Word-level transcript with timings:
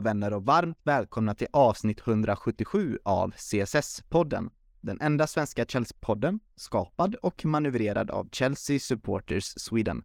Vänner 0.00 0.32
och 0.32 0.44
varmt 0.44 0.78
välkomna 0.82 1.34
till 1.34 1.46
avsnitt 1.52 2.00
177 2.06 2.98
av 3.04 3.34
CSS-podden. 3.36 4.50
Den 4.80 5.00
enda 5.00 5.26
svenska 5.26 5.64
Chelsea-podden, 5.64 6.38
skapad 6.56 7.14
och 7.14 7.44
manövrerad 7.44 8.10
av 8.10 8.28
Chelsea 8.32 8.78
Supporters 8.78 9.44
Sweden. 9.44 10.04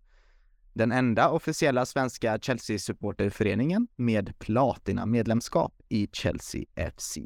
Den 0.74 0.92
enda 0.92 1.30
officiella 1.30 1.86
svenska 1.86 2.38
Chelsea-supporterföreningen 2.38 3.88
med 3.96 4.40
platina-medlemskap 4.40 5.82
i 5.90 6.08
Chelsea 6.14 6.66
FC. 6.98 7.18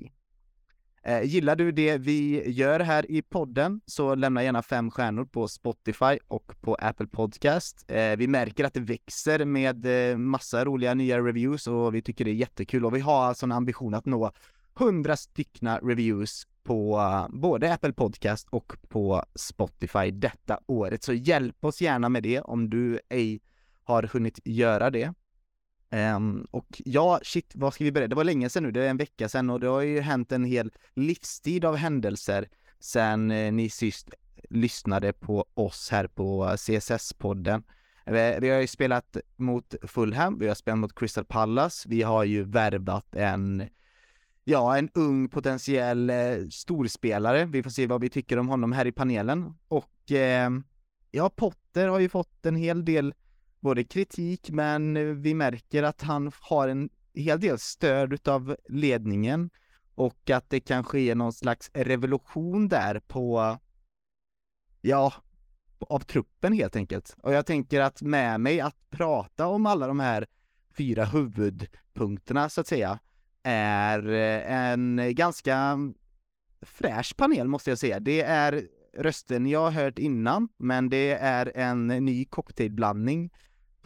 Eh, 1.03 1.23
gillar 1.23 1.55
du 1.55 1.71
det 1.71 1.97
vi 1.97 2.49
gör 2.51 2.79
här 2.79 3.11
i 3.11 3.21
podden 3.21 3.81
så 3.85 4.15
lämna 4.15 4.43
gärna 4.43 4.61
fem 4.61 4.91
stjärnor 4.91 5.25
på 5.25 5.47
Spotify 5.47 6.19
och 6.27 6.53
på 6.61 6.75
Apple 6.75 7.07
Podcast. 7.07 7.85
Eh, 7.87 8.15
vi 8.17 8.27
märker 8.27 8.65
att 8.65 8.73
det 8.73 8.79
växer 8.79 9.45
med 9.45 10.11
eh, 10.11 10.17
massa 10.17 10.65
roliga 10.65 10.93
nya 10.93 11.19
reviews 11.19 11.67
och 11.67 11.95
vi 11.95 12.01
tycker 12.01 12.25
det 12.25 12.31
är 12.31 12.35
jättekul 12.35 12.85
och 12.85 12.95
vi 12.95 12.99
har 12.99 13.23
alltså 13.23 13.45
en 13.45 13.51
ambition 13.51 13.93
att 13.93 14.05
nå 14.05 14.31
100 14.79 15.17
styckna 15.17 15.77
reviews 15.77 16.47
på 16.63 16.99
eh, 16.99 17.35
både 17.35 17.73
Apple 17.73 17.93
Podcast 17.93 18.47
och 18.49 18.73
på 18.87 19.23
Spotify 19.35 20.11
detta 20.11 20.59
året. 20.65 21.03
Så 21.03 21.13
hjälp 21.13 21.63
oss 21.65 21.81
gärna 21.81 22.09
med 22.09 22.23
det 22.23 22.41
om 22.41 22.69
du 22.69 22.99
ej 23.09 23.39
har 23.83 24.03
hunnit 24.03 24.39
göra 24.43 24.89
det. 24.89 25.13
Um, 25.91 26.47
och 26.51 26.81
ja, 26.85 27.19
shit, 27.23 27.51
vad 27.55 27.73
ska 27.73 27.83
vi 27.83 27.91
börja? 27.91 28.07
Det 28.07 28.15
var 28.15 28.23
länge 28.23 28.49
sedan 28.49 28.63
nu, 28.63 28.71
det 28.71 28.85
är 28.85 28.89
en 28.89 28.97
vecka 28.97 29.29
sedan 29.29 29.49
och 29.49 29.59
det 29.59 29.67
har 29.67 29.81
ju 29.81 29.99
hänt 29.99 30.31
en 30.31 30.43
hel 30.43 30.71
livstid 30.93 31.65
av 31.65 31.75
händelser 31.75 32.49
sedan 32.79 33.31
eh, 33.31 33.51
ni 33.51 33.69
sist 33.69 34.09
lyssnade 34.49 35.13
på 35.13 35.45
oss 35.53 35.89
här 35.91 36.07
på 36.07 36.45
CSS-podden. 36.45 37.63
Eh, 38.05 38.13
vi, 38.13 38.37
vi 38.41 38.49
har 38.49 38.61
ju 38.61 38.67
spelat 38.67 39.17
mot 39.35 39.75
Fulham, 39.83 40.39
vi 40.39 40.47
har 40.47 40.55
spelat 40.55 40.79
mot 40.79 40.99
Crystal 40.99 41.25
Palace, 41.25 41.89
vi 41.89 42.01
har 42.01 42.23
ju 42.23 42.43
värvat 42.43 43.15
en 43.15 43.69
ja, 44.43 44.77
en 44.77 44.89
ung 44.93 45.29
potentiell 45.29 46.09
eh, 46.09 46.47
storspelare. 46.51 47.45
Vi 47.45 47.63
får 47.63 47.69
se 47.69 47.87
vad 47.87 48.01
vi 48.01 48.09
tycker 48.09 48.39
om 48.39 48.49
honom 48.49 48.71
här 48.71 48.85
i 48.85 48.91
panelen. 48.91 49.53
Och 49.67 50.11
eh, 50.11 50.49
ja, 51.11 51.29
Potter 51.29 51.87
har 51.87 51.99
ju 51.99 52.09
fått 52.09 52.45
en 52.45 52.55
hel 52.55 52.85
del 52.85 53.13
både 53.59 53.83
kritik, 53.83 54.49
men 54.49 54.97
eh, 54.97 55.03
vi 55.03 55.33
märker 55.33 55.83
att 55.83 56.01
han 56.01 56.31
har 56.41 56.67
en 56.67 56.89
hel 57.13 57.39
del 57.39 57.59
stöd 57.59 58.13
utav 58.13 58.55
ledningen 58.69 59.49
och 59.95 60.29
att 60.29 60.49
det 60.49 60.59
kan 60.59 60.83
ske 60.83 61.15
någon 61.15 61.33
slags 61.33 61.71
revolution 61.73 62.67
där 62.67 62.99
på, 62.99 63.57
ja, 64.81 65.13
av 65.79 65.99
truppen 65.99 66.53
helt 66.53 66.75
enkelt. 66.75 67.15
Och 67.21 67.33
jag 67.33 67.45
tänker 67.45 67.81
att 67.81 68.01
med 68.01 68.41
mig 68.41 68.61
att 68.61 68.89
prata 68.89 69.47
om 69.47 69.65
alla 69.65 69.87
de 69.87 69.99
här 69.99 70.27
fyra 70.77 71.05
huvudpunkterna 71.05 72.49
så 72.49 72.61
att 72.61 72.67
säga 72.67 72.99
är 73.43 74.09
eh, 74.09 74.55
en 74.71 75.15
ganska 75.15 75.77
fräsch 76.61 77.17
panel 77.17 77.47
måste 77.47 77.71
jag 77.71 77.79
säga. 77.79 77.99
Det 77.99 78.21
är 78.21 78.67
rösten 78.97 79.47
jag 79.47 79.59
har 79.59 79.71
hört 79.71 79.99
innan, 79.99 80.49
men 80.57 80.89
det 80.89 81.11
är 81.11 81.51
en 81.55 81.87
ny 81.87 82.25
cocktailblandning 82.25 83.31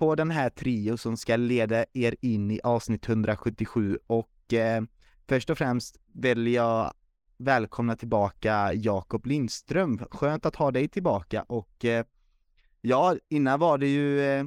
på 0.03 0.15
den 0.15 0.31
här 0.31 0.49
trio 0.49 0.97
som 0.97 1.17
ska 1.17 1.35
leda 1.35 1.85
er 1.93 2.15
in 2.21 2.51
i 2.51 2.59
avsnitt 2.63 3.09
177 3.09 3.99
och 4.07 4.53
eh, 4.53 4.83
först 5.27 5.49
och 5.49 5.57
främst 5.57 5.97
vill 6.13 6.47
jag 6.47 6.93
välkomna 7.37 7.95
tillbaka 7.95 8.73
Jakob 8.73 9.25
Lindström. 9.25 9.97
Skönt 10.11 10.45
att 10.45 10.55
ha 10.55 10.71
dig 10.71 10.87
tillbaka 10.87 11.43
och 11.43 11.85
eh, 11.85 12.05
ja, 12.81 13.15
innan 13.29 13.59
var 13.59 13.77
det 13.77 13.87
ju 13.87 14.21
eh, 14.21 14.45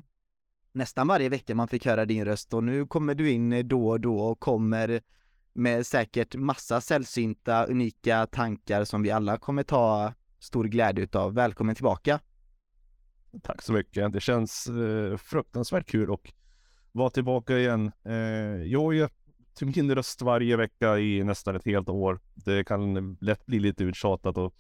nästan 0.73 1.07
varje 1.07 1.29
vecka 1.29 1.55
man 1.55 1.69
fick 1.69 1.87
höra 1.87 2.05
din 2.05 2.25
röst 2.25 2.55
och 2.55 2.65
nu 2.65 2.87
kommer 2.87 3.15
du 3.15 3.31
in 3.31 3.53
eh, 3.53 3.65
då 3.65 3.89
och 3.89 4.01
då 4.01 4.19
och 4.19 4.41
kommer 4.41 5.01
med 5.53 5.87
säkert 5.87 6.35
massa 6.35 6.81
sällsynta, 6.81 7.65
unika 7.65 8.27
tankar 8.27 8.85
som 8.85 9.03
vi 9.03 9.11
alla 9.11 9.39
kommer 9.39 9.63
ta 9.63 10.13
stor 10.39 10.65
glädje 10.65 11.05
utav. 11.05 11.35
Välkommen 11.35 11.75
tillbaka! 11.75 12.21
Tack 13.43 13.63
så 13.63 13.73
mycket. 13.73 14.13
Det 14.13 14.21
känns 14.21 14.67
eh, 14.67 15.17
fruktansvärt 15.17 15.87
kul 15.87 16.13
att 16.13 16.21
vara 16.93 17.11
tillbaka 17.11 17.59
igen. 17.59 17.93
Eh, 18.05 18.15
jag 18.65 18.83
har 18.83 18.93
ju 18.93 19.09
till 19.55 19.67
min 19.77 19.95
röst 19.95 20.23
varje 20.23 20.57
vecka 20.57 20.99
i 20.99 21.25
nästan 21.25 21.57
ett 21.57 21.65
helt 21.65 21.89
år. 21.89 22.21
Det 22.35 22.65
kan 22.65 23.17
lätt 23.21 23.47
bli 23.47 23.59
lite 23.59 23.85
uttjatat 23.85 24.39
och 24.39 24.55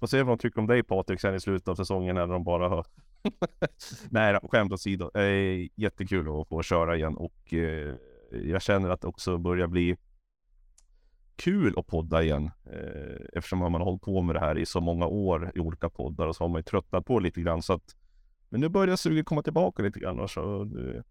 får 0.00 0.06
se 0.06 0.22
vad 0.22 0.38
de 0.38 0.42
tycker 0.42 0.60
om 0.60 0.66
dig 0.66 0.82
Patrik 0.82 1.20
sen 1.20 1.34
i 1.34 1.40
slutet 1.40 1.68
av 1.68 1.74
säsongen 1.74 2.14
när 2.14 2.26
de 2.26 2.44
bara 2.44 2.68
hör. 2.68 2.86
Nej, 4.10 4.38
skämt 4.42 4.72
åsido. 4.72 5.18
Eh, 5.18 5.68
jättekul 5.74 6.40
att 6.40 6.48
få 6.48 6.62
köra 6.62 6.96
igen 6.96 7.16
och 7.16 7.54
eh, 7.54 7.94
jag 8.30 8.62
känner 8.62 8.90
att 8.90 9.00
det 9.00 9.08
också 9.08 9.38
börjar 9.38 9.66
bli 9.66 9.96
kul 11.36 11.78
att 11.78 11.86
podda 11.86 12.22
igen. 12.22 12.50
Eh, 12.64 13.26
eftersom 13.32 13.58
man 13.58 13.74
har 13.74 13.84
hållit 13.84 14.02
på 14.02 14.22
med 14.22 14.36
det 14.36 14.40
här 14.40 14.58
i 14.58 14.66
så 14.66 14.80
många 14.80 15.06
år 15.06 15.52
i 15.54 15.60
olika 15.60 15.90
poddar 15.90 16.26
och 16.26 16.36
så 16.36 16.44
har 16.44 16.48
man 16.48 16.58
ju 16.58 16.62
tröttnat 16.62 17.06
på 17.06 17.18
lite 17.18 17.40
grann. 17.40 17.62
Så 17.62 17.72
att 17.72 17.96
men 18.52 18.60
nu 18.60 18.68
börjar 18.68 18.96
suget 18.96 19.26
komma 19.26 19.42
tillbaka 19.42 19.82
lite 19.82 20.00
grann. 20.00 20.28
Så 20.28 20.64
det, 20.64 21.02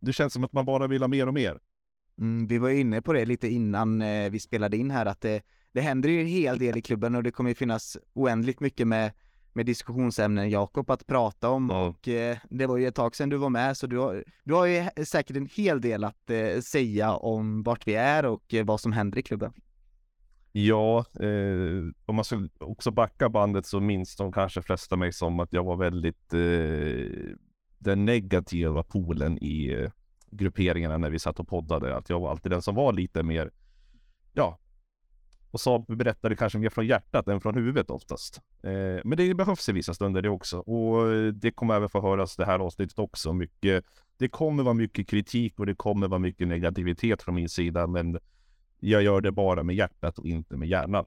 det 0.00 0.12
känns 0.12 0.32
som 0.32 0.44
att 0.44 0.52
man 0.52 0.64
bara 0.64 0.86
vill 0.86 1.02
ha 1.02 1.08
mer 1.08 1.26
och 1.26 1.34
mer. 1.34 1.58
Mm, 2.18 2.46
vi 2.46 2.58
var 2.58 2.70
inne 2.70 3.02
på 3.02 3.12
det 3.12 3.24
lite 3.24 3.48
innan 3.48 4.02
eh, 4.02 4.30
vi 4.30 4.40
spelade 4.40 4.76
in 4.76 4.90
här 4.90 5.06
att 5.06 5.20
det, 5.20 5.42
det 5.72 5.80
händer 5.80 6.08
ju 6.08 6.20
en 6.20 6.26
hel 6.26 6.58
del 6.58 6.76
i 6.76 6.82
klubben 6.82 7.14
och 7.14 7.22
det 7.22 7.30
kommer 7.30 7.50
ju 7.50 7.54
finnas 7.54 7.96
oändligt 8.12 8.60
mycket 8.60 8.86
med, 8.86 9.12
med 9.52 9.66
diskussionsämnen 9.66 10.50
Jakob 10.50 10.90
att 10.90 11.06
prata 11.06 11.50
om 11.50 11.70
ja. 11.70 11.86
och 11.86 12.08
eh, 12.08 12.36
det 12.50 12.66
var 12.66 12.76
ju 12.76 12.86
ett 12.86 12.94
tag 12.94 13.16
sedan 13.16 13.28
du 13.28 13.36
var 13.36 13.50
med 13.50 13.76
så 13.76 13.86
du 13.86 13.98
har, 13.98 14.24
du 14.44 14.54
har 14.54 14.66
ju 14.66 15.04
säkert 15.04 15.36
en 15.36 15.48
hel 15.54 15.80
del 15.80 16.04
att 16.04 16.30
eh, 16.30 16.60
säga 16.60 17.12
om 17.12 17.62
vart 17.62 17.86
vi 17.86 17.94
är 17.94 18.24
och 18.24 18.54
eh, 18.54 18.64
vad 18.64 18.80
som 18.80 18.92
händer 18.92 19.18
i 19.18 19.22
klubben. 19.22 19.52
Ja, 20.56 21.04
eh, 21.20 21.82
om 22.06 22.14
man 22.14 22.24
ska 22.24 22.48
också 22.58 22.90
backa 22.90 23.28
bandet 23.28 23.66
så 23.66 23.80
minns 23.80 24.16
de 24.16 24.32
kanske 24.32 24.62
flesta 24.62 24.96
mig 24.96 25.12
som 25.12 25.40
att 25.40 25.52
jag 25.52 25.64
var 25.64 25.76
väldigt 25.76 26.34
eh, 26.34 27.36
den 27.78 28.04
negativa 28.04 28.82
polen 28.82 29.38
i 29.44 29.72
eh, 29.72 29.90
grupperingarna 30.30 30.98
när 30.98 31.10
vi 31.10 31.18
satt 31.18 31.40
och 31.40 31.48
poddade. 31.48 31.96
Att 31.96 32.10
jag 32.10 32.20
var 32.20 32.30
alltid 32.30 32.52
den 32.52 32.62
som 32.62 32.74
var 32.74 32.92
lite 32.92 33.22
mer, 33.22 33.50
ja, 34.32 34.58
och 35.50 35.60
sa, 35.60 35.84
berättade 35.88 36.36
kanske 36.36 36.58
mer 36.58 36.70
från 36.70 36.86
hjärtat 36.86 37.28
än 37.28 37.40
från 37.40 37.54
huvudet 37.54 37.90
oftast. 37.90 38.40
Eh, 38.62 39.00
men 39.04 39.16
det 39.16 39.34
behövs 39.34 39.68
i 39.68 39.72
vissa 39.72 39.94
stunder 39.94 40.22
det 40.22 40.30
också. 40.30 40.58
Och 40.58 41.12
eh, 41.12 41.32
det 41.32 41.50
kommer 41.50 41.74
även 41.74 41.88
få 41.88 42.00
höras 42.00 42.36
det 42.36 42.46
här 42.46 42.58
avsnittet 42.58 42.98
också. 42.98 43.32
Mycket, 43.32 43.84
det 44.18 44.28
kommer 44.28 44.62
vara 44.62 44.74
mycket 44.74 45.08
kritik 45.08 45.58
och 45.58 45.66
det 45.66 45.74
kommer 45.74 46.08
vara 46.08 46.18
mycket 46.18 46.48
negativitet 46.48 47.22
från 47.22 47.34
min 47.34 47.48
sida. 47.48 47.86
Men 47.86 48.18
jag 48.90 49.02
gör 49.02 49.20
det 49.20 49.32
bara 49.32 49.62
med 49.62 49.76
hjärtat 49.76 50.18
och 50.18 50.26
inte 50.26 50.56
med 50.56 50.68
hjärnan. 50.68 51.04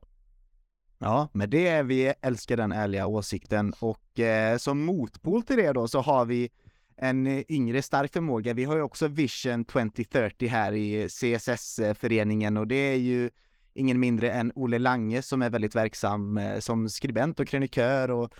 Ja, 0.99 1.29
men 1.33 1.49
det 1.49 1.67
är 1.67 1.83
vi 1.83 2.13
älskar 2.21 2.57
den 2.57 2.71
ärliga 2.71 3.07
åsikten 3.07 3.73
och 3.79 4.19
eh, 4.19 4.57
som 4.57 4.85
motpol 4.85 5.43
till 5.43 5.57
det 5.57 5.71
då 5.71 5.87
så 5.87 6.01
har 6.01 6.25
vi 6.25 6.49
en 6.95 7.51
yngre 7.51 7.81
stark 7.81 8.13
förmåga. 8.13 8.53
Vi 8.53 8.63
har 8.63 8.75
ju 8.75 8.81
också 8.81 9.07
Vision 9.07 9.65
2030 9.65 10.47
här 10.47 10.73
i 10.73 11.07
CSS-föreningen 11.09 12.57
och 12.57 12.67
det 12.67 12.75
är 12.75 12.97
ju 12.97 13.29
ingen 13.73 13.99
mindre 13.99 14.31
än 14.31 14.51
Olle 14.55 14.79
Lange 14.79 15.21
som 15.21 15.41
är 15.41 15.49
väldigt 15.49 15.75
verksam 15.75 16.37
eh, 16.37 16.59
som 16.59 16.89
skribent 16.89 17.39
och 17.39 17.47
krönikör 17.47 18.11
och 18.11 18.33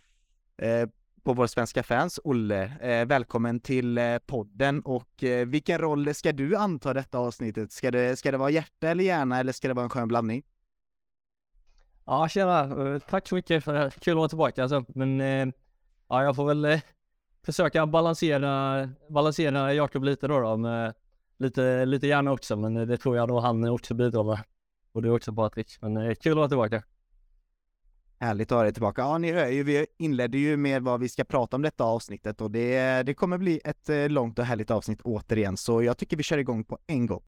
eh, 0.62 0.90
på 1.28 1.34
våra 1.34 1.48
svenska 1.48 1.84
fans. 1.84 2.20
Olle, 2.24 2.64
eh, 2.82 3.06
välkommen 3.06 3.60
till 3.60 3.98
eh, 3.98 4.18
podden 4.18 4.82
och 4.82 5.24
eh, 5.24 5.48
vilken 5.48 5.78
roll 5.78 6.14
ska 6.14 6.32
du 6.32 6.56
anta 6.56 6.94
detta 6.94 7.18
avsnittet? 7.18 7.72
Ska 7.72 7.92
det, 7.92 8.20
ska 8.20 8.32
det 8.32 8.38
vara 8.38 8.50
hjärta 8.50 8.90
eller 8.90 9.04
hjärna 9.04 9.40
eller 9.40 9.52
ska 9.52 9.68
det 9.68 9.74
vara 9.74 9.84
en 9.84 9.90
skön 9.90 10.08
blandning? 10.08 10.44
Ja, 12.06 12.28
tjena! 12.28 12.60
Eh, 12.94 13.00
tack 13.00 13.28
så 13.28 13.36
mycket 13.36 13.64
för 13.64 13.74
det. 13.74 13.92
kul 14.00 14.14
att 14.14 14.18
vara 14.18 14.30
tillbaka 14.30 14.64
alltså. 14.64 14.86
Men 14.88 15.22
eh, 15.22 15.48
ja, 16.10 16.24
jag 16.24 16.36
får 16.36 16.46
väl 16.46 16.66
eh, 16.66 16.80
försöka 17.46 17.86
balansera, 17.86 18.90
balansera 19.10 19.74
Jakob 19.74 20.04
lite 20.04 20.28
då, 20.28 20.40
då 20.40 20.58
med 20.58 20.94
lite, 21.38 21.86
lite 21.86 22.08
hjärna 22.08 22.32
också, 22.32 22.56
men 22.56 22.78
eh, 22.78 22.86
det 22.86 22.98
tror 22.98 23.18
jag 23.18 23.28
då 23.28 23.40
han 23.40 23.70
också 23.70 23.94
bidrar 23.94 24.24
med. 24.24 24.40
Och 24.92 25.02
du 25.02 25.10
också 25.10 25.34
Patrik. 25.34 25.78
Men 25.82 25.98
eh, 25.98 26.16
kul 26.16 26.32
att 26.32 26.38
vara 26.38 26.48
tillbaka. 26.48 26.84
Härligt 28.20 28.52
att 28.52 28.56
ha 28.56 28.64
dig 28.64 28.74
tillbaka. 28.74 29.02
Ja, 29.02 29.18
ni 29.18 29.32
hör 29.32 29.48
ju, 29.48 29.64
vi 29.64 29.86
inledde 29.98 30.38
ju 30.38 30.58
med 30.58 30.82
vad 30.84 31.00
vi 31.00 31.10
ska 31.10 31.24
prata 31.24 31.56
om 31.56 31.62
detta 31.62 31.84
avsnittet 31.84 32.42
och 32.42 32.52
det, 32.52 33.04
det 33.04 33.14
kommer 33.14 33.38
bli 33.38 33.62
ett 33.64 33.90
eh, 33.90 34.10
långt 34.10 34.40
och 34.40 34.46
härligt 34.46 34.72
avsnitt 34.72 35.02
återigen, 35.02 35.58
så 35.58 35.84
jag 35.84 35.98
tycker 35.98 36.18
vi 36.18 36.24
kör 36.24 36.38
igång 36.38 36.64
på 36.64 36.78
en 36.88 37.06
gång. 37.06 37.22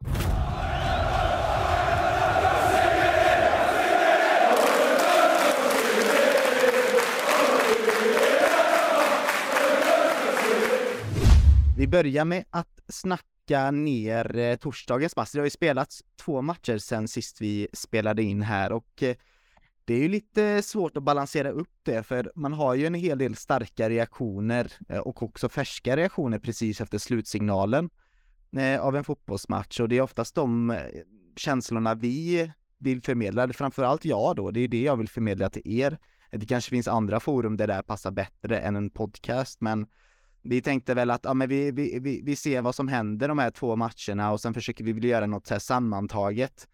Vi 11.77 11.87
börjar 11.87 12.25
med 12.25 12.45
att 12.49 12.79
snacka 12.87 13.71
ner 13.71 14.37
eh, 14.37 14.55
torsdagens 14.55 15.15
match. 15.15 15.31
Det 15.31 15.39
har 15.39 15.45
ju 15.45 15.49
spelats 15.49 16.03
två 16.21 16.41
matcher 16.41 16.77
sedan 16.77 17.07
sist 17.07 17.41
vi 17.41 17.67
spelade 17.73 18.23
in 18.23 18.41
här 18.41 18.71
och 18.71 19.03
eh, 19.03 19.15
det 19.89 19.95
är 19.95 19.99
ju 19.99 20.07
lite 20.07 20.61
svårt 20.61 20.97
att 20.97 21.03
balansera 21.03 21.49
upp 21.49 21.79
det, 21.83 22.03
för 22.03 22.31
man 22.35 22.53
har 22.53 22.75
ju 22.75 22.85
en 22.85 22.93
hel 22.93 23.17
del 23.17 23.35
starka 23.35 23.89
reaktioner 23.89 24.71
eh, 24.89 24.97
och 24.97 25.23
också 25.23 25.49
färska 25.49 25.97
reaktioner 25.97 26.39
precis 26.39 26.81
efter 26.81 26.97
slutsignalen. 26.97 27.89
Eh, 28.57 28.81
av 28.81 28.95
en 28.95 29.03
fotbollsmatch 29.03 29.79
och 29.79 29.89
det 29.89 29.97
är 29.97 30.01
oftast 30.01 30.35
de 30.35 30.71
eh, 30.71 30.77
känslorna 31.35 31.95
vi 31.95 32.51
vill 32.77 33.01
förmedla, 33.01 33.53
framförallt 33.53 34.05
jag 34.05 34.35
då, 34.35 34.51
det 34.51 34.59
är 34.59 34.67
det 34.67 34.81
jag 34.81 34.97
vill 34.97 35.09
förmedla 35.09 35.49
till 35.49 35.61
er. 35.65 35.97
Det 36.31 36.45
kanske 36.45 36.69
finns 36.69 36.87
andra 36.87 37.19
forum 37.19 37.57
där 37.57 37.67
det 37.67 37.73
här 37.73 37.81
passar 37.81 38.11
bättre 38.11 38.59
än 38.59 38.75
en 38.75 38.89
podcast, 38.89 39.61
men 39.61 39.87
vi 40.41 40.61
tänkte 40.61 40.93
väl 40.93 41.11
att 41.11 41.23
ja, 41.23 41.33
men 41.33 41.49
vi, 41.49 41.71
vi, 41.71 41.99
vi, 41.99 42.21
vi 42.23 42.35
ser 42.35 42.61
vad 42.61 42.75
som 42.75 42.87
händer 42.87 43.27
de 43.27 43.39
här 43.39 43.51
två 43.51 43.75
matcherna 43.75 44.31
och 44.31 44.41
sen 44.41 44.53
försöker 44.53 44.83
vi 44.83 44.93
väl 44.93 45.03
göra 45.03 45.25
något 45.25 45.47
så 45.47 45.53
här 45.53 45.59
sammantaget 45.59 46.67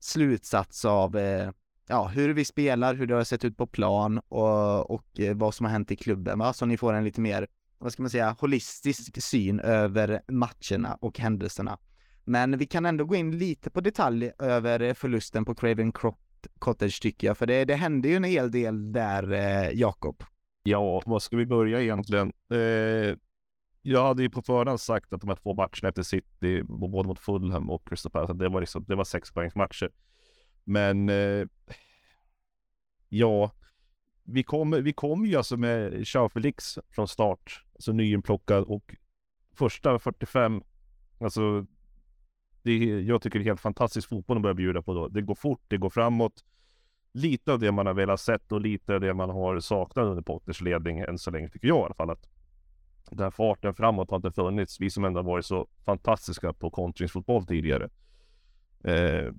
slutsats 0.00 0.84
av 0.84 1.16
eh, 1.16 1.50
ja, 1.88 2.06
hur 2.06 2.34
vi 2.34 2.44
spelar, 2.44 2.94
hur 2.94 3.06
det 3.06 3.14
har 3.14 3.24
sett 3.24 3.44
ut 3.44 3.56
på 3.56 3.66
plan 3.66 4.18
och, 4.18 4.90
och 4.90 5.20
eh, 5.20 5.36
vad 5.36 5.54
som 5.54 5.66
har 5.66 5.72
hänt 5.72 5.90
i 5.90 5.96
klubben, 5.96 6.38
va? 6.38 6.52
så 6.52 6.66
ni 6.66 6.76
får 6.76 6.92
en 6.92 7.04
lite 7.04 7.20
mer, 7.20 7.46
vad 7.78 7.92
ska 7.92 8.02
man 8.02 8.10
säga, 8.10 8.36
holistisk 8.40 9.22
syn 9.22 9.60
över 9.60 10.22
matcherna 10.28 10.98
och 11.00 11.18
händelserna. 11.18 11.78
Men 12.24 12.58
vi 12.58 12.66
kan 12.66 12.86
ändå 12.86 13.04
gå 13.04 13.14
in 13.14 13.38
lite 13.38 13.70
på 13.70 13.80
detalj 13.80 14.32
över 14.38 14.94
förlusten 14.94 15.44
på 15.44 15.54
Craven 15.54 15.92
Cottage 16.58 17.02
tycker 17.02 17.26
jag, 17.26 17.38
för 17.38 17.46
det, 17.46 17.64
det 17.64 17.74
hände 17.74 18.08
ju 18.08 18.16
en 18.16 18.24
hel 18.24 18.50
del 18.50 18.92
där, 18.92 19.32
eh, 19.32 19.70
Jakob. 19.70 20.22
Ja, 20.62 21.02
var 21.06 21.18
ska 21.18 21.36
vi 21.36 21.46
börja 21.46 21.82
egentligen? 21.82 22.32
Eh, 22.50 23.16
jag 23.82 24.06
hade 24.06 24.22
ju 24.22 24.30
på 24.30 24.42
förhand 24.42 24.80
sagt 24.80 25.12
att 25.12 25.20
de 25.20 25.28
här 25.28 25.36
två 25.36 25.54
matcherna 25.54 25.88
efter 25.88 26.02
City, 26.02 26.62
både 26.62 27.08
mot 27.08 27.18
Fulham 27.18 27.70
och 27.70 27.88
Crystal 27.88 28.12
Palace, 28.12 28.32
det 28.32 28.48
var, 28.48 28.60
liksom, 28.60 28.84
det 28.88 28.94
var 28.94 29.04
sexpoängsmatcher. 29.04 29.90
Men 30.68 31.08
eh, 31.08 31.46
ja, 33.08 33.50
vi 34.24 34.42
kom, 34.42 34.70
vi 34.70 34.92
kom 34.92 35.26
ju 35.26 35.36
alltså 35.36 35.56
med 35.56 36.04
Jean 36.06 36.30
Felix 36.30 36.78
från 36.90 37.08
start, 37.08 37.64
alltså 37.74 37.92
nyinplockad 37.92 38.64
och 38.64 38.94
första 39.54 39.98
45, 39.98 40.62
alltså 41.20 41.66
det, 42.62 42.76
jag 43.00 43.22
tycker 43.22 43.38
det 43.38 43.42
är 43.42 43.46
helt 43.46 43.60
fantastisk 43.60 44.08
fotboll 44.08 44.34
de 44.34 44.42
börjar 44.42 44.54
bjuda 44.54 44.82
på 44.82 44.94
då. 44.94 45.08
Det 45.08 45.22
går 45.22 45.34
fort, 45.34 45.62
det 45.68 45.76
går 45.76 45.90
framåt. 45.90 46.44
Lite 47.12 47.52
av 47.52 47.58
det 47.58 47.72
man 47.72 47.86
har 47.86 47.94
velat 47.94 48.20
sett 48.20 48.52
och 48.52 48.60
lite 48.60 48.94
av 48.94 49.00
det 49.00 49.14
man 49.14 49.30
har 49.30 49.60
saknat 49.60 50.04
under 50.04 50.22
Potters 50.22 50.60
ledning 50.60 50.98
än 50.98 51.18
så 51.18 51.30
länge 51.30 51.48
tycker 51.48 51.68
jag 51.68 51.78
i 51.78 51.84
alla 51.84 51.94
fall. 51.94 52.10
Att 52.10 52.28
den 53.10 53.18
här 53.18 53.30
farten 53.30 53.74
framåt 53.74 54.10
har 54.10 54.16
inte 54.16 54.32
funnits. 54.32 54.80
Vi 54.80 54.90
som 54.90 55.04
ändå 55.04 55.22
varit 55.22 55.46
så 55.46 55.68
fantastiska 55.84 56.52
på 56.52 56.70
kontringsfotboll 56.70 57.46
tidigare. 57.46 57.88
Eh, 58.84 59.32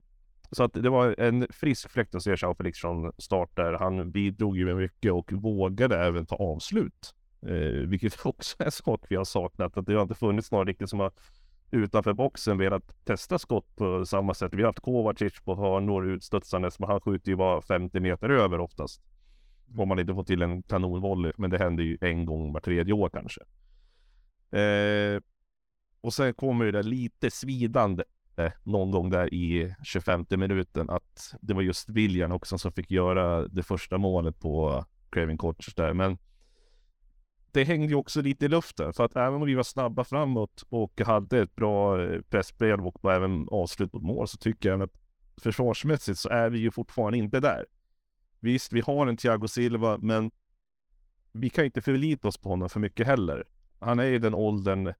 så 0.51 0.63
att 0.63 0.73
det 0.73 0.89
var 0.89 1.15
en 1.17 1.47
frisk 1.49 1.89
fläkt 1.89 2.15
att 2.15 2.23
se 2.23 2.35
Jean 2.37 2.55
Felix 2.55 2.79
från 2.79 3.11
start 3.17 3.49
där. 3.55 3.73
Han 3.73 4.11
bidrog 4.11 4.57
ju 4.57 4.65
med 4.65 4.75
mycket 4.75 5.11
och 5.11 5.31
vågade 5.33 5.99
även 5.99 6.25
ta 6.25 6.35
avslut. 6.35 7.13
Eh, 7.41 7.87
vilket 7.87 8.17
också 8.25 8.55
är 8.59 8.65
en 8.65 8.71
sak 8.71 9.05
vi 9.09 9.15
har 9.15 9.25
saknat. 9.25 9.77
Att 9.77 9.85
det 9.85 9.93
har 9.93 10.01
inte 10.01 10.15
funnits 10.15 10.51
någon 10.51 10.67
riktigt 10.67 10.89
som 10.89 10.99
har 10.99 11.11
utanför 11.71 12.13
boxen 12.13 12.57
velat 12.57 13.05
testa 13.05 13.39
skott 13.39 13.75
på 13.75 14.05
samma 14.05 14.33
sätt. 14.33 14.53
Vi 14.53 14.61
har 14.61 14.69
haft 14.69 14.79
Kovacic 14.79 15.41
på 15.41 15.55
hörnor 15.55 16.05
utstudsandes, 16.05 16.79
men 16.79 16.89
han 16.89 17.01
skjuter 17.01 17.29
ju 17.31 17.35
bara 17.35 17.61
50 17.61 17.99
meter 17.99 18.29
över 18.29 18.59
oftast. 18.59 19.01
Om 19.77 19.89
man 19.89 19.99
inte 19.99 20.13
får 20.13 20.23
till 20.23 20.41
en 20.41 20.63
kanonvolley, 20.63 21.31
men 21.37 21.49
det 21.49 21.57
händer 21.57 21.83
ju 21.83 21.97
en 22.01 22.25
gång 22.25 22.53
var 22.53 22.59
tredje 22.59 22.93
år 22.93 23.09
kanske. 23.09 23.41
Eh, 24.59 25.21
och 26.01 26.13
sen 26.13 26.33
kommer 26.33 26.65
det 26.65 26.71
där 26.71 26.83
lite 26.83 27.31
svidande 27.31 28.03
eh, 28.37 28.51
någon 28.63 28.91
gång 28.91 29.09
där 29.09 29.33
i 29.33 29.75
25 29.83 30.25
minuten 30.29 30.89
att 30.89 31.35
det 31.41 31.53
var 31.53 31.61
just 31.61 31.89
William 31.89 32.31
också 32.31 32.57
som 32.57 32.71
fick 32.71 32.91
göra 32.91 33.47
det 33.47 33.63
första 33.63 33.97
målet 33.97 34.39
på 34.39 34.85
Craven 35.09 35.37
Coaches 35.37 35.75
där. 35.75 35.93
Men 35.93 36.17
det 37.51 37.63
hängde 37.63 37.87
ju 37.87 37.95
också 37.95 38.21
lite 38.21 38.45
i 38.45 38.49
luften 38.49 38.93
för 38.93 39.05
att 39.05 39.15
även 39.15 39.33
om 39.33 39.45
vi 39.45 39.55
var 39.55 39.63
snabba 39.63 40.03
framåt 40.03 40.63
och 40.69 41.01
hade 41.01 41.41
ett 41.41 41.55
bra 41.55 42.03
eh, 42.03 42.21
pressspel 42.21 42.79
och 42.79 43.13
även 43.13 43.47
avslut 43.51 43.93
mot 43.93 44.03
mål 44.03 44.27
så 44.27 44.37
tycker 44.37 44.69
jag 44.69 44.81
att 44.81 44.93
försvarsmässigt 45.41 46.19
så 46.19 46.29
är 46.29 46.49
vi 46.49 46.59
ju 46.59 46.71
fortfarande 46.71 47.17
inte 47.17 47.39
där. 47.39 47.65
Visst, 48.39 48.73
vi 48.73 48.81
har 48.81 49.07
en 49.07 49.17
Thiago 49.17 49.47
Silva, 49.47 49.97
men 49.97 50.31
vi 51.31 51.49
kan 51.49 51.65
inte 51.65 51.81
förlita 51.81 52.27
oss 52.27 52.37
på 52.37 52.49
honom 52.49 52.69
för 52.69 52.79
mycket 52.79 53.07
heller. 53.07 53.43
Han 53.79 53.99
är 53.99 54.05
i 54.05 54.19
den 54.19 54.33
åldern 54.33 54.93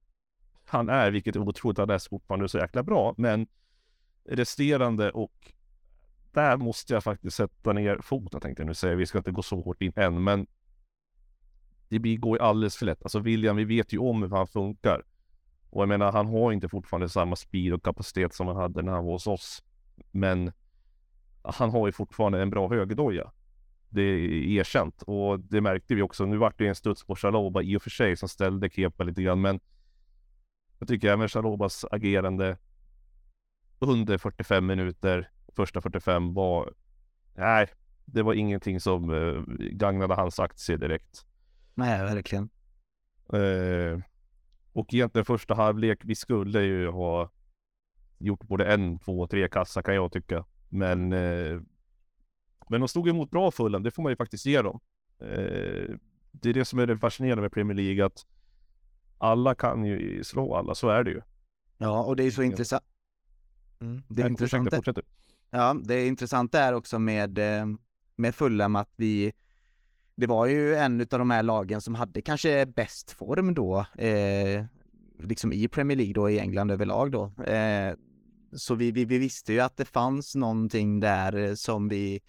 han 0.68 0.88
är, 0.88 1.10
vilket 1.10 1.36
är 1.36 1.40
otroligt, 1.40 1.78
han 1.78 1.90
är 1.90 2.08
fortfarande 2.08 2.48
så 2.48 2.58
jäkla 2.58 2.82
bra, 2.82 3.14
men 3.16 3.46
resterande 4.24 5.10
och 5.10 5.52
där 6.32 6.56
måste 6.56 6.94
jag 6.94 7.04
faktiskt 7.04 7.36
sätta 7.36 7.72
ner 7.72 7.98
foten 8.02 8.40
tänkte 8.40 8.62
jag 8.62 8.66
nu 8.66 8.74
säga. 8.74 8.94
Vi 8.94 9.06
ska 9.06 9.18
inte 9.18 9.30
gå 9.30 9.42
så 9.42 9.60
hårt 9.60 9.82
in 9.82 9.92
än, 9.96 10.24
men 10.24 10.46
det 11.88 12.16
går 12.16 12.38
ju 12.38 12.44
alldeles 12.44 12.76
för 12.76 12.86
lätt. 12.86 13.02
Alltså 13.02 13.18
William, 13.18 13.56
vi 13.56 13.64
vet 13.64 13.92
ju 13.92 13.98
om 13.98 14.22
hur 14.22 14.30
han 14.30 14.46
funkar. 14.46 15.02
Och 15.70 15.82
jag 15.82 15.88
menar, 15.88 16.12
han 16.12 16.26
har 16.26 16.52
inte 16.52 16.68
fortfarande 16.68 17.08
samma 17.08 17.36
speed 17.36 17.72
och 17.72 17.84
kapacitet 17.84 18.34
som 18.34 18.46
han 18.46 18.56
hade 18.56 18.82
när 18.82 18.92
han 18.92 19.04
var 19.04 19.12
hos 19.12 19.26
oss. 19.26 19.62
Men 20.10 20.52
han 21.42 21.70
har 21.70 21.86
ju 21.86 21.92
fortfarande 21.92 22.42
en 22.42 22.50
bra 22.50 22.68
högerdoja. 22.68 23.32
Det 23.88 24.02
är 24.02 24.58
erkänt 24.60 25.02
och 25.02 25.40
det 25.40 25.60
märkte 25.60 25.94
vi 25.94 26.02
också. 26.02 26.26
Nu 26.26 26.36
vart 26.36 26.58
det 26.58 26.66
en 26.66 26.74
studs 26.74 27.04
på 27.04 27.16
Shaloba 27.16 27.62
i 27.62 27.76
och 27.76 27.82
för 27.82 27.90
sig 27.90 28.16
som 28.16 28.28
ställde 28.28 28.70
Kepa 28.70 29.04
lite 29.04 29.22
grann, 29.22 29.40
men 29.40 29.60
jag 30.78 30.88
tycker 30.88 31.08
även 31.08 31.28
Shalobas 31.28 31.84
agerande 31.90 32.56
under 33.78 34.18
45 34.18 34.66
minuter, 34.66 35.30
första 35.56 35.80
45 35.80 36.34
var, 36.34 36.74
nej, 37.34 37.68
det 38.04 38.22
var 38.22 38.34
ingenting 38.34 38.80
som 38.80 39.10
eh, 39.10 39.42
gagnade 39.56 40.14
hans 40.14 40.38
aktie 40.40 40.76
direkt. 40.76 41.26
Nej, 41.74 41.98
verkligen. 42.00 42.48
Eh, 43.32 44.00
och 44.72 44.94
egentligen 44.94 45.24
första 45.24 45.54
halvlek, 45.54 46.00
vi 46.04 46.14
skulle 46.14 46.62
ju 46.62 46.88
ha 46.88 47.30
gjort 48.18 48.42
både 48.42 48.72
en, 48.72 48.98
två, 48.98 49.26
tre 49.26 49.48
kassa 49.48 49.82
kan 49.82 49.94
jag 49.94 50.12
tycka. 50.12 50.44
Men, 50.68 51.12
eh, 51.12 51.60
men 52.68 52.80
de 52.80 52.88
stod 52.88 53.08
emot 53.08 53.30
bra 53.30 53.50
Fulham, 53.50 53.82
det 53.82 53.90
får 53.90 54.02
man 54.02 54.12
ju 54.12 54.16
faktiskt 54.16 54.46
ge 54.46 54.62
dem. 54.62 54.80
Eh, 55.20 55.94
det 56.30 56.48
är 56.48 56.54
det 56.54 56.64
som 56.64 56.78
är 56.78 56.86
det 56.86 56.98
fascinerande 56.98 57.42
med 57.42 57.52
Premier 57.52 57.76
League, 57.76 58.04
att 58.04 58.26
alla 59.18 59.54
kan 59.54 59.84
ju 59.84 60.24
slå 60.24 60.54
alla, 60.54 60.74
så 60.74 60.88
är 60.88 61.04
det 61.04 61.10
ju. 61.10 61.20
Ja, 61.78 62.04
och 62.04 62.16
det 62.16 62.24
är 62.24 62.30
så 62.30 62.42
intressant. 62.42 62.84
Mm. 63.80 64.02
Det 64.08 64.22
är 64.22 64.24
Nej, 64.24 64.30
intressant. 64.30 64.74
Fortsätt, 64.74 64.98
ja, 65.50 65.76
det 65.84 65.94
är 65.94 66.06
intressant 66.06 66.52
där 66.52 66.72
också 66.72 66.98
med, 66.98 67.38
eh, 67.38 67.66
med 68.16 68.34
Fulham 68.34 68.76
att 68.76 68.92
vi 68.96 69.32
det 70.18 70.26
var 70.26 70.46
ju 70.46 70.74
en 70.74 71.00
av 71.00 71.06
de 71.06 71.30
här 71.30 71.42
lagen 71.42 71.80
som 71.80 71.94
hade 71.94 72.22
kanske 72.22 72.66
bäst 72.66 73.10
form 73.10 73.54
då, 73.54 73.86
eh, 73.98 74.64
liksom 75.18 75.52
i 75.52 75.68
Premier 75.68 75.96
League 75.96 76.14
då 76.14 76.30
i 76.30 76.38
England 76.38 76.70
överlag 76.70 77.10
då. 77.12 77.42
Eh, 77.44 77.94
så 78.52 78.74
vi, 78.74 78.90
vi, 78.90 79.04
vi, 79.04 79.18
visste 79.18 79.52
ju 79.52 79.60
att 79.60 79.76
det 79.76 79.84
fanns 79.84 80.34
någonting 80.34 81.00
där 81.00 81.54
som 81.54 81.88
vi 81.88 82.20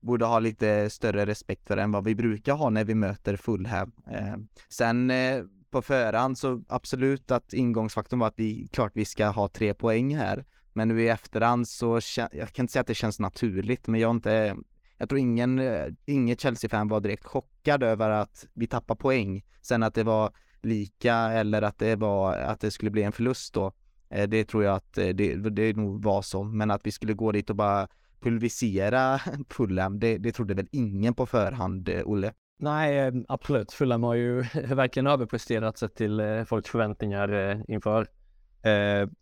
borde 0.00 0.24
ha 0.24 0.38
lite 0.38 0.90
större 0.90 1.26
respekt 1.26 1.66
för 1.66 1.76
än 1.76 1.92
vad 1.92 2.04
vi 2.04 2.14
brukar 2.14 2.54
ha 2.54 2.70
när 2.70 2.84
vi 2.84 2.94
möter 2.94 3.36
Fulham. 3.36 3.92
Eh, 4.10 4.36
sen 4.68 5.10
eh, 5.10 5.44
på 5.70 5.82
förhand 5.82 6.38
så 6.38 6.62
absolut 6.68 7.30
att 7.30 7.52
ingångsfaktorn 7.52 8.20
var 8.20 8.26
att 8.26 8.38
vi, 8.38 8.68
klart 8.72 8.92
vi 8.94 9.04
ska 9.04 9.26
ha 9.26 9.48
tre 9.48 9.74
poäng 9.74 10.16
här. 10.16 10.44
Men 10.72 10.88
nu 10.88 11.02
i 11.02 11.08
efterhand 11.08 11.68
så, 11.68 12.00
jag 12.16 12.52
kan 12.52 12.62
inte 12.62 12.72
säga 12.72 12.80
att 12.80 12.86
det 12.86 12.94
känns 12.94 13.20
naturligt, 13.20 13.86
men 13.86 14.00
jag 14.00 14.10
inte 14.10 14.56
jag 14.98 15.08
tror 15.08 15.18
ingen, 15.18 15.58
eh, 15.58 15.86
inget 16.06 16.40
Chelsea-fan 16.40 16.88
var 16.88 17.00
direkt 17.00 17.24
chockad 17.24 17.82
över 17.82 18.10
att 18.10 18.46
vi 18.54 18.66
tappar 18.66 18.94
poäng. 18.94 19.44
Sen 19.62 19.82
att 19.82 19.94
det 19.94 20.04
var 20.04 20.32
lika 20.62 21.14
eller 21.14 21.62
att 21.62 21.78
det 21.78 21.96
var, 21.96 22.36
att 22.36 22.60
det 22.60 22.70
skulle 22.70 22.90
bli 22.90 23.02
en 23.02 23.12
förlust 23.12 23.54
då. 23.54 23.72
Eh, 24.08 24.28
det 24.28 24.44
tror 24.44 24.64
jag 24.64 24.76
att 24.76 24.98
eh, 24.98 25.08
det, 25.08 25.34
det 25.34 25.76
nog 25.76 26.04
var 26.04 26.22
så, 26.22 26.44
men 26.44 26.70
att 26.70 26.86
vi 26.86 26.90
skulle 26.90 27.12
gå 27.12 27.32
dit 27.32 27.50
och 27.50 27.56
bara 27.56 27.88
pulvisera 28.20 29.18
Fulham, 29.48 30.00
det, 30.00 30.18
det 30.18 30.32
trodde 30.32 30.54
väl 30.54 30.68
ingen 30.72 31.14
på 31.14 31.26
förhand, 31.26 31.90
Olle? 32.04 32.32
Nej, 32.60 32.98
eh, 32.98 33.12
absolut. 33.28 33.72
Fulham 33.72 34.02
har 34.02 34.14
ju 34.14 34.40
verkligen 34.74 35.06
överpresterat 35.06 35.78
sett 35.78 35.94
till 35.94 36.20
eh, 36.20 36.44
folks 36.44 36.70
förväntningar 36.70 37.32
eh, 37.32 37.60
inför. 37.68 38.06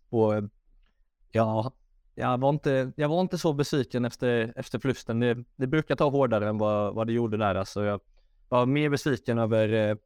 Och 0.09 0.33
ja, 1.31 1.71
jag 2.15 2.37
var 2.37 2.49
inte, 2.49 2.91
jag 2.95 3.09
var 3.09 3.21
inte 3.21 3.37
så 3.37 3.53
besviken 3.53 4.05
efter, 4.05 4.53
efter 4.55 4.79
förlusten. 4.79 5.19
Det, 5.19 5.43
det 5.55 5.67
brukar 5.67 5.95
ta 5.95 6.09
hårdare 6.09 6.49
än 6.49 6.57
vad, 6.57 6.95
vad 6.95 7.07
det 7.07 7.13
gjorde 7.13 7.37
där. 7.37 7.55
Alltså 7.55 7.83
jag 7.83 8.01
var 8.49 8.65
mer 8.65 8.89
besviken 8.89 9.37
över 9.37 9.97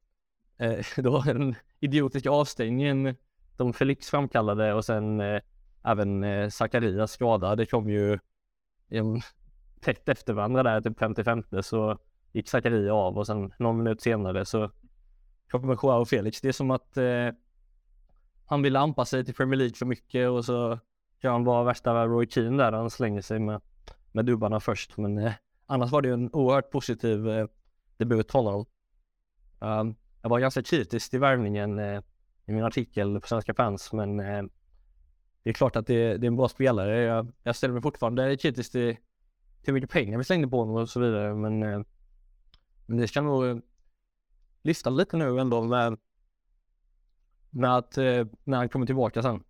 eh, 0.58 0.86
då 0.98 1.22
den 1.22 1.56
idiotiska 1.80 2.30
avstängningen 2.30 3.16
de 3.58 3.74
Felix 3.74 4.10
framkallade 4.10 4.74
och 4.74 4.86
sen 4.86 5.22
eh, 5.22 5.42
även 5.84 6.24
eh, 6.24 6.50
Zacharias 6.50 7.12
skada. 7.12 7.56
Det 7.56 7.66
kom 7.66 7.90
ju 7.90 8.14
eh, 8.90 9.06
tätt 9.80 10.10
efter 10.10 10.34
varandra 10.34 10.64
där, 10.64 10.82
typ 10.82 11.00
55 11.00 11.44
så 11.64 11.98
gick 12.34 12.50
Zakaria 12.50 12.94
av 12.94 13.18
och 13.18 13.28
sen 13.28 13.54
någon 13.60 13.78
minut 13.78 14.02
senare 14.02 14.46
så 14.46 14.72
kommer 15.50 15.78
Joao 15.84 16.06
Felix. 16.06 16.42
Det 16.42 16.48
är 16.48 16.52
som 16.52 16.72
att 16.72 16.98
eh, 16.98 17.30
han 18.46 18.62
vill 18.62 18.76
anpassa 18.76 19.10
sig 19.10 19.26
till 19.26 19.34
Premier 19.34 19.58
League 19.58 19.76
för 19.76 19.86
mycket 19.86 20.30
och 20.30 20.46
så 20.46 20.80
kan 21.22 21.32
han 21.32 21.44
vara 21.44 21.64
värsta 21.64 22.06
Roy 22.06 22.28
Keane 22.30 22.64
där, 22.64 22.72
han 22.72 22.90
slänger 22.90 23.22
sig 23.22 23.40
med, 23.40 23.62
med 24.12 24.26
dubbarna 24.26 24.60
först. 24.60 24.98
Men 24.98 25.18
eh, 25.18 25.34
annars 25.66 25.92
var 25.92 26.02
det 26.02 26.08
ju 26.08 26.14
en 26.14 26.30
oerhört 26.34 26.72
positiv 26.72 27.30
eh, 27.30 27.48
debut 27.98 28.32
honom. 28.32 28.66
Um, 29.60 29.96
jag 30.22 30.30
var 30.30 30.40
ganska 30.40 30.64
kritisk 30.64 31.10
till 31.10 31.20
värvningen 31.20 31.80
eh, 31.80 32.02
i 32.46 32.52
min 32.52 32.64
artikel 32.64 33.20
på 33.22 33.28
Svenska 33.28 33.54
fans, 33.54 33.94
men 33.94 34.20
eh, 34.20 34.44
det 35.44 35.50
är 35.50 35.54
klart 35.54 35.76
att 35.76 35.88
det, 35.88 36.18
det 36.18 36.26
är 36.26 36.28
en 36.28 36.36
bra 36.36 36.48
spelare. 36.48 37.02
Jag, 37.02 37.32
jag 37.44 37.56
ställer 37.56 37.74
mig 37.74 37.82
fortfarande 37.82 38.38
kritisk 38.38 38.72
till, 38.72 38.96
till 38.96 39.02
hur 39.66 39.74
mycket 39.74 39.90
pengar 39.90 40.18
vi 40.18 40.24
slängde 40.24 40.48
på 40.48 40.60
honom 40.60 40.76
och 40.76 40.90
så 40.90 41.00
vidare, 41.00 41.36
men, 41.36 41.64
eh, 41.64 41.82
men 42.92 43.00
det 43.00 43.08
ska 43.08 43.22
nog 43.22 43.46
eh, 43.46 43.58
lyfta 44.62 44.90
lite 44.90 45.18
nu 45.18 45.40
ändå 45.40 45.62
med, 45.62 45.98
med 47.50 47.78
att, 47.78 47.98
eh, 47.98 48.26
när 48.44 48.58
han 48.58 48.70
kommer 48.70 48.86
tillbaka 48.86 49.22
sen. 49.22 49.44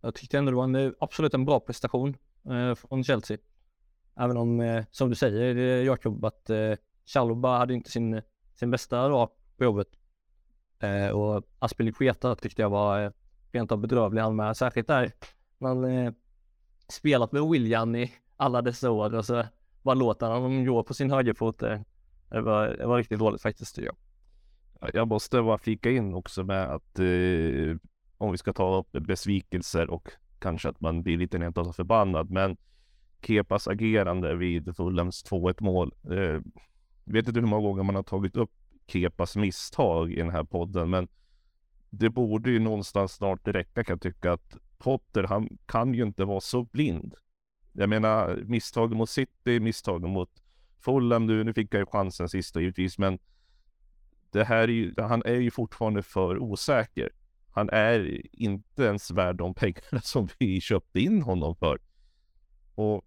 Jag 0.00 0.14
tyckte 0.14 0.38
ändå 0.38 0.50
det 0.50 0.56
var 0.56 0.64
en, 0.64 0.74
eh, 0.74 0.92
absolut 1.00 1.34
en 1.34 1.44
bra 1.44 1.60
prestation 1.60 2.16
eh, 2.50 2.74
från 2.74 3.04
Chelsea. 3.04 3.38
Även 4.16 4.36
om, 4.36 4.60
eh, 4.60 4.84
som 4.90 5.08
du 5.08 5.14
säger 5.14 5.82
Jakob, 5.82 6.24
att 6.24 6.50
eh, 6.50 6.72
Chalobah 7.06 7.58
hade 7.58 7.74
inte 7.74 7.90
sin, 7.90 8.22
sin 8.54 8.70
bästa 8.70 9.08
dag 9.08 9.30
på 9.56 9.64
jobbet. 9.64 9.88
Eh, 10.78 11.08
och 11.08 11.44
Aspilicueta 11.58 12.34
tyckte 12.34 12.62
jag 12.62 12.70
var 12.70 13.04
eh, 13.04 13.10
rent 13.52 13.72
av 13.72 13.78
bedrövlig 13.78 14.22
han 14.22 14.36
med, 14.36 14.56
särskilt 14.56 14.88
där 14.88 15.12
man 15.58 15.84
eh, 15.84 16.12
spelat 16.88 17.32
med 17.32 17.42
William 17.42 17.96
i 17.96 18.12
alla 18.36 18.62
dessa 18.62 18.90
år 18.90 19.14
och 19.14 19.24
så 19.24 19.44
bara 19.82 19.94
låter 19.94 20.26
han 20.26 20.42
honom 20.42 20.64
gå 20.64 20.82
på 20.82 20.94
sin 20.94 21.10
högerfot. 21.10 21.62
Det 22.32 22.40
var, 22.40 22.68
det 22.68 22.86
var 22.86 22.98
riktigt 22.98 23.18
dåligt 23.18 23.42
faktiskt 23.42 23.74
tycker 23.74 23.92
jag. 24.80 24.94
Jag 24.94 25.08
måste 25.08 25.42
bara 25.42 25.58
flika 25.58 25.90
in 25.90 26.14
också 26.14 26.44
med 26.44 26.64
att 26.64 26.98
eh, 26.98 27.76
om 28.18 28.32
vi 28.32 28.38
ska 28.38 28.52
ta 28.52 28.76
upp 28.78 28.92
besvikelser 28.92 29.90
och 29.90 30.08
kanske 30.38 30.68
att 30.68 30.80
man 30.80 31.02
blir 31.02 31.18
lite 31.18 31.38
rent 31.38 31.58
av 31.58 31.72
förbannad, 31.72 32.30
men 32.30 32.56
Kepas 33.22 33.68
agerande 33.68 34.34
vid 34.34 34.76
Fulhams 34.76 35.24
2-1 35.24 35.62
mål. 35.62 35.94
Eh, 36.04 36.40
vet 37.04 37.28
inte 37.28 37.40
hur 37.40 37.46
många 37.46 37.68
gånger 37.68 37.82
man 37.82 37.94
har 37.94 38.02
tagit 38.02 38.36
upp 38.36 38.52
Kepas 38.86 39.36
misstag 39.36 40.12
i 40.12 40.16
den 40.16 40.30
här 40.30 40.44
podden, 40.44 40.90
men 40.90 41.08
det 41.90 42.10
borde 42.10 42.50
ju 42.50 42.58
någonstans 42.58 43.12
snart 43.12 43.48
räcka 43.48 43.84
kan 43.84 43.94
jag 43.94 44.00
tycka 44.00 44.32
att 44.32 44.56
Potter, 44.78 45.22
han 45.22 45.58
kan 45.66 45.94
ju 45.94 46.02
inte 46.02 46.24
vara 46.24 46.40
så 46.40 46.64
blind. 46.64 47.14
Jag 47.72 47.88
menar 47.88 48.42
misstagen 48.44 48.98
mot 48.98 49.10
City, 49.10 49.60
misstagen 49.60 50.10
mot 50.10 50.41
Fulham 50.84 51.26
nu, 51.26 51.44
nu 51.44 51.54
fick 51.54 51.74
jag 51.74 51.80
ju 51.80 51.86
chansen 51.86 52.28
sist 52.28 52.56
givetvis, 52.56 52.98
men 52.98 53.18
det 54.30 54.44
här 54.44 54.62
är 54.62 54.68
ju, 54.68 54.94
han 54.98 55.22
är 55.24 55.40
ju 55.40 55.50
fortfarande 55.50 56.02
för 56.02 56.38
osäker. 56.38 57.10
Han 57.50 57.70
är 57.70 58.22
inte 58.32 58.82
ens 58.82 59.10
värd 59.10 59.36
de 59.36 59.54
pengarna 59.54 60.00
som 60.02 60.28
vi 60.38 60.60
köpte 60.60 61.00
in 61.00 61.22
honom 61.22 61.56
för. 61.56 61.78
Och 62.74 63.04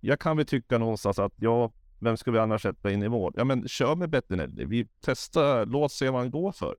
jag 0.00 0.20
kan 0.20 0.36
väl 0.36 0.46
tycka 0.46 0.78
någonstans 0.78 1.18
att 1.18 1.32
ja, 1.36 1.72
vem 1.98 2.16
ska 2.16 2.30
vi 2.30 2.38
annars 2.38 2.62
sätta 2.62 2.90
in 2.90 3.02
i 3.02 3.08
mål? 3.08 3.32
Ja, 3.36 3.44
men 3.44 3.68
kör 3.68 3.96
med 3.96 4.10
Bettinelli. 4.10 4.64
Vi 4.64 4.88
testar, 5.00 5.66
låt 5.66 5.92
se 5.92 6.10
vad 6.10 6.20
han 6.20 6.30
går 6.30 6.52
för. 6.52 6.76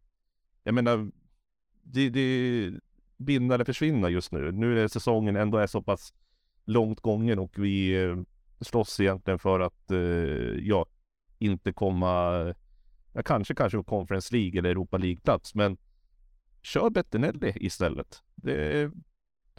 Jag 0.63 0.73
menar, 0.73 1.11
det, 1.83 2.09
det 2.09 2.71
vinna 3.17 3.53
eller 3.53 3.65
försvinna 3.65 4.09
just 4.09 4.31
nu. 4.31 4.51
Nu 4.51 4.83
är 4.83 4.87
säsongen 4.87 5.35
ändå 5.35 5.57
är 5.57 5.67
så 5.67 5.81
pass 5.81 6.13
långt 6.65 7.01
gången 7.01 7.39
och 7.39 7.53
vi 7.57 8.03
eh, 8.03 8.15
slåss 8.61 8.99
egentligen 8.99 9.39
för 9.39 9.59
att, 9.59 9.91
eh, 9.91 9.97
ja, 10.59 10.85
inte 11.39 11.73
komma, 11.73 12.33
ja, 13.13 13.23
kanske 13.25 13.55
kanske 13.55 13.83
Conference 13.83 14.35
League 14.35 14.59
eller 14.59 14.69
Europa 14.69 14.97
League-plats, 14.97 15.55
men 15.55 15.77
kör 16.61 16.89
Bettinelli 16.89 17.53
istället. 17.55 18.23
Det 18.35 18.81
är, 18.81 18.91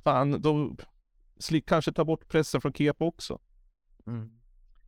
fan, 0.04 0.42
då 0.42 0.76
kanske 1.66 1.92
ta 1.92 2.04
bort 2.04 2.28
pressen 2.28 2.60
från 2.60 2.72
Kepa 2.72 3.04
också. 3.04 3.38
Mm. 4.06 4.30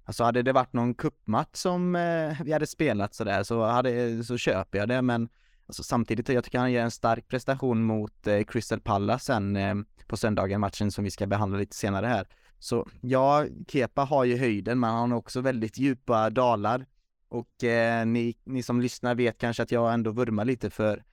Alltså 0.04 0.24
hade 0.24 0.42
det 0.42 0.52
varit 0.52 0.72
någon 0.72 0.94
kuppmatch 0.94 1.56
som 1.56 1.96
eh, 1.96 2.42
vi 2.44 2.52
hade 2.52 2.66
spelat 2.66 3.14
sådär 3.14 3.42
så, 3.42 3.64
hade, 3.64 4.24
så 4.24 4.36
köper 4.36 4.78
jag 4.78 4.88
det 4.88 5.02
men 5.02 5.28
alltså, 5.66 5.82
samtidigt, 5.82 6.28
jag 6.28 6.44
tycker 6.44 6.58
han 6.58 6.72
ger 6.72 6.82
en 6.82 6.90
stark 6.90 7.28
prestation 7.28 7.82
mot 7.82 8.26
eh, 8.26 8.42
Crystal 8.42 8.80
Palace 8.80 9.24
sen 9.24 9.56
eh, 9.56 9.74
på 10.06 10.16
söndagen, 10.16 10.60
matchen 10.60 10.90
som 10.90 11.04
vi 11.04 11.10
ska 11.10 11.26
behandla 11.26 11.58
lite 11.58 11.76
senare 11.76 12.06
här. 12.06 12.28
Så 12.60 12.88
ja, 13.00 13.46
Kepa 13.68 14.02
har 14.02 14.24
ju 14.24 14.36
höjden 14.36 14.80
men 14.80 14.90
han 14.90 15.10
har 15.10 15.18
också 15.18 15.40
väldigt 15.40 15.78
djupa 15.78 16.30
dalar. 16.30 16.86
Och 17.28 17.64
eh, 17.64 18.06
ni, 18.06 18.36
ni 18.44 18.62
som 18.62 18.80
lyssnar 18.80 19.14
vet 19.14 19.38
kanske 19.38 19.62
att 19.62 19.72
jag 19.72 19.94
ändå 19.94 20.10
vurmar 20.10 20.44
lite 20.44 20.70
för 20.70 21.04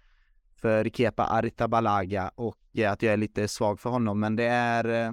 för 0.55 0.89
Kepa 0.89 1.23
Arrizabalaga 1.23 2.31
och 2.35 2.57
eh, 2.73 2.91
att 2.91 3.01
jag 3.01 3.13
är 3.13 3.17
lite 3.17 3.47
svag 3.47 3.79
för 3.79 3.89
honom 3.89 4.19
men 4.19 4.35
det 4.35 4.43
är 4.43 5.07
eh, 5.07 5.11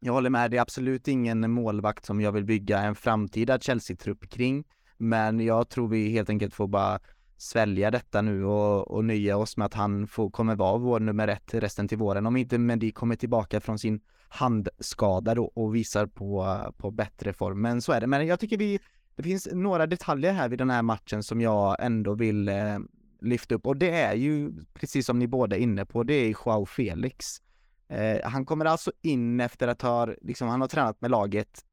jag 0.00 0.12
håller 0.12 0.30
med, 0.30 0.50
det 0.50 0.56
är 0.56 0.60
absolut 0.60 1.08
ingen 1.08 1.50
målvakt 1.50 2.04
som 2.04 2.20
jag 2.20 2.32
vill 2.32 2.44
bygga 2.44 2.78
en 2.78 2.94
framtida 2.94 3.58
Chelsea-trupp 3.58 4.30
kring. 4.30 4.64
Men 4.96 5.40
jag 5.40 5.68
tror 5.68 5.88
vi 5.88 6.08
helt 6.10 6.30
enkelt 6.30 6.54
får 6.54 6.68
bara 6.68 6.98
svälja 7.36 7.90
detta 7.90 8.22
nu 8.22 8.44
och, 8.44 8.90
och 8.90 9.04
nöja 9.04 9.36
oss 9.36 9.56
med 9.56 9.66
att 9.66 9.74
han 9.74 10.06
får, 10.06 10.30
kommer 10.30 10.56
vara 10.56 10.78
vår 10.78 11.00
nummer 11.00 11.28
ett 11.28 11.54
resten 11.54 11.88
till 11.88 11.98
våren. 11.98 12.26
Om 12.26 12.36
inte 12.36 12.58
Mendy 12.58 12.92
kommer 12.92 13.16
tillbaka 13.16 13.60
från 13.60 13.78
sin 13.78 14.00
handskadad 14.36 15.38
och 15.38 15.74
visar 15.74 16.06
på, 16.06 16.58
på 16.76 16.90
bättre 16.90 17.32
form. 17.32 17.60
Men 17.60 17.82
så 17.82 17.92
är 17.92 18.00
det. 18.00 18.06
Men 18.06 18.26
jag 18.26 18.40
tycker 18.40 18.58
vi, 18.58 18.78
det 19.16 19.22
finns 19.22 19.48
några 19.52 19.86
detaljer 19.86 20.32
här 20.32 20.48
vid 20.48 20.58
den 20.58 20.70
här 20.70 20.82
matchen 20.82 21.22
som 21.22 21.40
jag 21.40 21.76
ändå 21.80 22.14
vill 22.14 22.48
eh, 22.48 22.78
lyfta 23.20 23.54
upp 23.54 23.66
och 23.66 23.76
det 23.76 23.90
är 23.90 24.14
ju 24.14 24.52
precis 24.74 25.06
som 25.06 25.18
ni 25.18 25.26
båda 25.26 25.56
är 25.56 25.60
inne 25.60 25.84
på, 25.84 26.02
det 26.02 26.14
är 26.14 26.28
Joao 26.28 26.66
Felix. 26.66 27.42
Eh, 27.88 28.28
han 28.28 28.46
kommer 28.46 28.64
alltså 28.64 28.92
in 29.02 29.40
efter 29.40 29.68
att 29.68 29.82
ha, 29.82 30.06
liksom, 30.06 30.48
han 30.48 30.60
har 30.60 30.68
tränat 30.68 31.00
med 31.00 31.10
laget 31.10 31.64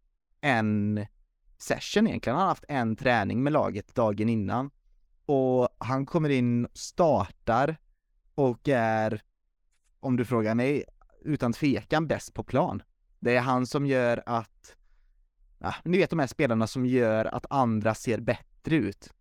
en 0.41 1.05
session 1.58 2.08
egentligen. 2.08 2.36
Han 2.36 2.41
har 2.43 2.50
haft 2.50 2.65
en 2.67 2.96
träning 2.96 3.43
med 3.43 3.53
laget 3.53 3.96
dagen 3.96 4.29
innan. 4.29 4.70
Och 5.25 5.70
han 5.77 6.05
kommer 6.05 6.29
in, 6.29 6.67
startar 6.74 7.77
och 8.36 8.70
är, 8.70 9.22
om 10.00 10.17
du 10.17 10.25
frågar 10.25 10.55
mig, 10.55 10.84
utan 11.25 11.53
tvekan 11.53 12.08
bäst 12.08 12.34
på 12.34 12.44
plan. 12.44 12.84
Det 13.20 13.36
är 13.36 13.42
han 13.42 13.68
som 13.68 13.86
gör 13.86 14.24
att, 14.25 14.75
ja, 15.60 15.75
ni 15.84 15.98
vet 15.98 16.10
de 16.10 16.20
här 16.20 16.27
spelarna 16.27 16.68
som 16.68 16.86
gör 16.86 17.25
att 17.25 17.46
andra 17.50 17.96
ser 17.96 18.20
bättre 18.20 18.75
ut. 18.75 19.13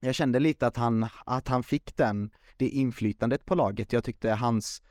Jag 0.00 0.14
kände 0.14 0.40
lite 0.40 0.66
att 0.66 0.76
han, 0.76 1.06
att 1.24 1.48
han 1.48 1.62
fick 1.62 1.96
den, 1.96 2.30
det 2.56 2.68
inflytandet 2.68 3.44
på 3.44 3.54
laget. 3.54 3.92
Jag 3.92 4.04
tyckte 4.04 4.30
hans 4.30 4.82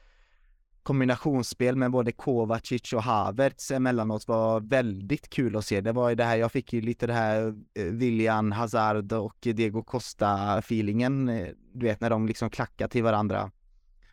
kombinationsspel 0.85 1.75
med 1.75 1.91
både 1.91 2.11
Kovacic 2.11 2.93
och 2.93 3.03
Havertz 3.03 3.71
emellanåt 3.71 4.27
var 4.27 4.59
väldigt 4.59 5.29
kul 5.29 5.55
att 5.55 5.65
se. 5.65 5.81
Det 5.81 5.91
var 5.91 6.09
ju 6.09 6.15
det 6.15 6.23
här, 6.23 6.37
jag 6.37 6.51
fick 6.51 6.73
ju 6.73 6.81
lite 6.81 7.07
det 7.07 7.13
här 7.13 7.55
eh, 7.73 7.85
William 7.85 8.51
Hazard 8.51 9.13
och 9.13 9.37
Diego 9.39 9.83
Costa 9.83 10.57
feelingen, 10.57 11.29
eh, 11.29 11.47
du 11.73 11.85
vet 11.85 12.01
när 12.01 12.09
de 12.09 12.27
liksom 12.27 12.49
klackar 12.49 12.87
till 12.87 13.03
varandra. 13.03 13.51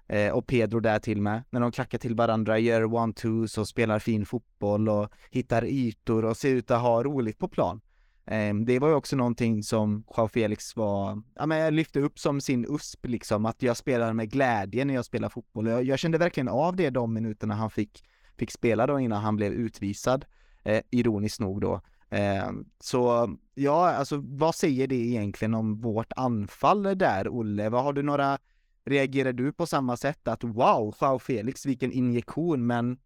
Eh, 0.09 0.33
och 0.33 0.47
Pedro 0.47 0.81
där 0.81 0.99
till 0.99 1.23
med. 1.23 1.43
När 1.51 1.61
de 1.61 1.73
klackar 1.73 1.99
till 1.99 2.15
varandra, 2.15 2.59
gör 2.59 2.83
one-twos 2.83 3.59
och 3.59 3.69
spelar 3.69 3.99
fin 3.99 4.27
fotboll 4.27 4.89
och 4.89 5.09
hittar 5.31 5.65
ytor 5.65 6.25
och 6.25 6.37
ser 6.37 6.49
ut 6.49 6.71
att 6.71 6.81
ha 6.81 7.03
roligt 7.03 7.39
på 7.39 7.49
plan. 7.49 7.81
Eh, 8.27 8.55
det 8.55 8.79
var 8.79 8.89
ju 8.89 8.95
också 8.95 9.17
någonting 9.17 9.63
som 9.63 10.05
Joao 10.17 10.29
Felix 10.29 10.77
var, 10.77 11.23
ja 11.35 11.47
men 11.47 11.59
jag 11.59 11.75
lyfte 11.75 12.01
upp 12.01 12.19
som 12.19 12.41
sin 12.41 12.67
USP 12.75 13.07
liksom, 13.07 13.47
att 13.47 13.63
jag 13.63 13.77
spelar 13.77 14.13
med 14.13 14.31
glädje 14.31 14.85
när 14.85 14.95
jag 14.95 15.05
spelar 15.05 15.29
fotboll. 15.29 15.67
Jag, 15.67 15.85
jag 15.85 15.99
kände 15.99 16.19
verkligen 16.19 16.49
av 16.49 16.77
det 16.77 16.91
de 16.91 17.15
minuterna 17.15 17.55
han 17.55 17.71
fick, 17.71 18.05
fick 18.39 18.51
spela 18.51 18.87
då 18.87 19.01
innan 19.01 19.23
han 19.23 19.37
blev 19.37 19.53
utvisad, 19.53 20.25
eh, 20.63 20.81
ironiskt 20.91 21.41
nog 21.41 21.61
då. 21.61 21.81
Ehm, 22.13 22.65
så 22.81 23.31
ja, 23.55 23.91
alltså 23.91 24.21
vad 24.25 24.55
säger 24.55 24.87
det 24.87 24.95
egentligen 24.95 25.55
om 25.55 25.81
vårt 25.81 26.13
anfall 26.17 26.83
där, 26.83 27.29
Olle? 27.29 27.69
Vad 27.69 27.85
har 27.85 27.93
du 27.93 28.03
några, 28.03 28.39
reagerar 28.85 29.33
du 29.33 29.53
på 29.53 29.67
samma 29.67 29.97
sätt 29.97 30.29
att 30.29 30.45
wow, 30.45 30.95
Joao 31.01 31.19
Felix, 31.19 31.67
vilken 31.67 31.93
injektion, 31.93 32.67
men 32.67 32.99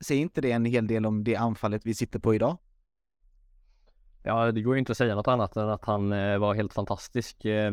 säger 0.00 0.22
inte 0.22 0.40
det 0.40 0.52
en 0.52 0.64
hel 0.64 0.86
del 0.86 1.06
om 1.06 1.24
det 1.24 1.36
anfallet 1.36 1.86
vi 1.86 1.94
sitter 1.94 2.18
på 2.18 2.34
idag? 2.34 2.56
Ja, 4.22 4.52
det 4.52 4.62
går 4.62 4.74
ju 4.74 4.78
inte 4.78 4.92
att 4.92 4.98
säga 4.98 5.14
något 5.14 5.28
annat 5.28 5.56
än 5.56 5.68
att 5.68 5.84
han 5.84 6.12
eh, 6.12 6.38
var 6.38 6.54
helt 6.54 6.74
fantastisk. 6.74 7.44
Eh, 7.44 7.72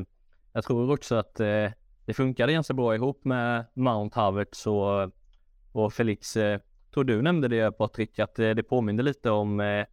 jag 0.53 0.63
tror 0.63 0.93
också 0.93 1.15
att 1.15 1.39
eh, 1.39 1.72
det 2.05 2.13
funkade 2.13 2.53
ganska 2.53 2.74
bra 2.74 2.95
ihop 2.95 3.25
med 3.25 3.65
Mount 3.74 4.19
Havertz 4.19 4.67
och, 4.67 5.12
och 5.72 5.93
Felix. 5.93 6.34
Tror 6.93 7.03
du 7.03 7.22
nämnde 7.22 7.48
det 7.48 7.72
Patrik, 7.72 8.19
att 8.19 8.36
det 8.36 8.63
påminner 8.63 9.03
lite 9.03 9.31
om, 9.31 9.86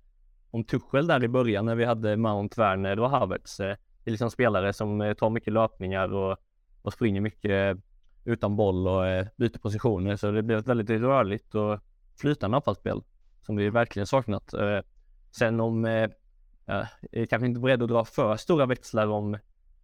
om 0.51 0.65
Tuchel 0.65 1.07
där 1.07 1.25
i 1.25 1.29
början 1.29 1.67
när 1.67 1.75
vi 1.75 1.85
hade 1.85 2.17
Mount 2.17 2.61
Werner 2.61 3.01
och 3.01 3.11
Havertz. 3.11 3.57
det 3.57 3.77
är 4.05 4.11
liksom 4.11 4.31
spelare 4.31 4.73
som 4.73 5.15
tar 5.19 5.31
mycket 5.31 5.53
löpningar 5.53 6.13
och, 6.13 6.37
och 6.83 6.93
springer 6.93 7.21
mycket 7.21 7.79
utan 8.25 8.57
boll 8.57 8.89
och 8.89 9.07
eh, 9.07 9.27
byter 9.37 9.59
positioner. 9.59 10.17
Så 10.17 10.31
det 10.31 10.43
blev 10.43 10.59
ett 10.59 10.67
väldigt 10.67 10.91
rörligt 10.91 11.55
och 11.55 11.81
flytande 12.21 12.57
anfallsspel 12.57 13.03
som 13.41 13.57
vi 13.57 13.71
verkligen 13.71 14.07
saknat. 14.07 14.55
Eh, 14.55 14.79
sen 15.31 15.61
om 15.61 15.85
eh, 15.85 16.09
jag 16.65 16.87
är 17.13 17.27
kanske 17.27 17.47
inte 17.47 17.61
beredd 17.61 17.83
att 17.83 17.89
dra 17.89 18.05
för 18.05 18.37
stora 18.37 18.67
växlar 18.67 19.07
om 19.07 19.39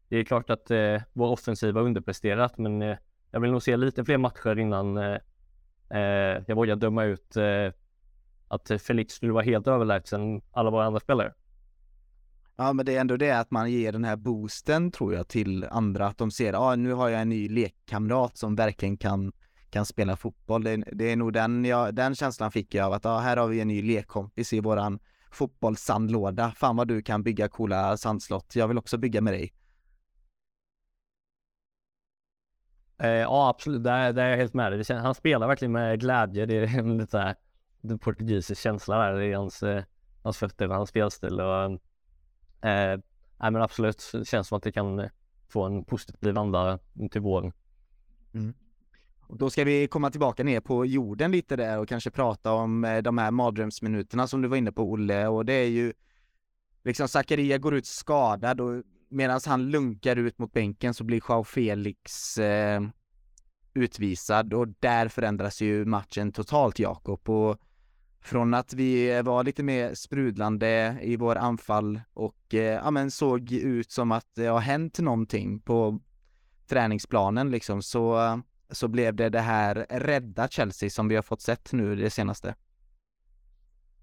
det 0.08 0.16
är 0.16 0.24
klart 0.24 0.50
att 0.50 0.70
vår 1.12 1.28
offensiv 1.28 1.74
har 1.74 1.82
underpresterat 1.82 2.58
men 2.58 2.80
jag 3.30 3.40
vill 3.40 3.50
nog 3.50 3.62
se 3.62 3.76
lite 3.76 4.04
fler 4.04 4.18
matcher 4.18 4.58
innan 4.58 4.96
jag 6.46 6.54
vågar 6.54 6.76
döma 6.76 7.04
ut 7.04 7.36
att 8.48 8.70
Felix 8.82 9.14
skulle 9.14 9.32
vara 9.32 9.44
helt 9.44 9.66
överlägsen 9.66 10.42
alla 10.52 10.70
våra 10.70 10.84
andra 10.84 11.00
spelare. 11.00 11.32
Ja, 12.60 12.72
men 12.72 12.86
det 12.86 12.96
är 12.96 13.00
ändå 13.00 13.16
det 13.16 13.30
att 13.30 13.50
man 13.50 13.72
ger 13.72 13.92
den 13.92 14.04
här 14.04 14.16
boosten 14.16 14.90
tror 14.90 15.14
jag 15.14 15.28
till 15.28 15.64
andra, 15.64 16.06
att 16.06 16.18
de 16.18 16.30
ser, 16.30 16.52
ja 16.52 16.58
ah, 16.58 16.76
nu 16.76 16.92
har 16.92 17.08
jag 17.08 17.20
en 17.20 17.28
ny 17.28 17.48
lekkamrat 17.48 18.36
som 18.36 18.56
verkligen 18.56 18.96
kan, 18.96 19.32
kan 19.70 19.86
spela 19.86 20.16
fotboll. 20.16 20.64
Det, 20.64 20.76
det 20.92 21.12
är 21.12 21.16
nog 21.16 21.32
den, 21.32 21.64
jag, 21.64 21.94
den 21.94 22.14
känslan 22.14 22.52
fick 22.52 22.74
jag 22.74 22.86
av 22.86 22.92
att, 22.92 23.04
ja 23.04 23.10
ah, 23.10 23.18
här 23.18 23.36
har 23.36 23.48
vi 23.48 23.60
en 23.60 23.68
ny 23.68 23.82
lekkompis 23.82 24.52
i 24.52 24.60
våran 24.60 24.98
fotbollssandlåda. 25.30 26.50
Fan 26.50 26.76
vad 26.76 26.88
du 26.88 27.02
kan 27.02 27.22
bygga 27.22 27.48
coola 27.48 27.96
sandslott. 27.96 28.56
Jag 28.56 28.68
vill 28.68 28.78
också 28.78 28.98
bygga 28.98 29.20
med 29.20 29.32
dig. 29.32 29.52
Eh, 32.98 33.08
ja, 33.08 33.48
absolut. 33.48 33.84
Där, 33.84 34.12
där 34.12 34.24
är 34.24 34.30
jag 34.30 34.36
helt 34.36 34.54
med 34.54 34.72
dig. 34.72 34.96
Han 34.96 35.14
spelar 35.14 35.48
verkligen 35.48 35.72
med 35.72 36.00
glädje. 36.00 36.46
Det 36.46 36.54
är 36.54 36.78
en 36.78 36.98
lite 36.98 37.18
här 37.18 37.36
portugisisk 38.00 38.62
känsla 38.62 38.98
där 38.98 39.20
i 39.20 39.32
hans, 39.32 39.62
eh, 39.62 39.84
hans 40.22 40.38
fötter, 40.38 40.68
hans 40.68 40.88
spelstil. 40.88 41.40
Och, 41.40 41.80
eh, 42.62 43.00
nej, 43.40 43.50
men 43.50 43.56
absolut, 43.56 44.10
det 44.12 44.28
känns 44.28 44.48
som 44.48 44.56
att 44.56 44.62
det 44.62 44.72
kan 44.72 45.08
få 45.48 45.64
en 45.64 45.84
positiv 45.84 46.38
anda 46.38 46.78
till 47.10 47.20
våren. 47.20 47.52
Mm. 48.34 48.54
Och 49.20 49.38
då 49.38 49.50
ska 49.50 49.64
vi 49.64 49.88
komma 49.88 50.10
tillbaka 50.10 50.44
ner 50.44 50.60
på 50.60 50.86
jorden 50.86 51.30
lite 51.30 51.56
där 51.56 51.78
och 51.78 51.88
kanske 51.88 52.10
prata 52.10 52.52
om 52.52 52.84
eh, 52.84 53.02
de 53.02 53.18
här 53.18 53.30
mardrömsminuterna 53.30 54.26
som 54.26 54.42
du 54.42 54.48
var 54.48 54.56
inne 54.56 54.72
på 54.72 54.90
Olle 54.90 55.26
och 55.26 55.44
det 55.44 55.52
är 55.52 55.68
ju 55.68 55.92
liksom 56.84 57.08
Zakaria 57.08 57.58
går 57.58 57.74
ut 57.74 57.86
skadad 57.86 58.60
och 58.60 58.82
medan 59.08 59.40
han 59.46 59.70
lunkar 59.70 60.16
ut 60.16 60.38
mot 60.38 60.52
bänken 60.52 60.94
så 60.94 61.04
blir 61.04 61.20
Joao 61.28 61.44
Felix 61.44 62.38
eh, 62.38 62.82
utvisad 63.74 64.54
och 64.54 64.68
där 64.68 65.08
förändras 65.08 65.60
ju 65.60 65.84
matchen 65.84 66.32
totalt 66.32 66.78
Jakob 66.78 67.30
och 67.30 67.60
från 68.20 68.54
att 68.54 68.74
vi 68.74 69.22
var 69.22 69.44
lite 69.44 69.62
mer 69.62 69.94
sprudlande 69.94 70.98
i 71.02 71.16
vår 71.16 71.36
anfall 71.36 72.00
och 72.14 72.54
eh, 72.54 72.60
ja 72.60 72.90
men 72.90 73.10
såg 73.10 73.52
ut 73.52 73.90
som 73.90 74.12
att 74.12 74.26
det 74.34 74.46
har 74.46 74.60
hänt 74.60 74.98
någonting 74.98 75.60
på 75.60 76.00
träningsplanen 76.68 77.50
liksom 77.50 77.82
så 77.82 78.40
så 78.70 78.88
blev 78.88 79.14
det 79.14 79.28
det 79.28 79.40
här 79.40 79.86
rädda 79.90 80.48
Chelsea 80.48 80.90
som 80.90 81.08
vi 81.08 81.14
har 81.14 81.22
fått 81.22 81.40
sett 81.40 81.72
nu 81.72 81.96
det 81.96 82.10
senaste. 82.10 82.54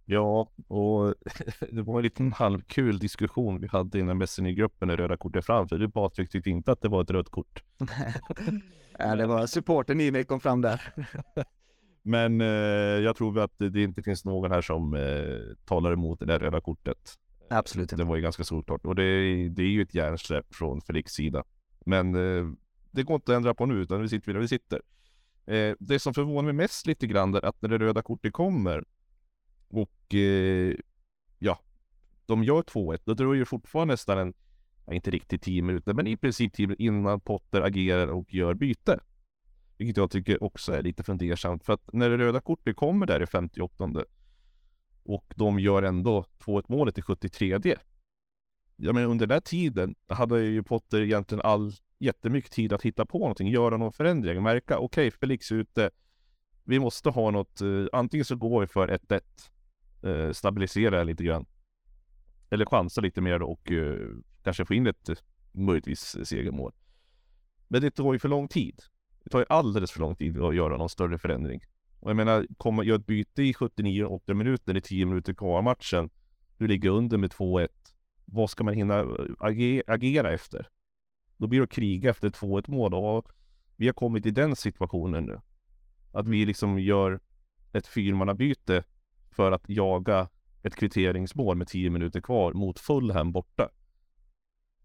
Ja, 0.05 0.49
och 0.67 1.13
det 1.71 1.81
var 1.81 1.97
en 1.97 2.03
liten 2.03 2.33
halvkul 2.33 2.99
diskussion 2.99 3.61
vi 3.61 3.67
hade 3.67 3.99
innan 3.99 4.17
mässen 4.17 4.45
i 4.45 4.53
gruppen 4.53 4.87
när 4.87 4.97
röda 4.97 5.17
kortet 5.17 5.45
fram, 5.45 5.67
för 5.67 5.77
du 5.77 5.91
Patrik 5.91 6.29
tyckte 6.29 6.49
inte 6.49 6.71
att 6.71 6.81
det 6.81 6.87
var 6.87 7.01
ett 7.01 7.11
rött 7.11 7.29
kort. 7.29 7.63
ja, 8.99 9.15
det 9.15 9.27
var 9.27 9.47
supporten 9.47 10.01
i 10.01 10.11
mig 10.11 10.23
kom 10.23 10.39
fram 10.39 10.61
där. 10.61 10.93
Men 12.07 12.41
eh, 12.41 12.47
jag 13.03 13.15
tror 13.15 13.39
att 13.39 13.51
det 13.57 13.83
inte 13.83 14.03
finns 14.03 14.25
någon 14.25 14.51
här 14.51 14.61
som 14.61 14.93
eh, 14.93 15.55
talar 15.65 15.91
emot 15.91 16.19
det 16.19 16.25
där 16.25 16.39
röda 16.39 16.61
kortet. 16.61 17.13
Absolut 17.49 17.91
inte. 17.91 17.95
Det 17.95 18.03
var 18.03 18.15
ju 18.15 18.21
ganska 18.21 18.43
solklart 18.43 18.85
och 18.85 18.95
det, 18.95 19.03
det 19.49 19.61
är 19.61 19.67
ju 19.67 19.81
ett 19.81 19.95
hjärnsläpp 19.95 20.55
från 20.55 20.81
Felix 20.81 21.11
sida. 21.11 21.43
Men 21.85 22.15
eh, 22.15 22.51
det 22.91 23.03
går 23.03 23.15
inte 23.15 23.31
att 23.31 23.35
ändra 23.35 23.53
på 23.53 23.65
nu, 23.65 23.75
utan 23.75 24.01
vi 24.01 24.09
sitter 24.09 24.33
där 24.33 24.39
vi 24.39 24.47
sitter. 24.47 24.81
Eh, 25.45 25.75
det 25.79 25.99
som 25.99 26.13
förvånar 26.13 26.43
mig 26.43 26.53
mest 26.53 26.87
lite 26.87 27.07
grann 27.07 27.35
är 27.35 27.45
att 27.45 27.61
när 27.61 27.69
det 27.69 27.77
röda 27.77 28.01
kortet 28.01 28.33
kommer 28.33 28.83
och 29.67 30.15
eh, 30.15 30.75
ja, 31.39 31.59
de 32.25 32.43
gör 32.43 32.61
2-1, 32.61 32.99
då 33.05 33.13
dröjer 33.13 33.39
det 33.39 33.45
fortfarande 33.45 33.93
nästan 33.93 34.17
en, 34.17 34.33
inte 34.91 35.11
riktigt 35.11 35.41
10 35.41 35.61
minuter, 35.61 35.93
men 35.93 36.07
i 36.07 36.17
princip 36.17 36.53
10 36.53 36.67
minuter 36.67 36.83
innan 36.83 37.19
Potter 37.19 37.61
agerar 37.61 38.07
och 38.07 38.33
gör 38.33 38.53
byte. 38.53 38.99
Vilket 39.77 39.97
jag 39.97 40.11
tycker 40.11 40.43
också 40.43 40.73
är 40.73 40.81
lite 40.81 41.03
fundersamt, 41.03 41.65
för 41.65 41.73
att 41.73 41.93
när 41.93 42.09
det 42.09 42.17
röda 42.17 42.41
kortet 42.41 42.75
kommer 42.75 43.05
där 43.05 43.23
i 43.23 43.25
58 43.25 43.89
och 45.03 45.33
de 45.35 45.59
gör 45.59 45.83
ändå 45.83 46.25
2-1 46.39 46.65
målet 46.67 46.97
i 46.97 47.01
73 47.01 47.59
Ja 48.75 48.93
men 48.93 49.05
under 49.05 49.27
den 49.27 49.35
här 49.35 49.41
tiden 49.41 49.95
hade 50.07 50.41
ju 50.41 50.63
Potter 50.63 51.01
egentligen 51.01 51.41
all 51.41 51.71
jättemycket 51.99 52.51
tid 52.51 52.73
att 52.73 52.81
hitta 52.81 53.05
på 53.05 53.19
någonting, 53.19 53.47
göra 53.47 53.77
någon 53.77 53.93
förändring, 53.93 54.43
märka 54.43 54.77
okej, 54.77 55.07
okay, 55.07 55.19
Felix 55.19 55.51
är 55.51 55.55
ute. 55.55 55.89
Vi 56.63 56.79
måste 56.79 57.09
ha 57.09 57.31
något, 57.31 57.61
Eh, 57.61 57.85
antingen 57.93 58.25
så 58.25 58.35
går 58.35 58.61
vi 58.61 58.67
för 58.67 58.87
1-1, 58.87 59.21
uh, 60.03 60.11
eh, 60.11 60.31
stabilisera 60.31 61.03
lite 61.03 61.23
grann. 61.23 61.45
Eller 62.49 62.65
chansa 62.65 63.01
lite 63.01 63.21
mer 63.21 63.41
och 63.41 63.71
eh, 63.71 64.07
kanske 64.43 64.65
få 64.65 64.73
in 64.73 64.87
ett 64.87 65.09
eh, 65.09 65.15
möjligtvis 65.51 66.17
segermål. 66.23 66.73
Men 67.67 67.81
det 67.81 67.91
tar 67.91 68.13
ju 68.13 68.19
för 68.19 68.29
lång 68.29 68.47
tid. 68.47 68.81
Det 69.25 69.29
tar 69.29 69.39
ju 69.39 69.45
alldeles 69.49 69.91
för 69.91 69.99
lång 69.99 70.15
tid 70.15 70.41
att 70.41 70.55
göra 70.55 70.77
någon 70.77 70.89
större 70.89 71.17
förändring. 71.17 71.61
Och 71.99 72.09
jag 72.09 72.17
menar, 72.17 72.47
komma, 72.57 72.83
göra 72.83 72.99
ett 72.99 73.05
byte 73.05 73.43
i 73.43 73.53
79-80 73.53 74.33
minuter, 74.33 74.73
det 74.73 74.79
är 74.79 74.81
10 74.81 75.05
minuter 75.05 75.33
kvar 75.33 75.61
matchen. 75.61 76.09
Du 76.57 76.67
ligger 76.67 76.89
under 76.89 77.17
med 77.17 77.31
2-1. 77.31 77.67
Vad 78.25 78.49
ska 78.49 78.63
man 78.63 78.73
hinna 78.73 78.99
eh, 78.99 79.81
agera 79.87 80.33
efter? 80.33 80.67
Då 81.37 81.47
blir 81.47 81.59
det 81.59 81.63
att 81.63 81.71
kriga 81.71 82.09
efter 82.09 82.29
2-1 82.29 82.71
mål 82.71 82.93
och 82.93 83.31
vi 83.75 83.85
har 83.85 83.93
kommit 83.93 84.25
i 84.25 84.31
den 84.31 84.55
situationen 84.55 85.23
nu. 85.23 85.41
Att 86.11 86.27
vi 86.27 86.45
liksom 86.45 86.79
gör 86.79 87.19
ett 87.73 87.87
fyrmannabyte 87.87 88.83
för 89.31 89.51
att 89.51 89.69
jaga 89.69 90.29
ett 90.63 90.75
kvitteringsmål 90.75 91.57
med 91.57 91.67
10 91.67 91.89
minuter 91.89 92.21
kvar 92.21 92.53
mot 92.53 92.79
Fulham 92.79 93.31
borta. 93.31 93.69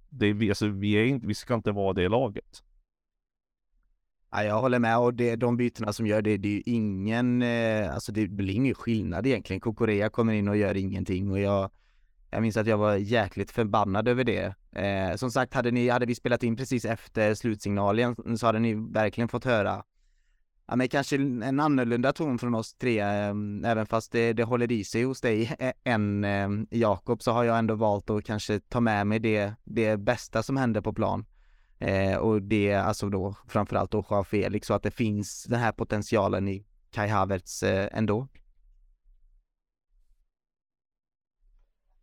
Det 0.08 0.26
är, 0.26 0.48
alltså, 0.48 0.68
vi, 0.68 0.92
är 0.92 1.04
inte, 1.04 1.26
vi 1.26 1.34
ska 1.34 1.54
inte 1.54 1.72
vara 1.72 1.92
det 1.92 2.08
laget. 2.08 2.62
Ja, 4.32 4.44
jag 4.44 4.60
håller 4.60 4.78
med 4.78 4.98
och 4.98 5.14
det, 5.14 5.36
de 5.36 5.56
bytena 5.56 5.92
som 5.92 6.06
gör 6.06 6.22
det, 6.22 6.36
det 6.36 6.48
är 6.48 6.52
ju 6.52 6.62
ingen, 6.66 7.42
eh, 7.42 7.94
alltså 7.94 8.12
det 8.12 8.28
blir 8.28 8.54
ingen 8.54 8.74
skillnad 8.74 9.26
egentligen. 9.26 9.60
Kokorea 9.60 10.08
kommer 10.08 10.32
in 10.32 10.48
och 10.48 10.56
gör 10.56 10.76
ingenting 10.76 11.30
och 11.30 11.40
jag, 11.40 11.70
jag 12.30 12.42
minns 12.42 12.56
att 12.56 12.66
jag 12.66 12.78
var 12.78 12.96
jäkligt 12.96 13.50
förbannad 13.50 14.08
över 14.08 14.24
det. 14.24 14.54
Eh, 14.72 15.16
som 15.16 15.30
sagt, 15.30 15.54
hade, 15.54 15.70
ni, 15.70 15.88
hade 15.88 16.06
vi 16.06 16.14
spelat 16.14 16.42
in 16.42 16.56
precis 16.56 16.84
efter 16.84 17.34
slutsignalen 17.34 18.16
så 18.38 18.46
hade 18.46 18.58
ni 18.58 18.74
verkligen 18.74 19.28
fått 19.28 19.44
höra 19.44 19.82
ja, 20.70 20.76
men 20.76 20.88
kanske 20.88 21.16
en 21.16 21.60
annorlunda 21.60 22.12
ton 22.12 22.38
från 22.38 22.54
oss 22.54 22.74
tre, 22.74 23.00
eh, 23.00 23.34
även 23.64 23.86
fast 23.86 24.12
det, 24.12 24.32
det 24.32 24.44
håller 24.44 24.72
i 24.72 24.84
sig 24.84 25.02
hos 25.02 25.20
dig 25.20 25.56
eh, 25.58 25.72
än 25.84 26.24
eh, 26.24 26.48
Jakob, 26.70 27.22
så 27.22 27.32
har 27.32 27.44
jag 27.44 27.58
ändå 27.58 27.74
valt 27.74 28.10
att 28.10 28.24
kanske 28.24 28.60
ta 28.60 28.80
med 28.80 29.06
mig 29.06 29.18
det, 29.18 29.54
det 29.64 29.96
bästa 29.96 30.42
som 30.42 30.56
hände 30.56 30.82
på 30.82 30.92
plan. 30.92 31.24
Eh, 31.80 32.16
och 32.16 32.42
det 32.42 32.74
alltså 32.74 33.08
då 33.08 33.34
framförallt 33.48 33.90
då 33.90 34.04
Joao 34.10 34.24
Felix, 34.24 34.66
så 34.66 34.74
att 34.74 34.82
det 34.82 34.90
finns 34.90 35.44
den 35.44 35.60
här 35.60 35.72
potentialen 35.72 36.48
i 36.48 36.64
Kai 36.90 37.08
Havertz 37.08 37.62
eh, 37.62 37.88
ändå. 37.92 38.28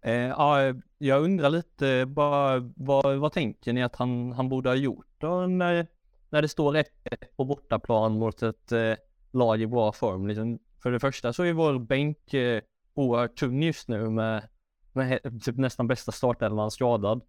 Eh, 0.01 0.13
ja, 0.13 0.73
jag 0.97 1.23
undrar 1.23 1.49
lite 1.49 2.05
bara 2.05 2.71
vad, 2.75 3.17
vad 3.17 3.31
tänker 3.31 3.73
ni 3.73 3.83
att 3.83 3.95
han, 3.95 4.31
han 4.31 4.49
borde 4.49 4.69
ha 4.69 4.75
gjort 4.75 5.07
då 5.17 5.47
när, 5.47 5.87
när 6.29 6.41
det 6.41 6.47
står 6.47 6.75
ett 6.75 6.91
på 7.35 7.45
bortaplan 7.45 8.17
mot 8.19 8.43
ett 8.43 8.71
eh, 8.71 8.93
lag 9.31 9.61
i 9.61 9.67
bra 9.67 9.91
form? 9.91 10.27
Liksom, 10.27 10.59
för 10.83 10.91
det 10.91 10.99
första 10.99 11.33
så 11.33 11.43
är 11.43 11.53
vår 11.53 11.79
bänk 11.79 12.33
eh, 12.33 12.61
oerhört 12.93 13.35
tung 13.35 13.63
just 13.63 13.87
nu 13.87 14.09
med, 14.09 14.47
med 14.93 15.41
typ 15.43 15.57
nästan 15.57 15.87
bästa 15.87 16.11
startelvan 16.11 16.71
skadad. 16.71 17.21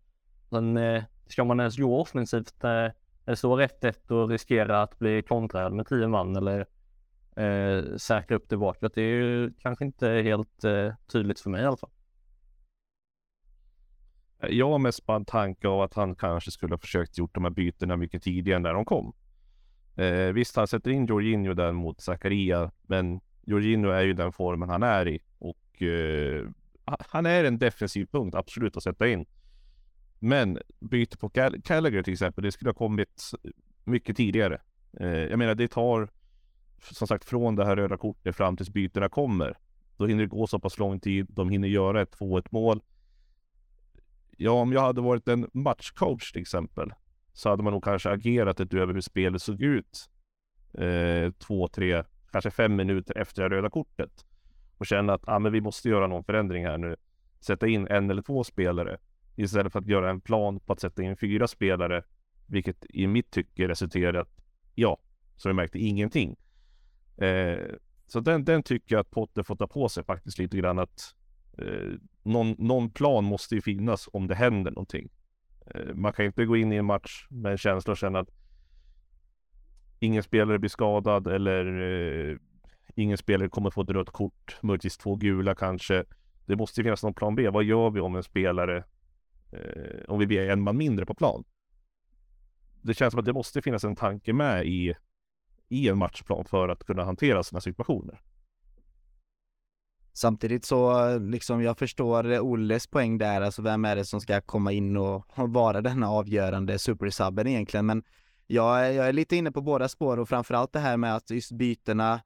Sen 0.51 0.77
eh, 0.77 1.05
ska 1.29 1.45
man 1.45 1.61
ens 1.61 1.77
gå 1.77 2.01
offensivt 2.01 2.65
eh, 2.65 2.71
när 2.71 2.93
det 3.25 3.37
står 3.37 3.61
1-1 3.61 4.11
och 4.11 4.29
riskera 4.29 4.83
att 4.83 4.99
bli 4.99 5.23
kontrad 5.23 5.73
med 5.73 5.87
10 5.87 6.09
man 6.09 6.37
eller 6.37 6.67
eh, 7.37 7.97
säkra 7.97 8.37
upp 8.37 8.49
det 8.49 8.57
bakåt. 8.57 8.95
Det 8.95 9.03
är 9.03 9.23
ju 9.23 9.53
kanske 9.59 9.85
inte 9.85 10.09
helt 10.09 10.65
eh, 10.65 10.93
tydligt 11.13 11.41
för 11.41 11.51
mig 11.51 11.63
i 11.63 11.67
alla 11.67 11.77
fall. 11.77 11.91
Jag 14.41 14.71
har 14.71 14.79
mest 14.79 15.07
bara 15.07 15.17
en 15.17 15.25
tanke 15.25 15.69
av 15.69 15.81
att 15.81 15.95
han 15.95 16.15
kanske 16.15 16.51
skulle 16.51 16.73
ha 16.73 16.79
försökt 16.79 17.19
gjort 17.19 17.35
de 17.35 17.45
här 17.45 17.51
bytena 17.51 17.97
mycket 17.97 18.23
tidigare 18.23 18.59
när 18.59 18.75
de 18.75 18.85
kom. 18.85 19.13
Eh, 19.97 20.33
visst, 20.33 20.57
han 20.57 20.67
sätter 20.67 20.91
in 20.91 21.07
Jorginho 21.07 21.55
där 21.55 21.73
mot 21.73 22.01
Zakaria, 22.01 22.71
men 22.83 23.21
Jorginho 23.43 23.91
är 23.91 24.03
ju 24.03 24.13
den 24.13 24.33
formen 24.33 24.69
han 24.69 24.83
är 24.83 25.09
i 25.09 25.21
och 25.39 25.83
eh, 25.83 26.49
han 26.85 27.27
är 27.27 27.45
en 27.45 27.59
defensiv 27.59 28.07
punkt, 28.07 28.35
absolut 28.35 28.77
att 28.77 28.83
sätta 28.83 29.09
in. 29.09 29.27
Men 30.19 30.59
byte 30.81 31.19
på 31.19 31.29
Gallagher 31.65 32.03
till 32.03 32.13
exempel, 32.13 32.45
det 32.45 32.53
skulle 32.53 32.69
ha 32.69 32.75
kommit 32.75 33.31
mycket 33.85 34.17
tidigare. 34.17 34.61
Eh, 35.01 35.09
jag 35.09 35.39
menar, 35.39 35.55
det 35.55 35.69
tar 35.69 36.09
som 36.81 37.09
sagt 37.09 37.25
från 37.25 37.57
det 37.57 37.65
här 37.65 37.77
röda 37.77 37.97
kortet 37.97 38.37
fram 38.37 38.57
tills 38.57 38.71
bytena 38.71 39.09
kommer. 39.09 39.59
Då 39.97 40.07
hinner 40.07 40.23
det 40.23 40.29
gå 40.29 40.47
så 40.47 40.59
pass 40.59 40.79
lång 40.79 41.01
tid. 41.01 41.27
De 41.31 41.51
hinner 41.51 41.69
göra 41.69 42.03
ett 42.03 42.19
2-1 42.19 42.47
mål. 42.51 42.81
Ja, 44.37 44.51
om 44.51 44.73
jag 44.73 44.81
hade 44.81 45.01
varit 45.01 45.29
en 45.29 45.51
matchcoach 45.53 46.33
till 46.33 46.43
exempel, 46.43 46.93
så 47.33 47.49
hade 47.49 47.63
man 47.63 47.73
nog 47.73 47.85
kanske 47.85 48.11
agerat 48.11 48.61
ett 48.61 48.75
över 48.75 48.95
hur 48.95 49.01
spelet 49.01 49.43
såg 49.43 49.63
ut. 49.63 50.11
Eh, 50.75 51.33
två, 51.33 51.69
tre, 51.69 52.05
kanske 52.33 52.51
fem 52.51 52.77
minuter 52.77 53.19
efter 53.19 53.43
det 53.43 53.57
röda 53.57 53.71
kortet. 53.71 54.27
Och 54.79 54.87
känna 54.87 55.15
att 55.15 55.29
ah, 55.29 55.39
men 55.39 55.53
vi 55.53 55.61
måste 55.61 55.89
göra 55.89 56.07
någon 56.07 56.25
förändring 56.25 56.65
här 56.65 56.79
nu. 56.79 56.97
Sätta 57.41 57.67
in 57.67 57.87
en 57.89 58.11
eller 58.11 58.23
två 58.23 58.45
spelare 58.45 58.99
istället 59.39 59.73
för 59.73 59.79
att 59.81 59.87
göra 59.87 60.11
en 60.11 60.21
plan 60.21 60.61
på 60.61 60.73
att 60.73 60.81
sätta 60.81 61.03
in 61.03 61.17
fyra 61.17 61.49
spelare, 61.49 62.03
vilket 62.47 62.87
i 62.89 63.07
mitt 63.07 63.31
tycke 63.31 63.69
resulterat, 63.69 64.29
ja, 64.75 64.99
som 65.37 65.49
vi 65.49 65.55
märkte, 65.55 65.79
ingenting. 65.79 66.37
Eh, 67.17 67.59
så 68.07 68.21
den, 68.21 68.45
den 68.45 68.63
tycker 68.63 68.95
jag 68.95 69.01
att 69.01 69.11
Potter 69.11 69.43
får 69.43 69.57
ta 69.57 69.67
på 69.67 69.89
sig 69.89 70.05
faktiskt 70.05 70.39
lite 70.39 70.57
grann 70.57 70.79
att 70.79 71.15
eh, 71.59 71.93
någon, 72.23 72.55
någon 72.59 72.91
plan 72.91 73.25
måste 73.25 73.55
ju 73.55 73.61
finnas 73.61 74.09
om 74.13 74.27
det 74.27 74.35
händer 74.35 74.71
någonting. 74.71 75.09
Eh, 75.67 75.95
man 75.95 76.13
kan 76.13 76.25
inte 76.25 76.45
gå 76.45 76.57
in 76.57 76.73
i 76.73 76.77
en 76.77 76.85
match 76.85 77.27
med 77.31 77.53
en 77.53 77.59
känsla 77.59 77.91
och 77.91 77.97
känna 77.97 78.19
att 78.19 78.31
ingen 79.99 80.23
spelare 80.23 80.59
blir 80.59 80.71
skadad 80.71 81.27
eller 81.27 81.81
eh, 82.31 82.37
ingen 82.95 83.19
spelare 83.19 83.49
kommer 83.49 83.71
få 83.71 83.83
ett 83.83 83.91
rött 83.91 84.11
kort, 84.11 84.59
möjligtvis 84.63 84.99
två 84.99 85.17
gula 85.17 85.55
kanske. 85.55 86.05
Det 86.47 86.57
måste 86.57 86.83
finnas 86.83 87.03
någon 87.03 87.15
plan 87.15 87.35
B. 87.35 87.49
Vad 87.49 87.65
gör 87.65 87.91
vi 87.91 88.01
om 88.01 88.17
en 88.17 88.23
spelare, 88.23 88.85
eh, 89.51 90.05
om 90.09 90.19
vi 90.19 90.27
blir 90.27 90.51
en 90.51 90.61
man 90.61 90.77
mindre 90.77 91.07
på 91.07 91.15
plan? 91.15 91.45
Det 92.83 92.95
känns 92.95 93.13
som 93.13 93.21
att 93.21 93.27
det 93.27 93.33
måste 93.33 93.63
finnas 93.63 93.85
en 93.85 93.97
tanke 93.97 94.33
med 94.33 94.67
i, 94.67 94.95
i 95.69 95.89
en 95.89 95.99
matchplan 95.99 96.45
för 96.45 96.69
att 96.69 96.85
kunna 96.85 97.05
hantera 97.05 97.43
sådana 97.43 97.61
situationer. 97.61 98.21
Samtidigt 100.13 100.65
så 100.65 101.19
liksom 101.19 101.63
jag 101.63 101.79
förstår 101.79 102.41
Olles 102.41 102.87
poäng 102.87 103.19
där, 103.19 103.41
alltså 103.41 103.63
vem 103.63 103.85
är 103.85 103.97
det 103.97 104.05
som 104.05 104.21
ska 104.21 104.41
komma 104.41 104.73
in 104.73 104.97
och 104.97 105.25
vara 105.37 105.81
denna 105.81 106.11
avgörande 106.11 106.79
supersubben 106.79 107.47
egentligen, 107.47 107.87
men 107.87 108.03
jag, 108.47 108.95
jag 108.95 109.09
är 109.09 109.13
lite 109.13 109.37
inne 109.37 109.53
på 109.53 109.61
båda 109.61 109.89
spår 109.89 110.19
och 110.19 110.29
framförallt 110.29 110.73
det 110.73 110.79
här 110.79 110.97
med 110.97 111.17
att 111.17 111.31
just 111.31 111.53
bytena 111.53 112.21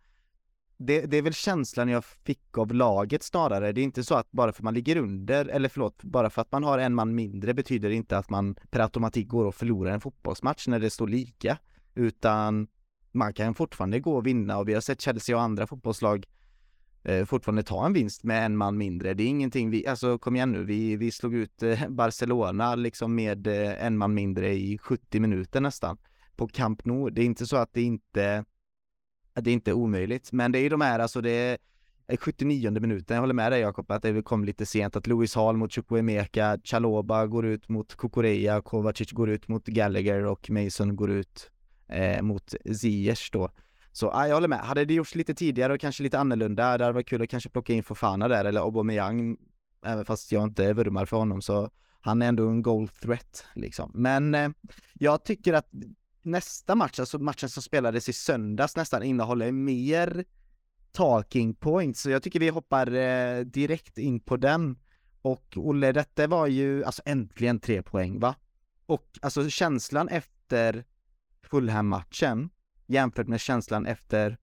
det, 0.86 1.06
det, 1.06 1.16
är 1.16 1.22
väl 1.22 1.32
känslan 1.32 1.88
jag 1.88 2.04
fick 2.04 2.58
av 2.58 2.74
laget 2.74 3.22
snarare. 3.22 3.72
Det 3.72 3.80
är 3.80 3.82
inte 3.82 4.04
så 4.04 4.14
att 4.14 4.30
bara 4.30 4.52
för 4.52 4.62
man 4.62 4.74
ligger 4.74 4.96
under, 4.96 5.46
eller 5.46 5.68
förlåt, 5.68 6.04
bara 6.04 6.30
för 6.30 6.42
att 6.42 6.52
man 6.52 6.64
har 6.64 6.78
en 6.78 6.94
man 6.94 7.14
mindre 7.14 7.54
betyder 7.54 7.88
det 7.88 7.94
inte 7.94 8.18
att 8.18 8.30
man 8.30 8.54
per 8.70 8.80
automatik 8.80 9.28
går 9.28 9.44
och 9.44 9.54
förlorar 9.54 9.92
en 9.92 10.00
fotbollsmatch 10.00 10.68
när 10.68 10.80
det 10.80 10.90
står 10.90 11.08
lika. 11.08 11.58
Utan 11.94 12.68
man 13.12 13.34
kan 13.34 13.54
fortfarande 13.54 14.00
gå 14.00 14.16
och 14.16 14.26
vinna 14.26 14.58
och 14.58 14.68
vi 14.68 14.74
har 14.74 14.80
sett 14.80 15.00
Chelsea 15.00 15.36
och 15.36 15.42
andra 15.42 15.66
fotbollslag 15.66 16.26
eh, 17.04 17.24
fortfarande 17.24 17.62
ta 17.62 17.86
en 17.86 17.92
vinst 17.92 18.24
med 18.24 18.46
en 18.46 18.56
man 18.56 18.78
mindre. 18.78 19.14
Det 19.14 19.22
är 19.22 19.28
ingenting 19.28 19.70
vi, 19.70 19.86
alltså 19.86 20.18
kom 20.18 20.36
igen 20.36 20.52
nu, 20.52 20.64
vi, 20.64 20.96
vi 20.96 21.10
slog 21.10 21.34
ut 21.34 21.62
eh, 21.62 21.88
Barcelona 21.88 22.74
liksom 22.74 23.14
med 23.14 23.46
eh, 23.46 23.86
en 23.86 23.98
man 23.98 24.14
mindre 24.14 24.52
i 24.52 24.78
70 24.78 25.20
minuter 25.20 25.60
nästan 25.60 25.98
på 26.36 26.48
Camp 26.48 26.84
Nou. 26.84 27.10
Det 27.10 27.22
är 27.22 27.26
inte 27.26 27.46
så 27.46 27.56
att 27.56 27.72
det 27.72 27.82
inte 27.82 28.44
att 29.34 29.44
det 29.44 29.50
inte 29.50 29.70
är 29.70 29.74
omöjligt, 29.74 30.32
men 30.32 30.52
det 30.52 30.58
är 30.58 30.62
ju 30.62 30.68
de 30.68 30.80
här, 30.80 30.98
alltså 30.98 31.20
det 31.20 31.30
är 31.30 31.58
eh, 32.08 32.16
79 32.16 32.70
minuten, 32.70 33.14
jag 33.14 33.20
håller 33.20 33.34
med 33.34 33.52
dig 33.52 33.60
Jakob, 33.60 33.90
att 33.90 34.02
det 34.02 34.22
kom 34.22 34.44
lite 34.44 34.66
sent, 34.66 34.96
att 34.96 35.06
Louis 35.06 35.34
Hall 35.34 35.56
mot 35.56 35.72
Chukwuemeka, 35.72 36.58
Chaloba 36.64 37.26
går 37.26 37.46
ut 37.46 37.68
mot 37.68 37.96
Kukureya, 37.96 38.60
Kovacic 38.60 39.12
går 39.12 39.30
ut 39.30 39.48
mot 39.48 39.66
Gallagher 39.66 40.24
och 40.24 40.50
Mason 40.50 40.96
går 40.96 41.10
ut 41.10 41.50
eh, 41.88 42.22
mot 42.22 42.54
Ziyech 42.74 43.30
då. 43.32 43.50
Så 43.92 44.06
ja, 44.06 44.26
jag 44.28 44.34
håller 44.34 44.48
med. 44.48 44.58
Hade 44.58 44.84
det 44.84 44.94
gjorts 44.94 45.14
lite 45.14 45.34
tidigare 45.34 45.72
och 45.72 45.80
kanske 45.80 46.02
lite 46.02 46.18
annorlunda, 46.18 46.78
det 46.78 46.84
hade 46.84 46.94
varit 46.94 47.08
kul 47.08 47.22
att 47.22 47.28
kanske 47.28 47.50
plocka 47.50 47.72
in 47.72 47.82
Fofana 47.82 48.28
där 48.28 48.44
eller 48.44 48.60
Aubameyang, 48.60 49.36
även 49.84 50.04
fast 50.04 50.32
jag 50.32 50.44
inte 50.44 50.72
vurmar 50.72 51.06
för 51.06 51.16
honom 51.16 51.42
så 51.42 51.70
han 52.00 52.22
är 52.22 52.28
ändå 52.28 52.48
en 52.48 52.62
goal 52.62 52.88
threat 52.88 53.44
liksom. 53.54 53.90
Men 53.94 54.34
eh, 54.34 54.50
jag 54.94 55.24
tycker 55.24 55.52
att 55.52 55.68
nästa 56.24 56.74
match, 56.74 56.98
alltså 56.98 57.18
matchen 57.18 57.48
som 57.48 57.62
spelades 57.62 58.08
i 58.08 58.12
söndags 58.12 58.76
nästan 58.76 59.02
innehåller 59.02 59.52
mer 59.52 60.24
talking 60.92 61.54
points, 61.54 62.02
så 62.02 62.10
jag 62.10 62.22
tycker 62.22 62.40
vi 62.40 62.48
hoppar 62.48 62.94
eh, 62.94 63.40
direkt 63.40 63.98
in 63.98 64.20
på 64.20 64.36
den. 64.36 64.78
Och 65.22 65.56
Olle, 65.56 65.92
detta 65.92 66.26
var 66.26 66.46
ju 66.46 66.84
alltså 66.84 67.02
äntligen 67.04 67.60
tre 67.60 67.82
poäng 67.82 68.20
va? 68.20 68.34
Och 68.86 69.18
alltså 69.22 69.50
känslan 69.50 70.08
efter 70.08 70.84
Fulham-matchen 71.42 72.50
jämfört 72.86 73.28
med 73.28 73.40
känslan 73.40 73.86
efter 73.86 74.38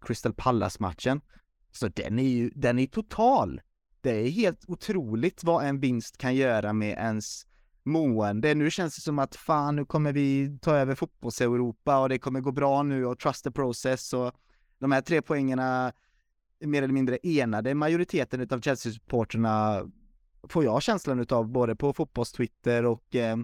Crystal 0.00 0.34
Palace-matchen, 0.34 1.20
så 1.72 1.88
den 1.88 2.18
är 2.18 2.28
ju, 2.28 2.50
den 2.54 2.78
är 2.78 2.86
total. 2.86 3.60
Det 4.00 4.10
är 4.10 4.30
helt 4.30 4.64
otroligt 4.68 5.44
vad 5.44 5.64
en 5.64 5.80
vinst 5.80 6.18
kan 6.18 6.34
göra 6.34 6.72
med 6.72 6.90
ens 6.90 7.46
mående. 7.84 8.54
Nu 8.54 8.70
känns 8.70 8.94
det 8.94 9.00
som 9.00 9.18
att 9.18 9.36
fan, 9.36 9.76
nu 9.76 9.84
kommer 9.84 10.12
vi 10.12 10.58
ta 10.62 10.76
över 10.76 10.94
fotbolls-Europa 10.94 11.98
och 11.98 12.08
det 12.08 12.18
kommer 12.18 12.40
gå 12.40 12.52
bra 12.52 12.82
nu 12.82 13.06
och 13.06 13.18
trust 13.18 13.44
the 13.44 13.50
process 13.50 14.12
och 14.12 14.32
de 14.78 14.92
här 14.92 15.00
tre 15.00 15.22
poängerna 15.22 15.92
mer 16.60 16.82
eller 16.82 16.94
mindre 16.94 17.18
enade 17.22 17.74
majoriteten 17.74 18.40
utav 18.40 18.60
Chelsea-supporterna 18.60 19.84
får 20.48 20.64
jag 20.64 20.82
känslan 20.82 21.20
utav 21.20 21.48
både 21.48 21.76
på 21.76 21.92
fotbolls-Twitter 21.92 22.84
och 22.84 23.14
eh, 23.14 23.36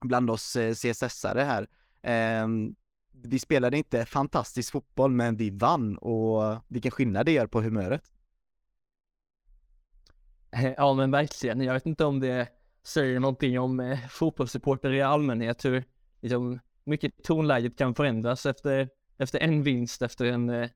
bland 0.00 0.30
oss 0.30 0.56
eh, 0.56 0.70
CSS-are 0.70 1.44
här. 1.44 1.68
Eh, 2.02 2.48
vi 3.24 3.38
spelade 3.38 3.78
inte 3.78 4.04
fantastisk 4.04 4.72
fotboll, 4.72 5.10
men 5.10 5.36
vi 5.36 5.50
vann 5.50 5.96
och 5.96 6.62
vilken 6.68 6.90
skillnad 6.90 7.26
det 7.26 7.32
gör 7.32 7.46
på 7.46 7.60
humöret. 7.60 8.12
Eh, 10.50 10.72
ja 10.76 10.94
men 10.94 11.10
verkligen, 11.10 11.60
jag 11.60 11.74
vet 11.74 11.86
inte 11.86 12.04
om 12.04 12.20
det 12.20 12.48
säger 12.84 13.20
någonting 13.20 13.58
om 13.58 13.80
eh, 13.80 13.98
fotbollssupporter 14.10 14.92
i 14.92 15.02
allmänhet, 15.02 15.64
hur 15.64 15.84
liksom, 16.20 16.60
mycket 16.84 17.24
tonläget 17.24 17.78
kan 17.78 17.94
förändras 17.94 18.46
efter, 18.46 18.88
efter 19.18 19.38
en 19.38 19.62
vinst, 19.62 20.02
efter 20.02 20.24
en, 20.24 20.50
eh, 20.50 20.68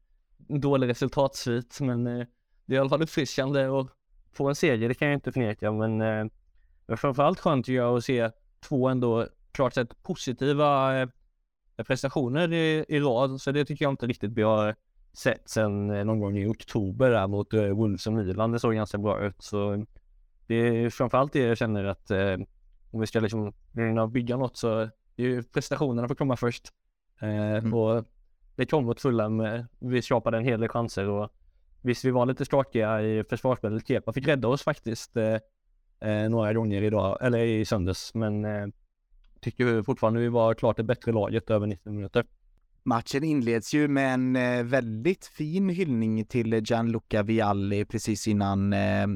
dålig 0.48 0.88
resultatsvit. 0.88 1.80
Men 1.80 2.06
eh, 2.06 2.26
det 2.66 2.74
är 2.74 2.76
i 2.76 2.80
alla 2.80 2.88
fall 2.88 3.02
uppfriskande 3.02 3.64
att 3.64 3.86
få 4.32 4.48
en 4.48 4.54
seger, 4.54 4.88
det 4.88 4.94
kan 4.94 5.08
jag 5.08 5.16
inte 5.16 5.32
förneka. 5.32 5.72
Men 5.72 6.00
eh, 6.00 6.96
framförallt 6.96 7.40
skönt 7.40 7.66
tycker 7.66 7.76
jag 7.76 7.96
att 7.96 8.04
se 8.04 8.30
två 8.60 8.88
ändå 8.88 9.28
klart 9.52 9.74
sett 9.74 10.02
positiva 10.02 11.00
eh, 11.00 11.08
prestationer 11.86 12.52
i, 12.52 12.84
i 12.88 13.00
rad. 13.00 13.40
Så 13.40 13.52
det 13.52 13.64
tycker 13.64 13.84
jag 13.84 13.92
inte 13.92 14.06
riktigt 14.06 14.32
vi 14.32 14.42
har 14.42 14.68
eh, 14.68 14.74
sett 15.12 15.48
sedan 15.48 15.90
eh, 15.90 16.04
någon 16.04 16.20
gång 16.20 16.38
i 16.38 16.46
oktober 16.46 17.10
där 17.10 17.26
mot 17.26 17.54
eh, 17.54 17.62
Wolves 17.62 18.06
och 18.06 18.12
Milan. 18.12 18.52
Det 18.52 18.58
såg 18.58 18.74
ganska 18.74 18.98
bra 18.98 19.26
ut. 19.26 19.42
Så 19.42 19.86
det 20.46 20.54
är 20.54 20.90
framförallt 20.90 21.32
det 21.32 21.38
jag 21.38 21.58
känner 21.58 21.84
att 21.84 22.10
eh, 22.10 22.36
om 22.90 23.00
vi 23.00 23.06
ska 23.06 23.20
liksom 23.20 23.52
bygga 24.12 24.36
något 24.36 24.56
så 24.56 24.88
det 25.16 25.22
är 25.22 25.26
ju 25.26 25.42
prestationerna 25.42 26.08
får 26.08 26.14
komma 26.14 26.36
först. 26.36 26.68
Eh, 27.20 27.56
mm. 27.56 27.74
Och 27.74 28.04
det 28.56 28.66
kom 28.66 28.84
mot 28.84 29.00
Fulham. 29.00 29.40
Eh, 29.40 29.64
vi 29.78 30.02
skapade 30.02 30.36
en 30.36 30.44
hel 30.44 30.60
del 30.60 30.68
chanser 30.68 31.08
och 31.08 31.30
visst, 31.82 32.04
vi 32.04 32.10
var 32.10 32.26
lite 32.26 32.44
skakiga 32.44 33.02
i 33.02 33.24
försvarsspelet. 33.24 33.88
Kepa 33.88 34.12
fick 34.12 34.28
rädda 34.28 34.48
oss 34.48 34.62
faktiskt 34.62 35.16
eh, 35.16 35.38
eh, 36.00 36.28
några 36.30 36.52
gånger 36.52 36.82
idag, 36.82 37.18
eller 37.20 37.38
i 37.38 37.64
söndags, 37.64 38.14
men 38.14 38.44
eh, 38.44 38.66
tycker 39.40 39.82
fortfarande 39.82 40.20
vi 40.20 40.28
var 40.28 40.54
klart 40.54 40.76
det 40.76 40.82
bättre 40.82 41.12
laget 41.12 41.50
över 41.50 41.66
90 41.66 41.92
minuter. 41.92 42.24
Matchen 42.86 43.24
inleds 43.24 43.74
ju 43.74 43.88
med 43.88 44.14
en 44.14 44.36
eh, 44.36 44.64
väldigt 44.64 45.26
fin 45.26 45.68
hyllning 45.68 46.24
till 46.24 46.54
Gianluca 46.64 47.22
Vialli 47.22 47.84
precis 47.84 48.28
innan 48.28 48.72
eh, 48.72 49.06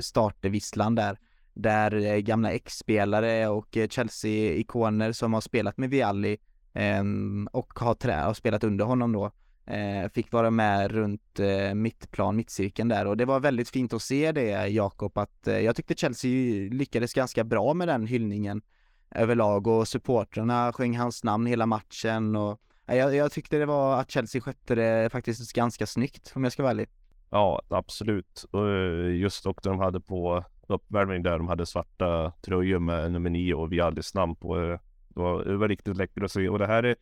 startvisslan 0.00 0.94
där. 0.94 1.18
Där 1.54 1.94
eh, 1.94 2.16
gamla 2.16 2.52
ex-spelare 2.52 3.48
och 3.48 3.76
eh, 3.76 3.88
Chelsea-ikoner 3.88 5.12
som 5.12 5.32
har 5.32 5.40
spelat 5.40 5.78
med 5.78 5.90
Vialli 5.90 6.38
ehm, 6.72 7.48
och 7.52 7.78
har, 7.78 7.94
trä 7.94 8.14
har 8.14 8.34
spelat 8.34 8.64
under 8.64 8.84
honom 8.84 9.12
då 9.12 9.30
eh, 9.66 10.08
fick 10.08 10.32
vara 10.32 10.50
med 10.50 10.90
runt 10.90 11.40
eh, 11.40 11.74
mittplan, 11.74 12.36
mittcirkeln 12.36 12.88
där 12.88 13.06
och 13.06 13.16
det 13.16 13.24
var 13.24 13.40
väldigt 13.40 13.70
fint 13.70 13.92
att 13.92 14.02
se 14.02 14.32
det 14.32 14.68
Jakob 14.68 15.18
att 15.18 15.40
jag 15.44 15.76
tyckte 15.76 15.94
Chelsea 15.94 16.68
lyckades 16.70 17.14
ganska 17.14 17.44
bra 17.44 17.74
med 17.74 17.88
den 17.88 18.06
hyllningen 18.06 18.62
överlag 19.10 19.66
och 19.66 19.88
supportrarna 19.88 20.72
sjöng 20.72 20.96
hans 20.96 21.24
namn 21.24 21.46
hela 21.46 21.66
matchen 21.66 22.36
och 22.36 22.60
jag, 22.86 23.14
jag 23.14 23.32
tyckte 23.32 23.58
det 23.58 23.66
var 23.66 24.00
att 24.00 24.10
Chelsea 24.10 24.40
skötte 24.40 24.74
det 24.74 25.10
faktiskt 25.12 25.52
ganska 25.52 25.86
snyggt 25.86 26.32
om 26.34 26.44
jag 26.44 26.52
ska 26.52 26.62
vara 26.62 26.70
ärlig. 26.70 26.88
Ja, 27.30 27.62
absolut. 27.68 28.44
Eh, 28.54 29.14
just 29.16 29.46
också 29.46 29.70
de 29.70 29.78
hade 29.78 30.00
på 30.00 30.44
uppvärmning 30.66 31.22
där 31.22 31.38
de 31.38 31.48
hade 31.48 31.66
svarta 31.66 32.32
tröjor 32.40 32.78
med 32.78 33.12
nummer 33.12 33.30
nio 33.30 33.54
och 33.54 33.72
Viallis 33.72 34.14
namn 34.14 34.36
på. 34.36 34.60
Eh, 34.60 34.78
det 35.08 35.20
var, 35.20 35.44
det 35.44 35.56
var 35.56 35.68
riktigt 35.68 35.96
läckert 35.96 36.22
att 36.22 36.32
se 36.32 36.48
och 36.48 36.58
det 36.58 36.66
här 36.66 36.82
är 36.82 36.96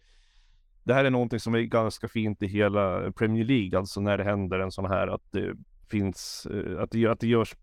det 0.85 0.95
här 0.95 1.05
är 1.05 1.11
någonting 1.11 1.41
som 1.41 1.55
är 1.55 1.61
ganska 1.61 2.09
fint 2.09 2.43
i 2.43 2.47
hela 2.47 3.13
Premier 3.13 3.45
League, 3.45 3.79
alltså 3.79 4.01
när 4.01 4.19
det 4.19 4.25
händer 4.25 4.59
en 4.59 4.73
sån 4.73 4.87
här 4.87 5.07
att 5.07 5.23
det 5.31 5.55
finns, 5.91 6.47
eh, 6.47 6.83
att 6.83 6.91
det, 6.91 7.07
att 7.07 7.21
det 7.21 7.27
görs, 7.27 7.57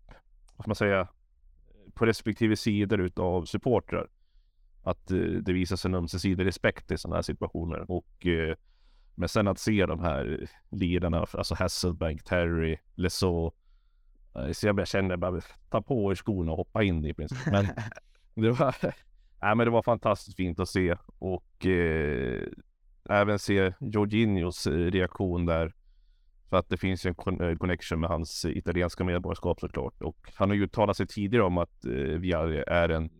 vad 0.56 0.64
ska 0.64 0.68
man 0.68 0.74
säga, 0.74 1.08
på 1.94 2.06
respektive 2.06 2.56
sidor 2.56 3.00
utav 3.00 3.44
supportrar 3.44 4.08
att 4.90 5.10
eh, 5.10 5.18
det 5.18 5.52
visas 5.52 5.84
en 5.84 5.94
ömsesidig 5.94 6.46
respekt 6.46 6.90
i 6.90 6.98
sådana 6.98 7.16
här 7.16 7.22
situationer. 7.22 7.90
Och 7.90 8.26
eh, 8.26 8.54
men 9.18 9.28
sen 9.28 9.48
att 9.48 9.58
se 9.58 9.86
de 9.86 10.00
här 10.00 10.48
ledarna, 10.70 11.26
alltså 11.32 11.54
Hasselbank, 11.54 12.24
Terry, 12.24 12.76
Leso. 12.94 13.52
Eh, 14.34 14.52
så 14.52 14.66
jag 14.66 14.88
känner 14.88 15.16
bara 15.16 15.40
ta 15.70 15.82
på 15.82 16.10
er 16.10 16.14
skorna 16.14 16.52
och 16.52 16.58
hoppa 16.58 16.82
in 16.82 17.04
i 17.04 17.14
princip. 17.14 17.38
Men 17.46 17.66
det 18.34 18.50
var, 18.50 18.74
nej, 19.42 19.54
men 19.54 19.58
det 19.58 19.70
var 19.70 19.82
fantastiskt 19.82 20.36
fint 20.36 20.60
att 20.60 20.68
se 20.68 20.96
och 21.18 21.66
eh, 21.66 22.42
även 23.10 23.38
se 23.38 23.72
Jorginhos 23.80 24.66
reaktion 24.66 25.46
där. 25.46 25.74
För 26.50 26.56
att 26.56 26.68
det 26.68 26.76
finns 26.76 27.06
en 27.06 27.14
connection 27.58 28.00
med 28.00 28.10
hans 28.10 28.44
italienska 28.44 29.04
medborgarskap 29.04 29.60
såklart. 29.60 30.02
Och 30.02 30.32
han 30.34 30.48
har 30.48 30.56
ju 30.56 30.62
uttalat 30.62 30.96
sig 30.96 31.06
tidigare 31.06 31.44
om 31.44 31.58
att 31.58 31.84
eh, 31.84 31.92
vi 31.92 32.32
är 32.66 32.88
en 32.88 33.10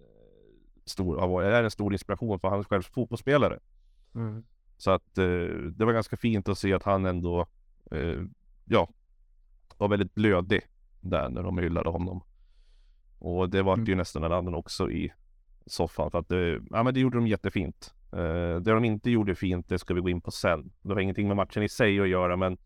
stor, 0.88 1.42
är 1.42 1.62
en 1.64 1.70
stor 1.70 1.92
inspiration 1.92 2.40
för 2.40 2.48
han 2.48 2.64
själv 2.64 2.82
fotbollsspelare. 2.82 3.58
Mm. 4.14 4.44
Så 4.76 4.90
att 4.90 5.18
eh, 5.18 5.24
det 5.76 5.84
var 5.84 5.92
ganska 5.92 6.16
fint 6.16 6.48
att 6.48 6.58
se 6.58 6.72
att 6.74 6.82
han 6.82 7.06
ändå, 7.06 7.46
eh, 7.90 8.22
ja, 8.64 8.88
var 9.78 9.88
väldigt 9.88 10.14
blödig 10.14 10.60
där 11.00 11.28
när 11.28 11.42
de 11.42 11.58
hyllade 11.58 11.90
honom. 11.90 12.22
Och 13.18 13.50
det 13.50 13.62
var 13.62 13.74
Mm. 13.74 13.86
ju 13.86 13.94
nästan 13.94 14.24
en 14.24 14.32
annan 14.32 14.54
också 14.54 14.90
i 14.90 15.12
soffan 15.66 16.10
för 16.10 16.18
att 16.18 16.28
det, 16.28 16.60
ja 16.70 16.82
men 16.82 16.94
det 16.94 17.00
gjorde 17.00 17.18
de 17.18 17.26
jättefint. 17.26 17.94
Uh, 18.12 18.56
det 18.56 18.72
de 18.72 18.84
inte 18.84 19.10
gjorde 19.10 19.34
fint, 19.34 19.68
det 19.68 19.78
ska 19.78 19.94
vi 19.94 20.00
gå 20.00 20.08
in 20.08 20.20
på 20.20 20.30
sen. 20.30 20.70
Det 20.82 20.92
har 20.94 21.00
ingenting 21.00 21.28
med 21.28 21.36
matchen 21.36 21.62
i 21.62 21.68
sig 21.68 22.00
att 22.00 22.08
göra 22.08 22.36
men 22.36 22.58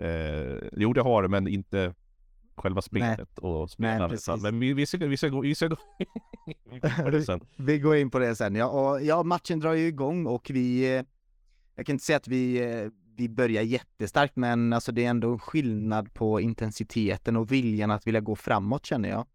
uh, 0.00 0.58
jo 0.72 0.92
det 0.92 1.00
har 1.00 1.22
det 1.22 1.28
men 1.28 1.48
inte 1.48 1.94
själva 2.56 2.82
spelet 2.82 3.38
och 3.38 3.70
spelarna. 3.70 4.08
precis. 4.08 4.42
Men 4.42 4.60
vi, 4.60 4.72
vi, 4.72 4.86
ska, 4.86 4.98
vi 4.98 5.16
ska 5.16 5.28
gå, 5.28 5.40
vi 5.40 5.54
ska 5.54 5.68
gå 5.68 5.76
vi 6.70 6.78
går 6.78 6.90
in 6.98 7.04
på 7.04 7.10
det 7.10 7.22
sen. 7.22 7.40
Vi 7.56 7.78
går 7.78 7.96
in 7.96 8.10
på 8.10 8.18
det 8.18 8.36
sen, 8.36 8.54
ja. 8.54 9.00
Ja, 9.00 9.22
matchen 9.22 9.60
drar 9.60 9.72
ju 9.72 9.86
igång 9.86 10.26
och 10.26 10.50
vi... 10.54 10.96
eh, 10.96 11.02
Jag 11.74 11.86
kan 11.86 11.94
inte 11.94 12.04
säga 12.04 12.16
att 12.16 12.28
vi, 12.28 12.60
eh, 12.60 12.88
vi 13.16 13.28
börjar 13.28 13.62
jättestarkt, 13.62 14.36
men 14.36 14.72
alltså 14.72 14.92
det 14.92 15.04
är 15.04 15.10
ändå 15.10 15.32
en 15.32 15.38
skillnad 15.38 16.14
på 16.14 16.40
intensiteten 16.40 17.36
och 17.36 17.52
viljan 17.52 17.90
att 17.90 18.06
vilja 18.06 18.20
gå 18.20 18.36
framåt 18.36 18.86
känner 18.86 19.08
jag. 19.08 19.26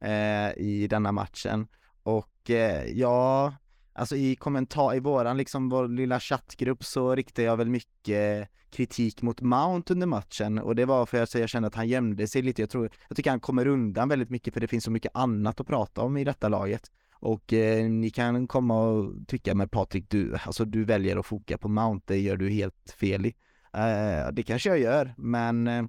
Eh, 0.00 0.52
I 0.56 0.86
denna 0.90 1.12
matchen. 1.12 1.66
Och 2.02 2.50
eh, 2.50 2.84
ja, 2.84 3.54
alltså 3.96 4.16
i 4.16 4.36
kommentar, 4.36 4.94
i 4.94 5.00
våran 5.00 5.36
liksom 5.36 5.68
vår 5.68 5.88
lilla 5.88 6.20
chattgrupp 6.20 6.84
så 6.84 7.14
riktade 7.14 7.46
jag 7.46 7.56
väl 7.56 7.70
mycket 7.70 8.48
kritik 8.70 9.22
mot 9.22 9.40
Mount 9.40 9.92
under 9.92 10.06
matchen 10.06 10.58
och 10.58 10.74
det 10.74 10.84
var 10.84 11.06
för 11.06 11.22
att 11.22 11.34
jag 11.34 11.48
kände 11.48 11.66
att 11.66 11.74
han 11.74 11.88
gömde 11.88 12.28
sig 12.28 12.42
lite. 12.42 12.62
Jag 12.62 12.70
tror, 12.70 12.90
jag 13.08 13.16
tycker 13.16 13.30
han 13.30 13.40
kommer 13.40 13.66
undan 13.66 14.08
väldigt 14.08 14.30
mycket 14.30 14.54
för 14.54 14.60
det 14.60 14.68
finns 14.68 14.84
så 14.84 14.90
mycket 14.90 15.12
annat 15.14 15.60
att 15.60 15.66
prata 15.66 16.02
om 16.02 16.16
i 16.16 16.24
detta 16.24 16.48
laget. 16.48 16.90
Och 17.12 17.52
eh, 17.52 17.88
ni 17.88 18.10
kan 18.10 18.46
komma 18.46 18.80
och 18.80 19.12
tycka 19.26 19.54
med 19.54 19.70
Patrik, 19.70 20.10
du, 20.10 20.36
alltså 20.46 20.64
du 20.64 20.84
väljer 20.84 21.16
att 21.16 21.26
foka 21.26 21.58
på 21.58 21.68
Mount, 21.68 22.04
det 22.06 22.20
gör 22.20 22.36
du 22.36 22.50
helt 22.50 22.94
fel 23.00 23.26
i. 23.26 23.34
Eh, 23.72 24.32
det 24.32 24.42
kanske 24.46 24.68
jag 24.68 24.78
gör, 24.78 25.14
men 25.16 25.66
eh, 25.66 25.84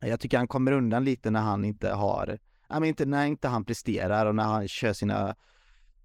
jag 0.00 0.20
tycker 0.20 0.38
han 0.38 0.48
kommer 0.48 0.72
undan 0.72 1.04
lite 1.04 1.30
när 1.30 1.40
han 1.40 1.64
inte 1.64 1.90
har, 1.90 2.38
ja 2.68 2.80
men 2.80 2.88
inte, 2.88 3.06
när 3.06 3.26
inte 3.26 3.48
han 3.48 3.64
presterar 3.64 4.26
och 4.26 4.34
när 4.34 4.44
han 4.44 4.68
kör 4.68 4.92
sina 4.92 5.34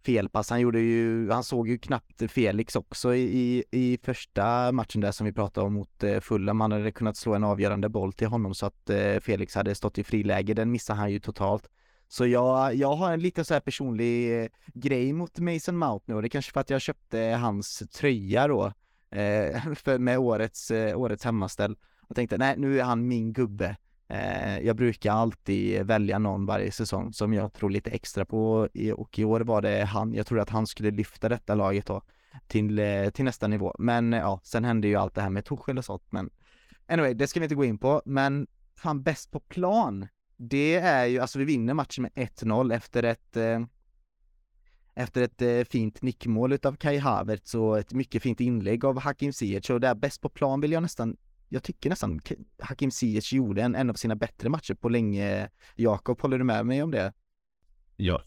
felpass. 0.05 0.49
Han 0.49 0.61
gjorde 0.61 0.79
ju, 0.79 1.31
han 1.31 1.43
såg 1.43 1.67
ju 1.67 1.77
knappt 1.77 2.31
Felix 2.31 2.75
också 2.75 3.15
i, 3.15 3.21
i, 3.21 3.63
i 3.71 3.97
första 4.03 4.71
matchen 4.71 5.01
där 5.01 5.11
som 5.11 5.25
vi 5.25 5.33
pratade 5.33 5.67
om 5.67 5.73
mot 5.73 6.03
eh, 6.03 6.19
Fulham. 6.19 6.61
Han 6.61 6.71
hade 6.71 6.91
kunnat 6.91 7.17
slå 7.17 7.33
en 7.33 7.43
avgörande 7.43 7.89
boll 7.89 8.13
till 8.13 8.27
honom 8.27 8.55
så 8.55 8.65
att 8.65 8.89
eh, 8.89 9.19
Felix 9.19 9.55
hade 9.55 9.75
stått 9.75 9.97
i 9.97 10.03
friläge. 10.03 10.53
Den 10.53 10.71
missade 10.71 10.99
han 10.99 11.11
ju 11.11 11.19
totalt. 11.19 11.69
Så 12.07 12.27
jag, 12.27 12.75
jag 12.75 12.95
har 12.95 13.13
en 13.13 13.19
liten 13.19 13.45
så 13.45 13.53
här 13.53 13.61
personlig 13.61 14.43
eh, 14.43 14.47
grej 14.73 15.13
mot 15.13 15.39
Mason 15.39 15.77
Mount 15.77 16.05
nu 16.07 16.15
och 16.15 16.21
det 16.21 16.27
är 16.27 16.29
kanske 16.29 16.51
för 16.51 16.61
att 16.61 16.69
jag 16.69 16.81
köpte 16.81 17.19
hans 17.19 17.83
tröja 17.93 18.47
då 18.47 18.65
eh, 19.11 19.73
för, 19.75 19.97
med 19.97 20.19
årets, 20.19 20.71
eh, 20.71 20.99
årets 20.99 21.23
hemmaställ 21.23 21.75
och 22.01 22.15
tänkte 22.15 22.37
nej 22.37 22.55
nu 22.57 22.79
är 22.79 22.83
han 22.83 23.07
min 23.07 23.33
gubbe. 23.33 23.75
Eh, 24.07 24.59
jag 24.59 24.75
brukar 24.75 25.11
alltid 25.11 25.85
välja 25.85 26.19
någon 26.19 26.45
varje 26.45 26.71
säsong 26.71 27.13
som 27.13 27.33
jag 27.33 27.53
tror 27.53 27.69
lite 27.69 27.89
extra 27.89 28.25
på 28.25 28.69
och 28.95 29.19
i 29.19 29.23
år 29.23 29.41
var 29.41 29.61
det 29.61 29.85
han. 29.85 30.13
Jag 30.13 30.27
trodde 30.27 30.41
att 30.41 30.49
han 30.49 30.67
skulle 30.67 30.91
lyfta 30.91 31.29
detta 31.29 31.55
laget 31.55 31.85
då 31.85 32.01
till, 32.47 32.79
eh, 32.79 33.09
till 33.09 33.25
nästa 33.25 33.47
nivå. 33.47 33.75
Men 33.79 34.13
eh, 34.13 34.19
ja, 34.19 34.39
sen 34.43 34.63
hände 34.63 34.87
ju 34.87 34.95
allt 34.95 35.15
det 35.15 35.21
här 35.21 35.29
med 35.29 35.45
Torshäll 35.45 35.77
och 35.77 35.85
sånt. 35.85 36.03
Men 36.09 36.29
anyway, 36.87 37.13
det 37.13 37.27
ska 37.27 37.39
vi 37.39 37.43
inte 37.43 37.55
gå 37.55 37.65
in 37.65 37.77
på. 37.77 38.01
Men 38.05 38.47
fan 38.75 39.03
bäst 39.03 39.31
på 39.31 39.39
plan, 39.39 40.07
det 40.37 40.75
är 40.75 41.05
ju, 41.05 41.19
alltså 41.19 41.39
vi 41.39 41.45
vinner 41.45 41.73
matchen 41.73 42.01
med 42.01 42.11
1-0 42.11 42.73
efter 42.73 43.03
ett 43.03 43.37
efter 44.97 45.21
ett 45.21 45.67
fint 45.67 46.01
nickmål 46.01 46.53
utav 46.53 46.75
Kai 46.75 46.97
Havertz 46.97 47.55
och 47.55 47.79
ett 47.79 47.93
mycket 47.93 48.23
fint 48.23 48.41
inlägg 48.41 48.85
av 48.85 48.99
Hakim 48.99 49.33
Ziyech 49.33 49.71
och 49.71 49.79
där 49.79 49.95
bäst 49.95 50.21
på 50.21 50.29
plan 50.29 50.61
vill 50.61 50.71
jag 50.71 50.83
nästan 50.83 51.17
jag 51.49 51.63
tycker 51.63 51.89
nästan 51.89 52.19
Hakim 52.60 52.91
Ziyech 52.91 53.34
gjorde 53.34 53.62
en, 53.62 53.75
en 53.75 53.89
av 53.89 53.93
sina 53.93 54.15
bättre 54.15 54.49
matcher 54.49 54.73
på 54.73 54.89
länge. 54.89 55.49
Jakob, 55.75 56.21
håller 56.21 56.38
du 56.38 56.43
med 56.43 56.65
mig 56.65 56.84
om 56.84 56.91
det? 56.91 57.13
Ja, 57.95 58.21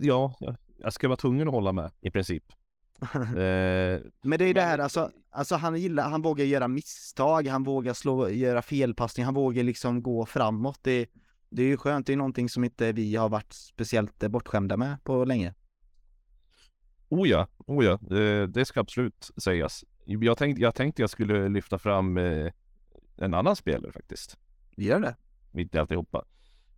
ja, 0.00 0.34
ja, 0.40 0.56
jag 0.78 0.92
ska 0.92 1.08
vara 1.08 1.16
tvungen 1.16 1.48
att 1.48 1.54
hålla 1.54 1.72
med 1.72 1.90
i 2.00 2.10
princip. 2.10 2.44
Eh, 3.14 4.00
Men 4.22 4.38
det 4.38 4.44
är 4.44 4.54
det 4.54 4.62
här, 4.62 4.78
alltså, 4.78 5.10
alltså 5.30 5.56
han 5.56 5.76
gillar, 5.76 6.10
han 6.10 6.22
vågar 6.22 6.44
göra 6.44 6.68
misstag, 6.68 7.46
han 7.46 7.64
vågar 7.64 7.94
slå, 7.94 8.28
göra 8.30 8.62
felpassning, 8.62 9.24
han 9.24 9.34
vågar 9.34 9.62
liksom 9.62 10.02
gå 10.02 10.26
framåt. 10.26 10.78
Det, 10.82 11.06
det 11.50 11.62
är 11.62 11.66
ju 11.66 11.76
skönt, 11.76 12.06
det 12.06 12.12
är 12.12 12.16
någonting 12.16 12.48
som 12.48 12.64
inte 12.64 12.92
vi 12.92 13.16
har 13.16 13.28
varit 13.28 13.52
speciellt 13.52 14.22
eh, 14.22 14.28
bortskämda 14.28 14.76
med 14.76 15.04
på 15.04 15.24
länge. 15.24 15.54
Oh 17.08 17.28
ja, 17.28 17.48
oh 17.66 17.84
ja, 17.84 17.98
det, 18.02 18.46
det 18.46 18.64
ska 18.64 18.80
absolut 18.80 19.30
sägas. 19.36 19.84
Jag 20.04 20.38
tänkte 20.38 20.62
jag, 20.62 20.74
tänkte 20.74 21.02
jag 21.02 21.10
skulle 21.10 21.48
lyfta 21.48 21.78
fram 21.78 22.16
eh, 22.16 22.52
en 23.22 23.34
annan 23.34 23.56
spelare 23.56 23.92
faktiskt, 23.92 24.38
Gör 24.76 25.00
det? 25.00 25.16
mitt 25.50 25.74
i 25.74 25.78
alltihopa. 25.78 26.24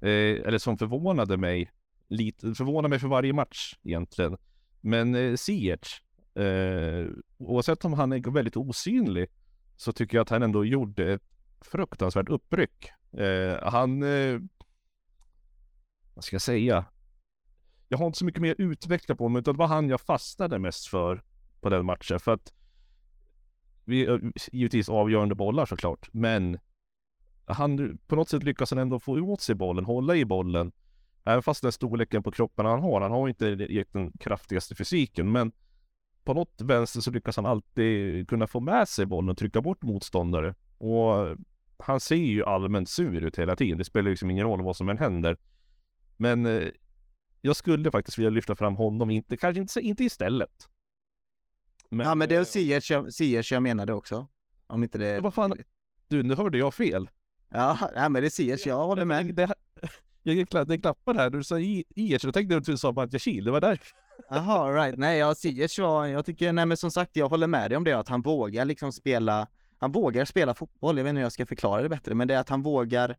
Eh, 0.01 0.09
eller 0.47 0.59
som 0.59 0.79
förvånade 0.79 1.37
mig, 1.37 1.71
lite, 2.09 2.55
förvånar 2.55 2.89
mig 2.89 2.99
för 2.99 3.09
varje 3.09 3.33
match 3.33 3.75
egentligen. 3.83 4.37
Men 4.81 5.15
eh, 5.15 5.35
Ziyech, 5.35 6.03
eh, 6.35 7.07
oavsett 7.39 7.85
om 7.85 7.93
han 7.93 8.13
är 8.13 8.31
väldigt 8.31 8.57
osynlig, 8.57 9.29
så 9.77 9.93
tycker 9.93 10.17
jag 10.17 10.23
att 10.23 10.31
han 10.31 10.43
ändå 10.43 10.65
gjorde 10.65 11.13
ett 11.13 11.23
fruktansvärt 11.61 12.29
uppryck. 12.29 12.91
Eh, 13.13 13.71
han, 13.71 14.03
eh, 14.03 14.41
vad 16.15 16.25
ska 16.25 16.35
jag 16.35 16.43
säga? 16.43 16.85
Jag 17.89 17.99
har 17.99 18.07
inte 18.07 18.19
så 18.19 18.25
mycket 18.25 18.43
mer 18.43 18.53
att 18.53 18.61
utveckla 18.61 19.15
på, 19.15 19.29
men 19.29 19.41
utan 19.41 19.55
det 19.55 19.59
var 19.59 19.67
han 19.67 19.89
jag 19.89 20.01
fastnade 20.01 20.59
mest 20.59 20.87
för 20.87 21.23
på 21.61 21.69
den 21.71 21.87
matchen. 21.87 22.21
För 22.21 22.33
att 22.33 22.53
vi, 23.85 24.07
eh, 24.07 24.19
givetvis 24.53 24.89
avgörande 24.89 25.35
bollar 25.35 25.67
såklart, 25.67 26.09
men 26.13 26.59
han, 27.47 27.99
på 28.07 28.17
något 28.17 28.29
sätt 28.29 28.43
lyckas 28.43 28.71
han 28.71 28.79
ändå 28.79 28.99
få 28.99 29.21
åt 29.21 29.41
sig 29.41 29.55
bollen, 29.55 29.85
hålla 29.85 30.17
i 30.17 30.25
bollen. 30.25 30.73
Även 31.25 31.43
fast 31.43 31.63
den 31.63 31.73
storleken 31.73 32.23
på 32.23 32.31
kroppen 32.31 32.67
han 32.67 32.81
har, 32.81 33.01
han 33.01 33.11
har 33.11 33.29
inte 33.29 33.55
den 33.93 34.13
kraftigaste 34.21 34.75
fysiken, 34.75 35.33
men 35.33 35.53
på 36.25 36.35
något 36.35 36.61
vänster 36.61 37.01
så 37.01 37.11
lyckas 37.11 37.37
han 37.37 37.47
alltid 37.47 38.29
kunna 38.29 38.47
få 38.47 38.61
med 38.61 38.89
sig 38.89 39.07
bollen 39.07 39.31
och 39.31 39.39
trycka 39.39 39.61
bort 39.61 39.83
motståndare. 39.83 40.55
Och 40.79 41.37
han 41.79 42.01
ser 42.01 42.17
ju 42.17 42.45
allmänt 42.45 42.89
sur 42.89 43.25
ut 43.25 43.39
hela 43.39 43.57
tiden. 43.57 43.79
Det 43.79 43.85
spelar 43.85 44.11
liksom 44.11 44.31
ingen 44.31 44.47
roll 44.47 44.63
vad 44.63 44.77
som 44.77 44.89
än 44.89 44.99
händer. 44.99 45.37
Men 46.17 46.47
eh, 46.47 46.69
jag 47.41 47.57
skulle 47.57 47.91
faktiskt 47.91 48.19
vilja 48.19 48.31
lyfta 48.31 48.57
fram 48.57 48.77
honom, 48.77 49.11
inte, 49.11 49.37
kanske 49.37 49.61
inte, 49.61 49.81
inte 49.81 50.05
istället. 50.05 50.69
Men, 51.95 52.07
ja 52.07 52.15
men 52.15 52.29
det 52.29 52.37
är 52.37 52.45
Ziyech 52.45 52.91
jag- 52.91 53.13
Ziyech 53.13 53.53
jag 53.53 53.63
menade 53.63 53.93
också. 53.93 54.27
Om 54.67 54.83
inte 54.83 54.99
det... 54.99 55.21
Vad 55.21 55.35
fan? 55.35 55.59
Du, 56.09 56.23
nu 56.23 56.35
hörde 56.35 56.59
jag 56.59 56.75
fel. 56.75 57.11
Ja, 57.49 57.79
nej, 57.95 58.11
men 58.11 58.23
det 58.23 58.29
är 58.29 58.31
Ziyech, 58.31 58.67
jag 58.67 58.87
håller 58.87 59.05
med. 59.05 59.27
Det, 59.27 59.47
det, 59.47 59.55
jag 60.33 60.49
kla- 60.49 60.65
det 60.65 60.79
klappade 60.79 61.19
här, 61.21 61.31
du 61.31 61.45
sa 61.45 61.55
så 62.21 62.27
då 62.27 62.33
tänkte 62.33 62.55
jag 62.55 62.61
att 62.61 62.67
du 62.67 62.77
sa 62.77 62.93
Bantjashil, 62.93 63.45
det 63.45 63.51
var 63.51 63.61
där. 63.61 63.81
Jaha, 64.31 64.73
right. 64.87 64.99
Nej, 64.99 65.19
ja, 65.19 65.35
Ziyech 65.35 65.79
var, 65.79 66.07
jag 66.07 66.27
tycker, 66.27 66.53
nej 66.53 66.67
men 66.67 66.77
som 66.77 66.91
sagt, 66.91 67.17
jag 67.17 67.29
håller 67.29 67.47
med 67.47 67.71
dig 67.71 67.77
om 67.77 67.85
det, 67.85 67.93
att 67.93 68.09
han 68.09 68.23
vågar 68.23 68.65
liksom 68.65 68.93
spela, 68.93 69.47
han 69.79 69.93
vågar 69.93 70.25
spela 70.25 70.55
fotboll, 70.55 70.97
jag 70.97 71.05
vet 71.05 71.11
inte 71.11 71.19
hur 71.19 71.25
jag 71.25 71.33
ska 71.33 71.47
förklara 71.47 71.83
det 71.83 71.89
bättre, 71.89 72.15
men 72.15 72.29
det 72.29 72.35
är 72.35 72.39
att 72.39 72.49
han 72.49 72.63
vågar, 72.63 73.17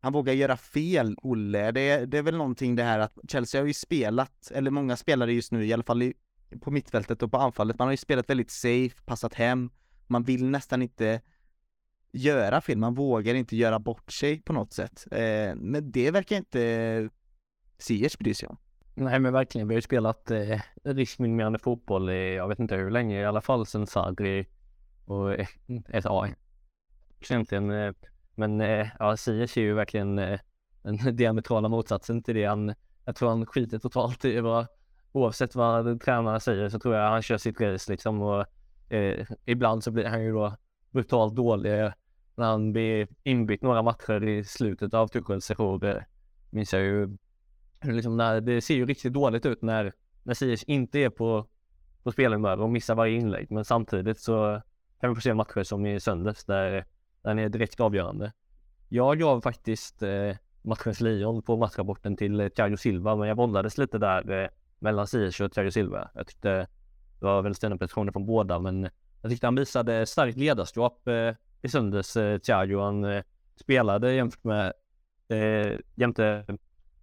han 0.00 0.12
vågar 0.12 0.32
göra 0.32 0.56
fel, 0.56 1.16
Olle. 1.22 1.70
Det, 1.70 1.80
är- 1.80 2.06
det 2.06 2.18
är 2.18 2.22
väl 2.22 2.36
någonting 2.36 2.76
det 2.76 2.82
här 2.82 2.98
att 2.98 3.18
Chelsea 3.28 3.60
har 3.60 3.66
ju 3.66 3.74
spelat, 3.74 4.50
eller 4.54 4.70
många 4.70 4.96
spelare 4.96 5.32
just 5.32 5.52
nu, 5.52 5.66
i 5.66 5.72
alla 5.72 5.82
fall 5.82 6.02
i, 6.02 6.14
på 6.60 6.70
mittfältet 6.70 7.22
och 7.22 7.30
på 7.30 7.38
anfallet, 7.38 7.78
man 7.78 7.86
har 7.88 7.92
ju 7.92 7.96
spelat 7.96 8.30
väldigt 8.30 8.50
safe, 8.50 9.02
passat 9.04 9.34
hem, 9.34 9.70
man 10.06 10.22
vill 10.22 10.50
nästan 10.50 10.82
inte 10.82 11.20
göra 12.12 12.60
fel, 12.60 12.78
man 12.78 12.94
vågar 12.94 13.34
inte 13.34 13.56
göra 13.56 13.78
bort 13.78 14.12
sig 14.12 14.42
på 14.42 14.52
något 14.52 14.72
sätt. 14.72 15.06
Eh, 15.10 15.54
men 15.56 15.90
det 15.90 16.10
verkar 16.10 16.36
inte 16.36 17.10
Ziyech 17.78 18.18
bry 18.18 18.34
sig 18.34 18.48
om. 18.48 18.56
Nej 18.94 19.20
men 19.20 19.32
verkligen, 19.32 19.68
vi 19.68 19.74
har 19.74 19.78
ju 19.78 19.82
spelat 19.82 20.30
eh, 20.30 20.60
riskminimerande 20.84 21.58
fotboll 21.58 22.10
i, 22.10 22.34
jag 22.34 22.48
vet 22.48 22.58
inte 22.58 22.76
hur 22.76 22.90
länge, 22.90 23.20
i 23.20 23.24
alla 23.24 23.40
fall 23.40 23.66
sedan 23.66 23.86
Sadri 23.86 24.46
och 25.04 25.34
eh, 25.34 25.46
ett 25.88 26.06
A. 26.06 26.28
Egentligen, 27.20 27.70
eh, 27.70 27.92
men 28.34 28.60
eh, 28.60 28.88
ja, 28.98 29.16
Ziyech 29.16 29.56
är 29.56 29.62
ju 29.62 29.74
verkligen 29.74 30.18
eh, 30.18 30.40
den 30.82 30.96
diametrala 31.16 31.68
motsatsen 31.68 32.22
till 32.22 32.34
det 32.34 32.44
han, 32.44 32.74
jag 33.04 33.16
tror 33.16 33.28
han 33.28 33.46
skiter 33.46 33.78
totalt 33.78 34.24
i 34.24 34.40
vad, 34.40 34.66
oavsett 35.14 35.54
vad 35.54 36.00
tränarna 36.00 36.40
säger 36.40 36.68
så 36.68 36.78
tror 36.78 36.94
jag 36.94 37.10
han 37.10 37.22
kör 37.22 37.38
sitt 37.38 37.60
race 37.60 37.92
liksom 37.92 38.22
och 38.22 38.46
eh, 38.92 39.26
ibland 39.44 39.84
så 39.84 39.90
blir 39.90 40.04
han 40.04 40.24
ju 40.24 40.32
då 40.32 40.56
brutalt 40.90 41.34
dålig 41.34 41.70
när 42.34 42.46
han 42.46 42.72
blir 42.72 43.08
inbytt 43.22 43.62
några 43.62 43.82
matcher 43.82 44.24
i 44.24 44.44
slutet 44.44 44.94
av 44.94 45.08
typ 45.08 45.26
Tuchels 45.26 45.44
sejour. 45.44 45.78
Det 45.78 46.04
minns 46.50 46.72
jag 46.72 46.82
ju 46.82 47.16
liksom 47.82 48.16
när, 48.16 48.40
det 48.40 48.60
ser 48.60 48.74
ju 48.74 48.86
riktigt 48.86 49.12
dåligt 49.12 49.46
ut 49.46 49.62
när, 49.62 49.92
när 50.22 50.34
Ziyech 50.34 50.64
inte 50.66 50.98
är 50.98 51.10
på, 51.10 51.46
på 52.02 52.12
spelhumör 52.12 52.60
och 52.60 52.70
missar 52.70 52.94
varje 52.94 53.18
inlägg. 53.18 53.50
Men 53.50 53.64
samtidigt 53.64 54.20
så 54.20 54.62
kan 55.00 55.10
vi 55.10 55.14
få 55.14 55.20
se 55.20 55.34
matcher 55.34 55.62
som 55.62 55.86
i 55.86 56.00
söndags 56.00 56.44
där, 56.44 56.84
där 57.22 57.38
är 57.38 57.48
direkt 57.48 57.80
avgörande. 57.80 58.32
Jag 58.88 59.18
gav 59.18 59.40
faktiskt 59.40 60.02
eh, 60.02 60.36
matchens 60.62 61.00
lejon 61.00 61.42
på 61.42 61.56
matchrapporten 61.56 62.16
till 62.16 62.40
eh, 62.40 62.48
Thiago 62.48 62.76
Silva, 62.76 63.16
men 63.16 63.28
jag 63.28 63.36
våndades 63.36 63.78
lite 63.78 63.98
där 63.98 64.30
eh, 64.30 64.48
mellan 64.78 65.06
Ziyech 65.06 65.40
och 65.40 65.52
Thiago 65.52 65.70
Silva. 65.70 66.10
Jag 66.14 66.26
tyckte 66.26 66.50
det 67.18 67.26
var 67.26 67.42
väldigt 67.42 67.56
stora 67.56 67.78
prestationer 67.78 68.12
från 68.12 68.26
båda, 68.26 68.58
men 68.58 68.88
jag 69.22 69.30
tyckte 69.30 69.46
han 69.46 69.54
visade 69.54 70.06
starkt 70.06 70.38
ledarskap 70.38 71.08
eh, 71.08 71.34
i 71.62 71.68
söndags, 71.68 72.16
eh, 72.16 72.38
Thiago. 72.38 72.80
Han 72.80 73.04
eh, 73.04 73.22
spelade 73.56 74.12
jämfört 74.12 74.44
med 74.44 74.72
Eh, 75.28 75.78
jämte 75.94 76.44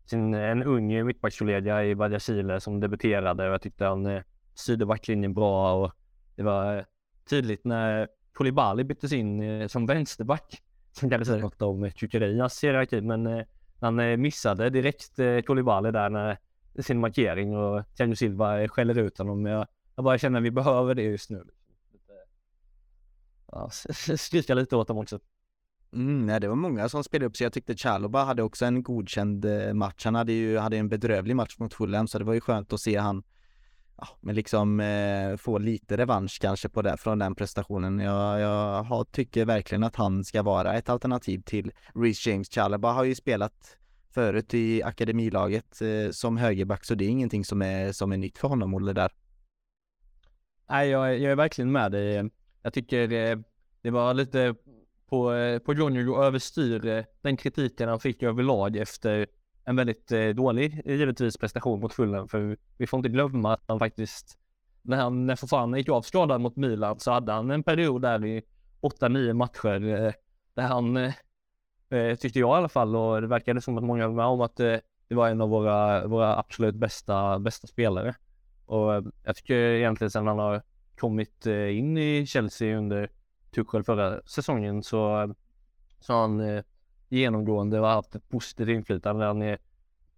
sin, 0.05 0.34
en 0.34 0.63
ung 0.63 1.05
mittbackskollega 1.05 1.86
i 1.86 1.95
Badia 1.95 2.19
Chile 2.19 2.60
som 2.60 2.79
debuterade 2.79 3.47
och 3.47 3.53
jag 3.53 3.62
tyckte 3.62 3.86
han 3.86 4.05
eh, 4.05 4.23
styrde 4.53 4.86
backlinjen 4.86 5.34
bra 5.34 5.73
och 5.73 5.91
det 6.36 6.43
var 6.43 6.77
eh, 6.77 6.84
tydligt 7.29 7.65
när 7.65 8.07
Koulibaly 8.34 8.84
byttes 8.84 9.13
in 9.13 9.41
eh, 9.41 9.67
som 9.67 9.86
vänsterback. 9.86 10.62
Som 10.93 11.10
kanske 11.10 11.25
säger 11.25 11.41
något 11.41 11.62
om 11.62 11.91
Chukwueras 11.91 12.53
serietid 12.53 13.03
men 13.03 13.27
eh, 13.27 13.45
han 13.79 13.99
eh, 13.99 14.17
missade 14.17 14.69
direkt 14.69 15.19
eh, 15.19 15.41
Koulibaly 15.41 15.91
där 15.91 16.10
när 16.10 16.38
sin 16.79 16.99
markering 16.99 17.55
och 17.55 17.84
Thiago 17.97 18.15
Silva 18.15 18.67
skäller 18.67 18.97
ut 18.97 19.17
honom. 19.17 19.45
Jag, 19.45 19.67
jag 19.95 20.05
bara 20.05 20.17
känner 20.17 20.39
att 20.39 20.45
vi 20.45 20.51
behöver 20.51 20.95
det 20.95 21.03
just 21.03 21.29
nu. 21.29 21.43
Ja, 23.51 23.69
skrika 24.17 24.53
lite 24.53 24.75
åt 24.75 24.88
dem 24.88 24.97
också. 24.97 25.19
Mm, 25.93 26.25
nej, 26.25 26.39
det 26.39 26.47
var 26.47 26.55
många 26.55 26.89
som 26.89 27.03
spelade 27.03 27.25
upp 27.25 27.38
sig. 27.38 27.45
Jag 27.45 27.53
tyckte 27.53 27.75
Chaloba 27.75 28.23
hade 28.23 28.43
också 28.43 28.65
en 28.65 28.84
godkänd 28.84 29.45
eh, 29.45 29.73
match. 29.73 30.05
Han 30.05 30.15
hade 30.15 30.34
ju 30.34 30.57
hade 30.57 30.77
en 30.77 30.89
bedrövlig 30.89 31.36
match 31.36 31.55
mot 31.60 31.73
Fulham 31.73 32.07
så 32.07 32.19
det 32.19 32.25
var 32.25 32.34
ju 32.34 32.41
skönt 32.41 32.73
att 32.73 32.81
se 32.81 32.97
han 32.97 33.23
ja, 33.97 34.07
men 34.21 34.36
liksom 34.36 34.79
eh, 34.79 35.38
få 35.38 35.57
lite 35.57 35.97
revansch 35.97 36.39
kanske 36.41 36.69
på 36.69 36.81
det, 36.81 36.97
från 36.97 37.19
den 37.19 37.36
prestationen. 37.36 37.99
Jag, 37.99 38.39
jag 38.39 38.84
har, 38.84 39.03
tycker 39.03 39.45
verkligen 39.45 39.84
att 39.84 39.95
han 39.95 40.23
ska 40.23 40.43
vara 40.43 40.73
ett 40.73 40.89
alternativ 40.89 41.41
till 41.45 41.71
Reece 41.95 42.27
James. 42.27 42.49
Chalaba 42.49 42.91
har 42.91 43.03
ju 43.03 43.15
spelat 43.15 43.77
förut 44.13 44.54
i 44.54 44.84
akademilaget 44.84 45.82
eh, 45.82 46.12
som 46.12 46.38
högerback 46.38 46.86
så 46.86 46.95
det 46.95 47.06
är 47.06 47.10
ingenting 47.10 47.45
som 47.45 47.62
är, 47.62 47.91
som 47.91 48.12
är 48.12 48.17
nytt 48.17 48.38
för 48.38 48.47
honom, 48.47 48.74
Olle 48.74 48.93
där. 48.93 49.12
Nej, 50.69 50.89
jag, 50.89 51.19
jag 51.19 51.32
är 51.32 51.36
verkligen 51.36 51.71
med 51.71 51.91
dig. 51.91 52.30
Jag 52.62 52.74
tycker 52.74 53.08
det, 53.08 53.43
det 53.82 53.89
var 53.89 54.13
lite 54.13 54.56
på, 55.10 55.34
eh, 55.34 55.60
på 55.60 55.74
Johnny 55.74 56.12
att 56.12 56.17
överstyr 56.17 56.86
eh, 56.86 57.04
den 57.21 57.38
kritiken 57.38 57.89
han 57.89 58.00
fick 58.00 58.24
överlag 58.24 58.78
efter 58.78 59.28
en 59.65 59.76
väldigt 59.76 60.12
dålig, 60.36 60.82
givetvis, 60.86 61.38
prestation 61.38 61.80
mot 61.80 61.93
Fulham. 61.93 62.28
För 62.28 62.58
vi 62.78 62.88
får 62.88 62.97
inte 62.97 63.10
glömma 63.10 63.54
att 63.54 63.63
han 63.67 63.80
faktiskt, 63.80 64.38
när 64.82 64.97
han, 64.97 65.26
när 65.26 65.36
Fofana 65.36 65.78
gick 65.78 65.89
av 65.89 66.02
skadad 66.02 66.41
mot 66.41 66.56
Milan 66.56 67.00
så 67.00 67.12
hade 67.12 67.32
han 67.32 67.52
en 67.52 67.63
period 67.63 68.02
där 68.02 68.26
i 68.26 68.41
8-9 68.82 69.34
matcher 69.34 70.13
där 70.54 70.63
han, 70.63 71.12
eh, 71.91 72.15
tyckte 72.15 72.39
jag 72.39 72.49
i 72.49 72.58
alla 72.58 72.69
fall, 72.69 72.95
och 72.95 73.21
det 73.21 73.27
verkade 73.27 73.62
som 73.62 73.77
att 73.77 73.84
många 73.84 74.08
var 74.08 74.15
med 74.15 74.25
om 74.25 74.41
att 74.41 74.60
eh, 74.60 74.77
det 75.08 75.15
var 75.15 75.30
en 75.30 75.41
av 75.41 75.49
våra, 75.49 76.08
våra 76.08 76.38
absolut 76.38 76.75
bästa, 76.75 77.39
bästa 77.39 77.67
spelare. 77.67 78.15
Och 78.65 78.95
eh, 78.95 79.04
jag 79.23 79.36
tycker 79.36 79.56
egentligen 79.56 80.12
sen 80.12 80.27
han 80.27 80.39
har 80.39 80.62
kommit 80.97 81.47
eh, 81.47 81.77
in 81.77 81.97
i 81.97 82.25
Chelsea 82.25 82.77
under 82.77 83.10
Tuchel 83.56 83.84
förra 83.84 84.21
säsongen 84.25 84.84
så, 84.84 85.34
så 85.99 86.13
har 86.13 86.21
han 86.21 86.39
eh, 86.39 86.63
genomgående 87.10 87.77
har 87.77 87.88
haft 87.88 88.15
ett 88.15 88.30
positivt 88.30 88.69
inflytande. 88.69 89.25
Han 89.25 89.41
är 89.41 89.58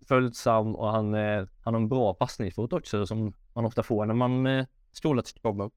följsam 0.08 0.76
och 0.76 0.88
han, 0.88 1.14
eh, 1.14 1.48
han 1.62 1.74
har 1.74 1.82
en 1.82 1.90
bra 1.90 2.14
passningsfot 2.14 2.74
också 2.74 3.06
som 3.06 3.34
man 3.54 3.66
ofta 3.66 3.84
får 3.84 4.06
när 4.06 4.14
man 4.14 4.48
eh, 4.48 4.66
skolat 4.92 5.28
sitt 5.28 5.44
jobb. 5.44 5.72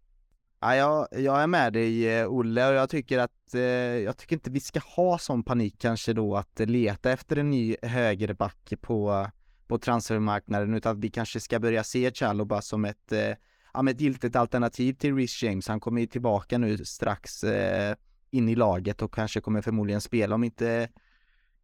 Ja, 0.60 0.76
jag, 0.76 1.08
jag 1.10 1.42
är 1.42 1.46
med 1.46 1.72
dig 1.72 2.08
eh, 2.08 2.28
Olle 2.28 2.68
och 2.68 2.74
jag 2.74 2.90
tycker 2.90 3.18
att 3.18 3.54
eh, 3.54 3.60
jag 3.60 4.16
tycker 4.16 4.36
inte 4.36 4.50
vi 4.50 4.60
ska 4.60 4.80
ha 4.80 5.18
sån 5.18 5.42
panik 5.42 5.74
kanske 5.78 6.12
då 6.12 6.36
att 6.36 6.60
leta 6.60 7.12
efter 7.12 7.36
en 7.36 7.50
ny 7.50 7.76
högerback 7.82 8.72
på, 8.80 9.26
på 9.66 9.78
transfermarknaden 9.78 10.74
utan 10.74 10.92
att 10.92 11.04
vi 11.04 11.10
kanske 11.10 11.40
ska 11.40 11.58
börja 11.60 11.84
se 11.84 12.12
Chaloba 12.12 12.62
som 12.62 12.84
ett, 12.84 13.12
eh, 13.12 13.32
ja, 13.74 13.90
ett 13.90 14.00
giltigt 14.00 14.36
alternativ 14.36 14.92
till 14.92 15.16
Rhys 15.16 15.42
James. 15.42 15.68
Han 15.68 15.80
kommer 15.80 16.00
ju 16.00 16.06
tillbaka 16.06 16.58
nu 16.58 16.84
strax 16.84 17.44
eh, 17.44 17.96
in 18.30 18.48
i 18.48 18.54
laget 18.54 19.02
och 19.02 19.14
kanske 19.14 19.40
kommer 19.40 19.62
förmodligen 19.62 20.00
spela 20.00 20.34
om 20.34 20.44
inte 20.44 20.88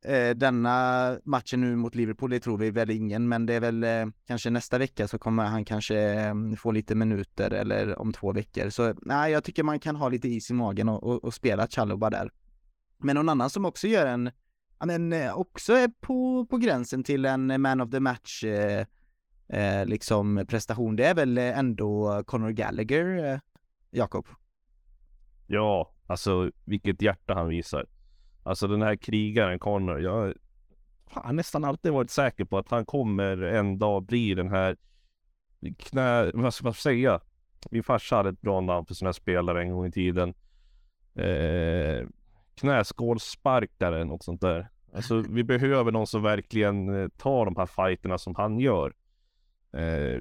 Eh, 0.05 0.31
denna 0.31 1.19
matchen 1.25 1.61
nu 1.61 1.77
mot 1.77 1.95
Liverpool, 1.95 2.31
det 2.31 2.41
tror 2.41 2.59
vi 2.59 2.71
väl 2.71 2.91
ingen, 2.91 3.29
men 3.29 3.47
det 3.47 3.55
är 3.55 3.61
väl 3.61 3.85
eh, 3.85 4.07
kanske 4.27 4.51
nästa 4.51 4.79
vecka 4.79 5.09
så 5.09 5.19
kommer 5.19 5.45
han 5.45 5.65
kanske 5.65 5.99
eh, 5.99 6.35
få 6.59 6.73
lite 6.73 6.95
minuter 6.95 7.51
eller 7.51 7.99
om 7.99 8.13
två 8.13 8.33
veckor. 8.33 8.71
Så 8.71 8.95
nej, 9.03 9.33
jag 9.33 9.45
tycker 9.45 9.63
man 9.63 9.81
kan 9.81 9.97
ha 9.97 10.09
lite 10.09 10.29
is 10.29 10.51
i 10.51 10.55
magen 10.55 10.89
och, 10.89 11.03
och, 11.03 11.25
och 11.25 11.35
spela 11.35 11.69
Chaluba 11.69 12.11
där. 12.11 12.31
Men 12.99 13.17
någon 13.17 13.29
annan 13.29 13.51
som 13.51 13.65
också 13.65 13.87
gör 13.87 14.07
en, 14.07 14.31
ja 14.79 14.87
men 14.87 15.13
eh, 15.13 15.39
också 15.39 15.73
är 15.73 15.89
på, 16.01 16.47
på 16.47 16.57
gränsen 16.57 17.05
till 17.05 17.25
en 17.25 17.61
man 17.61 17.81
of 17.81 17.91
the 17.91 18.01
match 18.01 18.45
eh, 18.45 18.87
eh, 19.49 19.87
liksom 19.87 20.45
prestation, 20.49 20.97
det 20.97 21.05
är 21.05 21.15
väl 21.15 21.39
ändå 21.39 22.23
Conor 22.27 22.51
Gallagher, 22.51 23.33
eh, 23.33 23.39
Jakob? 23.91 24.27
Ja, 25.47 25.93
alltså 26.07 26.51
vilket 26.65 27.03
hjärta 27.03 27.35
han 27.35 27.49
visar. 27.49 27.87
Alltså 28.43 28.67
den 28.67 28.83
här 28.83 28.97
krigaren 28.97 29.59
Connor, 29.59 30.01
jag 30.01 30.35
har 31.05 31.33
nästan 31.33 31.65
alltid 31.65 31.93
varit 31.93 32.11
säker 32.11 32.45
på 32.45 32.59
att 32.59 32.71
han 32.71 32.85
kommer 32.87 33.43
en 33.43 33.79
dag 33.79 34.03
bli 34.03 34.35
den 34.35 34.49
här 34.49 34.77
knä, 35.79 36.31
vad 36.35 36.55
ska 36.55 36.65
man 36.65 36.75
säga? 36.75 37.21
Min 37.71 37.83
farsa 37.83 38.17
hade 38.17 38.29
ett 38.29 38.41
bra 38.41 38.61
namn 38.61 38.87
för 38.87 38.95
sådana 38.95 39.09
här 39.09 39.13
spelare 39.13 39.63
en 39.63 39.71
gång 39.71 39.87
i 39.87 39.93
tiden. 39.93 40.35
Eh, 41.15 42.09
knäskålsparkare, 42.55 44.05
något 44.05 44.25
sånt 44.25 44.41
där. 44.41 44.69
Alltså 44.95 45.25
vi 45.29 45.45
behöver 45.45 45.93
någon 45.93 46.07
som 46.07 46.23
verkligen 46.23 47.03
eh, 47.03 47.09
tar 47.09 47.45
de 47.45 47.57
här 47.57 47.67
fighterna 47.67 48.19
som 48.19 48.35
han 48.35 48.59
gör. 48.59 48.93
Eh, 49.73 50.21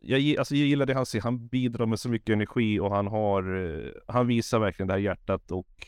jag, 0.00 0.38
alltså, 0.38 0.54
jag 0.54 0.66
gillar 0.66 0.86
det 0.86 0.94
han 0.94 1.06
säger, 1.06 1.22
han 1.22 1.48
bidrar 1.48 1.86
med 1.86 2.00
så 2.00 2.08
mycket 2.08 2.32
energi 2.32 2.80
och 2.80 2.90
han 2.90 3.06
har, 3.06 3.56
eh, 3.56 3.90
han 4.06 4.26
visar 4.26 4.58
verkligen 4.58 4.86
det 4.88 4.94
här 4.94 5.00
hjärtat 5.00 5.50
och 5.50 5.86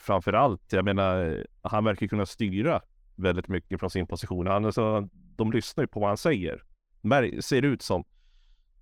framför 0.00 0.32
allt, 0.32 0.72
jag 0.72 0.84
menar, 0.84 1.46
han 1.62 1.84
verkar 1.84 2.06
kunna 2.06 2.26
styra 2.26 2.82
väldigt 3.14 3.48
mycket 3.48 3.80
från 3.80 3.90
sin 3.90 4.06
position. 4.06 4.46
Han, 4.46 4.64
alltså, 4.64 5.08
de 5.36 5.52
lyssnar 5.52 5.84
ju 5.84 5.88
på 5.88 6.00
vad 6.00 6.08
han 6.08 6.16
säger. 6.16 6.62
Mär, 7.00 7.40
ser 7.40 7.62
ut 7.62 7.82
som. 7.82 8.04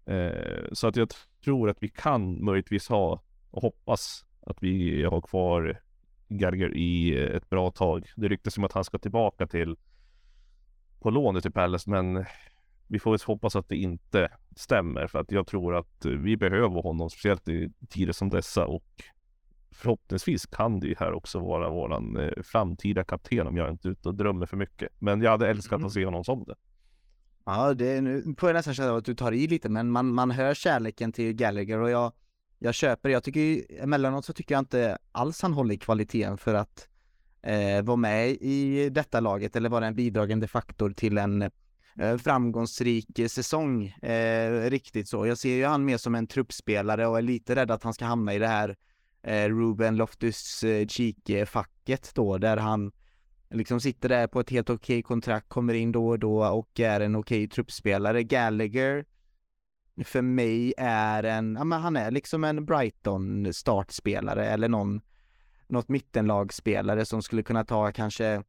Eh, 0.06 0.64
så 0.72 0.86
att 0.88 0.96
jag 0.96 1.08
tror 1.44 1.70
att 1.70 1.82
vi 1.82 1.88
kan 1.88 2.44
möjligtvis 2.44 2.88
ha 2.88 3.22
och 3.50 3.62
hoppas 3.62 4.24
att 4.40 4.56
vi 4.60 5.04
har 5.04 5.20
kvar 5.20 5.80
Gerger 6.28 6.76
i 6.76 7.18
ett 7.24 7.50
bra 7.50 7.70
tag. 7.70 8.06
Det 8.16 8.28
ryktas 8.28 8.58
om 8.58 8.64
att 8.64 8.72
han 8.72 8.84
ska 8.84 8.98
tillbaka 8.98 9.46
till 9.46 9.76
på 11.00 11.10
lånet 11.10 11.42
till 11.42 11.52
Palace, 11.52 11.90
men 11.90 12.24
vi 12.86 12.98
får 12.98 13.10
väl 13.10 13.20
hoppas 13.26 13.56
att 13.56 13.68
det 13.68 13.76
inte 13.76 14.28
stämmer 14.56 15.06
för 15.06 15.18
att 15.18 15.32
jag 15.32 15.46
tror 15.46 15.76
att 15.76 16.04
vi 16.04 16.36
behöver 16.36 16.82
honom, 16.82 17.10
speciellt 17.10 17.48
i 17.48 17.72
tider 17.88 18.12
som 18.12 18.30
dessa 18.30 18.66
och 18.66 19.02
förhoppningsvis 19.70 20.46
kan 20.46 20.80
det 20.80 20.86
ju 20.86 20.94
här 20.98 21.12
också 21.12 21.38
vara 21.38 21.70
våran 21.70 22.16
eh, 22.16 22.42
framtida 22.42 23.04
kapten 23.04 23.46
om 23.46 23.56
jag 23.56 23.70
inte 23.70 23.88
är 23.88 23.92
ute 23.92 24.08
och 24.08 24.14
drömmer 24.14 24.46
för 24.46 24.56
mycket. 24.56 24.88
Men 24.98 25.22
jag 25.22 25.30
hade 25.30 25.48
älskat 25.48 25.76
mm. 25.76 25.86
att 25.86 25.92
se 25.92 26.04
honom 26.04 26.24
som 26.24 26.44
det. 26.44 26.54
Ja, 27.44 27.74
det 27.74 27.86
är, 27.86 28.00
nu 28.00 28.34
får 28.38 28.48
jag 28.48 28.54
nästan 28.54 28.74
känna 28.74 28.96
att 28.96 29.04
du 29.04 29.14
tar 29.14 29.32
i 29.32 29.46
lite, 29.46 29.68
men 29.68 29.90
man, 29.90 30.14
man 30.14 30.30
hör 30.30 30.54
kärleken 30.54 31.12
till 31.12 31.32
Gallagher 31.32 31.78
och 31.78 31.90
jag, 31.90 32.12
jag 32.58 32.74
köper 32.74 33.08
Jag 33.08 33.24
tycker 33.24 33.64
emellanåt 33.82 34.24
så 34.24 34.32
tycker 34.32 34.54
jag 34.54 34.60
inte 34.60 34.98
alls 35.12 35.42
han 35.42 35.52
håller 35.52 35.76
kvaliteten 35.76 36.38
för 36.38 36.54
att 36.54 36.88
eh, 37.42 37.82
vara 37.82 37.96
med 37.96 38.30
i 38.30 38.88
detta 38.90 39.20
laget 39.20 39.56
eller 39.56 39.68
vara 39.68 39.86
en 39.86 39.94
bidragande 39.94 40.48
faktor 40.48 40.90
till 40.90 41.18
en 41.18 41.42
eh, 42.00 42.16
framgångsrik 42.18 43.20
säsong. 43.30 43.86
Eh, 43.86 44.70
riktigt 44.70 45.08
så. 45.08 45.26
Jag 45.26 45.38
ser 45.38 45.54
ju 45.54 45.64
han 45.64 45.84
mer 45.84 45.96
som 45.96 46.14
en 46.14 46.26
truppspelare 46.26 47.06
och 47.06 47.18
är 47.18 47.22
lite 47.22 47.54
rädd 47.54 47.70
att 47.70 47.82
han 47.82 47.94
ska 47.94 48.04
hamna 48.04 48.34
i 48.34 48.38
det 48.38 48.48
här 48.48 48.76
Eh, 49.22 49.48
Ruben 49.48 49.96
Loftus 49.96 50.64
eh, 50.64 50.86
Cheek-facket 50.86 52.10
då, 52.14 52.38
där 52.38 52.56
han 52.56 52.92
liksom 53.50 53.80
sitter 53.80 54.08
där 54.08 54.26
på 54.26 54.40
ett 54.40 54.50
helt 54.50 54.70
okej 54.70 55.02
kontrakt, 55.02 55.48
kommer 55.48 55.74
in 55.74 55.92
då 55.92 56.08
och 56.08 56.18
då 56.18 56.44
och 56.44 56.80
är 56.80 57.00
en 57.00 57.16
okej 57.16 57.48
truppspelare. 57.48 58.22
Gallagher 58.22 59.04
för 60.04 60.22
mig 60.22 60.74
är 60.78 61.22
en, 61.22 61.54
ja 61.58 61.64
men 61.64 61.80
han 61.80 61.96
är 61.96 62.10
liksom 62.10 62.44
en 62.44 62.64
Brighton 62.64 63.54
startspelare 63.54 64.46
eller 64.46 64.68
någon, 64.68 65.00
något 65.66 65.88
mittenlagspelare 65.88 67.04
som 67.04 67.22
skulle 67.22 67.42
kunna 67.42 67.64
ta 67.64 67.92
kanske 67.92 68.42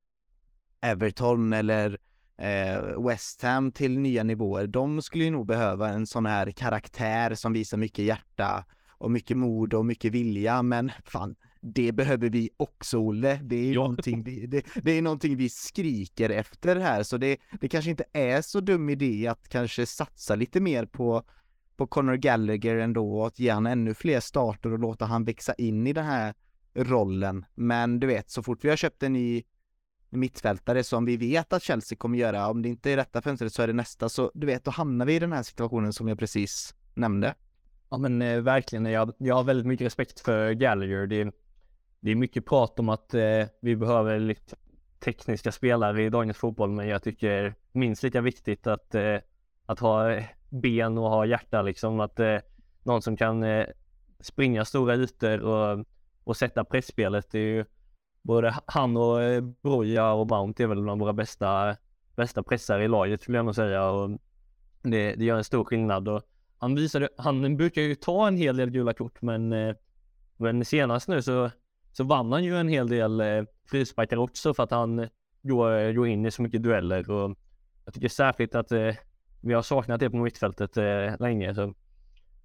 Everton 0.82 1.54
eller 1.54 1.98
eh, 2.38 3.06
West 3.08 3.42
Ham 3.42 3.72
till 3.72 4.00
nya 4.00 4.24
nivåer. 4.24 4.68
De 4.68 5.02
skulle 5.02 5.24
ju 5.24 5.32
nog 5.32 5.48
behöva 5.48 5.90
en 5.90 6.08
sån 6.08 6.26
här 6.26 6.52
karaktär 6.52 7.36
som 7.36 7.54
visar 7.54 7.78
mycket 7.78 8.06
hjärta 8.06 8.66
och 9.00 9.12
mycket 9.12 9.38
mod 9.38 9.74
och 9.74 9.86
mycket 9.86 10.12
vilja, 10.12 10.64
men 10.64 10.92
fan, 11.06 11.36
det 11.62 11.92
behöver 11.92 12.30
vi 12.30 12.50
också 12.58 12.98
Olle. 12.98 13.40
Det 13.44 13.56
är, 13.56 13.74
ja. 13.74 13.82
någonting, 13.82 14.24
vi, 14.24 14.46
det, 14.46 14.66
det, 14.76 14.92
är 14.92 15.02
någonting 15.02 15.36
vi 15.36 15.50
skriker 15.50 16.30
efter 16.30 16.76
här, 16.76 17.04
så 17.04 17.18
det, 17.18 17.38
det 17.62 17.68
kanske 17.68 17.92
inte 17.92 18.04
är 18.14 18.42
så 18.42 18.60
dum 18.60 18.90
idé 18.90 19.28
att 19.28 19.50
kanske 19.50 19.86
satsa 19.86 20.36
lite 20.36 20.60
mer 20.60 20.86
på, 20.86 21.24
på 21.78 21.88
Conor 21.88 22.16
Gallagher 22.16 22.76
ändå 22.76 23.20
och 23.20 23.28
att 23.28 23.40
ge 23.40 23.50
han 23.50 23.66
ännu 23.66 23.94
fler 23.94 24.20
starter 24.20 24.74
och 24.74 24.80
låta 24.80 25.06
han 25.06 25.24
växa 25.24 25.54
in 25.54 25.88
i 25.88 25.94
den 25.94 26.06
här 26.06 26.34
rollen. 26.76 27.46
Men 27.56 28.00
du 28.00 28.08
vet, 28.08 28.30
så 28.30 28.44
fort 28.44 28.64
vi 28.64 28.70
har 28.70 28.76
köpt 28.76 29.04
en 29.04 29.14
ny 29.14 29.44
mittfältare 30.10 30.84
som 30.84 31.06
vi 31.06 31.18
vet 31.18 31.54
att 31.54 31.64
Chelsea 31.64 31.98
kommer 31.98 32.18
göra, 32.18 32.50
om 32.50 32.62
det 32.62 32.70
inte 32.70 32.92
är 32.92 32.98
detta 32.98 33.22
fönstret 33.22 33.54
så 33.54 33.62
är 33.62 33.68
det 33.68 33.74
nästa, 33.74 34.10
så 34.10 34.32
du 34.34 34.48
vet, 34.48 34.64
då 34.64 34.72
hamnar 34.72 35.06
vi 35.06 35.16
i 35.16 35.20
den 35.20 35.32
här 35.32 35.44
situationen 35.44 35.94
som 35.94 36.08
jag 36.08 36.20
precis 36.20 36.76
nämnde. 36.94 37.36
Ja 37.90 37.98
men 37.98 38.22
eh, 38.22 38.42
verkligen, 38.42 38.86
jag, 38.86 39.14
jag 39.18 39.36
har 39.36 39.44
väldigt 39.44 39.66
mycket 39.66 39.86
respekt 39.86 40.20
för 40.20 40.52
Gallagher. 40.52 41.08
Det, 41.08 41.32
det 42.00 42.12
är 42.12 42.16
mycket 42.16 42.46
prat 42.46 42.80
om 42.80 42.90
att 42.90 43.14
eh, 43.14 43.46
vi 43.62 43.76
behöver 43.76 44.20
lite, 44.20 44.56
tekniska 45.00 45.52
spelare 45.52 46.04
i 46.04 46.10
dagens 46.10 46.38
fotboll, 46.38 46.70
men 46.70 46.88
jag 46.88 47.04
tycker 47.04 47.56
minst 47.72 48.04
lika 48.04 48.22
viktigt 48.22 48.68
att, 48.68 48.96
eh, 48.96 49.18
att 49.66 49.80
ha 49.80 50.12
eh, 50.12 50.24
ben 50.50 50.98
och 50.98 51.10
ha 51.10 51.26
hjärta 51.26 51.62
liksom. 51.62 52.00
Att 52.00 52.20
eh, 52.20 52.38
någon 52.84 53.02
som 53.02 53.18
kan 53.18 53.44
eh, 53.44 53.66
springa 54.20 54.66
stora 54.66 54.96
ytor 54.96 55.40
och, 55.40 55.86
och 56.24 56.38
sätta 56.38 56.64
pressspelet. 56.64 57.32
Det 57.32 57.40
är 57.40 57.56
ju 57.56 57.66
både 58.22 58.56
han 58.66 58.98
och 58.98 59.22
eh, 59.22 59.42
Broja 59.42 60.12
och 60.12 60.30
Mount 60.30 60.64
är 60.64 60.68
väl 60.68 60.86
de 60.86 61.00
våra 61.00 61.14
bästa, 61.14 61.76
bästa 62.16 62.44
pressare 62.44 62.84
i 62.84 62.88
laget 62.88 63.22
skulle 63.22 63.38
jag 63.38 63.46
nog 63.46 63.56
säga. 63.56 63.90
Och 63.90 64.10
det, 64.82 65.16
det 65.16 65.26
gör 65.26 65.38
en 65.38 65.44
stor 65.44 65.64
skillnad. 65.64 66.08
Och 66.08 66.22
han 66.60 66.76
visade, 66.76 67.10
han 67.18 67.58
brukar 67.58 67.82
ju 67.82 67.96
ta 67.96 68.28
en 68.28 68.38
hel 68.38 68.58
del 68.58 68.70
gula 68.70 68.94
kort, 68.94 69.22
men, 69.22 69.54
eh, 69.54 69.76
men 70.38 70.66
senast 70.66 71.08
nu 71.08 71.22
så, 71.22 71.50
så 71.92 72.04
vann 72.04 72.32
han 72.32 72.44
ju 72.44 72.58
en 72.58 72.68
hel 72.68 72.90
del 72.90 73.22
eh, 73.22 73.44
frisparkar 73.70 74.18
också 74.18 74.54
för 74.54 74.64
att 74.64 74.72
han 74.72 75.08
går, 75.42 75.94
går 75.94 76.08
in 76.08 76.26
i 76.26 76.32
så 76.32 76.42
mycket 76.42 76.64
dueller. 76.64 77.12
Och 77.12 77.38
jag 77.86 77.94
tycker 77.94 78.10
särskilt 78.10 78.56
att 78.56 78.72
eh, 78.72 78.96
vi 79.42 79.54
har 79.54 79.62
saknat 79.62 80.00
det 80.00 80.10
på 80.10 80.18
mittfältet 80.18 80.78
eh, 80.78 81.20
länge. 81.20 81.56
Så 81.56 81.74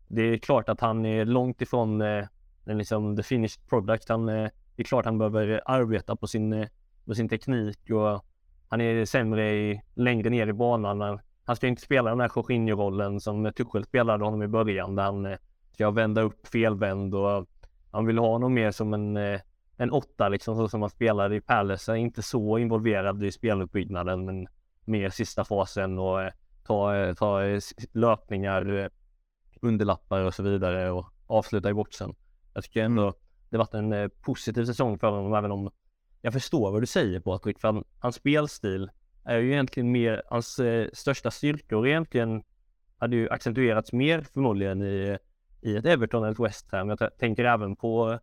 det 0.08 0.22
är 0.22 0.38
klart 0.38 0.68
att 0.68 0.80
han 0.80 1.06
är 1.06 1.24
långt 1.24 1.62
ifrån 1.62 2.00
eh, 2.00 2.26
liksom 2.66 3.16
the 3.16 3.22
finished 3.22 3.68
product. 3.68 4.08
Han, 4.08 4.28
eh, 4.28 4.50
det 4.76 4.82
är 4.82 4.84
klart 4.84 5.04
han 5.04 5.18
behöver 5.18 5.60
arbeta 5.64 6.16
på 6.16 6.26
sin, 6.26 6.52
eh, 6.52 6.68
på 7.04 7.14
sin 7.14 7.28
teknik 7.28 7.90
och 7.90 8.24
han 8.68 8.80
är 8.80 9.04
sämre 9.04 9.54
i, 9.54 9.82
längre 9.94 10.30
ner 10.30 10.46
i 10.46 10.52
banan. 10.52 11.18
Han 11.44 11.56
ska 11.56 11.66
inte 11.66 11.82
spela 11.82 12.10
den 12.10 12.20
här 12.20 12.30
Jorginho-rollen 12.36 13.20
som 13.20 13.52
Tuchel 13.56 13.84
spelade 13.84 14.24
honom 14.24 14.42
i 14.42 14.48
början 14.48 14.96
där 14.96 15.02
han 15.02 15.26
eh, 15.26 15.38
ska 15.72 15.90
vända 15.90 16.22
upp 16.22 16.46
felvänd 16.46 17.14
och 17.14 17.46
han 17.90 18.06
vill 18.06 18.18
ha 18.18 18.28
honom 18.28 18.54
mer 18.54 18.70
som 18.70 18.94
en, 18.94 19.16
eh, 19.16 19.40
en 19.76 19.90
åtta 19.90 20.28
liksom 20.28 20.56
så 20.56 20.68
som 20.68 20.82
han 20.82 20.90
spelade 20.90 21.36
i 21.36 21.40
Palace. 21.40 21.96
Inte 21.96 22.22
så 22.22 22.58
involverad 22.58 23.24
i 23.24 23.32
speluppbyggnaden 23.32 24.24
men 24.24 24.46
mer 24.84 25.10
sista 25.10 25.44
fasen 25.44 25.98
och 25.98 26.22
eh, 26.22 26.32
ta, 26.66 27.14
ta 27.14 27.40
löpningar, 27.92 28.90
underlappar 29.60 30.20
och 30.20 30.34
så 30.34 30.42
vidare 30.42 30.90
och 30.90 31.06
avsluta 31.26 31.70
i 31.70 31.74
boxen. 31.74 32.14
Jag 32.54 32.64
tycker 32.64 32.82
ändå 32.82 33.02
mm. 33.02 33.14
det 33.50 33.58
varit 33.58 33.74
en 33.74 34.10
positiv 34.10 34.64
säsong 34.64 34.98
för 34.98 35.10
honom 35.10 35.34
även 35.34 35.52
om 35.52 35.70
jag 36.22 36.32
förstår 36.32 36.72
vad 36.72 36.82
du 36.82 36.86
säger 36.86 37.20
Patrik, 37.20 37.60
för 37.60 37.68
han, 37.68 37.84
hans 37.98 38.16
spelstil 38.16 38.90
är 39.24 39.38
ju 39.38 39.52
egentligen 39.52 39.92
mer, 39.92 40.22
hans 40.26 40.58
eh, 40.58 40.88
största 40.92 41.30
styrkor 41.30 41.86
egentligen 41.86 42.42
hade 42.98 43.16
ju 43.16 43.30
accentuerats 43.30 43.92
mer 43.92 44.20
förmodligen 44.20 44.82
i, 44.82 45.18
i 45.60 45.76
ett 45.76 45.86
Everton 45.86 46.22
eller 46.22 46.32
ett 46.32 46.40
West 46.40 46.72
Ham. 46.72 46.88
Jag 46.88 47.18
tänker 47.18 47.44
även 47.44 47.76
på, 47.76 48.18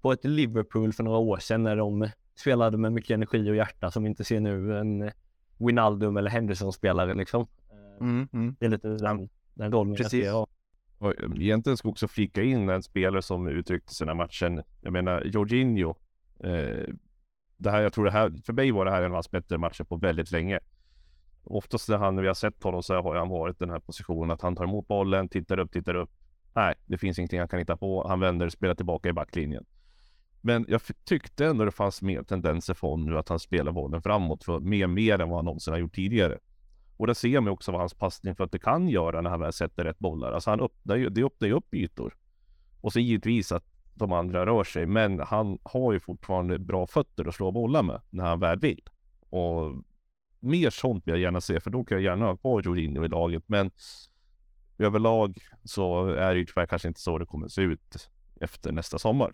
på 0.00 0.12
ett 0.12 0.24
Liverpool 0.24 0.92
för 0.92 1.04
några 1.04 1.18
år 1.18 1.36
sedan 1.36 1.62
när 1.62 1.76
de 1.76 2.08
spelade 2.34 2.78
med 2.78 2.92
mycket 2.92 3.10
energi 3.10 3.50
och 3.50 3.56
hjärta 3.56 3.90
som 3.90 4.02
vi 4.02 4.08
inte 4.08 4.24
ser 4.24 4.40
nu. 4.40 4.78
En 4.78 5.10
Winaldum 5.58 6.16
eller 6.16 6.30
Henderson-spelare 6.30 7.14
liksom. 7.14 7.46
Mm, 8.00 8.28
mm. 8.32 8.56
Det 8.58 8.66
är 8.66 8.70
lite 8.70 8.88
den, 8.88 9.28
den 9.54 9.72
rollen 9.72 9.94
Precis. 9.94 10.12
jag 10.12 10.22
ser. 10.22 10.28
Ja. 10.28 10.46
Egentligen 11.36 11.76
ska 11.76 11.88
också 11.88 12.08
flika 12.08 12.42
in 12.42 12.68
en 12.68 12.82
spelare 12.82 13.22
som 13.22 13.48
uttryckte 13.48 14.06
här 14.06 14.14
matchen. 14.14 14.62
Jag 14.80 14.92
menar 14.92 15.22
Jorginho. 15.24 15.94
Eh, 16.40 16.94
det 17.60 17.70
här, 17.70 17.82
jag 17.82 17.92
tror 17.92 18.04
det 18.04 18.10
här, 18.10 18.32
för 18.44 18.52
mig 18.52 18.70
var 18.70 18.84
det 18.84 18.90
här 18.90 19.02
en 19.02 19.10
av 19.10 19.14
hans 19.14 19.30
bättre 19.30 19.58
matcher 19.58 19.84
på 19.84 19.96
väldigt 19.96 20.30
länge. 20.30 20.60
Oftast 21.44 21.88
när 21.88 21.96
han, 21.96 22.16
vi 22.16 22.26
har 22.26 22.34
sett 22.34 22.62
honom 22.62 22.82
så 22.82 23.02
har 23.02 23.14
han 23.16 23.28
varit 23.28 23.56
i 23.56 23.64
den 23.64 23.70
här 23.70 23.80
positionen 23.80 24.30
att 24.30 24.42
han 24.42 24.56
tar 24.56 24.64
emot 24.64 24.88
bollen, 24.88 25.28
tittar 25.28 25.58
upp, 25.58 25.72
tittar 25.72 25.94
upp. 25.94 26.10
Nej, 26.54 26.74
det 26.86 26.98
finns 26.98 27.18
ingenting 27.18 27.38
han 27.38 27.48
kan 27.48 27.58
hitta 27.58 27.76
på. 27.76 28.08
Han 28.08 28.20
vänder, 28.20 28.48
spelar 28.48 28.74
tillbaka 28.74 29.08
i 29.08 29.12
backlinjen. 29.12 29.64
Men 30.40 30.66
jag 30.68 30.80
tyckte 31.04 31.46
ändå 31.46 31.64
det 31.64 31.70
fanns 31.70 32.02
mer 32.02 32.22
tendenser 32.22 32.74
från 32.74 33.04
nu 33.04 33.18
att 33.18 33.28
han 33.28 33.38
spelar 33.38 33.72
bollen 33.72 34.02
framåt 34.02 34.44
för 34.44 34.60
mer, 34.60 34.86
mer 34.86 35.20
än 35.20 35.28
vad 35.28 35.38
han 35.38 35.44
någonsin 35.44 35.72
har 35.72 35.78
gjort 35.78 35.94
tidigare. 35.94 36.38
Och 36.96 37.06
det 37.06 37.14
ser 37.14 37.40
man 37.40 37.52
också 37.52 37.72
vad 37.72 37.80
hans 37.80 37.94
passning 37.94 38.36
för 38.36 38.44
att 38.44 38.52
det 38.52 38.58
kan 38.58 38.88
göra 38.88 39.20
när 39.20 39.30
han 39.30 39.40
väl 39.40 39.52
sätter 39.52 39.84
rätt 39.84 39.98
bollar. 39.98 40.32
Alltså 40.32 40.50
han 40.50 40.60
öppnar 40.60 40.96
ju, 40.96 41.08
det 41.08 41.24
öppnar 41.24 41.48
ju 41.48 41.54
upp 41.54 41.74
ytor. 41.74 42.14
Och 42.80 42.92
så 42.92 43.00
givetvis 43.00 43.52
att 43.52 43.64
de 44.00 44.12
andra 44.12 44.46
rör 44.46 44.64
sig. 44.64 44.86
Men 44.86 45.20
han 45.20 45.58
har 45.62 45.92
ju 45.92 46.00
fortfarande 46.00 46.58
bra 46.58 46.86
fötter 46.86 47.28
att 47.28 47.34
slå 47.34 47.50
bollar 47.50 47.82
med 47.82 48.00
när 48.10 48.24
han 48.24 48.40
väl 48.40 48.58
vill. 48.58 48.82
Och 49.30 49.74
mer 50.40 50.70
sånt 50.70 51.06
vill 51.06 51.14
jag 51.14 51.20
gärna 51.20 51.40
se, 51.40 51.60
för 51.60 51.70
då 51.70 51.84
kan 51.84 51.96
jag 51.96 52.04
gärna 52.04 52.26
ha 52.26 52.36
kvar 52.36 52.62
Jorginho 52.62 53.04
i 53.04 53.08
laget. 53.08 53.44
Men 53.46 53.70
överlag 54.78 55.38
så 55.64 56.06
är 56.06 56.32
det 56.34 56.38
ju 56.38 56.46
tyvärr 56.46 56.66
kanske 56.66 56.88
inte 56.88 57.00
så 57.00 57.18
det 57.18 57.26
kommer 57.26 57.48
se 57.48 57.62
ut 57.62 58.08
efter 58.40 58.72
nästa 58.72 58.98
sommar. 58.98 59.32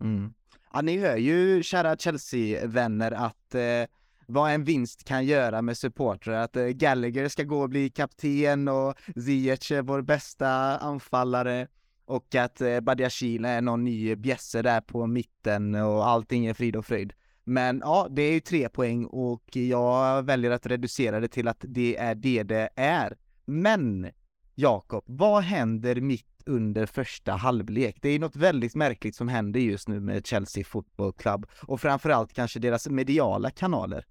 Mm. 0.00 0.34
Ja, 0.72 0.80
ni 0.80 0.98
hör 0.98 1.16
ju 1.16 1.62
kära 1.62 1.96
Chelsea-vänner 1.96 3.12
att 3.12 3.54
eh, 3.54 3.86
vad 4.26 4.50
en 4.50 4.64
vinst 4.64 5.04
kan 5.04 5.24
göra 5.24 5.62
med 5.62 5.78
supportrar. 5.78 6.42
Att 6.42 6.56
eh, 6.56 6.66
Gallagher 6.66 7.28
ska 7.28 7.42
gå 7.42 7.62
och 7.62 7.68
bli 7.68 7.90
kapten 7.90 8.68
och 8.68 8.94
Ziyech 9.16 9.72
är 9.72 9.82
vår 9.82 10.02
bästa 10.02 10.48
anfallare 10.78 11.68
och 12.12 12.34
att 12.34 12.60
eh, 12.60 12.80
Badiashile 12.80 13.48
är 13.48 13.60
någon 13.60 13.84
ny 13.84 14.16
bjässe 14.16 14.62
där 14.62 14.80
på 14.80 15.06
mitten 15.06 15.74
och 15.74 16.08
allting 16.08 16.46
är 16.46 16.54
frid 16.54 16.76
och 16.76 16.86
fröjd. 16.86 17.12
Men 17.44 17.80
ja, 17.84 18.06
det 18.10 18.22
är 18.22 18.32
ju 18.32 18.40
tre 18.40 18.68
poäng 18.68 19.04
och 19.04 19.56
jag 19.56 20.22
väljer 20.22 20.50
att 20.50 20.66
reducera 20.66 21.20
det 21.20 21.28
till 21.28 21.48
att 21.48 21.64
det 21.68 21.96
är 21.96 22.14
det 22.14 22.42
det 22.42 22.68
är. 22.76 23.16
Men 23.44 24.10
Jakob, 24.54 25.04
vad 25.06 25.42
händer 25.42 26.00
mitt 26.00 26.42
under 26.46 26.86
första 26.86 27.32
halvlek? 27.32 27.98
Det 28.02 28.08
är 28.08 28.18
något 28.18 28.36
väldigt 28.36 28.74
märkligt 28.74 29.16
som 29.16 29.28
händer 29.28 29.60
just 29.60 29.88
nu 29.88 30.00
med 30.00 30.26
Chelsea 30.26 30.64
Football 30.64 31.12
Club 31.12 31.46
och 31.62 31.80
framförallt 31.80 32.32
kanske 32.32 32.60
deras 32.60 32.88
mediala 32.88 33.50
kanaler. 33.50 34.06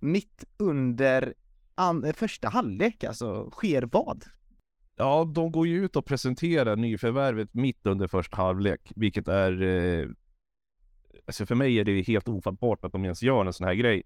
Mitt 0.00 0.44
under 0.56 1.34
första 2.12 2.48
halvlek 2.48 3.04
alltså, 3.04 3.50
sker 3.50 3.82
vad? 3.92 4.24
Ja, 4.96 5.24
de 5.34 5.52
går 5.52 5.66
ju 5.66 5.84
ut 5.84 5.96
och 5.96 6.04
presenterar 6.04 6.76
nyförvärvet 6.76 7.54
mitt 7.54 7.86
under 7.86 8.06
första 8.06 8.36
halvlek, 8.36 8.92
vilket 8.96 9.28
är... 9.28 9.62
Eh, 9.62 10.08
alltså 11.26 11.46
för 11.46 11.54
mig 11.54 11.78
är 11.78 11.84
det 11.84 12.02
helt 12.02 12.28
ofattbart 12.28 12.84
att 12.84 12.92
de 12.92 13.04
ens 13.04 13.22
gör 13.22 13.44
en 13.44 13.52
sån 13.52 13.66
här 13.66 13.74
grej. 13.74 14.02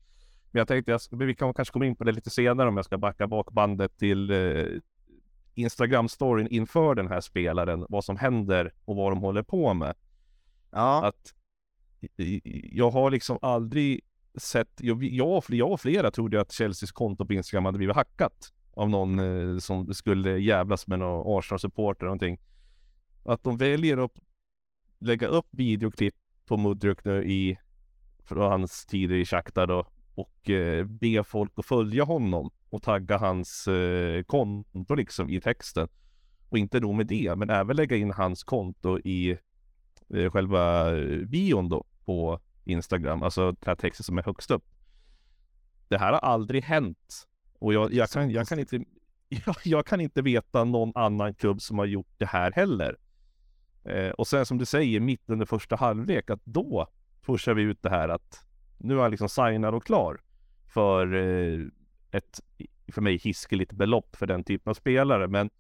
Men 0.50 0.60
jag 0.60 0.68
tänkte, 0.68 0.90
jag, 0.92 1.00
vi 1.10 1.34
kan 1.34 1.54
kanske 1.54 1.72
komma 1.72 1.86
in 1.86 1.96
på 1.96 2.04
det 2.04 2.12
lite 2.12 2.30
senare 2.30 2.68
om 2.68 2.76
jag 2.76 2.84
ska 2.84 2.98
backa 2.98 3.26
bak 3.26 3.52
bandet 3.52 3.98
till 3.98 4.30
eh, 4.30 4.66
Instagram-storyn 5.54 6.48
inför 6.48 6.94
den 6.94 7.08
här 7.08 7.20
spelaren, 7.20 7.86
vad 7.88 8.04
som 8.04 8.16
händer 8.16 8.72
och 8.84 8.96
vad 8.96 9.12
de 9.12 9.20
håller 9.20 9.42
på 9.42 9.74
med. 9.74 9.94
Ja. 10.70 11.04
Att 11.04 11.34
jag 12.72 12.90
har 12.90 13.10
liksom 13.10 13.38
aldrig 13.42 14.00
sett, 14.34 14.68
jag, 14.80 15.04
jag, 15.04 15.42
jag 15.48 15.72
och 15.72 15.80
flera 15.80 16.10
trodde 16.10 16.40
att 16.40 16.52
Chelseas 16.52 16.92
konto 16.92 17.26
på 17.26 17.32
Instagram 17.32 17.64
hade 17.64 17.78
blivit 17.78 17.96
hackat 17.96 18.52
av 18.76 18.90
någon 18.90 19.18
eh, 19.18 19.58
som 19.58 19.94
skulle 19.94 20.38
jävlas 20.38 20.86
med 20.86 20.98
någon 20.98 21.38
Arsenal-supporter 21.38 22.00
eller 22.00 22.06
någonting. 22.06 22.38
Att 23.24 23.42
de 23.42 23.56
väljer 23.56 24.04
att 24.04 24.12
lägga 24.98 25.26
upp 25.26 25.46
videoklipp 25.50 26.14
på 26.46 26.56
Mudryk 26.56 27.04
nu 27.04 27.24
i 27.24 27.58
från 28.24 28.50
hans 28.50 28.86
tider 28.86 29.14
i 29.14 29.24
Shakhtar 29.24 29.66
då 29.66 29.86
och 30.14 30.50
eh, 30.50 30.84
be 30.84 31.24
folk 31.24 31.52
att 31.56 31.66
följa 31.66 32.04
honom 32.04 32.50
och 32.70 32.82
tagga 32.82 33.18
hans 33.18 33.68
eh, 33.68 34.22
konto 34.22 34.94
liksom 34.94 35.30
i 35.30 35.40
texten. 35.40 35.88
Och 36.48 36.58
inte 36.58 36.80
nog 36.80 36.94
med 36.94 37.06
det, 37.06 37.36
men 37.36 37.50
även 37.50 37.76
lägga 37.76 37.96
in 37.96 38.10
hans 38.10 38.44
konto 38.44 38.98
i 38.98 39.38
eh, 40.14 40.30
själva 40.30 40.92
eh, 40.98 41.18
bion 41.26 41.68
då 41.68 41.84
på 42.04 42.40
Instagram, 42.64 43.22
alltså 43.22 43.46
den 43.46 43.56
här 43.66 43.74
texten 43.74 44.04
som 44.04 44.18
är 44.18 44.22
högst 44.22 44.50
upp. 44.50 44.64
Det 45.88 45.98
här 45.98 46.12
har 46.12 46.18
aldrig 46.18 46.62
hänt 46.64 47.26
och 47.58 47.74
jag, 47.74 47.92
jag, 47.92 48.10
kan, 48.10 48.30
jag, 48.30 48.48
kan 48.48 48.58
inte, 48.58 48.76
jag, 49.28 49.56
jag, 49.64 49.86
kan 49.86 50.00
inte 50.00 50.22
veta 50.22 50.64
någon 50.64 50.92
annan 50.94 51.34
klubb 51.34 51.60
som 51.60 51.78
har 51.78 51.86
gjort 51.86 52.14
det 52.18 52.26
här 52.26 52.52
heller. 52.52 52.96
Eh, 53.84 54.10
och 54.10 54.26
sen 54.26 54.46
som 54.46 54.58
du 54.58 54.64
säger, 54.64 55.00
mitt 55.00 55.30
under 55.30 55.46
första 55.46 55.76
halvlek, 55.76 56.30
att 56.30 56.40
då 56.44 56.88
pushar 57.22 57.54
vi 57.54 57.62
ut 57.62 57.82
det 57.82 57.90
här 57.90 58.08
att 58.08 58.46
nu 58.78 58.94
är 58.94 59.02
jag 59.02 59.10
liksom 59.10 59.28
signad 59.28 59.74
och 59.74 59.84
klar 59.84 60.20
för 60.74 61.14
eh, 61.14 61.66
ett, 62.10 62.40
för 62.92 63.02
mig, 63.02 63.16
hiskeligt 63.16 63.72
belopp 63.72 64.16
för 64.16 64.26
den 64.26 64.44
typen 64.44 64.70
av 64.70 64.74
spelare. 64.74 65.28
Men 65.28 65.50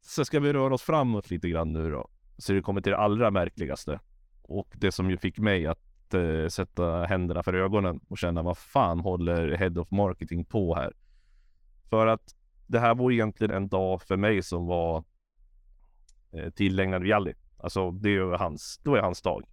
så 0.00 0.24
ska 0.24 0.40
vi 0.40 0.52
röra 0.52 0.74
oss 0.74 0.82
framåt 0.82 1.30
lite 1.30 1.48
grann 1.48 1.72
nu 1.72 1.90
då. 1.90 2.08
Så 2.38 2.52
det 2.52 2.62
kommer 2.62 2.80
till 2.80 2.92
det 2.92 2.98
allra 2.98 3.30
märkligaste. 3.30 4.00
Och 4.42 4.68
det 4.76 4.92
som 4.92 5.10
ju 5.10 5.16
fick 5.16 5.38
mig 5.38 5.66
att 5.66 5.87
eh, 6.14 6.48
sätta 6.48 7.04
händerna 7.04 7.42
för 7.42 7.54
ögonen 7.54 8.00
och 8.08 8.18
känna 8.18 8.42
vad 8.42 8.58
fan 8.58 9.00
håller 9.00 9.56
Head 9.56 9.80
of 9.80 9.90
Marketing 9.90 10.44
på 10.44 10.74
här? 10.74 10.92
För 11.90 12.06
att 12.06 12.34
det 12.66 12.78
här 12.78 12.94
var 12.94 13.10
egentligen 13.10 13.54
en 13.54 13.68
dag 13.68 14.02
för 14.02 14.16
mig 14.16 14.42
som 14.42 14.66
var 14.66 15.04
eh, 16.32 16.50
tillägnad 16.50 17.02
Vialli. 17.02 17.34
Alltså 17.58 17.90
det 17.90 18.16
är 18.16 18.38
hans, 18.38 18.80
då 18.84 18.94
är 18.94 19.02
hans 19.02 19.22
dag. 19.22 19.44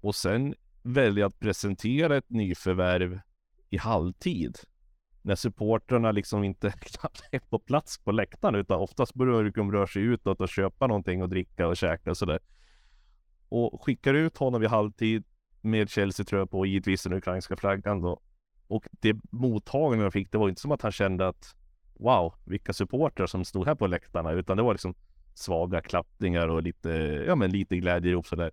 Och 0.00 0.14
sen 0.14 0.54
välja 0.82 1.26
att 1.26 1.38
presentera 1.38 2.16
ett 2.16 2.30
nyförvärv 2.30 3.20
i 3.70 3.76
halvtid. 3.76 4.58
När 5.22 5.34
supportrarna 5.34 6.12
liksom 6.12 6.44
inte 6.44 6.70
knappt 6.80 7.22
är 7.32 7.38
på 7.38 7.58
plats 7.58 7.98
på 7.98 8.12
läktaren 8.12 8.54
utan 8.54 8.80
oftast 8.80 9.14
börjar 9.14 9.32
de 9.32 9.44
liksom 9.44 9.72
röra 9.72 9.86
sig 9.86 10.02
utåt 10.02 10.40
och 10.40 10.48
köpa 10.48 10.86
någonting 10.86 11.22
och 11.22 11.28
dricka 11.28 11.68
och 11.68 11.76
käka 11.76 12.10
och 12.10 12.16
sådär. 12.16 12.38
Och 13.48 13.82
skickar 13.82 14.14
ut 14.14 14.38
honom 14.38 14.60
vid 14.60 14.70
halvtid 14.70 15.24
med 15.64 15.90
Chelsea 15.90 16.26
tror 16.26 16.38
jag 16.40 16.50
på, 16.50 16.58
och 16.58 16.66
givetvis 16.66 17.02
den 17.02 17.12
ukrainska 17.12 17.56
flaggan 17.56 18.00
då. 18.00 18.20
Och 18.66 18.86
det 18.90 19.16
mottagande 19.30 20.04
han 20.04 20.12
fick, 20.12 20.32
det 20.32 20.38
var 20.38 20.48
inte 20.48 20.60
som 20.60 20.72
att 20.72 20.82
han 20.82 20.92
kände 20.92 21.28
att 21.28 21.56
wow, 21.94 22.34
vilka 22.44 22.72
supportrar 22.72 23.26
som 23.26 23.44
stod 23.44 23.66
här 23.66 23.74
på 23.74 23.86
läktarna, 23.86 24.32
utan 24.32 24.56
det 24.56 24.62
var 24.62 24.74
liksom 24.74 24.94
svaga 25.34 25.80
klappningar 25.80 26.48
och 26.48 26.62
lite, 26.62 26.88
ja 27.26 27.34
men 27.34 27.50
lite 27.50 27.76
glädjerop 27.76 28.26
sådär. 28.26 28.50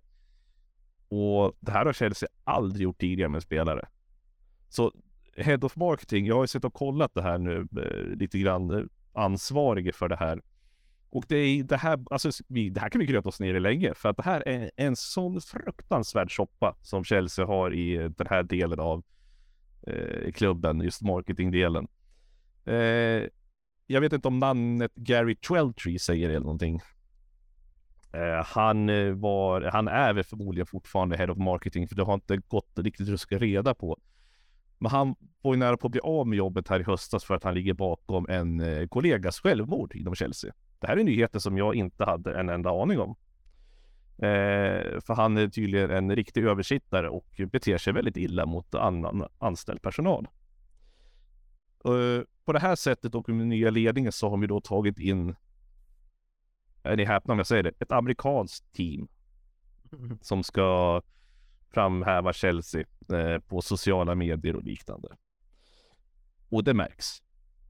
Och 1.08 1.56
det 1.60 1.72
här 1.72 1.84
har 1.86 1.92
Chelsea 1.92 2.28
aldrig 2.44 2.84
gjort 2.84 3.00
tidigare 3.00 3.28
med 3.28 3.42
spelare. 3.42 3.88
Så 4.68 4.92
Head 5.36 5.58
of 5.62 5.76
Marketing, 5.76 6.26
jag 6.26 6.34
har 6.34 6.42
ju 6.42 6.46
sett 6.46 6.64
och 6.64 6.74
kollat 6.74 7.14
det 7.14 7.22
här 7.22 7.38
nu 7.38 7.68
eh, 7.76 8.18
lite 8.18 8.38
grann, 8.38 8.70
ansvarig 8.70 8.88
ansvarige 9.12 9.92
för 9.92 10.08
det 10.08 10.16
här. 10.16 10.42
Och 11.12 11.24
det 11.28 11.36
är 11.36 11.62
det 11.62 11.76
här, 11.76 11.98
alltså 12.10 12.30
vi, 12.48 12.70
det 12.70 12.80
här 12.80 12.88
kan 12.88 12.98
vi 12.98 13.06
gröta 13.06 13.28
oss 13.28 13.40
ner 13.40 13.54
i 13.54 13.60
länge, 13.60 13.94
för 13.94 14.08
att 14.08 14.16
det 14.16 14.22
här 14.22 14.48
är 14.48 14.70
en 14.76 14.96
sån 14.96 15.40
fruktansvärd 15.40 16.36
soppa 16.36 16.76
som 16.82 17.04
Chelsea 17.04 17.46
har 17.46 17.74
i 17.74 17.96
eh, 17.96 18.04
den 18.04 18.26
här 18.30 18.42
delen 18.42 18.80
av 18.80 19.04
eh, 19.86 20.32
klubben, 20.32 20.80
just 20.80 21.02
marketingdelen. 21.02 21.88
Eh, 22.64 22.74
jag 23.86 24.00
vet 24.00 24.12
inte 24.12 24.28
om 24.28 24.38
namnet 24.38 24.94
Gary 24.94 25.34
Tweltree 25.34 25.98
säger 25.98 26.28
det 26.28 26.34
eller 26.34 26.44
någonting. 26.44 26.80
Eh, 28.12 28.44
han 28.44 28.88
eh, 28.88 29.12
var, 29.12 29.62
han 29.62 29.88
är 29.88 30.12
väl 30.12 30.24
förmodligen 30.24 30.66
fortfarande 30.66 31.16
Head 31.16 31.30
of 31.30 31.38
Marketing, 31.38 31.88
för 31.88 31.96
det 31.96 32.04
har 32.04 32.14
inte 32.14 32.36
gått 32.36 32.78
riktigt 32.78 33.08
ruska 33.08 33.38
reda 33.38 33.74
på. 33.74 33.98
Men 34.78 34.90
han 34.90 35.14
var 35.42 35.54
ju 35.54 35.58
nära 35.58 35.76
på 35.76 35.86
att 35.86 35.92
bli 35.92 36.00
av 36.00 36.26
med 36.26 36.36
jobbet 36.36 36.68
här 36.68 36.80
i 36.80 36.82
höstas 36.82 37.24
för 37.24 37.34
att 37.34 37.44
han 37.44 37.54
ligger 37.54 37.74
bakom 37.74 38.26
en 38.28 38.60
eh, 38.60 38.88
kollegas 38.88 39.40
självmord 39.40 39.94
inom 39.94 40.14
Chelsea. 40.14 40.52
Det 40.82 40.88
här 40.88 40.96
är 40.96 41.04
nyheter 41.04 41.38
som 41.38 41.58
jag 41.58 41.74
inte 41.74 42.04
hade 42.04 42.40
en 42.40 42.48
enda 42.48 42.70
aning 42.70 43.00
om. 43.00 43.16
Eh, 44.18 45.00
för 45.00 45.14
han 45.14 45.36
är 45.36 45.48
tydligen 45.48 45.90
en 45.90 46.16
riktig 46.16 46.44
översittare 46.44 47.08
och 47.08 47.40
beter 47.52 47.78
sig 47.78 47.92
väldigt 47.92 48.16
illa 48.16 48.46
mot 48.46 48.74
annan 48.74 49.28
anställd 49.38 49.82
personal. 49.82 50.28
Eh, 51.84 52.24
på 52.44 52.52
det 52.52 52.58
här 52.58 52.76
sättet 52.76 53.14
och 53.14 53.28
med 53.28 53.46
nya 53.46 53.70
ledningen 53.70 54.12
så 54.12 54.30
har 54.30 54.36
vi 54.36 54.46
då 54.46 54.60
tagit 54.60 54.98
in, 54.98 55.34
är 56.82 56.96
ni 56.96 57.04
häpna 57.04 57.32
om 57.32 57.38
jag 57.38 57.46
säger 57.46 57.62
det, 57.62 57.72
ett 57.80 57.92
amerikanskt 57.92 58.72
team 58.72 59.08
som 60.20 60.42
ska 60.42 61.02
framhäva 61.70 62.32
Chelsea 62.32 62.84
eh, 63.12 63.38
på 63.38 63.62
sociala 63.62 64.14
medier 64.14 64.56
och 64.56 64.64
liknande. 64.64 65.08
Och 66.48 66.64
det 66.64 66.74
märks. 66.74 67.22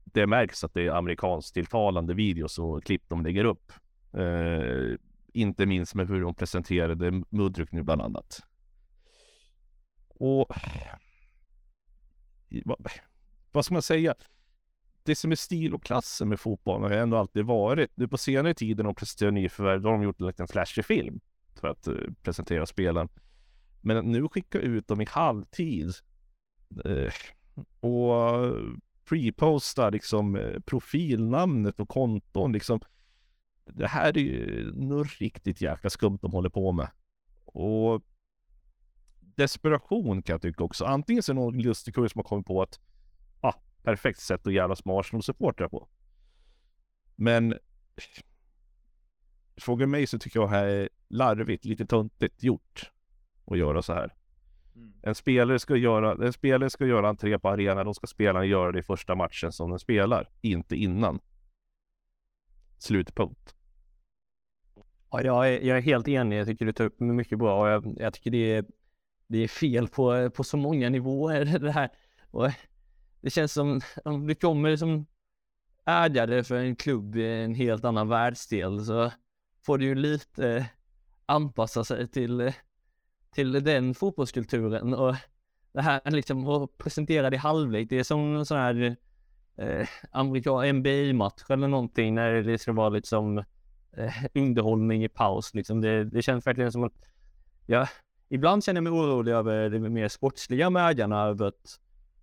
Det 0.05 0.27
märks 0.27 0.63
att 0.63 0.73
det 0.73 0.81
är 0.81 0.91
amerikanskt 0.91 1.53
tilltalande 1.53 2.13
videos 2.13 2.59
och 2.59 2.83
klipp 2.83 3.03
de 3.07 3.23
lägger 3.23 3.45
upp. 3.45 3.71
Eh, 4.13 4.97
inte 5.33 5.65
minst 5.65 5.95
med 5.95 6.07
hur 6.07 6.21
de 6.21 6.35
presenterade 6.35 7.23
Mudryk 7.29 7.71
nu 7.71 7.83
bland 7.83 8.01
annat. 8.01 8.41
Och 10.07 10.47
vad, 12.65 12.87
vad 13.51 13.65
ska 13.65 13.73
man 13.73 13.81
säga? 13.81 14.15
Det 15.03 15.15
som 15.15 15.31
är 15.31 15.35
stil 15.35 15.73
och 15.73 15.83
klassen 15.83 16.29
med 16.29 16.39
fotbollen 16.39 16.91
har 16.91 16.97
ändå 16.97 17.17
alltid 17.17 17.45
varit. 17.45 17.91
Nu 17.95 18.07
på 18.07 18.17
senare 18.17 18.53
tid 18.53 18.77
när 18.77 18.83
de 18.83 18.95
presenterar 18.95 19.31
nyförvärv, 19.31 19.81
då 19.81 19.89
har 19.89 19.93
de 19.93 20.03
gjort 20.03 20.19
en 20.19 20.27
liten 20.27 20.47
flashig 20.47 20.85
film 20.85 21.19
för 21.55 21.67
att 21.67 21.87
uh, 21.87 22.11
presentera 22.21 22.65
spelen. 22.65 23.09
Men 23.81 23.97
att 23.97 24.05
nu 24.05 24.27
skicka 24.27 24.59
ut 24.59 24.87
dem 24.87 25.01
i 25.01 25.05
halvtid 25.05 25.91
uh, 26.85 27.11
och 27.79 28.45
preposta 29.05 29.89
liksom 29.89 30.35
eh, 30.35 30.59
profilnamnet 30.59 31.79
och 31.79 31.89
konton 31.89 32.51
liksom. 32.51 32.79
Det 33.65 33.87
här 33.87 34.17
är 34.17 34.21
ju 34.21 34.71
något 34.75 35.19
riktigt 35.19 35.61
jäkla 35.61 35.89
skumt 35.89 36.19
de 36.21 36.31
håller 36.31 36.49
på 36.49 36.71
med. 36.71 36.87
Och 37.45 38.03
desperation 39.19 40.21
kan 40.21 40.33
jag 40.33 40.41
tycka 40.41 40.63
också. 40.63 40.85
Antingen 40.85 41.23
så 41.23 41.31
är 41.31 41.33
det 41.33 41.41
någon 41.41 41.61
lustig 41.61 41.95
kurs 41.95 42.11
som 42.11 42.19
har 42.19 42.23
kommit 42.23 42.45
på 42.45 42.61
att 42.61 42.79
ah, 43.41 43.53
perfekt 43.83 44.19
sätt 44.19 44.47
att 44.47 44.53
jävlas 44.53 44.85
med 44.85 44.95
Arsenal-supportrar 44.95 45.69
på. 45.69 45.87
Men 47.15 47.59
frågar 49.57 49.87
mig 49.87 50.07
så 50.07 50.19
tycker 50.19 50.39
jag 50.39 50.49
det 50.49 50.55
här 50.55 50.65
är 50.65 50.89
larvigt, 51.07 51.65
lite 51.65 51.85
töntigt 51.85 52.43
gjort 52.43 52.91
att 53.45 53.57
göra 53.57 53.81
så 53.81 53.93
här. 53.93 54.15
Mm. 54.75 54.93
En 55.01 55.15
spelare 55.15 55.59
ska 55.59 55.75
göra, 55.75 56.25
en 56.25 56.33
spelare 56.33 56.69
ska 56.69 56.85
göra 56.85 57.09
entré 57.09 57.39
på 57.39 57.49
arenan, 57.49 57.85
då 57.85 57.93
ska 57.93 58.07
spelaren 58.07 58.47
göra 58.47 58.71
det 58.71 58.79
i 58.79 58.83
första 58.83 59.15
matchen 59.15 59.51
som 59.51 59.69
den 59.69 59.79
spelar, 59.79 60.29
inte 60.41 60.75
innan. 60.75 61.19
Slutpunkt. 62.77 63.55
Ja, 65.11 65.21
jag 65.21 65.53
är, 65.53 65.61
jag 65.61 65.77
är 65.77 65.81
helt 65.81 66.07
enig. 66.07 66.39
Jag 66.39 66.47
tycker 66.47 66.65
du 66.65 66.71
tar 66.71 66.85
upp 66.85 66.99
mycket 66.99 67.39
bra 67.39 67.61
och 67.61 67.67
jag, 67.67 67.95
jag 67.99 68.13
tycker 68.13 68.31
det 68.31 68.55
är, 68.55 68.65
det 69.27 69.37
är 69.37 69.47
fel 69.47 69.87
på, 69.87 70.29
på 70.29 70.43
så 70.43 70.57
många 70.57 70.89
nivåer 70.89 71.45
det 71.59 71.71
här. 71.71 71.89
Och 72.31 72.49
det 73.21 73.29
känns 73.29 73.53
som 73.53 73.81
om 74.05 74.27
du 74.27 74.35
kommer 74.35 74.75
som 74.75 75.05
ägare 75.85 76.43
för 76.43 76.55
en 76.55 76.75
klubb 76.75 77.15
i 77.15 77.27
en 77.27 77.55
helt 77.55 77.85
annan 77.85 78.07
världsdel 78.07 78.85
så 78.85 79.11
får 79.65 79.77
du 79.77 79.85
ju 79.85 79.95
lite 79.95 80.69
anpassa 81.25 81.83
sig 81.83 82.07
till, 82.07 82.51
till 83.33 83.63
den 83.63 83.93
fotbollskulturen 83.93 84.93
och 84.93 85.15
det 85.73 85.81
här 85.81 86.11
liksom 86.11 86.47
att 86.47 86.77
presentera 86.77 87.29
det 87.29 87.37
halvlek, 87.37 87.89
det 87.89 87.99
är 87.99 88.03
som 88.03 88.35
en 88.35 88.45
sån 88.45 88.57
här 88.57 88.95
eh, 89.57 89.87
amerikan 90.11 90.77
NBA-match 90.77 91.43
eller 91.49 91.67
någonting 91.67 92.15
när 92.15 92.33
det 92.33 92.57
ska 92.57 92.73
vara 92.73 92.89
liksom 92.89 93.37
eh, 93.97 94.13
underhållning 94.33 95.03
i 95.03 95.09
paus 95.09 95.53
liksom. 95.53 95.81
Det, 95.81 96.03
det 96.03 96.21
känns 96.21 96.47
verkligen 96.47 96.71
som 96.71 96.83
att, 96.83 96.93
ja, 97.65 97.87
ibland 98.29 98.63
känner 98.63 98.81
jag 98.81 98.83
mig 98.83 98.99
orolig 99.01 99.31
över 99.31 99.69
det 99.69 99.79
mer 99.79 100.07
sportsliga 100.07 100.69
med 100.69 100.89
ägarna, 100.89 101.23
över 101.23 101.45
att 101.45 101.79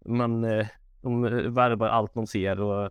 man 0.06 0.44
eh, 0.44 0.66
de 1.02 1.22
värvar 1.54 1.88
allt 1.88 2.14
de 2.14 2.26
ser 2.26 2.60
och 2.60 2.90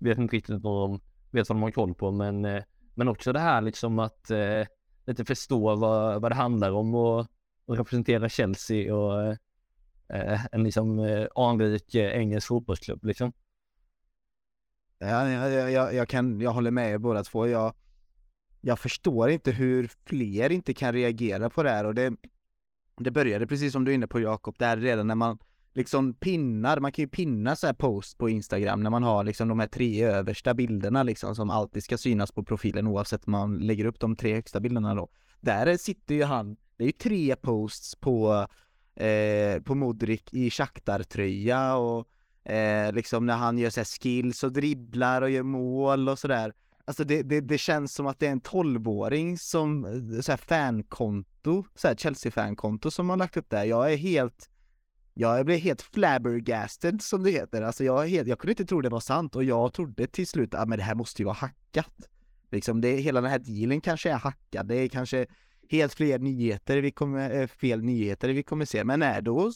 vet 0.00 0.18
inte 0.18 0.36
riktigt 0.36 0.62
vad 0.62 0.90
de 0.90 1.00
vet 1.30 1.48
vad 1.48 1.56
de 1.56 1.62
har 1.62 1.70
koll 1.70 1.94
på 1.94 2.10
men, 2.10 2.44
eh, 2.44 2.62
men 2.94 3.08
också 3.08 3.32
det 3.32 3.40
här 3.40 3.62
liksom 3.62 3.98
att 3.98 4.30
eh, 4.30 4.66
lite 5.06 5.24
förstå 5.24 5.76
vad, 5.76 6.22
vad 6.22 6.30
det 6.30 6.34
handlar 6.34 6.70
om 6.70 6.94
och, 6.94 7.26
och 7.66 7.76
representera 7.76 8.28
Chelsea 8.28 8.94
och 8.94 9.36
eh, 10.08 10.46
en 10.52 10.64
liksom 10.64 10.98
eh, 10.98 11.26
anrik 11.34 11.94
eh, 11.94 12.10
engelsk 12.10 12.48
fotbollsklubb 12.48 13.04
liksom. 13.04 13.32
Ja, 14.98 15.30
jag, 15.30 15.70
jag, 15.70 15.94
jag, 15.94 16.08
kan, 16.08 16.40
jag 16.40 16.50
håller 16.50 16.70
med 16.70 16.90
er 16.90 16.98
båda 16.98 17.24
två. 17.24 17.48
Jag, 17.48 17.74
jag 18.60 18.78
förstår 18.78 19.30
inte 19.30 19.50
hur 19.50 19.90
fler 20.04 20.52
inte 20.52 20.74
kan 20.74 20.92
reagera 20.92 21.50
på 21.50 21.62
det 21.62 21.70
här 21.70 21.84
och 21.84 21.94
det, 21.94 22.12
det 22.96 23.10
började 23.10 23.46
precis 23.46 23.72
som 23.72 23.84
du 23.84 23.90
är 23.90 23.94
inne 23.94 24.06
på 24.06 24.20
Jakob, 24.20 24.54
där 24.58 24.76
redan 24.76 25.06
när 25.06 25.14
man 25.14 25.38
liksom 25.76 26.14
pinnar, 26.14 26.80
man 26.80 26.92
kan 26.92 27.02
ju 27.02 27.08
pinna 27.08 27.56
så 27.56 27.66
här 27.66 27.74
post 27.74 28.18
på 28.18 28.28
Instagram 28.28 28.82
när 28.82 28.90
man 28.90 29.02
har 29.02 29.24
liksom 29.24 29.48
de 29.48 29.60
här 29.60 29.66
tre 29.66 30.04
översta 30.04 30.54
bilderna 30.54 31.02
liksom 31.02 31.34
som 31.36 31.50
alltid 31.50 31.84
ska 31.84 31.98
synas 31.98 32.32
på 32.32 32.44
profilen 32.44 32.86
oavsett 32.86 33.26
om 33.26 33.30
man 33.32 33.58
lägger 33.58 33.84
upp 33.84 34.00
de 34.00 34.16
tre 34.16 34.34
högsta 34.34 34.60
bilderna 34.60 34.94
då. 34.94 35.08
Där 35.40 35.76
sitter 35.76 36.14
ju 36.14 36.24
han, 36.24 36.56
det 36.76 36.84
är 36.84 36.86
ju 36.86 36.92
tre 36.92 37.36
posts 37.36 37.96
på, 37.96 38.46
eh, 38.94 39.62
på 39.62 39.74
Modric 39.74 40.22
i 40.30 40.50
Shakhtar-tröja 40.50 41.76
och 41.76 42.08
eh, 42.50 42.92
liksom 42.92 43.26
när 43.26 43.36
han 43.36 43.58
gör 43.58 43.70
så 43.70 43.84
skills 43.84 44.44
och 44.44 44.52
dribblar 44.52 45.22
och 45.22 45.30
gör 45.30 45.42
mål 45.42 46.08
och 46.08 46.18
sådär. 46.18 46.52
Alltså 46.84 47.04
det, 47.04 47.22
det, 47.22 47.40
det, 47.40 47.58
känns 47.58 47.94
som 47.94 48.06
att 48.06 48.18
det 48.18 48.26
är 48.26 48.32
en 48.32 48.40
tolvåring 48.40 49.38
som, 49.38 49.84
eh, 49.84 50.20
så 50.20 50.32
här 50.32 50.36
fankonto, 50.36 51.64
så 51.74 51.88
här 51.88 51.94
Chelsea-fankonto 51.94 52.90
som 52.90 53.10
har 53.10 53.16
lagt 53.16 53.36
upp 53.36 53.50
där. 53.50 53.64
Jag 53.64 53.92
är 53.92 53.96
helt 53.96 54.50
jag 55.18 55.46
blev 55.46 55.58
helt 55.58 55.82
flabbergasted 55.82 57.02
som 57.02 57.22
det 57.22 57.30
heter. 57.30 57.62
Alltså 57.62 57.84
jag, 57.84 58.06
helt, 58.06 58.28
jag 58.28 58.38
kunde 58.38 58.52
inte 58.52 58.64
tro 58.64 58.80
det 58.80 58.88
var 58.88 59.00
sant 59.00 59.36
och 59.36 59.44
jag 59.44 59.72
trodde 59.72 60.06
till 60.06 60.26
slut 60.26 60.54
att 60.54 60.60
ah, 60.60 60.66
men 60.66 60.78
det 60.78 60.84
här 60.84 60.94
måste 60.94 61.22
ju 61.22 61.26
vara 61.26 61.34
hackat. 61.34 62.08
Liksom 62.50 62.80
det, 62.80 62.96
hela 62.96 63.20
den 63.20 63.30
här 63.30 63.38
dealen 63.38 63.80
kanske 63.80 64.10
är 64.10 64.16
hackad. 64.16 64.66
Det 64.66 64.76
är 64.76 64.88
kanske 64.88 65.26
helt 65.70 65.94
fler 65.94 66.18
nyheter 66.18 66.78
vi 66.78 66.90
kommer, 66.90 67.40
eh, 67.40 67.46
fel 67.46 67.82
nyheter 67.82 68.28
vi 68.28 68.42
kommer 68.42 68.64
se. 68.64 68.84
Men 68.84 69.00
nej, 69.00 69.22
då 69.22 69.52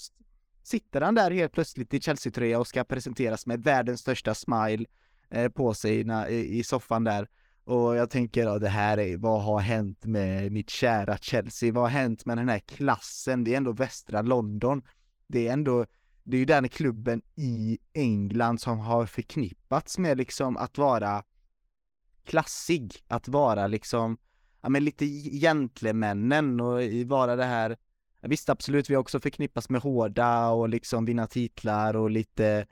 sitter 0.62 1.00
han 1.00 1.14
där 1.14 1.30
helt 1.30 1.52
plötsligt 1.52 1.94
i 1.94 2.00
Chelsea-tröja 2.00 2.58
och 2.58 2.66
ska 2.66 2.84
presenteras 2.84 3.46
med 3.46 3.62
världens 3.62 4.00
största 4.00 4.34
smile 4.34 4.84
eh, 5.30 5.48
på 5.48 5.74
sig 5.74 6.00
i, 6.28 6.58
i 6.58 6.64
soffan 6.64 7.04
där. 7.04 7.28
Och 7.64 7.96
jag 7.96 8.10
tänker, 8.10 8.44
ja, 8.44 8.58
det 8.58 8.68
här 8.68 8.98
är, 8.98 9.16
vad 9.16 9.42
har 9.42 9.60
hänt 9.60 10.04
med 10.04 10.52
mitt 10.52 10.70
kära 10.70 11.16
Chelsea? 11.16 11.72
Vad 11.72 11.82
har 11.82 11.90
hänt 11.90 12.26
med 12.26 12.38
den 12.38 12.48
här 12.48 12.58
klassen? 12.58 13.44
Det 13.44 13.52
är 13.52 13.56
ändå 13.56 13.72
västra 13.72 14.22
London 14.22 14.82
det 15.30 15.48
är 15.48 15.52
ändå, 15.52 15.86
det 16.22 16.36
är 16.36 16.38
ju 16.38 16.44
den 16.44 16.68
klubben 16.68 17.22
i 17.34 17.78
England 17.92 18.60
som 18.60 18.78
har 18.78 19.06
förknippats 19.06 19.98
med 19.98 20.18
liksom 20.18 20.56
att 20.56 20.78
vara 20.78 21.22
klassig, 22.24 22.94
att 23.08 23.28
vara 23.28 23.66
liksom, 23.66 24.18
ja 24.60 24.68
men 24.68 24.84
lite 24.84 25.06
gentlemännen 25.40 26.60
och 26.60 26.80
vara 27.06 27.36
det 27.36 27.44
här, 27.44 27.76
visst 28.20 28.48
absolut 28.48 28.90
vi 28.90 28.94
har 28.94 29.00
också 29.00 29.20
förknippats 29.20 29.68
med 29.68 29.80
hårda 29.80 30.48
och 30.48 30.68
liksom 30.68 31.04
vinna 31.04 31.26
titlar 31.26 31.96
och 31.96 32.10
lite 32.10 32.66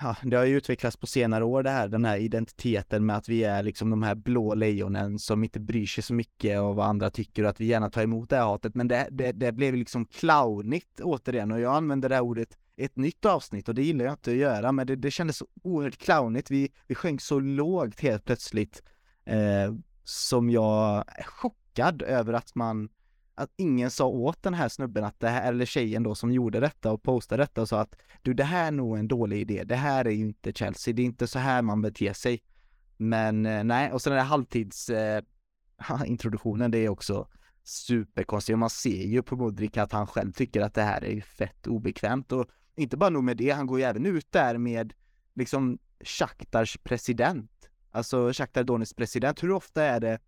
ja, 0.00 0.16
det 0.22 0.36
har 0.36 0.44
ju 0.44 0.56
utvecklats 0.56 0.96
på 0.96 1.06
senare 1.06 1.44
år 1.44 1.62
det 1.62 1.70
här, 1.70 1.88
den 1.88 2.04
här 2.04 2.16
identiteten 2.16 3.06
med 3.06 3.16
att 3.16 3.28
vi 3.28 3.44
är 3.44 3.62
liksom 3.62 3.90
de 3.90 4.02
här 4.02 4.14
blå 4.14 4.54
lejonen 4.54 5.18
som 5.18 5.44
inte 5.44 5.60
bryr 5.60 5.86
sig 5.86 6.04
så 6.04 6.14
mycket 6.14 6.58
av 6.58 6.76
vad 6.76 6.86
andra 6.86 7.10
tycker 7.10 7.42
och 7.42 7.50
att 7.50 7.60
vi 7.60 7.66
gärna 7.66 7.90
tar 7.90 8.02
emot 8.02 8.30
det 8.30 8.36
här 8.36 8.44
hatet. 8.44 8.74
Men 8.74 8.88
det, 8.88 9.08
det, 9.10 9.32
det 9.32 9.52
blev 9.52 9.74
liksom 9.74 10.06
clownigt 10.06 11.00
återigen 11.00 11.52
och 11.52 11.60
jag 11.60 11.74
använder 11.74 12.08
det 12.08 12.14
här 12.14 12.22
ordet 12.22 12.58
ett 12.76 12.96
nytt 12.96 13.24
avsnitt 13.24 13.68
och 13.68 13.74
det 13.74 13.82
gillar 13.82 14.04
jag 14.04 14.14
inte 14.14 14.30
att 14.30 14.36
göra, 14.36 14.72
men 14.72 14.86
det, 14.86 14.96
det 14.96 15.10
kändes 15.10 15.36
så 15.36 15.46
oerhört 15.62 15.98
clownigt. 15.98 16.50
Vi, 16.50 16.72
vi 16.86 16.94
sjönk 16.94 17.20
så 17.20 17.40
lågt 17.40 18.00
helt 18.00 18.24
plötsligt 18.24 18.82
eh, 19.24 19.74
som 20.04 20.50
jag 20.50 21.04
är 21.06 21.22
chockad 21.22 22.02
över 22.02 22.32
att 22.32 22.54
man 22.54 22.88
att 23.40 23.52
ingen 23.56 23.90
sa 23.90 24.06
åt 24.06 24.42
den 24.42 24.54
här 24.54 24.68
snubben 24.68 25.04
att 25.04 25.20
det 25.20 25.28
här, 25.28 25.48
eller 25.48 25.66
tjejen 25.66 26.02
då 26.02 26.14
som 26.14 26.32
gjorde 26.32 26.60
detta 26.60 26.92
och 26.92 27.02
postade 27.02 27.42
detta 27.42 27.62
och 27.62 27.68
sa 27.68 27.80
att 27.80 27.96
du 28.22 28.34
det 28.34 28.44
här 28.44 28.66
är 28.66 28.70
nog 28.70 28.98
en 28.98 29.08
dålig 29.08 29.40
idé, 29.40 29.64
det 29.64 29.76
här 29.76 30.04
är 30.04 30.10
ju 30.10 30.20
inte 30.20 30.52
Chelsea, 30.52 30.94
det 30.94 31.02
är 31.02 31.06
inte 31.06 31.26
så 31.26 31.38
här 31.38 31.62
man 31.62 31.82
beter 31.82 32.12
sig. 32.12 32.42
Men 32.96 33.46
eh, 33.46 33.64
nej, 33.64 33.92
och 33.92 34.02
sen 34.02 34.10
den 34.12 34.20
här 34.20 34.28
halvtids 34.28 34.90
eh, 34.90 35.22
introduktionen, 36.06 36.70
det 36.70 36.78
är 36.78 36.88
också 36.88 37.28
superkonstigt. 37.62 38.58
Man 38.58 38.70
ser 38.70 39.06
ju 39.06 39.22
på 39.22 39.36
Modric 39.36 39.76
att 39.76 39.92
han 39.92 40.06
själv 40.06 40.32
tycker 40.32 40.60
att 40.60 40.74
det 40.74 40.82
här 40.82 41.04
är 41.04 41.20
fett 41.20 41.66
obekvämt 41.66 42.32
och 42.32 42.46
inte 42.76 42.96
bara 42.96 43.10
nog 43.10 43.24
med 43.24 43.36
det, 43.36 43.50
han 43.50 43.66
går 43.66 43.78
ju 43.78 43.84
även 43.84 44.06
ut 44.06 44.32
där 44.32 44.58
med 44.58 44.92
liksom 45.34 45.78
Shakhtars 46.04 46.78
president. 46.82 47.50
Alltså 47.90 48.32
Shakhtar 48.32 48.64
Donets 48.64 48.94
president. 48.94 49.42
Hur 49.42 49.50
ofta 49.50 49.84
är 49.84 50.00
det 50.00 50.18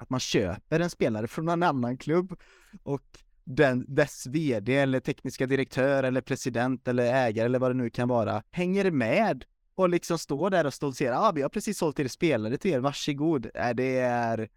att 0.00 0.10
man 0.10 0.20
köper 0.20 0.80
en 0.80 0.90
spelare 0.90 1.28
från 1.28 1.48
en 1.48 1.62
annan 1.62 1.96
klubb 1.96 2.40
och 2.82 3.02
den, 3.44 3.84
dess 3.88 4.26
vd 4.26 4.76
eller 4.76 5.00
tekniska 5.00 5.46
direktör 5.46 6.02
eller 6.02 6.20
president 6.20 6.88
eller 6.88 7.14
ägare 7.14 7.46
eller 7.46 7.58
vad 7.58 7.70
det 7.70 7.74
nu 7.74 7.90
kan 7.90 8.08
vara 8.08 8.42
hänger 8.50 8.90
med 8.90 9.44
och 9.74 9.88
liksom 9.88 10.18
står 10.18 10.50
där 10.50 10.66
och 10.66 10.74
stoltserar. 10.74 11.12
Ja, 11.12 11.28
ah, 11.28 11.32
vi 11.32 11.42
har 11.42 11.48
precis 11.48 11.78
sålt 11.78 12.00
er 12.00 12.08
spelare 12.08 12.56
till 12.56 12.70
er, 12.70 12.80
varsågod. 12.80 13.46
Äh, 13.54 13.70
det 13.74 13.98
är 13.98 14.48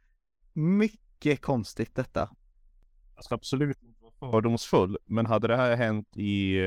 mycket 0.54 1.42
konstigt 1.42 1.96
detta. 1.96 2.30
Jag 3.16 3.24
ska 3.24 3.36
absolut 3.36 3.84
inte 3.84 4.02
vara 4.02 4.32
fördomsfull, 4.32 4.98
men 5.06 5.26
hade 5.26 5.48
det 5.48 5.58
här 5.58 5.76
hänt 5.76 6.18
i 6.18 6.58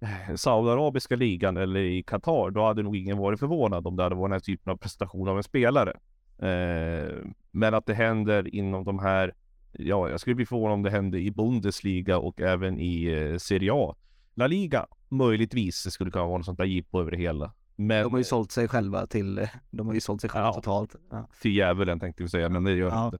eh, 0.00 0.34
Saudiarabiska 0.36 1.16
ligan 1.16 1.56
eller 1.56 1.80
i 1.80 2.02
Qatar, 2.02 2.50
då 2.50 2.64
hade 2.64 2.82
nog 2.82 2.96
ingen 2.96 3.18
varit 3.18 3.40
förvånad 3.40 3.86
om 3.86 3.96
det 3.96 4.02
hade 4.02 4.14
varit 4.14 4.28
den 4.28 4.32
här 4.32 4.40
typen 4.40 4.72
av 4.72 4.76
prestation 4.76 5.28
av 5.28 5.36
en 5.36 5.42
spelare. 5.42 5.96
Eh, 6.38 7.14
men 7.50 7.74
att 7.74 7.86
det 7.86 7.94
händer 7.94 8.54
inom 8.54 8.84
de 8.84 8.98
här, 8.98 9.34
ja, 9.72 10.08
jag 10.08 10.20
skulle 10.20 10.36
bli 10.36 10.46
förvånad 10.46 10.74
om 10.74 10.82
det 10.82 10.90
hände 10.90 11.20
i 11.20 11.30
Bundesliga 11.30 12.18
och 12.18 12.40
även 12.40 12.80
i 12.80 13.04
eh, 13.04 13.38
Serie 13.38 13.72
A. 13.74 13.94
La 14.34 14.46
Liga, 14.46 14.86
möjligtvis, 15.08 15.84
det 15.84 15.90
skulle 15.90 16.10
kunna 16.10 16.26
vara 16.26 16.36
något 16.36 16.46
sånt 16.46 16.58
där 16.58 16.64
jippo 16.64 17.00
över 17.00 17.10
det 17.10 17.16
hela. 17.16 17.52
Men, 17.76 18.02
de 18.02 18.12
har 18.12 18.18
ju 18.18 18.24
sålt 18.24 18.52
sig 18.52 18.68
själva 18.68 19.06
till, 19.06 19.48
de 19.70 19.86
har 19.86 19.94
ju 19.94 20.00
sålt 20.00 20.20
sig 20.20 20.30
själva 20.30 20.48
ja, 20.48 20.54
totalt. 20.54 20.96
Ja. 21.10 21.28
Till 21.40 21.56
djävulen 21.56 22.00
tänkte 22.00 22.22
vi 22.22 22.28
säga, 22.28 22.48
men 22.48 22.64
det 22.64 22.72
gör 22.72 22.88
ja. 22.88 23.04
inte. 23.04 23.18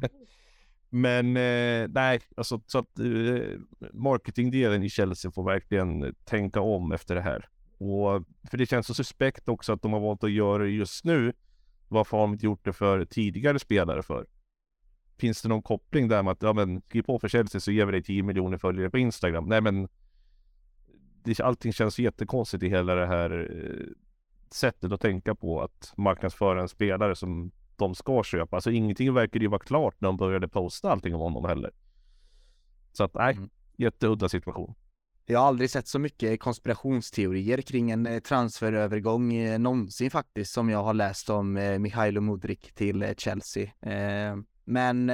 men 0.88 1.36
eh, 1.36 1.88
nej, 1.88 2.20
alltså 2.36 2.60
så 2.66 2.78
att 2.78 2.98
eh, 2.98 3.58
marketingdelen 3.92 4.82
i 4.82 4.90
Chelsea 4.90 5.30
får 5.30 5.44
verkligen 5.44 6.14
tänka 6.24 6.60
om 6.60 6.92
efter 6.92 7.14
det 7.14 7.20
här. 7.20 7.48
Och 7.78 8.24
för 8.50 8.58
det 8.58 8.66
känns 8.66 8.86
så 8.86 8.94
suspekt 8.94 9.48
också 9.48 9.72
att 9.72 9.82
de 9.82 9.92
har 9.92 10.00
valt 10.00 10.24
att 10.24 10.30
göra 10.30 10.62
det 10.62 10.70
just 10.70 11.04
nu. 11.04 11.32
Varför 11.90 12.16
har 12.16 12.24
de 12.24 12.32
inte 12.32 12.46
gjort 12.46 12.64
det 12.64 12.72
för 12.72 13.04
tidigare 13.04 13.58
spelare 13.58 14.02
för? 14.02 14.26
Finns 15.18 15.42
det 15.42 15.48
någon 15.48 15.62
koppling 15.62 16.08
där 16.08 16.22
med 16.22 16.32
att, 16.32 16.42
ja 16.42 16.52
men, 16.52 16.80
skriv 16.80 17.02
på 17.02 17.18
för 17.18 17.28
Chelsea 17.28 17.60
så 17.60 17.70
ger 17.70 17.86
vi 17.86 17.92
dig 17.92 18.02
10 18.02 18.22
miljoner 18.22 18.58
följare 18.58 18.90
på 18.90 18.98
Instagram. 18.98 19.44
Nej 19.48 19.60
men, 19.60 19.88
det, 21.22 21.40
allting 21.40 21.72
känns 21.72 21.98
jättekonstigt 21.98 22.62
i 22.62 22.68
hela 22.68 22.94
det 22.94 23.06
här 23.06 23.30
eh, 23.30 23.86
sättet 24.50 24.92
att 24.92 25.00
tänka 25.00 25.34
på 25.34 25.62
att 25.62 25.92
marknadsföra 25.96 26.60
en 26.60 26.68
spelare 26.68 27.16
som 27.16 27.50
de 27.76 27.94
ska 27.94 28.22
köpa. 28.22 28.56
Alltså 28.56 28.70
ingenting 28.70 29.14
verkar 29.14 29.40
ju 29.40 29.46
vara 29.46 29.60
klart 29.60 30.00
när 30.00 30.08
de 30.08 30.16
började 30.16 30.48
posta 30.48 30.90
allting 30.90 31.14
om 31.14 31.20
honom 31.20 31.44
heller. 31.44 31.70
Så 32.92 33.04
att 33.04 33.14
nej, 33.14 33.36
mm. 33.36 33.50
jätteudda 33.76 34.28
situation. 34.28 34.74
Jag 35.30 35.40
har 35.40 35.46
aldrig 35.46 35.70
sett 35.70 35.88
så 35.88 35.98
mycket 35.98 36.40
konspirationsteorier 36.40 37.62
kring 37.62 37.90
en 37.90 38.06
eh, 38.06 38.20
transferövergång 38.20 39.34
eh, 39.34 39.58
någonsin 39.58 40.10
faktiskt 40.10 40.52
som 40.52 40.70
jag 40.70 40.82
har 40.82 40.94
läst 40.94 41.30
om 41.30 41.56
eh, 41.56 41.78
Mihailo 41.78 42.20
Modric 42.20 42.58
till 42.74 43.14
Chelsea. 43.16 43.70
Men 44.64 45.12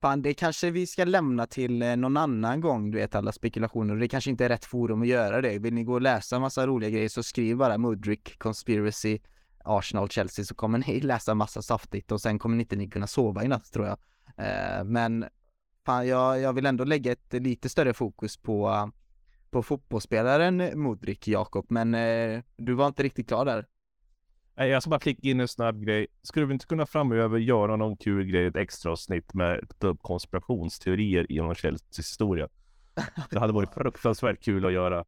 fan, 0.00 0.22
det 0.22 0.34
kanske 0.34 0.70
vi 0.70 0.86
ska 0.86 1.04
lämna 1.04 1.46
till 1.46 1.78
någon 1.78 2.16
annan 2.16 2.60
gång, 2.60 2.90
du 2.90 2.98
vet 2.98 3.14
alla 3.14 3.32
spekulationer. 3.32 3.96
Det 3.96 4.08
kanske 4.08 4.30
inte 4.30 4.44
är 4.44 4.48
rätt 4.48 4.64
forum 4.64 5.02
att 5.02 5.08
göra 5.08 5.40
det. 5.40 5.58
Vill 5.58 5.74
ni 5.74 5.84
gå 5.84 5.92
och 5.92 6.02
läsa 6.02 6.38
massa 6.38 6.66
roliga 6.66 6.90
grejer 6.90 7.08
så 7.08 7.22
skriv 7.22 7.56
bara 7.56 7.78
Modric 7.78 8.20
Conspiracy 8.38 9.18
Arsenal 9.64 10.08
Chelsea 10.08 10.44
så 10.44 10.54
kommer 10.54 10.78
ni 10.78 11.00
läsa 11.02 11.34
massa 11.34 11.62
saftigt 11.62 12.12
och 12.12 12.20
sen 12.20 12.38
kommer 12.38 12.56
ni 12.56 12.62
inte 12.62 12.76
ni 12.76 12.90
kunna 12.90 13.06
sova 13.06 13.44
i 13.44 13.48
natt 13.48 13.72
tror 13.72 13.86
jag. 13.86 13.98
Men 14.86 15.24
fan, 15.86 16.06
jag, 16.06 16.40
jag 16.40 16.52
vill 16.52 16.66
ändå 16.66 16.84
lägga 16.84 17.12
ett 17.12 17.32
lite 17.32 17.68
större 17.68 17.94
fokus 17.94 18.36
på 18.36 18.90
på 19.52 19.62
fotbollsspelaren 19.62 20.80
Modric, 20.80 21.28
Jakob, 21.28 21.66
men 21.68 21.94
eh, 21.94 22.42
du 22.56 22.74
var 22.74 22.86
inte 22.86 23.02
riktigt 23.02 23.28
klar 23.28 23.44
där. 23.44 23.66
Nej, 24.54 24.70
jag 24.70 24.82
ska 24.82 24.90
bara 24.90 25.00
klicka 25.00 25.28
in 25.28 25.40
en 25.40 25.48
snabb 25.48 25.84
grej. 25.84 26.06
Skulle 26.22 26.46
vi 26.46 26.52
inte 26.52 26.66
kunna 26.66 26.86
framöver 26.86 27.38
göra 27.38 27.76
någon 27.76 27.96
kul 27.96 28.24
grej, 28.24 28.46
ett 28.46 28.56
extra 28.56 28.92
avsnitt 28.92 29.34
med 29.34 29.60
upp 29.80 30.02
konspirationsteorier 30.02 31.26
genom 31.28 31.54
Chelseas 31.54 31.98
historia? 31.98 32.48
Det 33.30 33.38
hade 33.38 33.52
varit 33.52 33.74
fruktansvärt 33.74 34.44
kul 34.44 34.66
att 34.66 34.72
göra. 34.72 35.04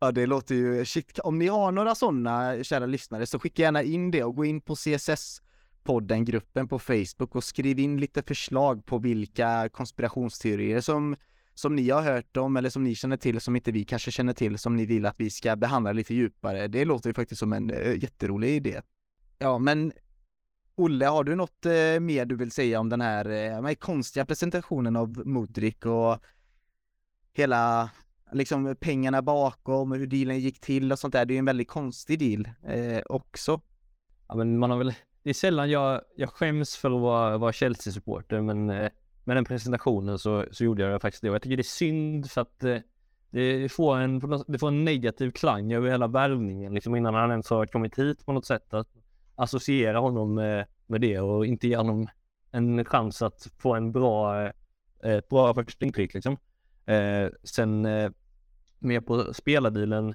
Ja, 0.00 0.12
det 0.12 0.26
låter 0.26 0.54
ju 0.54 0.84
shit. 0.84 1.18
Om 1.18 1.38
ni 1.38 1.46
har 1.46 1.72
några 1.72 1.94
sådana, 1.94 2.64
kära 2.64 2.86
lyssnare, 2.86 3.26
så 3.26 3.38
skicka 3.38 3.62
gärna 3.62 3.82
in 3.82 4.10
det 4.10 4.24
och 4.24 4.36
gå 4.36 4.44
in 4.44 4.60
på 4.60 4.74
CSS 4.74 5.42
podden 5.82 6.24
gruppen 6.24 6.68
på 6.68 6.78
Facebook 6.78 7.36
och 7.36 7.44
skriv 7.44 7.78
in 7.78 8.00
lite 8.00 8.22
förslag 8.22 8.86
på 8.86 8.98
vilka 8.98 9.68
konspirationsteorier 9.68 10.80
som 10.80 11.16
som 11.54 11.76
ni 11.76 11.90
har 11.90 12.02
hört 12.02 12.36
om 12.36 12.56
eller 12.56 12.70
som 12.70 12.84
ni 12.84 12.94
känner 12.94 13.16
till 13.16 13.40
som 13.40 13.56
inte 13.56 13.72
vi 13.72 13.84
kanske 13.84 14.10
känner 14.10 14.32
till 14.32 14.58
som 14.58 14.76
ni 14.76 14.86
vill 14.86 15.06
att 15.06 15.14
vi 15.18 15.30
ska 15.30 15.56
behandla 15.56 15.92
lite 15.92 16.14
djupare. 16.14 16.68
Det 16.68 16.84
låter 16.84 17.10
ju 17.10 17.14
faktiskt 17.14 17.38
som 17.38 17.52
en 17.52 17.70
eh, 17.70 18.02
jätterolig 18.02 18.48
idé. 18.48 18.80
Ja, 19.38 19.58
men 19.58 19.92
Olle, 20.74 21.06
har 21.06 21.24
du 21.24 21.34
något 21.34 21.66
eh, 21.66 22.00
mer 22.00 22.24
du 22.24 22.36
vill 22.36 22.50
säga 22.50 22.80
om 22.80 22.88
den 22.88 23.00
här 23.00 23.30
äh, 23.66 23.74
konstiga 23.74 24.26
presentationen 24.26 24.96
av 24.96 25.26
Modric 25.26 25.84
och 25.84 26.18
hela 27.32 27.90
liksom 28.32 28.76
pengarna 28.80 29.22
bakom 29.22 29.92
och 29.92 29.98
hur 29.98 30.06
dealen 30.06 30.38
gick 30.38 30.60
till 30.60 30.92
och 30.92 30.98
sånt 30.98 31.12
där. 31.12 31.24
Det 31.24 31.32
är 31.32 31.34
ju 31.34 31.38
en 31.38 31.44
väldigt 31.44 31.68
konstig 31.68 32.18
deal 32.18 32.48
eh, 32.62 33.02
också. 33.06 33.60
Ja, 34.28 34.34
men 34.34 34.58
man 34.58 34.70
har 34.70 34.78
väl, 34.78 34.94
det 35.22 35.30
är 35.30 35.34
sällan 35.34 35.70
jag, 35.70 36.00
jag 36.16 36.30
skäms 36.30 36.76
för 36.76 36.90
att 36.90 37.00
vara, 37.00 37.38
vara 37.38 37.52
Chelsea-supporter, 37.52 38.40
men 38.40 38.70
eh, 38.70 38.90
med 39.30 39.36
den 39.36 39.44
presentationen 39.44 40.18
så, 40.18 40.44
så 40.50 40.64
gjorde 40.64 40.82
jag 40.82 41.02
faktiskt 41.02 41.22
det. 41.22 41.28
Och 41.28 41.34
jag 41.34 41.42
tycker 41.42 41.56
det 41.56 41.60
är 41.60 41.64
synd 41.64 42.30
för 42.30 42.40
att 42.40 42.64
eh, 42.64 42.76
det, 43.30 43.72
får 43.72 43.96
en, 43.96 44.44
det 44.46 44.58
får 44.58 44.68
en 44.68 44.84
negativ 44.84 45.30
klang 45.30 45.72
över 45.72 45.90
hela 45.90 46.06
värvningen, 46.06 46.74
liksom 46.74 46.96
innan 46.96 47.14
han 47.14 47.30
ens 47.30 47.50
har 47.50 47.66
kommit 47.66 47.98
hit 47.98 48.26
på 48.26 48.32
något 48.32 48.46
sätt. 48.46 48.74
Att 48.74 48.88
associera 49.34 49.98
honom 49.98 50.34
med, 50.34 50.66
med 50.86 51.00
det 51.00 51.20
och 51.20 51.46
inte 51.46 51.68
ge 51.68 51.76
honom 51.76 52.08
en 52.50 52.84
chans 52.84 53.22
att 53.22 53.48
få 53.58 53.74
en 53.74 53.92
bra, 53.92 54.42
eh, 54.42 54.52
ett 55.02 55.28
bra 55.28 55.54
första 55.54 55.86
intryck 55.86 56.14
liksom. 56.14 56.36
Eh, 56.86 57.28
sen 57.44 57.86
eh, 57.86 58.10
mer 58.78 59.00
på 59.00 59.34
spelardealen. 59.34 60.14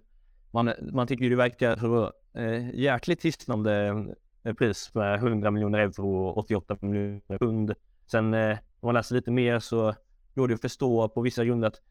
man, 0.51 0.73
man 0.91 1.07
tycker 1.07 1.29
det 1.29 1.35
verkar 1.35 1.77
så 1.77 2.11
eh, 2.39 2.75
jäkligt 2.75 3.25
hisnande 3.25 4.05
pris 4.57 4.93
med 4.93 5.15
100 5.15 5.51
miljoner 5.51 5.79
euro 5.79 6.25
och 6.25 6.37
88 6.37 6.77
miljoner 6.81 7.37
pund. 7.37 7.75
Sen 8.07 8.33
eh, 8.33 8.57
om 8.85 8.87
man 8.87 8.95
läser 8.95 9.15
lite 9.15 9.31
mer 9.31 9.59
så 9.59 9.93
går 10.35 10.47
det 10.47 10.53
att 10.53 10.61
förstå 10.61 11.09
på 11.09 11.21
vissa 11.21 11.45
grunder 11.45 11.67
att 11.67 11.81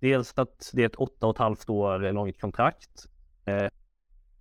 dels 0.00 0.32
att 0.36 0.70
det 0.72 0.82
är 0.82 0.86
ett 0.86 0.96
åtta 0.96 1.26
och 1.26 1.34
ett 1.34 1.38
halvt 1.38 1.68
år 1.68 2.12
långt 2.12 2.40
kontrakt. 2.40 3.06
Eh, 3.44 3.68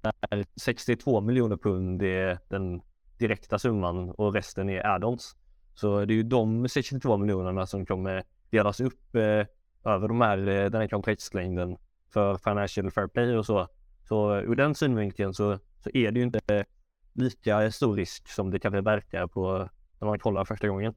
där 0.01 0.45
62 0.55 1.22
miljoner 1.22 1.57
pund 1.57 2.03
är 2.03 2.39
den 2.49 2.82
direkta 3.18 3.59
summan 3.59 4.09
och 4.09 4.34
resten 4.34 4.70
är 4.70 4.84
add-ons. 4.84 5.36
Så 5.74 6.05
det 6.05 6.14
är 6.14 6.16
ju 6.16 6.24
de 6.24 6.70
62 6.70 7.18
miljonerna 7.18 7.66
som 7.66 7.86
kommer 7.86 8.24
delas 8.49 8.80
upp 8.80 9.16
eh, 9.16 9.45
över 9.93 10.07
de 10.07 10.22
här, 10.22 10.38
eh, 10.38 10.70
den 10.70 10.82
här 10.82 10.88
kontraktslängden 10.88 11.78
för 12.09 12.38
financial 12.38 12.91
fair 12.91 13.07
play 13.07 13.38
och 13.38 13.45
så. 13.45 13.68
Så 14.07 14.36
ur 14.36 14.55
den 14.55 14.76
synvinkeln 14.76 15.34
så, 15.34 15.59
så 15.80 15.89
är 15.93 16.11
det 16.11 16.20
ju 16.20 16.26
inte 16.26 16.66
lika 17.14 17.72
stor 17.72 17.95
risk 17.95 18.28
som 18.28 18.51
det 18.51 18.59
kanske 18.59 18.82
verkar 18.82 19.28
på 19.28 19.70
när 19.99 20.07
man 20.07 20.20
kollar 20.20 20.45
första 20.45 20.68
gången. 20.68 20.93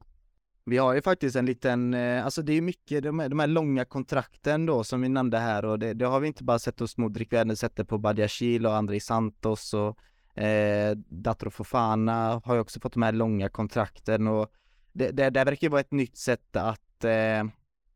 Vi 0.69 0.79
har 0.79 0.95
ju 0.95 1.03
faktiskt 1.03 1.37
en 1.37 1.47
liten, 1.47 1.95
eh, 1.95 2.25
alltså 2.25 2.43
det 2.43 2.53
är 2.53 2.61
mycket 2.61 3.03
de 3.03 3.19
här, 3.19 3.29
de 3.29 3.39
här 3.39 3.47
långa 3.47 3.85
kontrakten 3.85 4.67
då 4.67 4.85
som 4.85 5.01
vi 5.01 5.09
nämnde 5.09 5.39
här 5.39 5.65
och 5.65 5.79
det, 5.79 5.95
det 5.95 6.07
har 6.07 6.21
vi 6.21 6.27
inte 6.27 6.45
bara 6.45 6.59
sett 6.59 6.81
hos 6.81 6.97
Modric, 6.97 7.29
vi 7.31 7.37
har 7.37 7.45
även 7.45 7.57
sett 7.57 7.77
det 7.77 7.85
på 7.85 7.99
Badiashil 7.99 8.67
och 8.67 8.75
André 8.75 9.01
Santos 9.01 9.75
och 9.75 9.99
eh, 10.43 10.97
Datro 10.97 11.51
Fofana 11.51 12.41
har 12.45 12.55
ju 12.55 12.61
också 12.61 12.81
fått 12.81 12.93
de 12.93 13.03
här 13.03 13.13
långa 13.13 13.49
kontrakten 13.49 14.27
och 14.27 14.53
det, 14.93 15.11
det, 15.11 15.31
det 15.31 15.45
verkar 15.45 15.67
ju 15.67 15.71
vara 15.71 15.81
ett 15.81 15.93
nytt 15.93 16.17
sätt 16.17 16.57
att 16.57 17.05
eh, 17.05 17.45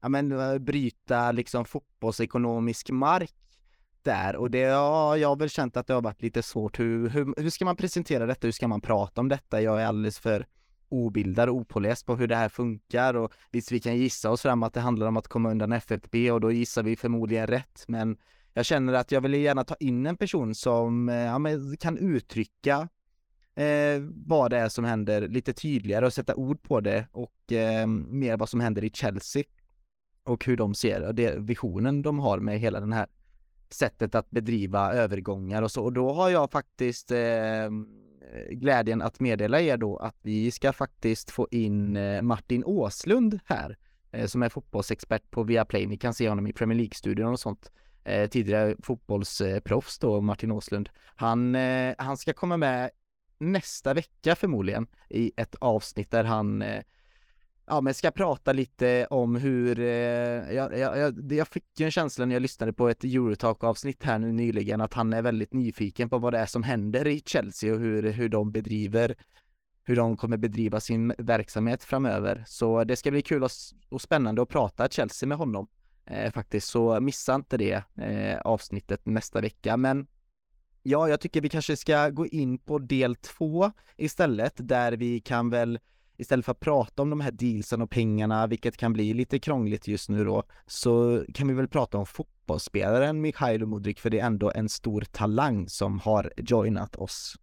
ja, 0.00 0.08
men, 0.08 0.32
eh, 0.32 0.58
bryta 0.58 1.32
liksom 1.32 1.64
fotbollsekonomisk 1.64 2.90
mark 2.90 3.34
där 4.02 4.36
och 4.36 4.50
det, 4.50 4.58
ja, 4.58 5.16
jag 5.16 5.28
har 5.28 5.36
väl 5.36 5.50
känt 5.50 5.76
att 5.76 5.86
det 5.86 5.94
har 5.94 6.02
varit 6.02 6.22
lite 6.22 6.42
svårt. 6.42 6.78
Hur, 6.78 7.08
hur, 7.08 7.34
hur 7.36 7.50
ska 7.50 7.64
man 7.64 7.76
presentera 7.76 8.26
detta? 8.26 8.46
Hur 8.46 8.52
ska 8.52 8.68
man 8.68 8.80
prata 8.80 9.20
om 9.20 9.28
detta? 9.28 9.62
Jag 9.62 9.82
är 9.82 9.86
alldeles 9.86 10.18
för 10.18 10.46
obildad 10.90 11.48
och 11.48 11.54
opåläst 11.54 12.06
på 12.06 12.16
hur 12.16 12.26
det 12.26 12.36
här 12.36 12.48
funkar 12.48 13.14
och 13.14 13.32
visst 13.50 13.72
vi 13.72 13.80
kan 13.80 13.96
gissa 13.96 14.30
oss 14.30 14.42
fram 14.42 14.62
att 14.62 14.74
det 14.74 14.80
handlar 14.80 15.06
om 15.06 15.16
att 15.16 15.28
komma 15.28 15.50
undan 15.50 15.72
FFB 15.72 16.30
och 16.30 16.40
då 16.40 16.52
gissar 16.52 16.82
vi 16.82 16.96
förmodligen 16.96 17.46
rätt 17.46 17.84
men 17.88 18.16
jag 18.54 18.66
känner 18.66 18.92
att 18.92 19.12
jag 19.12 19.20
vill 19.20 19.34
gärna 19.34 19.64
ta 19.64 19.74
in 19.74 20.06
en 20.06 20.16
person 20.16 20.54
som 20.54 21.08
eh, 21.08 21.16
ja, 21.16 21.38
kan 21.80 21.98
uttrycka 21.98 22.88
eh, 23.54 24.02
vad 24.26 24.50
det 24.50 24.58
är 24.58 24.68
som 24.68 24.84
händer 24.84 25.28
lite 25.28 25.52
tydligare 25.52 26.06
och 26.06 26.12
sätta 26.12 26.34
ord 26.34 26.62
på 26.62 26.80
det 26.80 27.06
och 27.12 27.52
eh, 27.52 27.86
mer 27.86 28.36
vad 28.36 28.48
som 28.48 28.60
händer 28.60 28.84
i 28.84 28.90
Chelsea 28.90 29.44
och 30.24 30.44
hur 30.44 30.56
de 30.56 30.74
ser 30.74 31.02
och 31.02 31.14
det 31.14 31.38
visionen 31.38 32.02
de 32.02 32.18
har 32.18 32.38
med 32.38 32.60
hela 32.60 32.80
den 32.80 32.92
här 32.92 33.06
sättet 33.70 34.14
att 34.14 34.30
bedriva 34.30 34.92
övergångar 34.92 35.62
och 35.62 35.70
så. 35.70 35.84
Och 35.84 35.92
då 35.92 36.12
har 36.12 36.30
jag 36.30 36.50
faktiskt 36.50 37.10
eh, 37.10 37.70
glädjen 38.50 39.02
att 39.02 39.20
meddela 39.20 39.60
er 39.60 39.76
då 39.76 39.96
att 39.96 40.16
vi 40.22 40.50
ska 40.50 40.72
faktiskt 40.72 41.30
få 41.30 41.48
in 41.50 41.96
eh, 41.96 42.22
Martin 42.22 42.64
Åslund 42.64 43.40
här 43.44 43.76
eh, 44.12 44.26
som 44.26 44.42
är 44.42 44.48
fotbollsexpert 44.48 45.30
på 45.30 45.42
Viaplay. 45.42 45.86
Ni 45.86 45.96
kan 45.96 46.14
se 46.14 46.28
honom 46.28 46.46
i 46.46 46.52
Premier 46.52 46.78
League-studion 46.78 47.32
och 47.32 47.40
sånt. 47.40 47.72
Eh, 48.04 48.28
tidigare 48.28 48.76
fotbollsproffs 48.82 49.98
då, 49.98 50.20
Martin 50.20 50.52
Åslund. 50.52 50.88
Han, 51.16 51.54
han 51.98 52.16
ska 52.16 52.32
komma 52.32 52.56
med 52.56 52.90
nästa 53.38 53.94
vecka 53.94 54.36
förmodligen 54.36 54.86
i 55.08 55.32
ett 55.36 55.54
avsnitt 55.54 56.10
där 56.10 56.24
han 56.24 56.64
ja, 57.70 57.80
men 57.80 57.94
ska 57.94 58.10
prata 58.10 58.52
lite 58.52 59.06
om 59.10 59.36
hur, 59.36 59.80
eh, 59.80 59.86
jag, 60.54 60.78
jag, 60.78 61.32
jag 61.32 61.48
fick 61.48 61.64
ju 61.80 61.84
en 61.84 61.90
känsla 61.90 62.26
när 62.26 62.34
jag 62.34 62.42
lyssnade 62.42 62.72
på 62.72 62.88
ett 62.88 63.04
Eurotalk 63.04 63.64
avsnitt 63.64 64.02
här 64.04 64.18
nu 64.18 64.32
nyligen 64.32 64.80
att 64.80 64.94
han 64.94 65.12
är 65.12 65.22
väldigt 65.22 65.52
nyfiken 65.52 66.10
på 66.10 66.18
vad 66.18 66.32
det 66.32 66.38
är 66.38 66.46
som 66.46 66.62
händer 66.62 67.06
i 67.06 67.22
Chelsea 67.26 67.74
och 67.74 67.80
hur, 67.80 68.10
hur 68.12 68.28
de 68.28 68.52
bedriver 68.52 69.16
hur 69.84 69.96
de 69.96 70.16
kommer 70.16 70.36
bedriva 70.36 70.80
sin 70.80 71.14
verksamhet 71.18 71.84
framöver. 71.84 72.44
Så 72.46 72.84
det 72.84 72.96
ska 72.96 73.10
bli 73.10 73.22
kul 73.22 73.44
och, 73.44 73.50
och 73.88 74.02
spännande 74.02 74.42
att 74.42 74.48
prata 74.48 74.88
Chelsea 74.88 75.26
med 75.26 75.38
honom 75.38 75.68
eh, 76.06 76.32
faktiskt. 76.32 76.68
Så 76.68 77.00
missa 77.00 77.34
inte 77.34 77.56
det 77.56 77.82
eh, 77.96 78.40
avsnittet 78.40 79.06
nästa 79.06 79.40
vecka. 79.40 79.76
Men 79.76 80.06
ja, 80.82 81.08
jag 81.08 81.20
tycker 81.20 81.40
vi 81.40 81.48
kanske 81.48 81.76
ska 81.76 82.08
gå 82.08 82.26
in 82.26 82.58
på 82.58 82.78
del 82.78 83.16
två 83.16 83.72
istället 83.96 84.54
där 84.56 84.92
vi 84.92 85.20
kan 85.20 85.50
väl 85.50 85.78
istället 86.20 86.44
för 86.44 86.52
att 86.52 86.60
prata 86.60 87.02
om 87.02 87.10
de 87.10 87.20
här 87.20 87.30
dealsen 87.30 87.82
och 87.82 87.90
pengarna, 87.90 88.46
vilket 88.46 88.76
kan 88.76 88.92
bli 88.92 89.14
lite 89.14 89.38
krångligt 89.38 89.88
just 89.88 90.08
nu 90.08 90.24
då, 90.24 90.42
så 90.66 91.24
kan 91.34 91.48
vi 91.48 91.54
väl 91.54 91.68
prata 91.68 91.98
om 91.98 92.06
fotbollsspelaren 92.06 93.20
Mikhailo 93.20 93.66
Mudrik, 93.66 94.00
för 94.00 94.10
det 94.10 94.20
är 94.20 94.26
ändå 94.26 94.52
en 94.54 94.68
stor 94.68 95.00
talang 95.00 95.68
som 95.68 95.98
har 95.98 96.32
joinat 96.36 96.96
oss. 96.96 97.36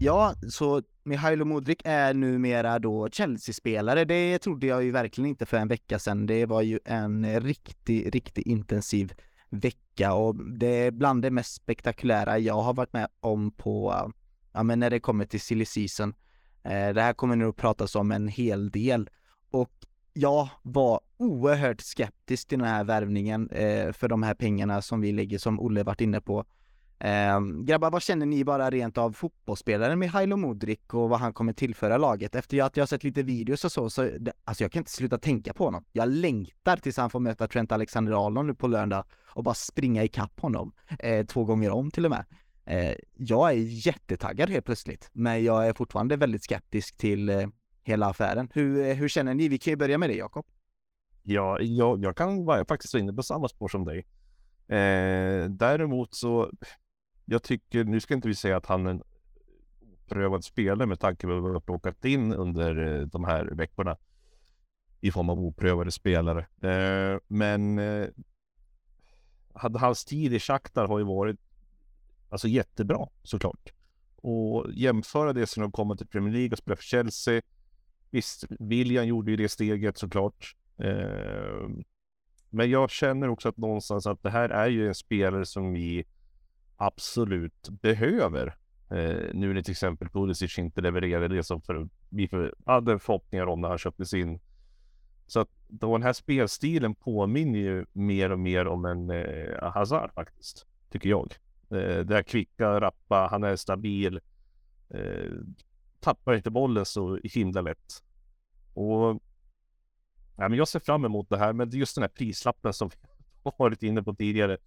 Ja, 0.00 0.34
så 0.48 0.82
Mihailo 1.02 1.44
Modric 1.44 1.78
är 1.84 2.14
numera 2.14 2.78
då 2.78 3.08
Chelsea-spelare. 3.08 4.04
Det 4.04 4.38
trodde 4.38 4.66
jag 4.66 4.84
ju 4.84 4.90
verkligen 4.90 5.30
inte 5.30 5.46
för 5.46 5.56
en 5.56 5.68
vecka 5.68 5.98
sedan. 5.98 6.26
Det 6.26 6.46
var 6.46 6.62
ju 6.62 6.78
en 6.84 7.40
riktigt, 7.40 8.14
riktigt 8.14 8.46
intensiv 8.46 9.12
vecka 9.50 10.12
och 10.12 10.34
det 10.34 10.66
är 10.66 10.90
bland 10.90 11.22
det 11.22 11.30
mest 11.30 11.54
spektakulära 11.54 12.38
jag 12.38 12.62
har 12.62 12.74
varit 12.74 12.92
med 12.92 13.08
om 13.20 13.50
på, 13.50 14.12
ja 14.52 14.62
men 14.62 14.78
när 14.78 14.90
det 14.90 15.00
kommer 15.00 15.24
till 15.24 15.40
silly 15.40 15.64
season. 15.64 16.14
Eh, 16.62 16.88
det 16.88 17.02
här 17.02 17.12
kommer 17.12 17.36
nog 17.36 17.56
pratas 17.56 17.94
om 17.94 18.12
en 18.12 18.28
hel 18.28 18.70
del 18.70 19.10
och 19.50 19.72
jag 20.12 20.48
var 20.62 21.00
oerhört 21.16 21.80
skeptisk 21.80 22.48
till 22.48 22.58
den 22.58 22.68
här 22.68 22.84
värvningen 22.84 23.50
eh, 23.50 23.92
för 23.92 24.08
de 24.08 24.22
här 24.22 24.34
pengarna 24.34 24.82
som 24.82 25.00
vi 25.00 25.12
lägger, 25.12 25.38
som 25.38 25.60
Olle 25.60 25.82
varit 25.82 26.00
inne 26.00 26.20
på. 26.20 26.44
Eh, 27.00 27.40
grabbar, 27.40 27.90
vad 27.90 28.02
känner 28.02 28.26
ni 28.26 28.44
bara 28.44 28.70
rent 28.70 28.98
av 28.98 29.12
fotbollsspelaren 29.12 29.98
med 29.98 30.10
Hailo 30.10 30.36
Modric 30.36 30.80
och 30.92 31.08
vad 31.08 31.20
han 31.20 31.32
kommer 31.32 31.52
tillföra 31.52 31.96
laget? 31.96 32.34
Efter 32.34 32.62
att 32.62 32.76
jag 32.76 32.82
har 32.82 32.86
sett 32.86 33.04
lite 33.04 33.22
videos 33.22 33.64
och 33.64 33.72
så, 33.72 33.90
så 33.90 34.02
det, 34.02 34.32
alltså 34.44 34.64
jag 34.64 34.72
kan 34.72 34.80
inte 34.80 34.90
sluta 34.90 35.18
tänka 35.18 35.52
på 35.52 35.64
honom. 35.64 35.84
Jag 35.92 36.08
längtar 36.08 36.76
tills 36.76 36.96
han 36.96 37.10
får 37.10 37.20
möta 37.20 37.48
Trent 37.48 37.72
Alexander-Arnold 37.72 38.46
nu 38.46 38.54
på 38.54 38.66
lördag 38.66 39.04
och 39.26 39.44
bara 39.44 39.54
springa 39.54 40.04
ikapp 40.04 40.40
honom, 40.40 40.72
eh, 40.98 41.26
två 41.26 41.44
gånger 41.44 41.70
om 41.70 41.90
till 41.90 42.04
och 42.04 42.10
med. 42.10 42.24
Eh, 42.64 42.94
jag 43.16 43.50
är 43.50 43.86
jättetaggad 43.86 44.50
helt 44.50 44.64
plötsligt, 44.64 45.10
men 45.12 45.44
jag 45.44 45.68
är 45.68 45.72
fortfarande 45.72 46.16
väldigt 46.16 46.44
skeptisk 46.44 46.96
till 46.96 47.28
eh, 47.28 47.48
hela 47.82 48.06
affären. 48.06 48.48
Hur, 48.54 48.86
eh, 48.86 48.94
hur 48.94 49.08
känner 49.08 49.34
ni? 49.34 49.48
Vi 49.48 49.58
kan 49.58 49.70
ju 49.70 49.76
börja 49.76 49.98
med 49.98 50.10
dig 50.10 50.18
Jakob. 50.18 50.46
Ja, 51.22 51.60
jag, 51.60 52.04
jag 52.04 52.16
kan 52.16 52.44
vara 52.44 52.64
faktiskt 52.64 52.94
inne 52.94 53.12
på 53.12 53.22
samma 53.22 53.48
spår 53.48 53.68
som 53.68 53.84
dig. 53.84 53.98
Eh, 54.68 55.44
däremot 55.50 56.14
så 56.14 56.50
jag 57.30 57.42
tycker, 57.42 57.84
nu 57.84 58.00
ska 58.00 58.14
inte 58.14 58.28
vi 58.28 58.34
säga 58.34 58.56
att 58.56 58.66
han 58.66 58.86
är 58.86 58.90
en 58.90 59.02
prövad 60.06 60.44
spelare 60.44 60.86
med 60.86 61.00
tanke 61.00 61.26
på 61.26 61.32
vad 61.32 61.50
vi 61.50 61.52
har 61.52 61.60
plockat 61.60 62.04
in 62.04 62.32
under 62.32 63.00
eh, 63.00 63.06
de 63.06 63.24
här 63.24 63.44
veckorna 63.44 63.96
i 65.00 65.10
form 65.10 65.30
av 65.30 65.40
oprövade 65.40 65.92
spelare. 65.92 66.46
Eh, 66.60 67.20
men 67.26 67.78
eh, 67.78 68.08
hans 69.52 70.04
tid 70.04 70.34
i 70.34 70.40
Shakhtar 70.40 70.86
har 70.86 70.98
ju 70.98 71.04
varit 71.04 71.40
alltså 72.28 72.48
jättebra 72.48 73.08
såklart. 73.22 73.72
Och 74.16 74.66
jämföra 74.72 75.32
det 75.32 75.46
som 75.46 75.60
de 75.60 75.72
kommer 75.72 75.96
till 75.96 76.08
Premier 76.08 76.32
League 76.32 76.52
och 76.52 76.58
spela 76.58 76.76
för 76.76 76.84
Chelsea. 76.84 77.42
Visst, 78.10 78.44
William 78.48 79.06
gjorde 79.06 79.30
ju 79.30 79.36
det 79.36 79.48
steget 79.48 79.98
såklart. 79.98 80.56
Eh, 80.78 81.68
men 82.50 82.70
jag 82.70 82.90
känner 82.90 83.28
också 83.28 83.48
att 83.48 83.56
någonstans 83.56 84.06
att 84.06 84.22
det 84.22 84.30
här 84.30 84.48
är 84.48 84.68
ju 84.68 84.88
en 84.88 84.94
spelare 84.94 85.46
som 85.46 85.72
vi 85.72 86.04
absolut 86.78 87.68
behöver. 87.68 88.46
Eh, 88.90 89.34
nu 89.34 89.54
när 89.54 89.62
till 89.62 89.72
exempel 89.72 90.08
Pulisic 90.08 90.58
inte 90.58 90.80
levererade 90.80 91.28
det 91.28 91.44
som 91.44 91.62
för, 91.62 91.88
vi 92.08 92.28
för, 92.28 92.54
hade 92.66 92.98
förhoppningar 92.98 93.46
om 93.46 93.60
när 93.60 93.68
han 93.68 93.78
köptes 93.78 94.14
in. 94.14 94.40
Så 95.26 95.40
att 95.40 95.48
då 95.68 95.92
den 95.92 96.02
här 96.02 96.12
spelstilen 96.12 96.94
påminner 96.94 97.58
ju 97.58 97.86
mer 97.92 98.32
och 98.32 98.38
mer 98.38 98.66
om 98.66 98.84
en 98.84 99.10
eh, 99.10 99.72
Hazard 99.72 100.12
faktiskt, 100.14 100.66
tycker 100.90 101.08
jag. 101.08 101.34
Eh, 101.70 101.98
det 101.98 102.14
här 102.14 102.22
kvicka, 102.22 102.80
rappa, 102.80 103.28
han 103.30 103.44
är 103.44 103.56
stabil. 103.56 104.20
Eh, 104.90 105.32
tappar 106.00 106.34
inte 106.34 106.50
bollen 106.50 106.84
så 106.84 107.18
himla 107.24 107.60
lätt. 107.60 108.02
Och 108.74 109.22
ja, 110.36 110.48
men 110.48 110.54
jag 110.54 110.68
ser 110.68 110.80
fram 110.80 111.04
emot 111.04 111.30
det 111.30 111.38
här, 111.38 111.52
men 111.52 111.70
just 111.70 111.94
den 111.94 112.02
här 112.02 112.08
prislappen 112.08 112.72
som 112.72 112.90
vi 113.44 113.50
varit 113.58 113.82
inne 113.82 114.02
på 114.02 114.14
tidigare. 114.14 114.58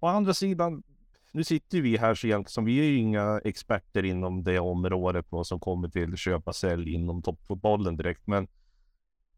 Å 0.00 0.06
andra 0.06 0.34
sidan, 0.34 0.82
nu 1.32 1.44
sitter 1.44 1.80
vi 1.80 1.96
här 1.96 2.14
så 2.14 2.26
egentligen 2.26 2.52
som 2.52 2.64
vi 2.64 2.78
är 2.78 2.84
ju 2.84 2.96
inga 2.96 3.40
experter 3.44 4.04
inom 4.04 4.44
det 4.44 4.58
området 4.58 5.26
vad 5.28 5.46
som 5.46 5.60
kommer 5.60 5.88
till 5.88 6.16
köpa 6.16 6.52
sälj 6.52 6.94
inom 6.94 7.22
toppfotbollen 7.22 7.96
direkt, 7.96 8.26
men 8.26 8.48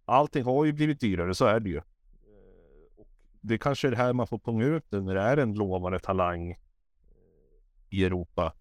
allting 0.04 0.44
har 0.44 0.64
ju 0.64 0.72
blivit 0.72 1.00
dyrare, 1.00 1.34
så 1.34 1.44
är 1.44 1.60
det 1.60 1.70
ju. 1.70 1.80
Det 3.40 3.58
kanske 3.58 3.88
är 3.88 3.90
det 3.90 3.96
här 3.96 4.12
man 4.12 4.26
får 4.26 4.38
punga 4.38 4.66
ut 4.66 4.84
när 4.90 5.14
det 5.14 5.20
är 5.20 5.36
en 5.36 5.54
lovande 5.54 5.98
talang 5.98 6.56
i 7.90 8.04
Europa. 8.04 8.52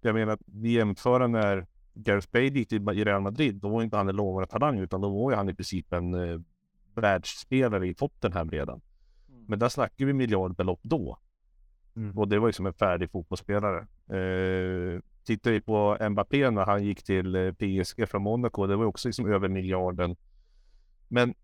Jag 0.00 0.14
menar, 0.14 0.38
vi 0.46 0.72
jämför 0.72 1.28
när 1.28 1.66
Gareth 1.94 2.28
Bale 2.32 2.44
gick 2.44 2.68
till 2.68 2.88
Real 2.88 3.22
Madrid, 3.22 3.54
då 3.54 3.68
var 3.68 3.82
inte 3.82 3.96
han 3.96 4.08
en 4.08 4.16
lovande 4.16 4.46
talang, 4.46 4.78
utan 4.78 5.00
då 5.00 5.08
var 5.08 5.30
ju 5.30 5.36
han 5.36 5.48
i 5.48 5.54
princip 5.54 5.92
en 5.92 6.14
eh, 6.14 6.40
världsspelare 6.94 7.88
i 7.88 7.94
toppen 7.94 8.32
här 8.32 8.44
redan. 8.44 8.80
Mm. 9.28 9.44
Men 9.48 9.58
där 9.58 9.68
snackar 9.68 10.04
vi 10.04 10.12
miljardbelopp 10.12 10.80
då. 10.82 11.18
Mm. 11.96 12.18
Och 12.18 12.28
det 12.28 12.38
var 12.38 12.48
ju 12.48 12.52
som 12.52 12.66
en 12.66 12.72
färdig 12.72 13.10
fotbollsspelare. 13.10 13.78
Eh, 14.08 15.00
tittar 15.24 15.50
vi 15.50 15.60
på 15.60 15.98
Mbappé 16.10 16.50
när 16.50 16.64
han 16.64 16.84
gick 16.84 17.02
till 17.02 17.34
eh, 17.34 17.52
PSG 17.52 18.08
från 18.08 18.22
Monaco, 18.22 18.66
det 18.66 18.76
var 18.76 18.84
också 18.84 19.08
liksom 19.08 19.32
över 19.32 19.48
miljarden. 19.48 20.16
Men 21.08 21.34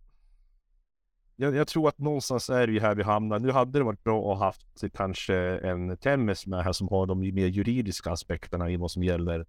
jag, 1.37 1.55
jag, 1.55 1.69
tror 1.69 1.89
att 1.89 1.99
någonstans 1.99 2.51
är 2.51 2.67
det 2.67 2.73
ju 2.73 2.81
här 2.81 2.95
vi 2.95 3.03
hamnar. 3.03 3.39
Nu 3.39 3.51
hade 3.51 3.79
det 3.79 3.85
varit 3.85 4.05
bra 4.05 4.19
att 4.19 4.39
ha 4.39 4.47
haft 4.47 4.85
kanske 4.95 5.37
en 5.59 5.97
Temmes 5.97 6.47
med 6.47 6.65
här 6.65 6.73
som 6.73 6.89
har 6.89 7.07
de 7.07 7.21
mer 7.21 7.47
juridiska 7.47 8.11
aspekterna 8.11 8.71
i 8.71 8.77
vad 8.77 8.91
som 8.91 9.03
gäller 9.03 9.47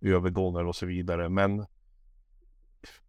övergångar 0.00 0.64
och 0.64 0.76
så 0.76 0.86
vidare. 0.86 1.28
Men 1.28 1.66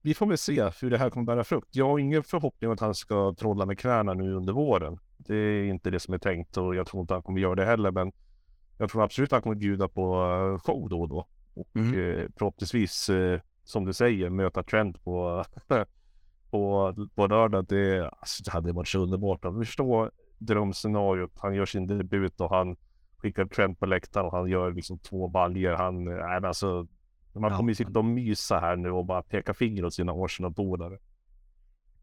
vi 0.01 0.13
får 0.13 0.25
väl 0.25 0.37
se 0.37 0.71
hur 0.81 0.89
det 0.89 0.97
här 0.97 1.09
kommer 1.09 1.25
bära 1.25 1.43
frukt. 1.43 1.75
Jag 1.75 1.87
har 1.87 1.99
ingen 1.99 2.23
förhoppning 2.23 2.69
om 2.69 2.73
att 2.73 2.79
han 2.79 2.95
ska 2.95 3.35
trolla 3.39 3.65
med 3.65 3.79
knäna 3.79 4.13
nu 4.13 4.33
under 4.33 4.53
våren. 4.53 4.99
Det 5.17 5.35
är 5.35 5.63
inte 5.63 5.89
det 5.89 5.99
som 5.99 6.13
är 6.13 6.17
tänkt 6.17 6.57
och 6.57 6.75
jag 6.75 6.87
tror 6.87 7.01
inte 7.01 7.13
han 7.13 7.23
kommer 7.23 7.39
göra 7.41 7.55
det 7.55 7.65
heller. 7.65 7.91
Men 7.91 8.11
jag 8.77 8.89
tror 8.89 9.03
absolut 9.03 9.27
att 9.27 9.31
han 9.31 9.41
kommer 9.41 9.55
bjuda 9.55 9.87
på 9.87 10.13
eh, 10.13 10.59
show 10.59 10.89
då 10.89 11.01
och 11.01 11.09
då. 11.09 11.27
Och 11.53 11.75
mm. 11.75 11.93
eh, 11.93 12.25
förhoppningsvis, 12.37 13.09
eh, 13.09 13.39
som 13.63 13.85
du 13.85 13.93
säger, 13.93 14.29
möta 14.29 14.63
Trent 14.63 15.03
på, 15.03 15.43
på, 16.49 16.93
på 17.15 17.27
lördag. 17.27 17.65
Det, 17.65 18.09
alltså, 18.19 18.43
det 18.43 18.51
hade 18.51 18.71
varit 18.71 18.87
så 18.87 18.99
underbart 18.99 19.45
att 19.45 19.55
förstå 19.55 20.09
drömscenariot. 20.37 21.31
Han 21.35 21.55
gör 21.55 21.65
sin 21.65 21.87
debut 21.87 22.41
och 22.41 22.49
han 22.49 22.75
skickar 23.17 23.45
Trent 23.45 23.79
på 23.79 23.85
läktaren 23.85 24.25
och 24.25 24.31
han 24.31 24.47
gör 24.47 24.71
liksom 24.71 24.99
två 24.99 25.27
baljer. 25.27 25.73
Han, 25.73 26.03
men 26.03 26.45
alltså, 26.45 26.87
man 27.39 27.51
Ja. 27.51 27.57
kommer 27.57 27.71
ju 27.71 27.75
sitta 27.75 27.99
och 27.99 28.05
mysa 28.05 28.59
här 28.59 28.75
nu 28.75 28.91
och 28.91 29.05
bara 29.05 29.21
peka 29.21 29.53
finger 29.53 29.85
åt 29.85 29.93
sina 29.93 30.11
Arsenal-polare. 30.11 30.97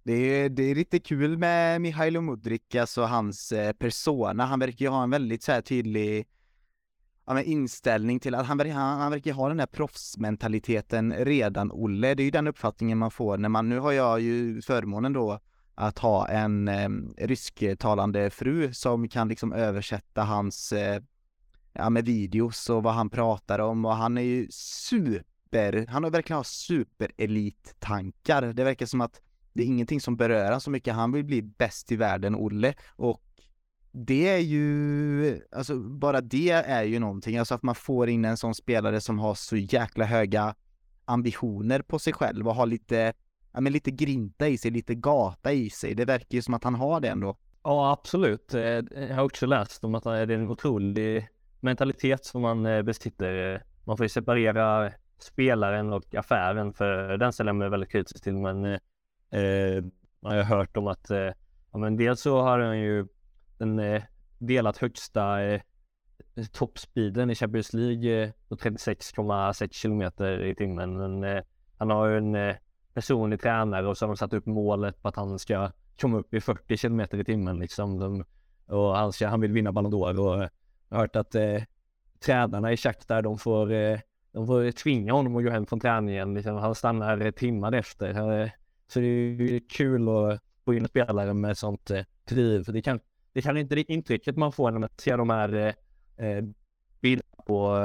Det 0.04 0.12
är, 0.12 0.48
det 0.48 0.62
är 0.62 0.74
lite 0.74 0.98
kul 0.98 1.38
med 1.38 1.80
Mihailo 1.80 2.20
Mudrik, 2.20 2.74
alltså 2.74 3.02
hans 3.02 3.52
eh, 3.52 3.72
persona. 3.72 4.44
Han 4.46 4.58
verkar 4.58 4.84
ju 4.84 4.88
ha 4.90 5.02
en 5.02 5.10
väldigt 5.10 5.42
så 5.42 5.52
här 5.52 5.60
tydlig 5.60 6.26
ja, 7.26 7.42
inställning 7.42 8.20
till 8.20 8.34
att 8.34 8.46
han, 8.46 8.58
verkar- 8.58 8.72
han, 8.74 9.00
han 9.00 9.10
verkar 9.12 9.32
ha 9.32 9.48
den 9.48 9.58
här 9.58 9.66
proffsmentaliteten 9.66 11.12
redan, 11.14 11.72
Olle. 11.72 12.14
Det 12.14 12.22
är 12.22 12.24
ju 12.24 12.30
den 12.30 12.46
uppfattningen 12.48 12.98
man 12.98 13.10
får 13.10 13.38
när 13.38 13.48
man, 13.48 13.68
nu 13.68 13.78
har 13.78 13.92
jag 13.92 14.20
ju 14.20 14.62
förmånen 14.62 15.12
då 15.12 15.38
att 15.74 15.98
ha 15.98 16.28
en 16.28 16.68
eh, 16.68 16.88
rysktalande 17.18 18.30
fru 18.30 18.72
som 18.72 19.08
kan 19.08 19.28
liksom 19.28 19.52
översätta 19.52 20.22
hans 20.24 20.72
eh, 20.72 21.02
ja, 21.72 21.90
med 21.90 22.04
videos 22.04 22.70
och 22.70 22.82
vad 22.82 22.94
han 22.94 23.10
pratar 23.10 23.58
om 23.58 23.84
och 23.84 23.96
han 23.96 24.18
är 24.18 24.22
ju 24.22 24.48
super, 24.50 25.86
han 25.88 26.04
har 26.04 26.10
verkligen 26.10 26.44
superelittankar. 26.44 28.42
Det 28.42 28.64
verkar 28.64 28.86
som 28.86 29.00
att 29.00 29.20
det 29.52 29.62
är 29.62 29.66
ingenting 29.66 30.00
som 30.00 30.16
berör 30.16 30.44
honom 30.44 30.60
så 30.60 30.70
mycket. 30.70 30.94
Han 30.94 31.12
vill 31.12 31.24
bli 31.24 31.42
bäst 31.42 31.92
i 31.92 31.96
världen, 31.96 32.34
Olle. 32.34 32.74
Och 32.96 33.22
det 33.92 34.28
är 34.28 34.38
ju, 34.38 35.40
alltså 35.52 35.78
bara 35.78 36.20
det 36.20 36.50
är 36.50 36.82
ju 36.82 36.98
någonting. 36.98 37.36
Alltså 37.38 37.54
att 37.54 37.62
man 37.62 37.74
får 37.74 38.08
in 38.08 38.24
en 38.24 38.36
sån 38.36 38.54
spelare 38.54 39.00
som 39.00 39.18
har 39.18 39.34
så 39.34 39.56
jäkla 39.56 40.04
höga 40.04 40.54
ambitioner 41.04 41.82
på 41.82 41.98
sig 41.98 42.12
själv 42.12 42.48
och 42.48 42.54
har 42.54 42.66
lite, 42.66 43.12
ja 43.52 43.60
men 43.60 43.72
lite 43.72 43.90
grinta 43.90 44.48
i 44.48 44.58
sig, 44.58 44.70
lite 44.70 44.94
gata 44.94 45.52
i 45.52 45.70
sig. 45.70 45.94
Det 45.94 46.04
verkar 46.04 46.34
ju 46.34 46.42
som 46.42 46.54
att 46.54 46.64
han 46.64 46.74
har 46.74 47.00
det 47.00 47.08
ändå. 47.08 47.36
Ja, 47.64 47.92
absolut. 47.92 48.54
Eh, 48.54 48.62
jag 48.62 49.14
har 49.14 49.24
också 49.24 49.46
läst 49.46 49.84
om 49.84 49.94
att 49.94 50.04
det 50.04 50.10
är 50.10 50.30
en 50.30 50.48
otrolig 50.48 51.28
mentalitet 51.62 52.24
som 52.24 52.42
man 52.42 52.66
eh, 52.66 52.82
besitter. 52.82 53.62
Man 53.84 53.96
får 53.96 54.04
ju 54.04 54.08
separera 54.08 54.92
spelaren 55.18 55.92
och 55.92 56.14
affären 56.14 56.72
för 56.72 57.16
den 57.16 57.32
ställer 57.32 57.48
jag 57.48 57.56
mig 57.56 57.70
väldigt 57.70 57.90
kritisk 57.90 58.22
till. 58.22 58.36
Men 58.36 58.64
eh, 58.64 58.78
eh, 59.40 59.84
man 60.20 60.32
har 60.32 60.38
ju 60.38 60.42
hört 60.42 60.76
om 60.76 60.86
att 60.86 61.10
eh, 61.10 61.30
ja, 61.72 61.78
men 61.78 61.96
dels 61.96 62.20
så 62.20 62.40
har 62.40 62.58
han 62.58 62.78
ju 62.78 63.06
den 63.58 63.78
eh, 63.78 64.02
delat 64.38 64.76
högsta 64.76 65.42
eh, 65.42 65.60
toppspeeden 66.52 67.30
i 67.30 67.34
Champions 67.34 67.72
League 67.72 68.22
eh, 68.22 68.30
på 68.48 68.56
36,6 68.56 69.72
kilometer 69.72 70.44
i 70.44 70.54
timmen. 70.54 70.96
Men, 70.96 71.24
eh, 71.24 71.42
han 71.78 71.90
har 71.90 72.06
ju 72.06 72.18
en 72.18 72.34
eh, 72.34 72.56
personlig 72.94 73.40
tränare 73.40 73.88
och 73.88 73.98
så 73.98 74.04
har 74.04 74.08
de 74.08 74.16
satt 74.16 74.32
upp 74.32 74.46
målet 74.46 75.02
på 75.02 75.08
att 75.08 75.16
han 75.16 75.38
ska 75.38 75.70
komma 76.00 76.18
upp 76.18 76.34
i 76.34 76.40
40 76.40 76.76
kilometer 76.76 77.18
i 77.18 77.24
timmen 77.24 77.58
liksom. 77.58 77.98
De, 77.98 78.24
och 78.66 78.96
han, 78.96 79.12
ska, 79.12 79.28
han 79.28 79.40
vill 79.40 79.52
vinna 79.52 79.72
Ballon 79.72 79.92
d'Or 79.92 80.18
och 80.18 80.48
jag 80.92 80.96
har 80.96 81.02
hört 81.02 81.16
att 81.16 81.34
eh, 81.34 81.62
tränarna 82.20 82.72
i 82.72 82.76
Shakhtar 82.76 83.22
de 83.22 83.38
får, 83.38 83.72
eh, 83.72 83.98
de 84.32 84.46
får 84.46 84.70
tvinga 84.72 85.12
honom 85.12 85.36
att 85.36 85.44
gå 85.44 85.50
hem 85.50 85.66
från 85.66 85.80
träningen. 85.80 86.34
Liksom, 86.34 86.56
han 86.56 86.74
stannar 86.74 87.20
eh, 87.20 87.30
timmar 87.30 87.72
efter. 87.72 88.40
Eh, 88.40 88.50
så 88.86 89.00
det 89.00 89.06
är 89.06 89.68
kul 89.68 90.08
att 90.08 90.40
få 90.64 90.74
in 90.74 90.88
spelare 90.88 91.34
med 91.34 91.58
sånt 91.58 91.90
eh, 91.90 92.04
driv. 92.24 92.64
Det 92.64 92.82
kan, 92.82 93.00
det 93.32 93.42
kan 93.42 93.56
inte 93.56 93.74
det 93.74 93.92
intrycket 93.92 94.36
man 94.36 94.52
får 94.52 94.70
när 94.70 94.78
man 94.78 94.88
ser 94.96 95.16
de 95.16 95.30
här 95.30 95.54
eh, 95.54 96.26
eh 96.26 96.44
bilderna 97.00 97.42
på 97.46 97.76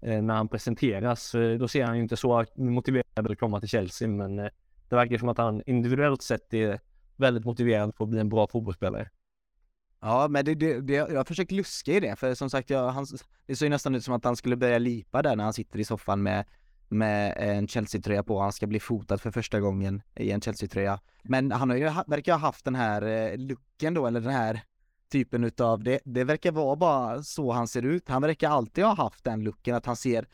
eh, 0.00 0.22
när 0.22 0.34
han 0.34 0.48
presenteras. 0.48 1.32
Då 1.58 1.68
ser 1.68 1.84
han 1.84 1.96
ju 1.96 2.02
inte 2.02 2.16
så 2.16 2.44
motiverad 2.54 3.30
att 3.30 3.38
komma 3.38 3.60
till 3.60 3.68
Chelsea 3.68 4.08
men 4.08 4.38
eh, 4.38 4.48
det 4.88 4.96
verkar 4.96 5.18
som 5.18 5.28
att 5.28 5.38
han 5.38 5.62
individuellt 5.66 6.22
sett 6.22 6.54
är 6.54 6.80
väldigt 7.16 7.44
motiverad 7.44 7.94
för 7.94 8.04
att 8.04 8.10
bli 8.10 8.20
en 8.20 8.28
bra 8.28 8.46
fotbollsspelare. 8.46 9.08
Ja, 10.04 10.28
men 10.28 10.44
det, 10.44 10.54
det, 10.54 10.80
det, 10.80 10.92
jag 10.92 11.16
har 11.16 11.24
försökt 11.24 11.52
luska 11.52 11.92
i 11.92 12.00
det, 12.00 12.16
för 12.16 12.34
som 12.34 12.50
sagt, 12.50 12.70
jag, 12.70 12.88
han, 12.88 13.06
det 13.46 13.56
såg 13.56 13.66
ju 13.66 13.70
nästan 13.70 13.94
ut 13.94 14.04
som 14.04 14.14
att 14.14 14.24
han 14.24 14.36
skulle 14.36 14.56
börja 14.56 14.78
lipa 14.78 15.22
där 15.22 15.36
när 15.36 15.44
han 15.44 15.52
sitter 15.52 15.78
i 15.78 15.84
soffan 15.84 16.22
med, 16.22 16.44
med 16.88 17.34
en 17.36 17.68
Chelsea-tröja 17.68 18.22
på. 18.22 18.40
Han 18.40 18.52
ska 18.52 18.66
bli 18.66 18.80
fotad 18.80 19.18
för 19.18 19.30
första 19.30 19.60
gången 19.60 20.02
i 20.16 20.30
en 20.30 20.40
Chelsea-tröja. 20.40 21.00
Men 21.22 21.52
han 21.52 21.70
har 21.70 21.76
ju, 21.76 21.90
verkar 22.06 22.32
ha 22.32 22.38
haft 22.38 22.64
den 22.64 22.74
här 22.74 23.02
eh, 23.02 23.38
looken 23.38 23.94
då, 23.94 24.06
eller 24.06 24.20
den 24.20 24.32
här 24.32 24.60
typen 25.12 25.44
utav, 25.44 25.82
det, 25.82 26.00
det 26.04 26.24
verkar 26.24 26.52
vara 26.52 26.76
bara 26.76 27.22
så 27.22 27.52
han 27.52 27.68
ser 27.68 27.82
ut. 27.82 28.08
Han 28.08 28.22
verkar 28.22 28.50
alltid 28.50 28.84
ha 28.84 28.94
haft 28.94 29.24
den 29.24 29.44
looken, 29.44 29.74
att 29.74 29.86
han 29.86 29.96
ser 29.96 30.26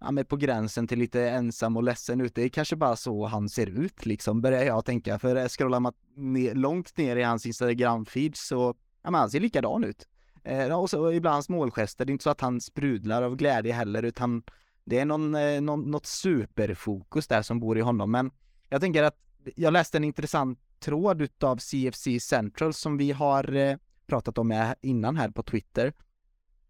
ja, 0.00 0.10
men 0.10 0.24
på 0.24 0.36
gränsen 0.36 0.88
till 0.88 0.98
lite 0.98 1.30
ensam 1.30 1.76
och 1.76 1.82
ledsen 1.82 2.20
ut. 2.20 2.34
Det 2.34 2.42
är 2.42 2.48
kanske 2.48 2.76
bara 2.76 2.96
så 2.96 3.26
han 3.26 3.48
ser 3.48 3.66
ut 3.66 4.06
liksom, 4.06 4.40
börjar 4.40 4.64
jag 4.64 4.84
tänka. 4.84 5.18
För 5.18 5.48
scrollar 5.48 5.80
man 5.80 5.92
ner, 6.16 6.54
långt 6.54 6.96
ner 6.96 7.16
i 7.16 7.22
hans 7.22 7.46
Instagram-feed 7.46 8.32
så 8.34 8.74
ja, 9.02 9.10
men 9.10 9.20
han 9.20 9.30
ser 9.30 9.40
likadan 9.40 9.84
ut. 9.84 10.08
Eh, 10.44 10.80
och 10.80 10.90
så 10.90 11.12
ibland 11.12 11.34
hans 11.34 11.48
målgester, 11.48 12.04
det 12.04 12.10
är 12.10 12.12
inte 12.12 12.24
så 12.24 12.30
att 12.30 12.40
han 12.40 12.60
sprudlar 12.60 13.22
av 13.22 13.36
glädje 13.36 13.72
heller, 13.72 14.02
utan 14.02 14.42
det 14.84 14.98
är 14.98 15.04
någon, 15.04 15.34
eh, 15.34 15.60
någon, 15.60 15.90
något 15.90 16.06
superfokus 16.06 17.26
där 17.26 17.42
som 17.42 17.60
bor 17.60 17.78
i 17.78 17.80
honom. 17.80 18.10
Men 18.10 18.30
jag 18.68 18.80
tänker 18.80 19.02
att 19.02 19.16
jag 19.56 19.72
läste 19.72 19.98
en 19.98 20.04
intressant 20.04 20.58
tråd 20.80 21.22
utav 21.22 21.56
CFC 21.56 22.06
Central 22.20 22.74
som 22.74 22.96
vi 22.96 23.12
har 23.12 23.54
eh, 23.54 23.76
pratat 24.06 24.38
om 24.38 24.74
innan 24.80 25.16
här 25.16 25.30
på 25.30 25.42
Twitter. 25.42 25.92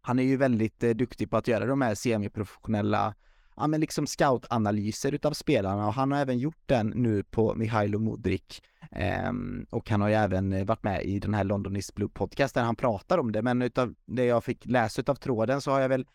Han 0.01 0.19
är 0.19 0.23
ju 0.23 0.37
väldigt 0.37 0.83
eh, 0.83 0.91
duktig 0.91 1.31
på 1.31 1.37
att 1.37 1.49
göra 1.49 1.67
de 1.67 1.83
här 1.83 1.95
semiprofessionella 1.95 3.15
ja 3.63 3.67
men 3.67 3.81
liksom 3.81 4.07
scoutanalyser 4.07 5.13
utav 5.13 5.33
spelarna 5.33 5.87
och 5.87 5.95
han 5.95 6.13
har 6.13 6.19
även 6.19 6.39
gjort 6.39 6.63
den 6.67 6.93
nu 6.97 7.23
på 7.23 7.55
Mihailo 7.55 7.99
Modric. 7.99 8.63
Ehm, 8.91 9.67
och 9.71 9.91
han 9.91 10.01
har 10.01 10.09
ju 10.09 10.15
även 10.15 10.67
varit 10.67 10.83
med 10.83 11.05
i 11.05 11.19
den 11.19 11.35
här 11.35 11.45
London 11.45 11.77
is 11.77 11.95
Blue 11.95 12.09
podcast 12.09 12.55
där 12.55 12.63
han 12.63 12.77
pratar 12.77 13.19
om 13.19 13.33
det, 13.33 13.43
men 13.43 13.63
utav 13.63 13.95
det 14.07 14.25
jag 14.25 14.45
fick 14.45 14.67
läsa 14.67 15.01
utav 15.01 15.15
tråden 15.15 15.61
så 15.61 15.71
har 15.71 15.81
jag 15.81 15.89
väl 15.89 16.07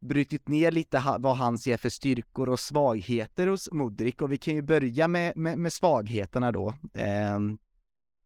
brutit 0.00 0.48
ner 0.48 0.70
lite 0.70 1.16
vad 1.18 1.36
han 1.36 1.58
ser 1.58 1.76
för 1.76 1.88
styrkor 1.88 2.48
och 2.48 2.60
svagheter 2.60 3.46
hos 3.46 3.72
Modric 3.72 4.14
och 4.14 4.32
vi 4.32 4.38
kan 4.38 4.54
ju 4.54 4.62
börja 4.62 5.08
med, 5.08 5.36
med, 5.36 5.58
med 5.58 5.72
svagheterna 5.72 6.52
då. 6.52 6.74
Ehm, 6.94 7.58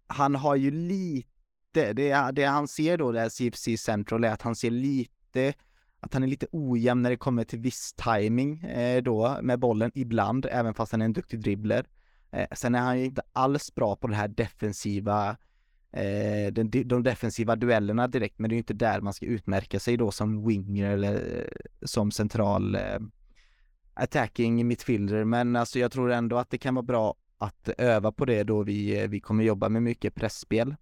han 0.06 0.34
har 0.34 0.56
ju 0.56 0.70
lite, 0.70 1.92
det, 1.92 2.30
det 2.32 2.44
han 2.44 2.68
ser 2.68 2.98
då, 2.98 3.12
det 3.12 3.20
här 3.20 3.28
CFC 3.28 3.82
Central, 3.84 4.24
är 4.24 4.32
att 4.32 4.42
han 4.42 4.56
ser 4.56 4.70
lite 4.70 5.54
att 6.00 6.14
han 6.14 6.22
är 6.22 6.26
lite 6.26 6.46
ojämn 6.52 7.02
när 7.02 7.10
det 7.10 7.16
kommer 7.16 7.44
till 7.44 7.58
viss 7.58 7.92
timing 7.92 8.64
eh, 8.64 9.02
då 9.02 9.38
med 9.42 9.58
bollen 9.58 9.90
ibland, 9.94 10.46
även 10.50 10.74
fast 10.74 10.92
han 10.92 11.00
är 11.00 11.04
en 11.04 11.12
duktig 11.12 11.40
dribbler. 11.40 11.86
Eh, 12.30 12.46
sen 12.52 12.74
är 12.74 12.78
han 12.80 12.98
ju 12.98 13.04
inte 13.04 13.22
alls 13.32 13.74
bra 13.74 13.96
på 13.96 14.06
det 14.06 14.14
här 14.14 14.28
defensiva, 14.28 15.36
eh, 15.92 16.52
den, 16.52 16.70
de 16.70 17.02
defensiva 17.02 17.56
duellerna 17.56 18.08
direkt, 18.08 18.38
men 18.38 18.50
det 18.50 18.54
är 18.54 18.56
ju 18.56 18.60
inte 18.60 18.74
där 18.74 19.00
man 19.00 19.14
ska 19.14 19.26
utmärka 19.26 19.80
sig 19.80 19.96
då 19.96 20.10
som 20.10 20.46
winger 20.46 20.90
eller 20.90 21.14
eh, 21.14 21.86
som 21.86 22.10
central 22.10 22.74
eh, 22.74 22.98
attacking 23.94 24.66
mittfielder. 24.66 25.24
Men 25.24 25.56
alltså 25.56 25.78
jag 25.78 25.92
tror 25.92 26.12
ändå 26.12 26.38
att 26.38 26.50
det 26.50 26.58
kan 26.58 26.74
vara 26.74 26.82
bra 26.82 27.14
att 27.38 27.68
öva 27.78 28.12
på 28.12 28.24
det 28.24 28.42
då 28.42 28.62
vi, 28.62 29.02
eh, 29.02 29.08
vi 29.08 29.20
kommer 29.20 29.44
jobba 29.44 29.68
med 29.68 29.82
mycket 29.82 30.14
pressspel. 30.14 30.76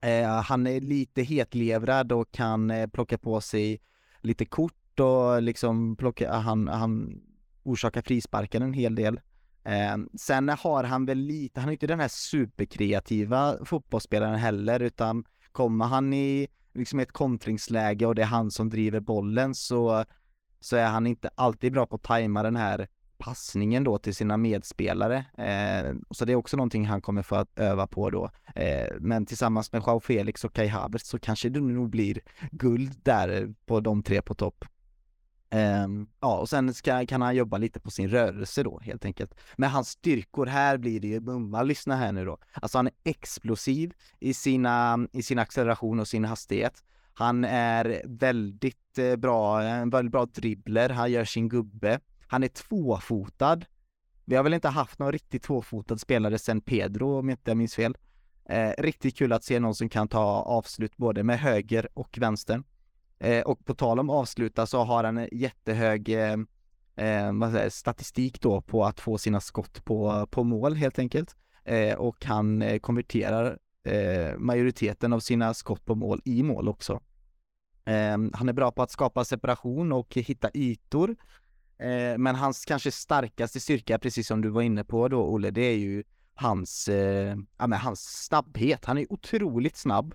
Eh, 0.00 0.42
han 0.42 0.66
är 0.66 0.80
lite 0.80 1.22
hetlevrad 1.22 2.12
och 2.12 2.32
kan 2.32 2.70
eh, 2.70 2.86
plocka 2.86 3.18
på 3.18 3.40
sig 3.40 3.80
lite 4.22 4.44
kort 4.44 5.00
och 5.00 5.42
liksom 5.42 5.96
plocka, 5.96 6.32
han, 6.32 6.68
han 6.68 7.20
orsakar 7.62 8.02
frisparken 8.02 8.62
en 8.62 8.72
hel 8.72 8.94
del. 8.94 9.20
Eh, 9.64 9.96
sen 10.14 10.48
har 10.48 10.84
han 10.84 11.06
väl 11.06 11.18
lite, 11.18 11.60
han 11.60 11.68
är 11.68 11.72
inte 11.72 11.86
den 11.86 12.00
här 12.00 12.08
superkreativa 12.08 13.64
fotbollsspelaren 13.64 14.38
heller, 14.38 14.80
utan 14.80 15.24
kommer 15.52 15.84
han 15.84 16.12
i 16.12 16.48
liksom 16.74 16.98
ett 17.00 17.12
kontringsläge 17.12 18.06
och 18.06 18.14
det 18.14 18.22
är 18.22 18.26
han 18.26 18.50
som 18.50 18.70
driver 18.70 19.00
bollen 19.00 19.54
så, 19.54 20.04
så 20.60 20.76
är 20.76 20.86
han 20.86 21.06
inte 21.06 21.30
alltid 21.34 21.72
bra 21.72 21.86
på 21.86 21.96
att 21.96 22.02
tajma 22.02 22.42
den 22.42 22.56
här 22.56 22.88
passningen 23.22 23.84
då 23.84 23.98
till 23.98 24.14
sina 24.14 24.36
medspelare. 24.36 25.24
Eh, 25.38 25.94
så 26.10 26.24
det 26.24 26.32
är 26.32 26.36
också 26.36 26.56
någonting 26.56 26.86
han 26.86 27.00
kommer 27.00 27.22
få 27.22 27.34
att 27.34 27.58
öva 27.58 27.86
på 27.86 28.10
då. 28.10 28.30
Eh, 28.54 28.86
men 29.00 29.26
tillsammans 29.26 29.72
med 29.72 29.82
Joao 29.86 30.00
Felix 30.00 30.44
och 30.44 30.52
Kai 30.52 30.66
Havertz 30.66 31.08
så 31.08 31.18
kanske 31.18 31.48
det 31.48 31.60
nog 31.60 31.90
blir 31.90 32.20
guld 32.50 32.92
där 33.02 33.54
på 33.66 33.80
de 33.80 34.02
tre 34.02 34.22
på 34.22 34.34
topp. 34.34 34.64
Eh, 35.50 35.88
ja, 36.20 36.38
och 36.38 36.48
sen 36.48 36.74
ska, 36.74 37.06
kan 37.06 37.22
han 37.22 37.36
jobba 37.36 37.58
lite 37.58 37.80
på 37.80 37.90
sin 37.90 38.08
rörelse 38.08 38.62
då 38.62 38.80
helt 38.80 39.04
enkelt. 39.04 39.34
Men 39.56 39.70
hans 39.70 39.88
styrkor 39.88 40.46
här 40.46 40.78
blir 40.78 41.00
det 41.00 41.08
ju, 41.08 41.20
mumma, 41.20 41.62
lyssna 41.62 41.96
här 41.96 42.12
nu 42.12 42.24
då. 42.24 42.38
Alltså 42.52 42.78
han 42.78 42.86
är 42.86 42.92
explosiv 43.04 43.92
i 44.20 44.34
sina, 44.34 45.08
i 45.12 45.22
sin 45.22 45.38
acceleration 45.38 46.00
och 46.00 46.08
sin 46.08 46.24
hastighet. 46.24 46.82
Han 47.14 47.44
är 47.44 48.02
väldigt 48.04 48.98
eh, 48.98 49.16
bra, 49.16 49.62
en 49.62 49.90
väldigt 49.90 50.12
bra 50.12 50.26
dribbler, 50.26 50.88
han 50.88 51.12
gör 51.12 51.24
sin 51.24 51.48
gubbe. 51.48 52.00
Han 52.32 52.42
är 52.42 52.48
tvåfotad. 52.48 53.60
Vi 54.24 54.36
har 54.36 54.42
väl 54.42 54.54
inte 54.54 54.68
haft 54.68 54.98
någon 54.98 55.12
riktigt 55.12 55.42
tvåfotad 55.42 55.98
spelare 55.98 56.38
sedan 56.38 56.60
Pedro 56.60 57.18
om 57.18 57.30
inte 57.30 57.50
jag 57.50 57.56
minns 57.56 57.74
fel. 57.74 57.96
Eh, 58.48 58.70
riktigt 58.78 59.16
kul 59.16 59.32
att 59.32 59.44
se 59.44 59.60
någon 59.60 59.74
som 59.74 59.88
kan 59.88 60.08
ta 60.08 60.42
avslut 60.42 60.96
både 60.96 61.22
med 61.22 61.40
höger 61.40 61.88
och 61.94 62.18
vänster. 62.18 62.62
Eh, 63.18 63.42
och 63.42 63.64
på 63.64 63.74
tal 63.74 64.00
om 64.00 64.10
avsluta 64.10 64.66
så 64.66 64.84
har 64.84 65.04
han 65.04 65.28
jättehög 65.32 66.08
eh, 66.08 66.36
eh, 67.06 67.32
vad 67.32 67.52
säger, 67.52 67.70
statistik 67.70 68.40
då 68.40 68.60
på 68.60 68.84
att 68.84 69.00
få 69.00 69.18
sina 69.18 69.40
skott 69.40 69.84
på, 69.84 70.26
på 70.30 70.44
mål 70.44 70.74
helt 70.74 70.98
enkelt. 70.98 71.36
Eh, 71.64 71.94
och 71.94 72.24
han 72.24 72.62
eh, 72.62 72.78
konverterar 72.78 73.58
eh, 73.84 74.38
majoriteten 74.38 75.12
av 75.12 75.20
sina 75.20 75.54
skott 75.54 75.84
på 75.84 75.94
mål 75.94 76.20
i 76.24 76.42
mål 76.42 76.68
också. 76.68 77.00
Eh, 77.84 78.18
han 78.32 78.48
är 78.48 78.52
bra 78.52 78.70
på 78.70 78.82
att 78.82 78.90
skapa 78.90 79.24
separation 79.24 79.92
och 79.92 80.14
hitta 80.14 80.50
ytor. 80.54 81.16
Eh, 81.82 82.18
men 82.18 82.34
hans 82.34 82.64
kanske 82.64 82.90
starkaste 82.90 83.60
styrka, 83.60 83.98
precis 83.98 84.26
som 84.26 84.40
du 84.40 84.48
var 84.48 84.62
inne 84.62 84.84
på 84.84 85.08
då 85.08 85.22
Olle, 85.22 85.50
det 85.50 85.62
är 85.62 85.76
ju 85.76 86.04
hans, 86.34 86.88
eh, 86.88 87.36
ja, 87.58 87.66
men 87.66 87.78
hans 87.78 88.24
snabbhet. 88.26 88.84
Han 88.84 88.98
är 88.98 89.12
otroligt 89.12 89.76
snabb. 89.76 90.14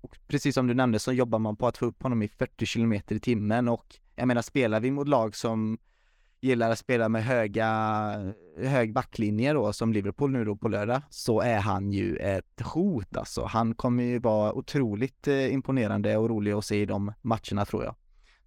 Och 0.00 0.18
precis 0.26 0.54
som 0.54 0.66
du 0.66 0.74
nämnde 0.74 0.98
så 0.98 1.12
jobbar 1.12 1.38
man 1.38 1.56
på 1.56 1.66
att 1.66 1.78
få 1.78 1.86
upp 1.86 2.02
honom 2.02 2.22
i 2.22 2.28
40 2.28 2.66
km 2.66 2.92
i 2.92 3.20
timmen 3.20 3.68
och 3.68 3.96
jag 4.14 4.28
menar 4.28 4.42
spelar 4.42 4.80
vi 4.80 4.90
mot 4.90 5.08
lag 5.08 5.36
som 5.36 5.78
gillar 6.40 6.70
att 6.70 6.78
spela 6.78 7.08
med 7.08 7.24
höga, 7.24 7.68
hög 8.56 8.92
backlinje 8.92 9.52
då, 9.52 9.72
som 9.72 9.92
Liverpool 9.92 10.30
nu 10.30 10.44
då 10.44 10.56
på 10.56 10.68
lördag, 10.68 11.02
så 11.10 11.40
är 11.40 11.58
han 11.58 11.92
ju 11.92 12.16
ett 12.16 12.60
hot 12.60 13.16
alltså. 13.16 13.44
Han 13.44 13.74
kommer 13.74 14.02
ju 14.02 14.18
vara 14.18 14.52
otroligt 14.52 15.28
eh, 15.28 15.52
imponerande 15.52 16.16
och 16.16 16.28
rolig 16.28 16.52
att 16.52 16.64
se 16.64 16.80
i 16.80 16.86
de 16.86 17.12
matcherna 17.22 17.64
tror 17.64 17.84
jag. 17.84 17.94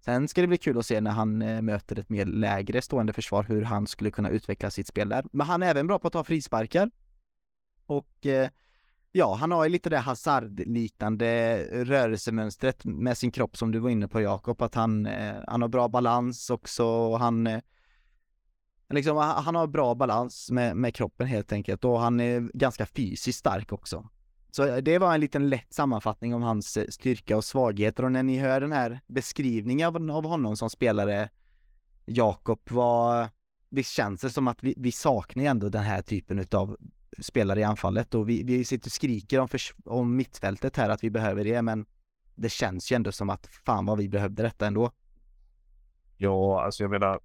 Sen 0.00 0.28
ska 0.28 0.40
det 0.40 0.46
bli 0.46 0.58
kul 0.58 0.78
att 0.78 0.86
se 0.86 1.00
när 1.00 1.10
han 1.10 1.42
eh, 1.42 1.62
möter 1.62 1.98
ett 1.98 2.08
mer 2.08 2.26
lägre 2.26 2.82
stående 2.82 3.12
försvar 3.12 3.42
hur 3.42 3.62
han 3.62 3.86
skulle 3.86 4.10
kunna 4.10 4.30
utveckla 4.30 4.70
sitt 4.70 4.86
spel 4.86 5.08
där. 5.08 5.24
Men 5.32 5.46
han 5.46 5.62
är 5.62 5.70
även 5.70 5.86
bra 5.86 5.98
på 5.98 6.06
att 6.06 6.12
ta 6.12 6.24
frisparkar. 6.24 6.90
Och 7.86 8.26
eh, 8.26 8.48
ja, 9.12 9.34
han 9.34 9.52
har 9.52 9.64
ju 9.64 9.70
lite 9.70 9.90
det 9.90 9.98
hazardliknande 9.98 11.56
rörelsemönstret 11.84 12.84
med 12.84 13.18
sin 13.18 13.30
kropp 13.30 13.56
som 13.56 13.72
du 13.72 13.78
var 13.78 13.90
inne 13.90 14.08
på 14.08 14.20
Jakob, 14.20 14.62
att 14.62 14.74
han, 14.74 15.06
eh, 15.06 15.34
han 15.46 15.62
har 15.62 15.68
bra 15.68 15.88
balans 15.88 16.50
också 16.50 16.84
och 16.84 17.18
han 17.18 17.60
liksom, 18.90 19.16
han 19.16 19.54
har 19.54 19.66
bra 19.66 19.94
balans 19.94 20.50
med, 20.50 20.76
med 20.76 20.94
kroppen 20.94 21.26
helt 21.26 21.52
enkelt 21.52 21.84
och 21.84 22.00
han 22.00 22.20
är 22.20 22.40
ganska 22.54 22.86
fysiskt 22.86 23.38
stark 23.38 23.72
också. 23.72 24.08
Så 24.58 24.66
eh, 24.66 24.76
det 24.76 24.98
var 24.98 25.14
en 25.14 25.20
liten 25.20 25.48
lätt 25.48 25.72
sammanfattning 25.72 26.34
om 26.34 26.42
hans 26.42 26.76
eh, 26.76 26.86
styrka 26.88 27.36
och 27.36 27.44
svagheter 27.44 28.04
och 28.04 28.12
när 28.12 28.22
ni 28.22 28.38
hör 28.38 28.60
den 28.60 28.72
här 28.72 29.00
beskrivningen 29.06 29.88
av, 29.88 30.10
av 30.10 30.24
honom 30.24 30.56
som 30.56 30.70
spelare 30.70 31.28
Jakob, 32.06 32.60
vad 32.70 33.28
visst 33.68 33.92
känns 33.92 34.20
det 34.20 34.30
som 34.30 34.48
att 34.48 34.62
vi, 34.62 34.74
vi 34.76 34.92
saknar 34.92 35.44
ändå 35.44 35.68
den 35.68 35.82
här 35.82 36.02
typen 36.02 36.46
av 36.52 36.76
spelare 37.18 37.60
i 37.60 37.64
anfallet 37.64 38.14
och 38.14 38.28
vi, 38.28 38.42
vi 38.42 38.64
sitter 38.64 38.88
och 38.88 38.92
skriker 38.92 39.40
om, 39.40 39.48
förs- 39.48 39.74
om 39.84 40.16
mittfältet 40.16 40.76
här 40.76 40.90
att 40.90 41.04
vi 41.04 41.10
behöver 41.10 41.44
det 41.44 41.62
men 41.62 41.86
det 42.34 42.48
känns 42.48 42.92
ju 42.92 42.96
ändå 42.96 43.12
som 43.12 43.30
att 43.30 43.46
fan 43.46 43.86
vad 43.86 43.98
vi 43.98 44.08
behövde 44.08 44.42
detta 44.42 44.66
ändå. 44.66 44.90
Ja, 46.16 46.64
alltså 46.64 46.84
jag 46.84 46.90
menar. 46.90 47.20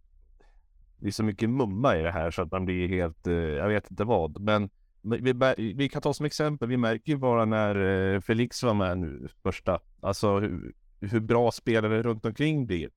Det 0.97 1.07
är 1.07 1.11
så 1.11 1.23
mycket 1.23 1.49
mumma 1.49 1.97
i 1.97 2.01
det 2.01 2.11
här 2.11 2.31
så 2.31 2.41
att 2.41 2.51
man 2.51 2.65
blir 2.65 2.87
helt, 2.87 3.27
eh, 3.27 3.33
jag 3.33 3.67
vet 3.67 3.91
inte 3.91 4.03
vad. 4.03 4.41
Men 4.41 4.69
vi, 5.03 5.73
vi, 5.77 5.89
kan 5.89 6.01
ta 6.01 6.13
som 6.13 6.25
exempel, 6.25 6.67
vi 6.67 6.77
märker 6.77 7.11
ju 7.11 7.17
bara 7.17 7.45
när 7.45 7.75
eh, 7.75 8.21
Felix 8.21 8.63
var 8.63 8.73
med 8.73 8.97
nu 8.97 9.27
första. 9.43 9.79
Alltså 10.01 10.39
hur, 10.39 10.73
hur 10.99 11.19
bra 11.19 11.51
spelare 11.51 12.03
runt 12.03 12.25
omkring 12.25 12.65
blir. 12.65 12.89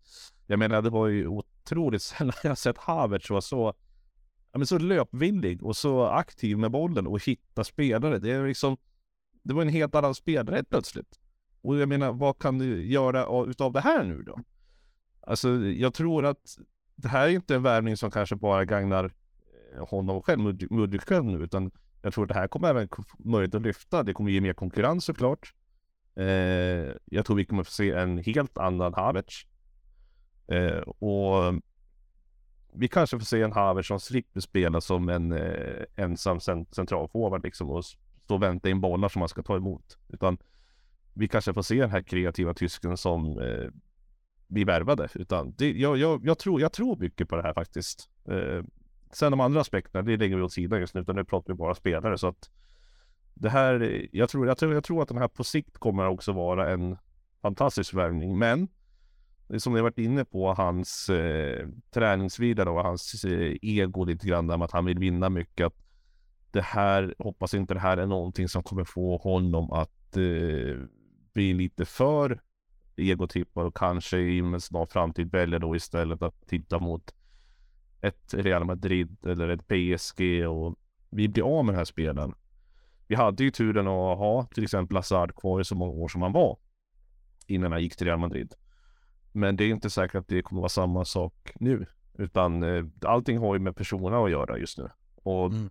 Jag 0.47 0.59
menar 0.59 0.83
det 0.83 0.91
var 0.91 1.07
ju 1.07 1.27
otroligt 1.27 2.03
sällan 2.03 2.35
jag 2.43 2.59
sett 2.59 2.79
Havertz 2.79 3.31
vara 3.31 3.41
så, 3.41 3.75
ja, 4.53 4.59
men 4.59 4.67
så 4.67 4.79
löpvillig 4.79 5.63
och 5.63 5.77
så 5.77 6.05
aktiv 6.05 6.59
med 6.59 6.71
bollen 6.71 7.07
och 7.07 7.25
hitta 7.25 7.65
spelare. 7.65 8.19
Det 8.19 8.31
är 8.31 8.47
liksom, 8.47 8.77
det 9.43 9.55
var 9.55 9.63
en 9.63 9.69
helt 9.69 9.95
annan 9.95 10.15
spelare 10.15 10.57
helt 10.57 10.71
plötsligt. 10.71 11.21
Och 11.63 11.77
jag 11.77 11.89
menar, 11.89 12.13
vad 12.13 12.39
kan 12.39 12.59
du 12.59 12.87
göra 12.87 13.27
av- 13.27 13.51
utav 13.51 13.73
det 13.73 13.81
här 13.81 14.05
nu 14.05 14.23
då? 14.23 14.41
Alltså, 15.21 15.49
jag 15.59 15.95
tror 15.95 16.25
att 16.25 16.59
det 16.95 17.09
här 17.09 17.29
är 17.29 17.33
inte 17.33 17.55
en 17.55 17.63
värvning 17.63 17.97
som 17.97 18.11
kanske 18.11 18.37
bara 18.37 18.65
gagnar 18.65 19.05
eh, 19.75 19.89
honom 19.89 20.23
själv, 20.23 20.41
Mudrik 20.71 21.03
själv 21.03 21.25
nu, 21.25 21.45
utan 21.45 21.71
jag 22.03 22.15
tror 22.15 22.25
att 22.25 22.29
det 22.29 22.35
här 22.35 22.49
kommer 22.49 22.69
även 22.69 22.89
få 22.89 23.05
möjlighet 23.19 23.55
att 23.55 23.63
lyfta. 23.63 24.03
Det 24.03 24.13
kommer 24.13 24.31
ge 24.31 24.41
mer 24.41 24.53
konkurrens 24.53 25.05
såklart. 25.05 25.55
Eh, 26.17 26.27
jag 27.05 27.27
tror 27.27 27.37
vi 27.37 27.45
kommer 27.45 27.63
få 27.63 27.71
se 27.71 27.91
en 27.91 28.19
helt 28.19 28.59
annan 28.59 28.95
Havertz. 28.95 29.47
Eh, 30.49 30.79
och 30.79 31.55
vi 32.73 32.89
kanske 32.89 33.19
får 33.19 33.25
se 33.25 33.43
en 33.43 33.53
Havertz 33.53 33.89
som 33.89 34.01
slipper 34.01 34.41
spela 34.41 34.81
som 34.81 35.09
en 35.09 35.33
eh, 35.33 35.85
ensam 35.97 36.41
cent- 36.41 36.75
centralforward 36.75 37.45
liksom 37.45 37.71
och 37.71 37.85
stå 37.85 38.35
och 38.35 38.43
vänta 38.43 38.69
in 38.69 38.81
bollar 38.81 39.09
som 39.09 39.21
man 39.21 39.29
ska 39.29 39.43
ta 39.43 39.57
emot. 39.57 39.99
Utan 40.09 40.39
vi 41.15 41.29
kanske 41.29 41.55
får 41.55 41.63
se 41.63 41.81
den 41.81 41.91
här 41.91 42.03
kreativa 42.03 42.55
tysken 42.55 42.97
som 42.97 43.39
eh, 43.39 43.71
vi 44.47 44.65
värvade. 44.65 45.09
Utan 45.15 45.55
det, 45.59 45.73
jag, 45.73 45.97
jag, 45.97 46.27
jag, 46.27 46.39
tror, 46.39 46.61
jag 46.61 46.73
tror 46.73 46.97
mycket 46.97 47.29
på 47.29 47.37
det 47.37 47.43
här 47.43 47.55
faktiskt. 47.55 48.11
Eh, 48.29 48.65
Sen 49.17 49.31
de 49.31 49.41
andra 49.41 49.61
aspekterna, 49.61 50.03
det 50.03 50.17
lägger 50.17 50.37
vi 50.37 50.43
åt 50.43 50.53
sidan 50.53 50.81
just 50.81 50.95
nu, 50.95 51.01
utan 51.01 51.17
nu 51.17 51.25
pratar 51.25 51.53
vi 51.53 51.57
bara 51.57 51.75
spelare. 51.75 52.19
Så 52.19 52.27
att 52.27 52.51
det 53.35 53.49
här, 53.49 54.07
jag 54.13 54.29
tror, 54.29 54.47
jag 54.47 54.59
tror, 54.59 54.75
jag 54.75 54.85
tror 54.85 55.03
att 55.03 55.09
den 55.09 55.19
här 55.19 55.29
på 55.29 55.45
sikt 55.45 55.79
kommer 55.79 56.07
också 56.07 56.33
vara 56.33 56.71
en 56.71 56.97
fantastisk 57.43 57.95
värvning. 57.95 58.39
Men 58.39 58.69
som 59.59 59.75
ni 59.75 59.81
varit 59.81 59.99
inne 59.99 60.25
på, 60.25 60.55
hans 60.55 61.09
eh, 61.09 61.69
träningsvila 61.91 62.71
och 62.71 62.83
hans 62.83 63.25
eh, 63.25 63.57
ego 63.63 64.05
lite 64.05 64.27
grann 64.27 64.47
där 64.47 64.57
med 64.57 64.65
att 64.65 64.73
han 64.73 64.85
vill 64.85 64.99
vinna 64.99 65.29
mycket. 65.29 65.67
Att 65.67 65.77
det 66.51 66.63
här, 66.63 67.15
hoppas 67.19 67.55
inte 67.55 67.75
det 67.75 67.81
här 67.81 67.97
är 67.97 68.07
någonting 68.07 68.49
som 68.49 68.63
kommer 68.63 68.85
få 68.85 69.17
honom 69.17 69.71
att 69.71 70.17
eh, 70.17 70.77
bli 71.33 71.55
lite 71.55 71.85
för 71.85 72.41
egotippad 72.97 73.67
och 73.67 73.77
kanske 73.77 74.19
i 74.19 74.39
en 74.39 74.61
snar 74.61 74.87
framtid 74.87 75.33
väljer 75.33 75.59
då 75.59 75.77
istället 75.77 76.23
att 76.23 76.47
titta 76.47 76.79
mot 76.79 77.16
ett 78.01 78.35
Real 78.35 78.65
Madrid 78.65 79.17
eller 79.27 79.49
ett 79.49 79.69
PSG 79.69 80.47
och 80.49 80.77
vi 81.11 81.29
blir 81.29 81.59
av 81.59 81.65
med 81.65 81.73
den 81.73 81.79
här 81.79 81.85
spelen. 81.85 82.35
Vi 83.07 83.15
hade 83.15 83.45
ju 83.45 83.51
turen 83.51 83.87
att 83.87 84.19
ha 84.19 84.47
till 84.55 84.65
exempel 84.65 84.97
Hazard 84.97 85.35
kvar 85.37 85.61
i 85.61 85.65
så 85.65 85.75
många 85.75 85.93
år 85.93 86.09
som 86.09 86.23
han 86.23 86.33
var 86.33 86.59
innan 87.47 87.73
han 87.73 87.83
gick 87.83 87.97
till 87.97 88.07
Real 88.07 88.19
Madrid. 88.19 88.55
Men 89.33 89.57
det 89.57 89.65
är 89.65 89.69
inte 89.69 89.91
säkert 89.91 90.15
att 90.15 90.29
det 90.29 90.43
kommer 90.43 90.61
vara 90.61 90.69
samma 90.69 91.05
sak 91.05 91.53
nu, 91.61 91.87
utan 92.15 92.63
eh, 92.63 92.85
allting 93.03 93.39
har 93.39 93.55
ju 93.55 93.61
med 93.61 93.77
personerna 93.77 94.19
att 94.25 94.31
göra 94.31 94.59
just 94.59 94.79
nu. 94.79 94.89
Och 95.23 95.47
Mm. 95.47 95.71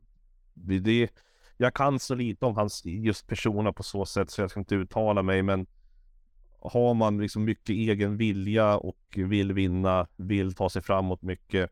det, 0.54 0.80
det, 0.80 1.10
jag 1.58 1.74
kan 1.74 2.00
så 2.00 2.16
lite 2.16 2.46
om 2.46 2.56
hans 2.56 2.86
just 2.86 3.28
persona 3.28 3.74
på 3.74 3.84
så 3.84 4.06
sätt 4.06 4.30
så 4.32 4.42
jag 4.42 4.50
ska 4.52 4.60
inte 4.60 4.76
uttala 4.76 5.22
mig, 5.22 5.44
men 5.44 5.68
har 6.60 6.94
man 6.94 7.18
liksom 7.18 7.44
mycket 7.46 7.70
egen 7.70 8.18
vilja 8.18 8.78
och 8.78 9.00
vill 9.16 9.54
vinna, 9.54 10.08
vill 10.16 10.54
ta 10.56 10.70
sig 10.70 10.82
framåt 10.82 11.22
mycket. 11.22 11.72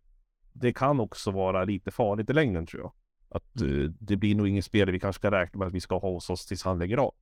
Det 0.54 0.74
kan 0.74 1.00
också 1.00 1.32
vara 1.32 1.66
lite 1.66 1.92
farligt 1.92 2.30
i 2.30 2.34
längden 2.34 2.66
tror 2.66 2.82
jag. 2.82 2.92
Att 3.30 3.62
eh, 3.62 3.92
det 4.00 4.18
blir 4.18 4.36
nog 4.36 4.48
ingen 4.48 4.64
spelare 4.64 4.92
vi 4.92 5.00
kanske 5.00 5.20
ska 5.20 5.32
räkna 5.32 5.60
med 5.60 5.68
att 5.68 5.74
vi 5.74 5.80
ska 5.80 5.98
ha 5.98 6.10
hos 6.10 6.30
oss 6.30 6.46
tills 6.46 6.64
han 6.64 6.80
lägger 6.80 6.98
av. 6.98 7.14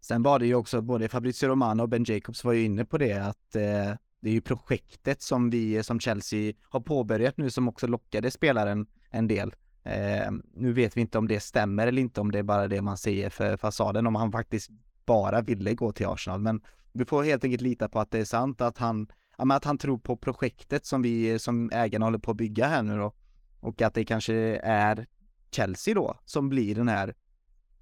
Sen 0.00 0.22
var 0.22 0.38
det 0.38 0.46
ju 0.46 0.54
också, 0.54 0.82
både 0.82 1.08
Fabrizio 1.08 1.48
Romano 1.48 1.82
och 1.82 1.88
Ben 1.88 2.04
Jacobs 2.04 2.44
var 2.44 2.52
ju 2.52 2.64
inne 2.64 2.84
på 2.84 2.98
det 2.98 3.12
att 3.12 3.56
eh, 3.56 3.94
det 4.20 4.28
är 4.28 4.32
ju 4.32 4.40
projektet 4.40 5.22
som 5.22 5.50
vi 5.50 5.82
som 5.82 6.00
Chelsea 6.00 6.52
har 6.62 6.80
påbörjat 6.80 7.36
nu 7.36 7.50
som 7.50 7.68
också 7.68 7.86
lockade 7.86 8.30
spelaren 8.30 8.86
en 9.10 9.28
del. 9.28 9.54
Eh, 9.82 10.30
nu 10.54 10.72
vet 10.72 10.96
vi 10.96 11.00
inte 11.00 11.18
om 11.18 11.28
det 11.28 11.40
stämmer 11.40 11.86
eller 11.86 12.02
inte, 12.02 12.20
om 12.20 12.30
det 12.32 12.38
är 12.38 12.42
bara 12.42 12.68
det 12.68 12.82
man 12.82 12.96
säger 12.96 13.30
för 13.30 13.56
fasaden, 13.56 14.06
om 14.06 14.14
han 14.14 14.32
faktiskt 14.32 14.70
bara 15.06 15.40
ville 15.40 15.74
gå 15.74 15.92
till 15.92 16.06
Arsenal. 16.06 16.40
Men 16.40 16.60
vi 16.92 17.04
får 17.04 17.22
helt 17.22 17.44
enkelt 17.44 17.62
lita 17.62 17.88
på 17.88 18.00
att 18.00 18.10
det 18.10 18.18
är 18.18 18.24
sant, 18.24 18.60
att 18.60 18.78
han, 18.78 19.06
ja, 19.40 19.44
men 19.44 19.56
att 19.56 19.64
han 19.64 19.78
tror 19.78 19.98
på 19.98 20.16
projektet 20.16 20.86
som 20.86 21.02
vi 21.02 21.38
som 21.38 21.70
ägarna 21.72 22.06
håller 22.06 22.18
på 22.18 22.30
att 22.30 22.36
bygga 22.36 22.66
här 22.66 22.82
nu 22.82 22.96
då. 22.96 23.12
Och 23.60 23.82
att 23.82 23.94
det 23.94 24.04
kanske 24.04 24.34
är 24.62 25.06
Chelsea 25.50 25.94
då 25.94 26.16
som 26.24 26.48
blir 26.48 26.74
den 26.74 26.88
här 26.88 27.14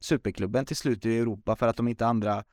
superklubben 0.00 0.66
till 0.66 0.76
slut 0.76 1.06
i 1.06 1.18
Europa 1.18 1.56
för 1.56 1.68
att 1.68 1.76
de 1.76 1.88
inte 1.88 2.06
andra 2.06 2.44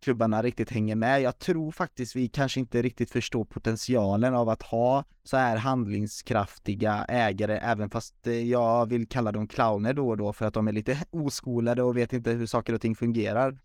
klubbarna 0.00 0.42
riktigt 0.42 0.70
hänger 0.70 0.96
med. 0.96 1.22
Jag 1.22 1.38
tror 1.38 1.72
faktiskt 1.72 2.16
vi 2.16 2.28
kanske 2.28 2.60
inte 2.60 2.82
riktigt 2.82 3.10
förstår 3.10 3.44
potentialen 3.44 4.34
av 4.34 4.48
att 4.48 4.62
ha 4.62 5.04
så 5.24 5.36
här 5.36 5.56
handlingskraftiga 5.56 7.04
ägare, 7.08 7.56
även 7.56 7.90
fast 7.90 8.26
eh, 8.26 8.48
jag 8.48 8.88
vill 8.88 9.08
kalla 9.08 9.32
dem 9.32 9.48
clowner 9.48 9.94
då 9.94 10.08
och 10.08 10.16
då 10.16 10.32
för 10.32 10.46
att 10.46 10.54
de 10.54 10.68
är 10.68 10.72
lite 10.72 10.98
oskolade 11.10 11.82
och 11.82 11.96
vet 11.96 12.12
inte 12.12 12.30
hur 12.30 12.46
saker 12.46 12.72
och 12.72 12.80
ting 12.80 12.96
fungerar. 12.96 13.58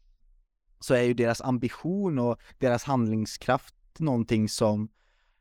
Så 0.80 0.94
är 0.94 1.02
ju 1.02 1.14
deras 1.14 1.42
ambition 1.42 2.20
och 2.20 2.40
deras 2.60 2.84
handlingskraft 2.84 3.75
någonting 4.00 4.50
som 4.50 4.90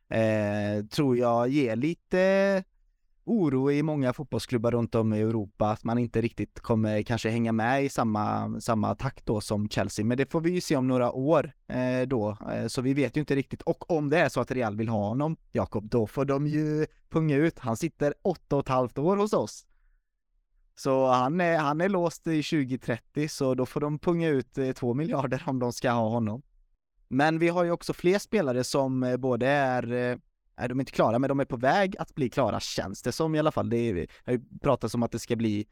eh, 0.09 0.85
tror 0.85 1.17
jag 1.17 1.49
ger 1.49 1.75
lite 1.75 2.63
oro 3.25 3.71
i 3.71 3.83
många 3.83 4.13
fotbollsklubbar 4.13 4.71
runt 4.71 4.95
om 4.95 5.13
i 5.13 5.21
Europa 5.21 5.69
att 5.69 5.83
man 5.83 5.97
inte 5.97 6.21
riktigt 6.21 6.59
kommer 6.59 7.01
kanske 7.01 7.29
hänga 7.29 7.51
med 7.51 7.83
i 7.83 7.89
samma, 7.89 8.55
samma 8.61 8.95
takt 8.95 9.25
då 9.25 9.41
som 9.41 9.69
Chelsea. 9.69 10.05
Men 10.05 10.17
det 10.17 10.31
får 10.31 10.41
vi 10.41 10.49
ju 10.49 10.61
se 10.61 10.75
om 10.75 10.87
några 10.87 11.11
år 11.11 11.51
eh, 11.67 12.07
då, 12.07 12.37
eh, 12.51 12.67
så 12.67 12.81
vi 12.81 12.93
vet 12.93 13.17
ju 13.17 13.19
inte 13.19 13.35
riktigt. 13.35 13.61
Och 13.61 13.91
om 13.91 14.09
det 14.09 14.19
är 14.19 14.29
så 14.29 14.41
att 14.41 14.51
Real 14.51 14.75
vill 14.75 14.89
ha 14.89 15.07
honom, 15.07 15.37
Jakob, 15.51 15.89
då 15.89 16.07
får 16.07 16.25
de 16.25 16.47
ju 16.47 16.85
punga 17.09 17.35
ut. 17.35 17.59
Han 17.59 17.77
sitter 17.77 18.13
åtta 18.21 18.55
och 18.55 18.61
ett 18.61 18.69
halvt 18.69 18.97
år 18.97 19.17
hos 19.17 19.33
oss. 19.33 19.65
Så 20.75 21.07
han 21.07 21.41
är, 21.41 21.57
han 21.57 21.81
är 21.81 21.89
låst 21.89 22.27
i 22.27 22.43
2030, 22.43 23.27
så 23.27 23.55
då 23.55 23.65
får 23.65 23.81
de 23.81 23.99
punga 23.99 24.29
ut 24.29 24.57
eh, 24.57 24.71
två 24.71 24.93
miljarder 24.93 25.43
om 25.45 25.59
de 25.59 25.73
ska 25.73 25.91
ha 25.91 26.09
honom. 26.09 26.41
Men 27.07 27.39
vi 27.39 27.49
har 27.49 27.63
ju 27.63 27.71
också 27.71 27.93
fler 27.93 28.19
spelare 28.19 28.63
som 28.63 29.03
eh, 29.03 29.17
både 29.17 29.47
är 29.47 29.81
de 29.81 30.17
är 30.57 30.69
de 30.69 30.79
inte 30.79 30.91
klara, 30.91 31.19
men 31.19 31.27
de 31.27 31.39
är 31.39 31.45
på 31.45 31.57
väg 31.57 31.95
att 31.99 32.15
bli 32.15 32.29
klara 32.29 32.59
känns 32.59 33.01
det 33.01 33.11
som 33.11 33.35
i 33.35 33.39
alla 33.39 33.51
fall. 33.51 33.69
Det 33.69 33.77
är, 33.77 34.07
har 34.25 34.33
ju 34.33 34.41
pratats 34.61 34.95
om 34.95 35.03
att 35.03 35.11
det 35.11 35.19
ska 35.19 35.35
bli 35.35 35.65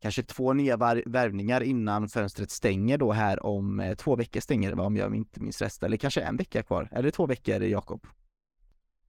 kanske 0.00 0.22
två 0.22 0.52
nya 0.52 0.76
värvningar 1.06 1.60
innan 1.60 2.08
fönstret 2.08 2.50
stänger 2.50 2.98
då 2.98 3.12
här 3.12 3.46
om 3.46 3.80
eh, 3.80 3.94
två 3.94 4.16
veckor 4.16 4.40
stänger 4.40 4.70
det 4.70 4.76
va, 4.76 4.84
om 4.84 4.96
jag 4.96 5.14
inte 5.14 5.40
minns 5.40 5.62
rätt, 5.62 5.82
eller 5.82 5.96
kanske 5.96 6.20
en 6.20 6.36
vecka 6.36 6.62
kvar. 6.62 6.88
Är 6.92 7.02
det 7.02 7.10
två 7.10 7.26
veckor, 7.26 7.62
Jakob? 7.62 8.06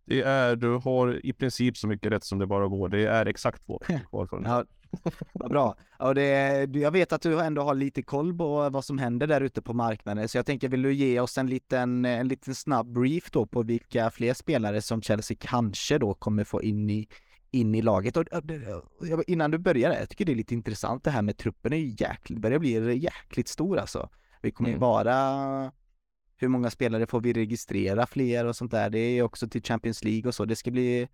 Det 0.06 0.22
är, 0.22 0.56
du 0.56 0.78
har 0.78 1.26
i 1.26 1.34
princip 1.34 1.78
så 1.78 1.88
mycket 1.88 2.12
rätt 2.12 2.24
som 2.24 2.40
det 2.40 2.48
bara 2.48 2.68
går. 2.68 2.90
Det 2.90 3.06
är 3.06 3.26
exakt 3.26 3.66
två 3.66 3.80
kvar 4.10 4.26
från 4.26 4.44
ja, 4.44 4.64
vad 5.34 5.50
bra. 5.50 5.76
Ja, 6.00 6.14
det, 6.14 6.30
jag 6.76 6.92
vet 6.92 7.14
att 7.14 7.22
du 7.22 7.42
ändå 7.42 7.62
har 7.62 7.76
lite 7.76 8.02
koll 8.02 8.38
på 8.38 8.70
vad 8.70 8.86
som 8.86 8.98
händer 8.98 9.28
där 9.28 9.42
ute 9.42 9.62
på 9.62 9.74
marknaden, 9.74 10.30
så 10.30 10.38
jag 10.38 10.46
tänker, 10.46 10.70
vill 10.70 10.82
du 10.82 10.94
ge 10.94 11.20
oss 11.20 11.38
en 11.38 11.48
liten, 11.48 12.06
en 12.06 12.28
liten 12.28 12.56
snabb 12.56 12.94
brief 12.94 13.32
då 13.32 13.46
på 13.46 13.64
vilka 13.64 14.10
fler 14.10 14.34
spelare 14.34 14.82
som 14.82 15.02
Chelsea 15.02 15.38
kanske 15.40 15.98
då 15.98 16.14
kommer 16.14 16.44
få 16.44 16.62
in 16.62 16.90
i, 16.90 17.08
in 17.52 17.76
i 17.76 17.82
laget. 17.82 18.18
Och, 18.18 18.26
innan 19.28 19.52
du 19.52 19.58
börjar, 19.58 19.94
jag 19.94 20.10
tycker 20.10 20.26
det 20.26 20.32
är 20.32 20.36
lite 20.36 20.54
intressant 20.54 21.04
det 21.04 21.12
här 21.12 21.22
med 21.22 21.38
truppen 21.38 21.74
är 21.74 21.78
ju 21.78 21.96
jäkligt, 21.98 22.40
börjar 22.40 22.60
bli 22.60 22.98
jäkligt 22.98 23.48
stor 23.48 23.78
alltså. 23.78 24.10
Vi 24.42 24.52
kommer 24.52 24.70
mm. 24.70 24.82
vara 24.82 25.72
hur 26.44 26.50
många 26.50 26.70
spelare 26.70 27.08
får 27.08 27.22
vi 27.22 27.34
registrera 27.34 28.08
fler 28.08 28.46
och 28.46 28.56
sånt 28.56 28.72
där. 28.72 28.90
Det 28.90 29.00
är 29.00 29.24
också 29.24 29.48
till 29.48 29.64
Champions 29.64 30.04
League 30.04 30.28
och 30.28 30.36
så. 30.36 30.46
Det 30.46 30.56
ska 30.56 30.72
bli 30.72 31.08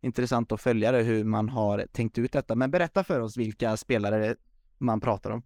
intressant 0.00 0.52
att 0.52 0.60
följa 0.60 0.92
det, 0.92 1.02
hur 1.02 1.24
man 1.24 1.48
har 1.48 1.86
tänkt 1.92 2.18
ut 2.18 2.32
detta. 2.32 2.54
Men 2.54 2.70
berätta 2.70 3.04
för 3.04 3.20
oss 3.20 3.36
vilka 3.36 3.76
spelare 3.76 4.36
man 4.78 5.00
pratar 5.00 5.30
om. 5.30 5.42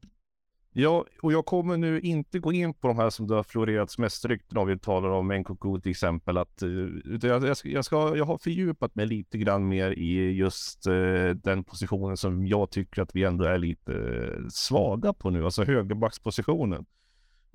Ja, 0.78 1.04
och 1.22 1.32
jag 1.32 1.46
kommer 1.46 1.76
nu 1.76 2.00
inte 2.00 2.38
gå 2.38 2.52
in 2.52 2.74
på 2.74 2.88
de 2.88 2.98
här 2.98 3.10
som 3.10 3.26
det 3.26 3.34
har 3.34 3.42
florerats 3.42 3.98
mest 3.98 4.24
rykten 4.24 4.58
om. 4.58 4.68
Vi 4.68 4.78
talar 4.78 5.08
om 5.08 5.28
Nkunku 5.28 5.80
till 5.80 5.90
exempel. 5.90 6.36
Att, 6.36 6.62
eh, 6.62 6.68
utan 7.04 7.30
jag, 7.30 7.44
jag, 7.44 7.56
ska, 7.56 7.68
jag, 7.68 7.84
ska, 7.84 8.16
jag 8.16 8.24
har 8.24 8.38
fördjupat 8.38 8.94
mig 8.94 9.06
lite 9.06 9.38
grann 9.38 9.68
mer 9.68 9.90
i 9.90 10.32
just 10.32 10.86
eh, 10.86 11.28
den 11.34 11.64
positionen 11.64 12.16
som 12.16 12.46
jag 12.46 12.70
tycker 12.70 13.02
att 13.02 13.14
vi 13.14 13.24
ändå 13.24 13.44
är 13.44 13.58
lite 13.58 13.92
eh, 13.92 14.48
svaga 14.48 15.12
på 15.12 15.30
nu, 15.30 15.44
alltså 15.44 15.64
högerbackspositionen. 15.64 16.86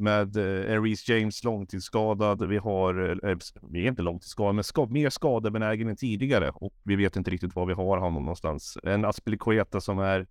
Med 0.01 0.37
eh, 0.37 0.81
Reece 0.81 1.09
James 1.09 1.43
långtidsskadad. 1.43 2.47
Vi 2.47 2.57
har, 2.57 3.09
eh, 3.09 3.31
eh, 3.31 3.37
vi 3.69 3.83
är 3.83 3.87
inte 3.87 4.01
långtidsskadade, 4.01 4.53
men 4.53 4.63
ska, 4.63 4.85
mer 4.85 5.09
skadebenägen 5.09 5.87
än 5.87 5.95
tidigare 5.95 6.51
och 6.53 6.73
vi 6.83 6.95
vet 6.95 7.15
inte 7.15 7.31
riktigt 7.31 7.55
var 7.55 7.65
vi 7.65 7.73
har 7.73 7.97
honom 7.97 8.23
någonstans. 8.23 8.77
En 8.83 9.05
Aspelikueta 9.05 9.81
som 9.81 9.99
är 9.99 10.27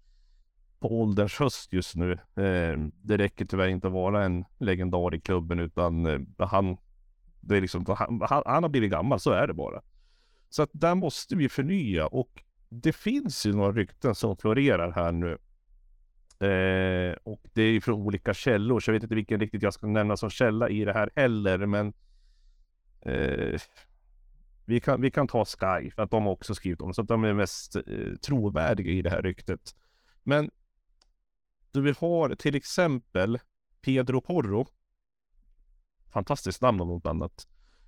på 0.81 1.01
ålderns 1.01 1.39
höst 1.39 1.73
just 1.73 1.97
nu. 1.97 2.13
Eh, 2.13 2.79
det 3.03 3.17
räcker 3.17 3.45
tyvärr 3.45 3.69
inte 3.69 3.87
att 3.87 3.93
vara 3.93 4.25
en 4.25 4.45
legendar 4.59 5.15
i 5.15 5.21
klubben 5.21 5.59
utan 5.59 6.07
eh, 6.07 6.47
han, 6.47 6.77
det 7.41 7.57
är 7.57 7.61
liksom, 7.61 7.85
han, 7.89 8.23
han, 8.47 8.63
har 8.63 8.69
blivit 8.69 8.91
gammal, 8.91 9.21
så 9.21 9.31
är 9.31 9.47
det 9.47 9.55
bara. 9.55 9.81
Så 10.49 10.63
att 10.63 10.71
där 10.73 10.95
måste 10.95 11.37
vi 11.37 11.49
förnya 11.49 12.07
och 12.07 12.43
det 12.69 12.93
finns 12.93 13.47
ju 13.47 13.53
några 13.53 13.73
rykten 13.73 14.15
som 14.15 14.37
florerar 14.37 14.93
här 14.93 15.13
nu. 15.13 15.39
Eh, 16.41 17.17
och 17.23 17.41
det 17.53 17.63
är 17.63 17.81
från 17.81 17.95
olika 17.95 18.35
källor, 18.35 18.81
så 18.81 18.91
jag 18.91 18.93
vet 18.93 19.03
inte 19.03 19.15
vilken 19.15 19.41
riktigt 19.41 19.63
jag 19.63 19.75
ska 19.75 19.87
nämna 19.87 20.17
som 20.17 20.31
källa 20.31 20.69
i 20.69 20.85
det 20.85 20.93
här 20.93 21.11
heller, 21.17 21.67
men 21.67 21.93
eh, 23.01 23.61
vi, 24.65 24.81
kan, 24.81 25.01
vi 25.01 25.11
kan 25.11 25.29
ta 25.29 25.45
Sky 25.45 25.91
för 25.91 26.03
att 26.03 26.11
de 26.11 26.25
har 26.25 26.33
också 26.33 26.55
skrivit 26.55 26.81
om 26.81 26.89
det, 26.89 26.95
så 26.95 27.03
att 27.03 27.09
de 27.09 27.25
är 27.25 27.35
mest 27.35 27.77
eh, 27.77 27.83
trovärdiga 28.23 28.91
i 28.93 29.03
det 29.03 29.11
här 29.11 29.23
ryktet. 29.23 29.75
Men 30.23 30.51
du 31.73 31.83
vi 31.83 31.95
har 31.99 32.35
till 32.35 32.55
exempel 32.55 33.39
Pedro 33.83 34.21
Porro. 34.21 34.67
Fantastiskt 36.13 36.63
namn 36.63 36.81
om 36.81 36.89
något 36.89 37.07
annat. 37.07 37.47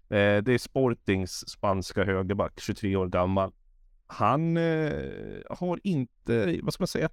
Eh, 0.09 0.43
det 0.43 0.53
är 0.53 0.59
Sportings 0.59 1.49
spanska 1.49 2.05
högerback, 2.05 2.61
23 2.61 2.97
år 2.97 3.09
gammal. 3.09 3.53
Han 4.07 4.57
eh, 4.57 4.93
har 5.51 5.81
inte, 5.83 6.61
vad 6.63 6.75
ska 6.75 6.83
man 6.83 6.89
säga? 6.89 7.09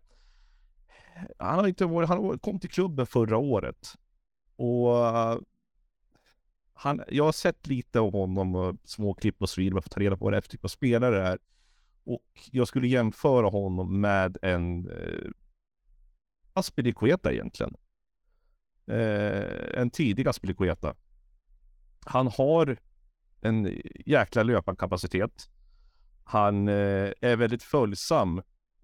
Han 1.37 1.59
har 1.59 1.67
inte 1.67 1.85
varit, 1.85 2.09
han 2.09 2.39
kom 2.39 2.59
till 2.59 2.69
klubben 2.69 3.05
förra 3.05 3.37
året. 3.37 3.93
Och 4.55 5.07
eh, 5.07 5.37
han, 6.73 7.03
jag 7.07 7.25
har 7.25 7.31
sett 7.31 7.67
lite 7.67 7.99
av 7.99 8.11
honom, 8.11 8.55
och 8.55 8.75
små 8.83 9.13
klipp 9.13 9.41
och 9.41 9.49
så 9.49 9.61
vidare, 9.61 9.81
för 9.81 9.87
att 9.87 9.91
ta 9.91 9.99
reda 9.99 10.17
på 10.17 10.25
vad 10.25 10.33
det 10.33 10.37
är 10.37 10.41
för 10.41 10.49
typ 10.49 10.63
av 10.63 10.69
spelare 10.69 11.15
det 11.15 11.21
är. 11.21 11.39
Och 12.03 12.49
jag 12.51 12.67
skulle 12.67 12.87
jämföra 12.87 13.49
honom 13.49 14.01
med 14.01 14.37
en 14.41 14.89
eh, 14.89 15.29
Aspilicueta 16.53 17.31
egentligen. 17.33 17.75
Eh, 18.87 19.79
en 19.81 19.89
tidig 19.89 20.27
Aspilicueta. 20.27 20.95
Han 22.05 22.27
har 22.27 22.77
en 23.41 23.81
jäkla 24.05 24.43
löparkapacitet. 24.43 25.49
Han 26.23 26.67
eh, 26.67 27.11
är 27.21 27.35
väldigt 27.35 27.63
följsam 27.63 28.41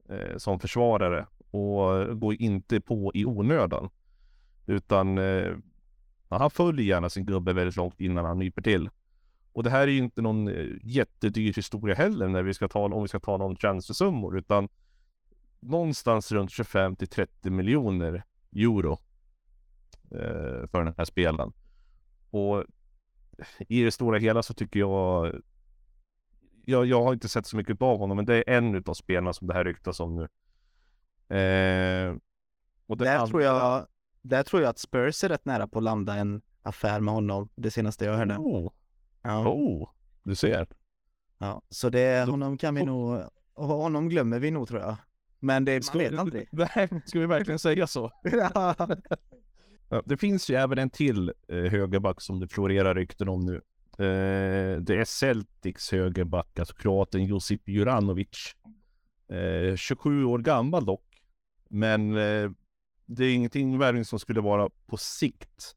eh, 0.09 0.37
som 0.37 0.59
försvarare 0.59 1.27
och 1.55 2.19
går 2.19 2.41
inte 2.41 2.81
på 2.81 3.11
i 3.13 3.25
onödan. 3.25 3.89
Utan 4.65 5.17
eh, 5.17 5.55
han 6.29 6.49
följer 6.49 6.85
gärna 6.85 7.09
sin 7.09 7.25
gubbe 7.25 7.53
väldigt 7.53 7.75
långt 7.75 8.01
innan 8.01 8.25
han 8.25 8.39
nyper 8.39 8.61
till. 8.61 8.89
Och 9.53 9.63
det 9.63 9.69
här 9.69 9.81
är 9.81 9.91
ju 9.91 9.97
inte 9.97 10.21
någon 10.21 10.47
eh, 10.47 10.67
jättedyr 10.83 11.53
historia 11.53 11.95
heller 11.95 12.27
när 12.27 12.43
vi 12.43 12.53
ska 12.53 12.67
tala 12.67 12.95
om 12.95 13.01
vi 13.01 13.07
ska 13.07 13.19
tala 13.19 13.45
om 13.45 13.55
tjänstesummor 13.55 14.37
utan 14.37 14.69
någonstans 15.59 16.31
runt 16.31 16.51
25 16.51 16.95
till 16.95 17.07
30 17.07 17.49
miljoner 17.49 18.23
euro 18.55 18.91
eh, 20.11 20.67
för 20.67 20.83
den 20.83 20.93
här 20.97 21.05
spelen. 21.05 21.53
Och 22.29 22.63
i 23.67 23.83
det 23.83 23.91
stora 23.91 24.17
hela 24.17 24.43
så 24.43 24.53
tycker 24.53 24.79
jag 24.79 25.35
jag, 26.65 26.85
jag 26.85 27.03
har 27.03 27.13
inte 27.13 27.29
sett 27.29 27.47
så 27.47 27.57
mycket 27.57 27.81
av 27.81 27.97
honom, 27.97 28.17
men 28.17 28.25
det 28.25 28.35
är 28.35 28.57
en 28.57 28.83
av 28.85 28.93
spelarna 28.93 29.33
som 29.33 29.47
det 29.47 29.53
här 29.53 29.63
ryktas 29.63 29.99
om 29.99 30.15
nu. 30.15 30.27
Eh, 31.29 32.15
och 32.87 32.97
där, 32.97 33.15
andra... 33.15 33.27
tror 33.27 33.41
jag, 33.41 33.87
där 34.21 34.43
tror 34.43 34.61
jag 34.61 34.69
att 34.69 34.79
Spurs 34.79 35.23
är 35.23 35.29
rätt 35.29 35.45
nära 35.45 35.67
på 35.67 35.79
att 35.79 35.83
landa 35.83 36.15
en 36.15 36.41
affär 36.61 36.99
med 36.99 37.13
honom, 37.13 37.49
det 37.55 37.71
senaste 37.71 38.05
jag 38.05 38.17
hörde. 38.17 38.35
Oh, 38.37 38.71
ja. 39.21 39.47
oh 39.47 39.89
du 40.23 40.35
ser. 40.35 40.67
Ja, 41.37 41.61
så 41.69 41.89
det, 41.89 42.29
honom 42.29 42.57
kan 42.57 42.75
vi 42.75 42.85
nog, 42.85 43.21
honom 43.53 44.09
glömmer 44.09 44.39
vi 44.39 44.51
nog 44.51 44.67
tror 44.67 44.79
jag. 44.81 44.95
Men 45.39 45.65
det, 45.65 45.85
ska, 45.85 45.97
man 45.97 46.09
vet 46.09 46.19
aldrig. 46.19 46.47
Nej, 46.51 46.89
ska 47.05 47.19
vi 47.19 47.25
verkligen 47.25 47.59
säga 47.59 47.87
så? 47.87 48.11
ja, 49.89 50.01
det 50.05 50.17
finns 50.17 50.49
ju 50.49 50.55
även 50.55 50.77
en 50.77 50.89
till 50.89 51.33
eh, 51.47 51.57
högerback 51.57 52.21
som 52.21 52.39
det 52.39 52.47
florerar 52.47 52.95
rykten 52.95 53.29
om 53.29 53.45
nu. 53.45 53.55
Eh, 54.05 54.79
det 54.81 54.95
är 54.95 55.05
Celtics 55.05 55.91
högerback, 55.91 56.59
alltså 56.59 56.75
kroaten 56.75 57.25
Josip 57.25 57.69
Juranovic. 57.69 58.55
Eh, 59.29 59.75
27 59.75 60.25
år 60.25 60.39
gammal 60.39 60.85
dock. 60.85 61.14
Men 61.69 62.17
eh, 62.17 62.51
det 63.05 63.25
är 63.25 63.35
ingenting 63.35 63.77
värvning 63.77 64.05
som 64.05 64.19
skulle 64.19 64.41
vara 64.41 64.69
på 64.85 64.97
sikt 64.97 65.75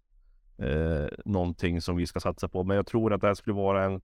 eh, 0.58 1.06
någonting 1.24 1.80
som 1.80 1.96
vi 1.96 2.06
ska 2.06 2.20
satsa 2.20 2.48
på. 2.48 2.64
Men 2.64 2.76
jag 2.76 2.86
tror 2.86 3.12
att 3.12 3.20
det 3.20 3.26
här 3.26 3.34
skulle 3.34 3.56
vara 3.56 3.84
en, 3.84 4.00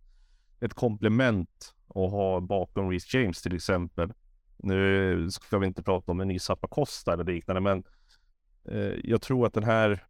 ett 0.61 0.75
komplement 0.75 1.75
att 1.89 2.11
ha 2.11 2.41
bakom 2.41 2.91
Reece 2.91 3.15
James 3.15 3.43
till 3.43 3.55
exempel. 3.55 4.13
Nu 4.57 5.31
ska 5.31 5.59
vi 5.59 5.67
inte 5.67 5.83
prata 5.83 6.13
om 6.13 6.21
en 6.21 6.29
ny 6.29 6.39
Zappacosta 6.39 7.13
eller 7.13 7.25
liknande, 7.25 7.61
men 7.61 7.85
eh, 8.69 8.99
jag 9.05 9.23
tror 9.23 9.47
att 9.47 9.55
den 9.55 9.65
här, 9.65 10.05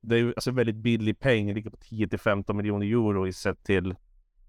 det 0.00 0.18
är 0.18 0.26
alltså 0.26 0.50
väldigt 0.50 0.76
billig 0.76 1.18
peng, 1.18 1.54
ligger 1.54 1.70
på 1.70 1.76
10 1.76 2.08
till 2.08 2.18
15 2.18 2.56
miljoner 2.56 2.86
euro 2.86 3.26
i 3.26 3.32
sett 3.32 3.64
till 3.64 3.94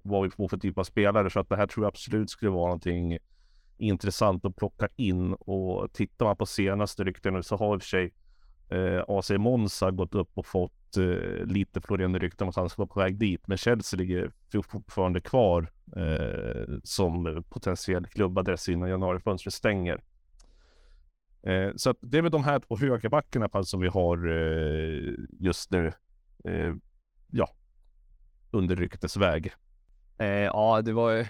vad 0.02 0.24
vi 0.24 0.30
får 0.30 0.48
för 0.48 0.58
typ 0.58 0.78
av 0.78 0.84
spelare, 0.84 1.30
så 1.30 1.40
att 1.40 1.50
det 1.50 1.56
här 1.56 1.68
tror 1.68 1.86
jag 1.86 1.92
absolut 1.92 2.30
skulle 2.30 2.52
vara 2.52 2.68
någonting 2.68 3.18
intressant 3.82 4.46
att 4.46 4.56
plocka 4.56 4.88
in 4.96 5.34
och 5.34 5.94
tittar 5.94 6.26
man 6.26 6.38
på 6.38 6.46
senaste 6.46 7.04
ryktena 7.04 7.44
så 7.44 7.58
har 7.58 7.76
i 7.76 7.78
och 7.78 7.82
för 7.82 7.88
sig 7.88 8.14
eh, 8.70 9.04
AC 9.08 9.30
Monza 9.30 9.92
gått 9.92 10.16
upp 10.16 10.30
och 10.34 10.46
fått 10.46 10.98
eh, 10.98 11.46
lite 11.46 11.82
florerande 11.82 12.20
rykten 12.20 12.46
om 12.46 12.50
att 12.50 12.56
han 12.56 12.70
ska 12.70 12.82
vara 12.82 12.94
på 12.94 13.00
väg 13.00 13.18
dit. 13.18 13.48
Men 13.48 13.58
Chelsea 13.58 13.98
ligger 13.98 14.32
fortfarande 14.64 15.22
kvar 15.22 15.72
eh, 15.96 16.76
som 16.84 17.44
potentiell 17.50 18.08
klubbadress 18.08 18.70
innan 18.70 18.90
januarifönstret 18.90 19.54
stänger. 19.54 20.02
Eh, 21.44 21.70
så 21.76 21.90
att 21.90 21.98
det 22.02 22.18
är 22.18 22.22
väl 22.22 22.32
de 22.32 22.44
här 22.44 22.60
två 22.60 22.78
högerbackarna 22.78 23.64
som 23.64 23.82
vi 23.82 23.88
har 23.88 24.28
eh, 24.28 25.14
just 25.40 25.72
nu. 25.72 25.94
Eh, 26.46 26.74
ja, 27.32 27.50
under 28.52 28.76
ryktesväg. 28.76 29.54
Eh, 30.18 30.28
ja, 30.28 30.82
det 30.82 30.94
var 30.94 31.12
ju, 31.12 31.26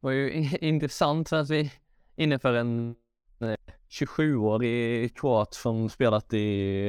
var 0.00 0.10
ju 0.10 0.48
intressant 0.60 1.32
att 1.32 1.50
vi 1.50 1.72
inne 2.16 2.38
för 2.38 2.54
en 2.54 2.94
eh, 3.40 3.56
27-årig 3.90 5.16
kroat 5.16 5.54
som 5.54 5.88
spelat 5.88 6.34
i 6.34 6.88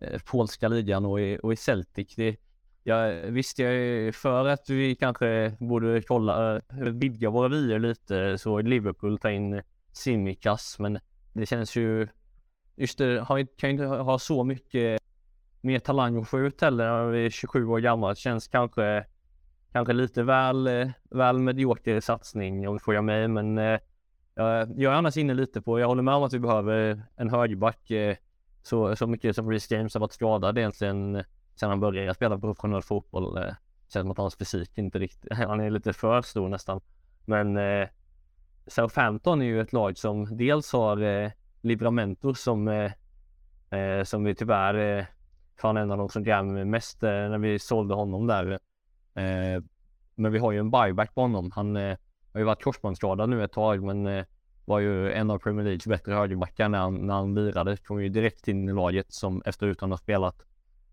eh, 0.00 0.20
polska 0.24 0.68
ligan 0.68 1.04
och 1.04 1.20
i, 1.20 1.38
och 1.42 1.52
i 1.52 1.56
Celtic. 1.56 2.14
Det, 2.16 2.36
jag, 2.82 3.12
visst, 3.12 3.58
jag 3.58 3.72
är 3.72 4.12
för 4.12 4.48
att 4.48 4.70
vi 4.70 4.94
kanske 4.94 5.56
borde 5.60 6.02
kolla, 6.02 6.56
eh, 6.56 6.62
vidga 6.78 7.30
våra 7.30 7.48
vyer 7.48 7.78
lite 7.78 8.38
så 8.38 8.60
Liverpool 8.60 9.18
tar 9.18 9.30
in 9.30 9.62
Simikas, 9.92 10.78
men 10.78 10.98
det 11.32 11.46
känns 11.46 11.76
ju, 11.76 12.08
just 12.76 12.98
det, 12.98 13.20
har, 13.20 13.56
kan 13.56 13.70
ju 13.70 13.72
inte 13.72 13.86
ha 13.86 14.18
så 14.18 14.44
mycket 14.44 15.02
mer 15.60 15.78
talang 15.78 16.16
att 16.16 16.28
få 16.28 16.40
ut 16.40 16.60
heller 16.60 16.84
när 16.84 17.06
vi 17.06 17.26
är 17.26 17.30
27 17.30 17.66
år 17.66 17.78
gammal. 17.78 18.14
Det 18.14 18.20
känns 18.20 18.48
kanske, 18.48 19.04
kanske 19.72 19.92
lite 19.92 20.22
väl, 20.22 20.92
väl 21.10 21.38
medioker 21.38 22.00
satsning 22.00 22.68
om 22.68 22.74
du 22.74 22.80
frågar 22.80 23.02
mig 23.02 23.28
men 23.28 23.78
Eh, 24.38 24.68
jag, 24.76 24.92
är 24.92 24.96
annars 24.96 25.16
inne 25.16 25.34
lite 25.34 25.62
på, 25.62 25.80
jag 25.80 25.86
håller 25.86 26.02
med 26.02 26.14
om 26.14 26.22
att 26.22 26.32
vi 26.32 26.38
behöver 26.38 27.02
en 27.16 27.30
högerback. 27.30 27.90
Eh, 27.90 28.16
så, 28.62 28.96
så 28.96 29.06
mycket 29.06 29.36
som 29.36 29.50
Reece 29.50 29.70
James 29.70 29.94
har 29.94 30.00
varit 30.00 30.12
skadad 30.12 30.58
egentligen 30.58 31.16
eh, 31.16 31.24
sedan 31.54 31.70
han 31.70 31.80
började 31.80 32.14
spela 32.14 32.38
professionell 32.38 32.82
fotboll. 32.82 33.38
Känns 33.88 34.04
som 34.04 34.10
att 34.10 34.18
hans 34.18 34.36
fysik 34.36 34.78
inte 34.78 34.98
riktigt, 34.98 35.32
han 35.36 35.60
är 35.60 35.70
lite 35.70 35.92
för 35.92 36.22
stor 36.22 36.48
nästan. 36.48 36.80
Men 37.24 37.56
eh, 37.56 37.88
Southampton 38.66 39.42
är 39.42 39.46
ju 39.46 39.60
ett 39.60 39.72
lag 39.72 39.98
som 39.98 40.36
dels 40.36 40.72
har 40.72 41.02
eh, 41.02 41.30
Livramento 41.60 42.34
som, 42.34 42.68
eh, 42.68 44.04
som 44.04 44.24
vi 44.24 44.34
tyvärr 44.34 44.98
eh, 44.98 45.04
fan 45.56 45.76
en 45.76 45.90
av 45.90 45.98
de 45.98 46.08
som 46.08 46.22
grämer 46.22 46.64
mest 46.64 47.02
eh, 47.02 47.10
när 47.10 47.38
vi 47.38 47.58
sålde 47.58 47.94
honom 47.94 48.26
där. 48.26 48.50
Eh, 49.14 49.62
men 50.14 50.32
vi 50.32 50.38
har 50.38 50.52
ju 50.52 50.58
en 50.58 50.70
buyback 50.70 51.14
på 51.14 51.20
honom. 51.20 51.50
Han 51.54 51.76
eh, 51.76 51.98
har 52.38 52.42
ju 52.42 52.46
varit 52.46 52.64
korsbandsskadad 52.64 53.28
nu 53.28 53.44
ett 53.44 53.52
tag 53.52 53.82
men 53.82 54.06
eh, 54.06 54.24
var 54.64 54.78
ju 54.78 55.12
en 55.12 55.30
av 55.30 55.38
Premier 55.38 55.64
Leagues 55.64 55.86
bättre 55.86 56.14
högerbackar 56.14 56.68
när 56.68 56.78
han, 56.78 56.94
när 56.94 57.14
han 57.14 57.34
lirade. 57.34 57.76
Kom 57.76 58.02
ju 58.02 58.08
direkt 58.08 58.48
in 58.48 58.68
i 58.68 58.72
laget 58.72 59.12
som 59.12 59.42
efter 59.44 59.70
att 59.70 59.80
han 59.80 59.90
har 59.90 59.98
spelat 59.98 60.42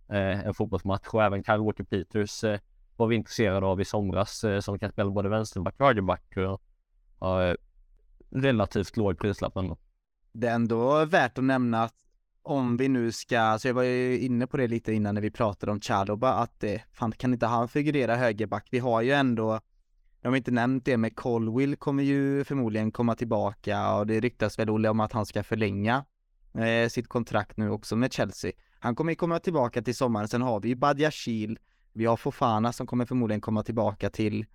eh, 0.09 0.45
en 0.45 0.53
fotbollsmatch 0.53 1.07
och 1.07 1.23
även 1.23 1.43
Kyle 1.43 1.59
Walker 1.59 1.83
Peters 1.83 2.43
eh, 2.43 2.59
var 2.97 3.07
vi 3.07 3.15
intresserade 3.15 3.65
av 3.65 3.81
i 3.81 3.85
somras 3.85 4.45
som 4.61 4.79
kan 4.79 4.91
spela 4.91 5.09
både 5.09 5.29
vänsterback 5.29 5.75
och 5.77 5.85
högerback. 5.85 6.37
Och, 6.37 6.61
relativt 8.29 8.97
låg 8.97 9.19
prislapp 9.19 9.57
ändå. 9.57 9.77
Det 10.31 10.47
är 10.47 10.55
ändå 10.55 11.05
värt 11.05 11.37
att 11.37 11.43
nämna 11.43 11.83
att 11.83 11.95
om 12.45 12.77
vi 12.77 12.87
nu 12.87 13.11
ska, 13.11 13.57
så 13.59 13.67
jag 13.67 13.73
var 13.73 13.83
ju 13.83 14.19
inne 14.19 14.47
på 14.47 14.57
det 14.57 14.67
lite 14.67 14.93
innan 14.93 15.15
när 15.15 15.21
vi 15.21 15.31
pratade 15.31 15.71
om 15.71 15.81
Chaloba, 15.81 16.33
att 16.33 16.63
eh, 16.63 16.81
fan 16.91 17.11
kan 17.11 17.33
inte 17.33 17.45
han 17.45 17.67
figurera 17.67 18.15
högerback? 18.15 18.67
Vi 18.71 18.79
har 18.79 19.01
ju 19.01 19.11
ändå, 19.11 19.59
de 20.25 20.29
har 20.29 20.37
inte 20.37 20.51
nämnt 20.51 20.85
det, 20.85 20.97
men 20.97 21.11
Colwill 21.11 21.75
kommer 21.75 22.03
ju 22.03 22.43
förmodligen 22.43 22.91
komma 22.91 23.15
tillbaka 23.15 23.93
och 23.95 24.07
det 24.07 24.19
ryktas 24.19 24.59
väl 24.59 24.69
Olle 24.69 24.89
om 24.89 24.99
att 24.99 25.11
han 25.11 25.25
ska 25.25 25.43
förlänga 25.43 26.05
eh, 26.57 26.89
sitt 26.89 27.07
kontrakt 27.07 27.57
nu 27.57 27.69
också 27.69 27.95
med 27.95 28.13
Chelsea. 28.13 28.51
Han 28.79 28.95
kommer 28.95 29.11
ju 29.11 29.15
komma 29.15 29.39
tillbaka 29.39 29.81
till 29.81 29.95
sommaren, 29.95 30.27
sen 30.27 30.41
har 30.41 30.59
vi 30.59 30.69
ju 30.69 30.75
Badiashil, 30.75 31.59
vi 31.93 32.05
har 32.05 32.17
Fofana 32.17 32.73
som 32.73 32.87
kommer 32.87 33.05
förmodligen 33.05 33.41
komma 33.41 33.63
tillbaka 33.63 34.09
till 34.09 34.45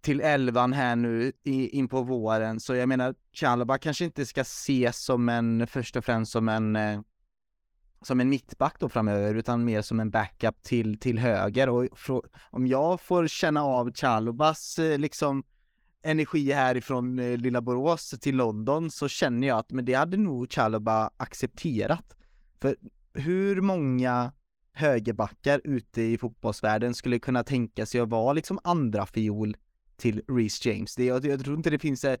till 0.00 0.20
elvan 0.20 0.72
här 0.72 0.96
nu 0.96 1.32
i, 1.42 1.68
in 1.68 1.88
på 1.88 2.02
våren, 2.02 2.60
så 2.60 2.74
jag 2.74 2.88
menar 2.88 3.14
Chalaba 3.32 3.78
kanske 3.78 4.04
inte 4.04 4.26
ska 4.26 4.40
ses 4.40 5.04
som 5.04 5.28
en, 5.28 5.66
först 5.66 5.96
och 5.96 6.04
främst 6.04 6.32
som 6.32 6.48
en 6.48 6.76
eh, 6.76 7.00
som 8.02 8.20
en 8.20 8.28
mittback 8.28 8.76
då 8.78 8.88
framöver, 8.88 9.34
utan 9.34 9.64
mer 9.64 9.82
som 9.82 10.00
en 10.00 10.10
backup 10.10 10.62
till, 10.62 10.98
till 10.98 11.18
höger 11.18 11.68
och 11.68 11.88
om 12.50 12.66
jag 12.66 13.00
får 13.00 13.26
känna 13.26 13.64
av 13.64 13.92
Chalobas 13.92 14.78
eh, 14.78 14.98
liksom 14.98 15.44
energi 16.02 16.52
härifrån 16.52 17.18
eh, 17.18 17.36
lilla 17.38 17.60
Borås 17.60 18.10
till 18.20 18.36
London 18.36 18.90
så 18.90 19.08
känner 19.08 19.48
jag 19.48 19.58
att 19.58 19.70
men 19.70 19.84
det 19.84 19.94
hade 19.94 20.16
nog 20.16 20.52
Chaloba 20.52 21.10
accepterat. 21.16 22.16
För 22.60 22.76
hur 23.14 23.60
många 23.60 24.32
högerbackar 24.72 25.60
ute 25.64 26.02
i 26.02 26.18
fotbollsvärlden 26.18 26.94
skulle 26.94 27.18
kunna 27.18 27.44
tänka 27.44 27.86
sig 27.86 28.00
att 28.00 28.08
vara 28.08 28.32
liksom 28.32 28.58
andra 28.64 29.06
fiol 29.06 29.56
till 29.96 30.22
Reece 30.28 30.66
James. 30.66 30.96
Det, 30.96 31.04
jag, 31.04 31.24
jag 31.24 31.44
tror 31.44 31.56
inte 31.56 31.70
det 31.70 31.78
finns 31.78 32.04
eh, 32.04 32.16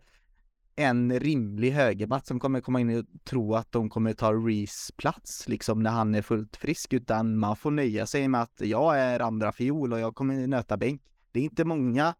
en 0.76 1.20
rimlig 1.20 1.70
högerback 1.70 2.26
som 2.26 2.40
kommer 2.40 2.60
komma 2.60 2.80
in 2.80 2.98
och 2.98 3.04
tro 3.24 3.54
att 3.54 3.72
de 3.72 3.90
kommer 3.90 4.12
ta 4.12 4.32
Reece 4.32 4.92
plats 4.96 5.48
liksom 5.48 5.82
när 5.82 5.90
han 5.90 6.14
är 6.14 6.22
fullt 6.22 6.56
frisk, 6.56 6.92
utan 6.92 7.38
man 7.38 7.56
får 7.56 7.70
nöja 7.70 8.06
sig 8.06 8.28
med 8.28 8.42
att 8.42 8.60
jag 8.60 8.98
är 8.98 9.20
andra 9.20 9.52
fiol 9.52 9.92
och 9.92 10.00
jag 10.00 10.14
kommer 10.14 10.46
nöta 10.46 10.76
bänk. 10.76 11.02
Det 11.32 11.40
är 11.40 11.44
inte 11.44 11.64
många 11.64 12.14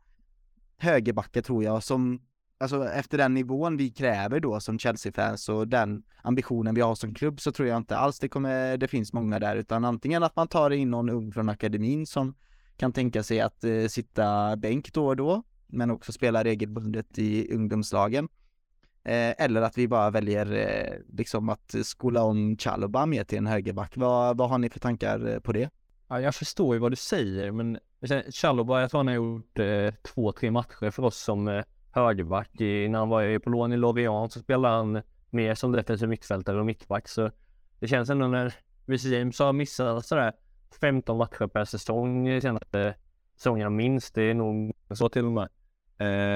högerbackar 0.79 1.43
tror 1.43 1.65
jag 1.65 1.83
som, 1.83 2.23
alltså 2.59 2.89
efter 2.89 3.19
den 3.19 3.35
nivån 3.35 3.77
vi 3.77 3.91
kräver 3.91 4.41
då 4.41 4.61
som 4.61 4.79
Chelsea-fans 4.79 5.49
och 5.49 5.69
den 5.69 6.03
ambitionen 6.23 6.75
vi 6.75 6.81
har 6.81 6.95
som 6.95 7.15
klubb 7.15 7.41
så 7.41 7.53
tror 7.53 7.69
jag 7.69 7.77
inte 7.77 7.97
alls 7.97 8.19
det 8.19 8.29
kommer, 8.29 8.77
det 8.77 8.89
finns 8.89 9.13
många 9.13 9.39
där, 9.39 9.57
utan 9.57 9.85
antingen 9.85 10.23
att 10.23 10.37
man 10.37 10.49
tar 10.49 10.71
in 10.71 10.91
någon 10.91 11.11
ung 11.11 11.33
från 11.33 11.49
akademin 11.49 12.07
som 12.07 12.35
kan 12.77 12.93
tänka 12.93 13.23
sig 13.23 13.41
att 13.41 13.65
eh, 13.65 13.87
sitta 13.87 14.57
bänk 14.57 14.93
då 14.93 15.07
och 15.07 15.17
då 15.17 15.43
men 15.67 15.91
också 15.91 16.13
spela 16.13 16.45
regelbundet 16.45 17.19
i 17.19 17.55
ungdomslagen. 17.55 18.29
Eh, 19.05 19.45
eller 19.45 19.63
att 19.63 19.79
vi 19.79 19.89
bara 19.89 20.11
väljer 20.11 20.53
eh, 20.53 21.17
liksom 21.17 21.49
att 21.49 21.75
skola 21.83 22.23
om 22.23 22.57
Chaloba 22.59 23.07
mer 23.07 23.25
till 23.25 23.39
en 23.39 23.47
högerback. 23.47 23.97
Vad, 23.97 24.37
vad 24.37 24.51
har 24.51 24.59
ni 24.59 24.71
för 24.71 24.81
tankar 24.81 25.29
eh, 25.29 25.39
på 25.39 25.53
det? 25.53 25.71
Ja, 26.09 26.21
jag 26.21 26.35
förstår 26.35 26.75
ju 26.75 26.81
vad 26.81 26.93
du 26.93 26.97
säger, 26.97 27.51
men 27.51 27.79
Chaloba, 28.31 28.81
jag 28.81 28.91
tror 28.91 28.99
han 28.99 29.07
har 29.07 29.15
gjort 29.15 29.59
eh, 29.59 29.95
två, 30.03 30.33
tre 30.33 30.51
matcher 30.51 30.91
för 30.91 31.03
oss 31.03 31.17
som 31.17 31.49
eh, 31.49 31.65
högerback. 31.93 32.51
när 32.59 32.99
han 32.99 33.09
var 33.09 33.39
på 33.39 33.51
lån 33.51 33.73
i 33.73 33.77
Lorient 33.77 34.33
så 34.33 34.41
spelade 34.41 34.75
han 34.75 35.03
mer 35.31 35.55
som 35.55 35.73
defensiv 35.73 36.09
mittfältare 36.09 36.61
och 36.61 36.67
mittback. 36.67 37.09
Så 37.09 37.31
det 37.79 37.89
känns 37.89 38.11
ändå 38.11 38.27
när 38.27 38.55
Reece 38.87 39.05
James 39.05 39.39
har 39.39 39.53
missat 39.53 40.07
sådär 40.07 40.33
15 40.81 41.19
matcher 41.19 41.47
per 41.47 41.65
säsong 41.65 42.29
eh, 42.29 42.41
senaste 42.41 42.95
säsongerna 43.37 43.71
minst. 43.71 44.15
Det 44.15 44.23
är 44.23 44.35
nog 44.35 44.73
så 44.91 45.09
till 45.09 45.25
och 45.25 45.33
med. 45.33 45.49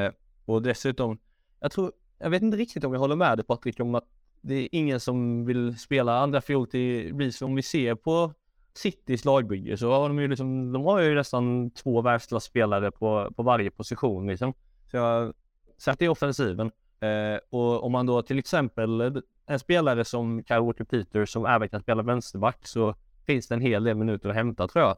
Eh, 0.07 0.13
och 0.45 0.63
dessutom, 0.63 1.19
jag 1.61 1.73
tror, 1.73 1.93
jag 2.19 2.31
vet 2.31 2.43
inte 2.43 2.57
riktigt 2.57 2.85
om 2.85 2.93
jag 2.93 3.01
håller 3.01 3.17
med 3.17 3.39
dig 3.39 3.45
Patrik 3.45 3.81
om 3.81 3.95
att 3.95 4.05
det 4.41 4.55
är 4.55 4.69
ingen 4.73 5.01
som 5.01 5.47
vill 5.47 5.79
spela 5.79 6.19
andra 6.19 6.41
fiol 6.41 6.67
till 6.67 7.19
Reece. 7.19 7.43
Om 7.43 7.55
vi 7.55 7.63
ser 7.63 7.95
på 7.95 8.33
Citys 8.75 9.25
lagbygge 9.25 9.77
så 9.77 9.91
har 9.93 10.09
de 10.09 10.19
ju 10.19 10.29
liksom, 10.29 10.73
de 10.73 10.85
har 10.85 11.01
ju 11.01 11.15
nästan 11.15 11.71
två 11.71 12.03
världsklasspelare 12.03 12.91
på, 12.91 13.33
på 13.37 13.43
varje 13.43 13.71
position 13.71 14.27
liksom. 14.27 14.55
Så 14.91 14.97
jag, 14.97 15.35
sett 15.79 16.03
i 16.03 16.09
offensiven. 16.09 16.71
Eh, 17.01 17.39
och 17.51 17.85
om 17.85 17.93
man 17.93 18.07
då 18.07 18.23
till 18.23 18.39
exempel 18.39 19.23
en 19.47 19.59
spelare 19.59 20.05
som 20.05 20.45
Kyle 20.49 20.61
Walker 20.61 20.85
Peters 20.85 21.31
som 21.31 21.47
även 21.47 21.69
kan 21.69 21.81
spela 21.81 22.03
vänsterback 22.03 22.67
så 22.67 22.95
finns 23.27 23.49
det 23.49 23.55
en 23.55 23.61
hel 23.61 23.85
del 23.85 23.97
minuter 23.97 24.29
att 24.29 24.35
hämta 24.35 24.69
tror 24.69 24.85
jag. 24.85 24.97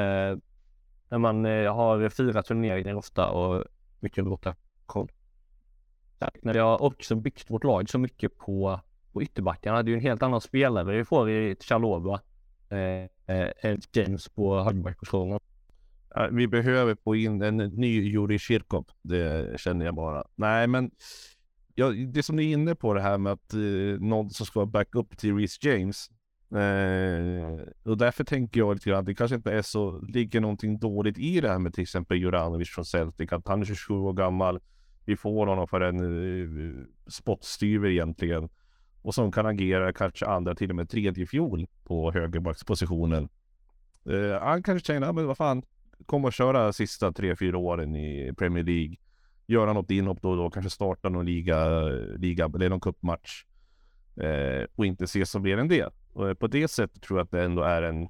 Eh, 0.00 0.38
när 1.08 1.18
man 1.18 1.46
eh, 1.46 1.74
har 1.74 2.08
fyra 2.08 2.42
turneringar 2.42 2.94
ofta 2.94 3.28
och 3.28 3.64
mycket 4.00 4.24
rotation. 4.24 5.08
När 6.42 6.52
vi 6.52 6.58
har 6.58 6.82
också 6.82 7.14
byggt 7.14 7.50
vårt 7.50 7.64
lag 7.64 7.90
så 7.90 7.98
mycket 7.98 8.38
på, 8.38 8.80
på 9.12 9.22
ytterbackarna. 9.22 9.82
Det 9.82 9.88
är 9.88 9.90
ju 9.90 9.96
en 9.96 10.02
helt 10.02 10.22
annan 10.22 10.40
spelare 10.40 10.96
vi 10.96 11.04
får 11.04 11.30
i 11.30 11.56
Chalova 11.60 12.20
eh, 12.68 13.36
eh, 13.36 13.78
James 13.92 14.28
på 14.28 14.60
högerbackspositionen. 14.60 15.40
Vi 16.30 16.48
behöver 16.48 16.96
få 17.04 17.16
in 17.16 17.42
en 17.42 17.56
ny 17.56 18.10
Juri 18.10 18.38
Kirkov. 18.38 18.86
Det 19.02 19.60
känner 19.60 19.84
jag 19.84 19.94
bara. 19.94 20.24
Nej, 20.34 20.66
men 20.66 20.90
ja, 21.74 21.90
det 21.90 22.22
som 22.22 22.36
ni 22.36 22.50
är 22.50 22.52
inne 22.52 22.74
på 22.74 22.94
det 22.94 23.00
här 23.00 23.18
med 23.18 23.32
att 23.32 23.54
eh, 23.54 24.00
någon 24.00 24.30
som 24.30 24.46
ska 24.46 24.60
vara 24.60 24.66
backup 24.66 25.18
till 25.18 25.36
Reece 25.36 25.64
James. 25.64 26.10
Eh, 26.54 27.90
och 27.90 27.98
därför 27.98 28.24
tänker 28.24 28.60
jag 28.60 28.74
lite 28.74 28.90
grann, 28.90 29.04
det 29.04 29.14
kanske 29.14 29.36
inte 29.36 29.52
är 29.52 29.62
så, 29.62 30.00
ligger 30.00 30.40
någonting 30.40 30.78
dåligt 30.78 31.18
i 31.18 31.40
det 31.40 31.48
här 31.48 31.58
med 31.58 31.74
till 31.74 31.82
exempel 31.82 32.16
Juranovic 32.16 32.70
från 32.70 32.84
Celtic, 32.84 33.32
att 33.32 33.48
han 33.48 33.60
är 33.60 33.64
27 33.64 33.94
år 33.94 34.12
gammal. 34.12 34.60
Vi 35.04 35.16
får 35.16 35.46
honom 35.46 35.68
för 35.68 35.80
en 35.80 36.00
uh, 36.00 36.84
spottstyver 37.06 37.88
egentligen. 37.88 38.48
Och 39.02 39.14
som 39.14 39.32
kan 39.32 39.46
agera 39.46 39.92
kanske 39.92 40.26
andra, 40.26 40.54
till 40.54 40.70
och 40.70 40.76
med 40.76 40.90
tredje 40.90 41.26
fjol 41.26 41.66
på 41.84 42.12
högerbackspositionen. 42.12 43.28
Uh, 44.10 44.38
han 44.40 44.62
kanske 44.62 44.86
känner, 44.86 45.12
men 45.12 45.26
vad 45.26 45.36
fan, 45.36 45.62
kommer 46.06 46.28
att 46.28 46.34
köra 46.34 46.72
sista 46.72 47.12
tre, 47.12 47.36
fyra 47.36 47.58
åren 47.58 47.96
i 47.96 48.32
Premier 48.38 48.64
League. 48.64 48.96
Göra 49.46 49.72
något 49.72 49.90
inhopp 49.90 50.22
då 50.22 50.30
och 50.30 50.36
då, 50.36 50.50
kanske 50.50 50.70
starta 50.70 51.08
någon 51.08 51.26
liga, 51.26 51.80
liga 52.18 52.44
eller 52.44 52.68
någon 52.68 52.80
cupmatch. 52.80 53.44
Uh, 54.22 54.66
och 54.74 54.86
inte 54.86 55.04
ses 55.04 55.30
som 55.30 55.42
mer 55.42 55.58
än 55.58 55.68
det. 55.68 55.90
Och 56.12 56.38
på 56.38 56.46
det 56.46 56.68
sättet 56.68 57.02
tror 57.02 57.18
jag 57.18 57.24
att 57.24 57.30
det 57.30 57.44
ändå 57.44 57.62
är 57.62 57.82
en 57.82 58.08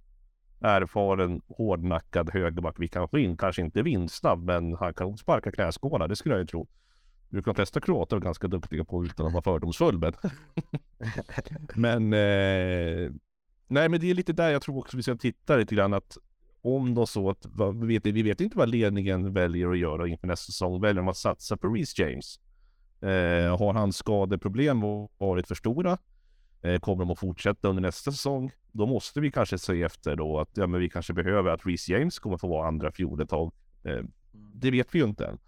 erfaren, 0.60 1.40
hårdnackad 1.48 2.30
högerback 2.30 2.74
vi 2.78 2.88
kan 2.88 3.08
få 3.08 3.18
in. 3.18 3.36
Kanske 3.36 3.62
inte 3.62 3.82
vinstsnabb, 3.82 4.44
men 4.44 4.74
han 4.74 4.94
kan 4.94 5.16
sparka 5.16 5.52
knäskålar, 5.52 6.08
det 6.08 6.16
skulle 6.16 6.34
jag 6.34 6.40
ju 6.40 6.46
tro. 6.46 6.68
Du 7.28 7.42
kan 7.42 7.54
testa 7.54 7.80
kroater 7.80 8.16
är 8.16 8.20
ganska 8.20 8.48
duktiga 8.48 8.84
på 8.84 9.04
utan 9.04 9.26
att 9.26 9.32
vara 9.32 9.42
fördomsfull, 9.42 9.98
men... 9.98 10.12
men... 11.74 12.12
Eh... 12.12 13.12
Nej, 13.66 13.88
men 13.88 14.00
det 14.00 14.10
är 14.10 14.14
lite 14.14 14.32
där 14.32 14.50
jag 14.50 14.62
tror 14.62 14.78
också 14.78 14.96
vi 14.96 15.02
ska 15.02 15.16
titta 15.16 15.56
lite 15.56 15.74
grann 15.74 15.94
att 15.94 16.16
om 16.62 16.94
då 16.94 17.06
så 17.06 17.30
att, 17.30 17.46
vi 17.74 17.86
vet, 17.86 18.06
vi 18.06 18.22
vet 18.22 18.40
inte 18.40 18.58
vad 18.58 18.68
ledningen 18.68 19.32
väljer 19.32 19.70
att 19.70 19.78
göra 19.78 20.08
inför 20.08 20.26
nästa 20.26 20.52
säsong. 20.52 20.80
Väljer 20.80 21.02
de 21.02 21.08
att 21.08 21.16
satsa 21.16 21.56
på 21.56 21.68
Reece 21.68 21.98
James? 21.98 22.40
Eh, 23.00 23.58
har 23.58 23.72
hans 23.72 23.96
skadeproblem 23.96 24.80
varit 25.18 25.48
för 25.48 25.54
stora? 25.54 25.98
Eh, 26.62 26.80
kommer 26.80 27.04
de 27.04 27.10
att 27.10 27.18
fortsätta 27.18 27.68
under 27.68 27.82
nästa 27.82 28.12
säsong? 28.12 28.50
Då 28.72 28.86
måste 28.86 29.20
vi 29.20 29.30
kanske 29.30 29.58
se 29.58 29.82
efter 29.82 30.16
då 30.16 30.40
att 30.40 30.50
ja, 30.54 30.66
men 30.66 30.80
vi 30.80 30.90
kanske 30.90 31.12
behöver 31.12 31.50
att 31.50 31.66
Reece 31.66 31.88
James 31.88 32.18
kommer 32.18 32.36
få 32.36 32.48
vara 32.48 32.68
andra 32.68 32.92
fjol 32.92 33.20
ett 33.20 33.28
tag. 33.28 33.52
Eh, 33.84 34.02
det 34.32 34.70
vet 34.70 34.94
vi 34.94 34.98
ju 34.98 35.04
inte 35.04 35.26
än. 35.26 35.38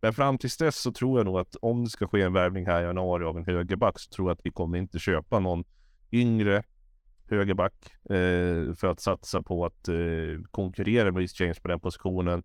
Men 0.00 0.12
fram 0.12 0.38
tills 0.38 0.56
dess 0.56 0.76
så 0.76 0.92
tror 0.92 1.18
jag 1.18 1.24
nog 1.24 1.38
att 1.38 1.56
om 1.62 1.84
det 1.84 1.90
ska 1.90 2.06
ske 2.06 2.22
en 2.22 2.32
värvning 2.32 2.66
här 2.66 2.82
i 2.82 2.84
januari 2.84 3.24
av 3.24 3.36
en 3.36 3.44
högerback 3.44 3.98
så 3.98 4.10
tror 4.10 4.28
jag 4.28 4.34
att 4.34 4.46
vi 4.46 4.50
kommer 4.50 4.78
inte 4.78 4.98
köpa 4.98 5.38
någon 5.38 5.64
yngre 6.12 6.62
högerback 7.30 7.74
eh, 8.04 8.74
för 8.74 8.86
att 8.86 9.00
satsa 9.00 9.42
på 9.42 9.66
att 9.66 9.88
eh, 9.88 9.96
konkurrera 10.50 11.04
med 11.12 11.16
Reece 11.16 11.40
James 11.40 11.60
på 11.60 11.68
den 11.68 11.80
positionen. 11.80 12.42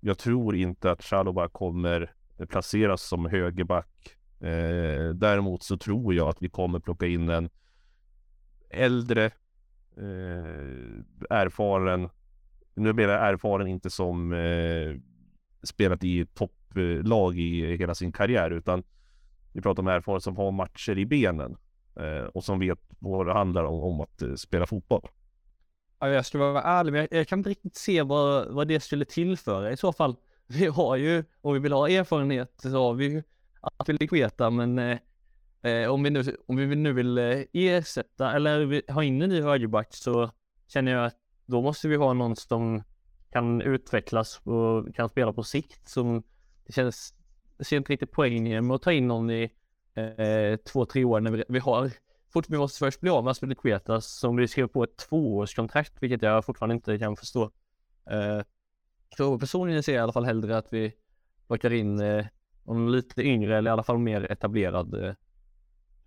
Jag 0.00 0.18
tror 0.18 0.56
inte 0.56 0.90
att 0.90 1.02
Chalobah 1.02 1.48
kommer 1.48 2.12
placeras 2.48 3.02
som 3.02 3.26
högerback 3.26 4.16
Eh, 4.40 5.08
däremot 5.14 5.62
så 5.62 5.76
tror 5.76 6.14
jag 6.14 6.28
att 6.28 6.42
vi 6.42 6.48
kommer 6.48 6.78
plocka 6.80 7.06
in 7.06 7.28
en 7.28 7.50
äldre, 8.70 9.24
eh, 9.96 11.30
erfaren, 11.30 12.08
nu 12.74 12.92
menar 12.92 13.12
jag 13.12 13.28
erfaren 13.28 13.66
inte 13.66 13.90
som 13.90 14.32
eh, 14.32 14.96
spelat 15.62 16.04
i 16.04 16.26
topp 16.26 16.52
topplag 16.74 17.32
eh, 17.32 17.40
i 17.40 17.76
hela 17.76 17.94
sin 17.94 18.12
karriär, 18.12 18.50
utan 18.50 18.82
vi 19.52 19.60
pratar 19.60 19.82
om 19.82 19.88
erfaren 19.88 20.20
som 20.20 20.36
har 20.36 20.50
matcher 20.50 20.98
i 20.98 21.06
benen 21.06 21.56
eh, 21.96 22.24
och 22.24 22.44
som 22.44 22.58
vet 22.58 22.78
vad 22.98 23.26
det 23.26 23.32
handlar 23.32 23.64
om, 23.64 23.82
om 23.82 24.00
att 24.00 24.22
eh, 24.22 24.34
spela 24.34 24.66
fotboll. 24.66 25.08
Ja, 26.00 26.08
jag 26.08 26.26
ska 26.26 26.38
vara 26.38 26.62
ärlig, 26.62 26.92
men 26.92 27.00
jag, 27.00 27.20
jag 27.20 27.28
kan 27.28 27.38
inte 27.38 27.50
riktigt 27.50 27.76
se 27.76 28.02
vad, 28.02 28.54
vad 28.54 28.68
det 28.68 28.80
skulle 28.80 29.04
tillföra 29.04 29.72
i 29.72 29.76
så 29.76 29.92
fall. 29.92 30.16
Vi 30.46 30.66
har 30.66 30.96
ju, 30.96 31.24
om 31.40 31.54
vi 31.54 31.58
vill 31.58 31.72
ha 31.72 31.88
erfarenhet, 31.88 32.52
så 32.62 32.68
har 32.68 32.94
vi 32.94 33.04
ju 33.04 33.22
Aspilicueta, 33.60 34.50
men 34.50 34.78
eh, 34.78 34.98
eh, 35.62 35.90
om, 35.90 36.02
vi 36.02 36.10
nu, 36.10 36.36
om 36.46 36.56
vi 36.56 36.76
nu 36.76 36.92
vill 36.92 37.18
eh, 37.18 37.40
ersätta 37.52 38.32
eller 38.32 38.92
ha 38.92 39.04
in 39.04 39.22
en 39.22 39.28
ny 39.28 39.42
högerback 39.42 39.94
så 39.94 40.30
känner 40.66 40.92
jag 40.92 41.06
att 41.06 41.16
då 41.46 41.62
måste 41.62 41.88
vi 41.88 41.96
ha 41.96 42.12
någon 42.12 42.36
som 42.36 42.82
kan 43.32 43.62
utvecklas 43.62 44.40
och 44.44 44.94
kan 44.94 45.08
spela 45.08 45.32
på 45.32 45.42
sikt. 45.42 45.88
Som 45.88 46.22
det 46.70 46.74
känns, 46.74 47.14
jag 47.56 47.66
ser 47.66 47.76
inte 47.76 47.92
riktigt 47.92 48.12
poängen 48.12 48.66
med 48.66 48.74
att 48.74 48.82
ta 48.82 48.92
in 48.92 49.08
någon 49.08 49.30
i 49.30 49.50
eh, 49.94 50.56
två, 50.56 50.86
tre 50.86 51.04
år 51.04 51.20
när 51.20 51.30
vi, 51.30 51.44
vi 51.48 51.58
har 51.58 51.90
fort 52.32 52.50
vi 52.50 52.58
måste 52.58 52.78
först 52.78 53.00
bli 53.00 53.10
av 53.10 53.24
med 53.24 53.30
Aspilicueta 53.30 53.94
alltså 53.94 54.10
som 54.10 54.36
vi 54.36 54.48
skrev 54.48 54.66
på 54.66 54.84
ett 54.84 54.96
tvåårskontrakt, 54.96 55.92
vilket 56.00 56.22
jag 56.22 56.44
fortfarande 56.44 56.74
inte 56.74 56.98
kan 56.98 57.16
förstå. 57.16 57.50
Eh, 58.10 58.40
så 59.16 59.38
personligen 59.38 59.82
ser 59.82 59.92
jag 59.92 60.00
i 60.00 60.02
alla 60.02 60.12
fall 60.12 60.24
hellre 60.24 60.56
att 60.56 60.66
vi 60.70 60.92
plockar 61.46 61.72
in 61.72 62.00
eh, 62.00 62.26
någon 62.64 62.92
lite 62.92 63.22
yngre 63.22 63.58
eller 63.58 63.70
i 63.70 63.72
alla 63.72 63.82
fall 63.82 63.98
mer 63.98 64.32
etablerad 64.32 65.04
eh, 65.04 65.14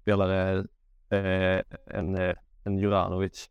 spelare 0.01 0.59
eh, 1.09 1.61
än, 1.97 2.15
eh, 2.15 2.35
än 2.65 2.77
Juranovic. 2.77 3.49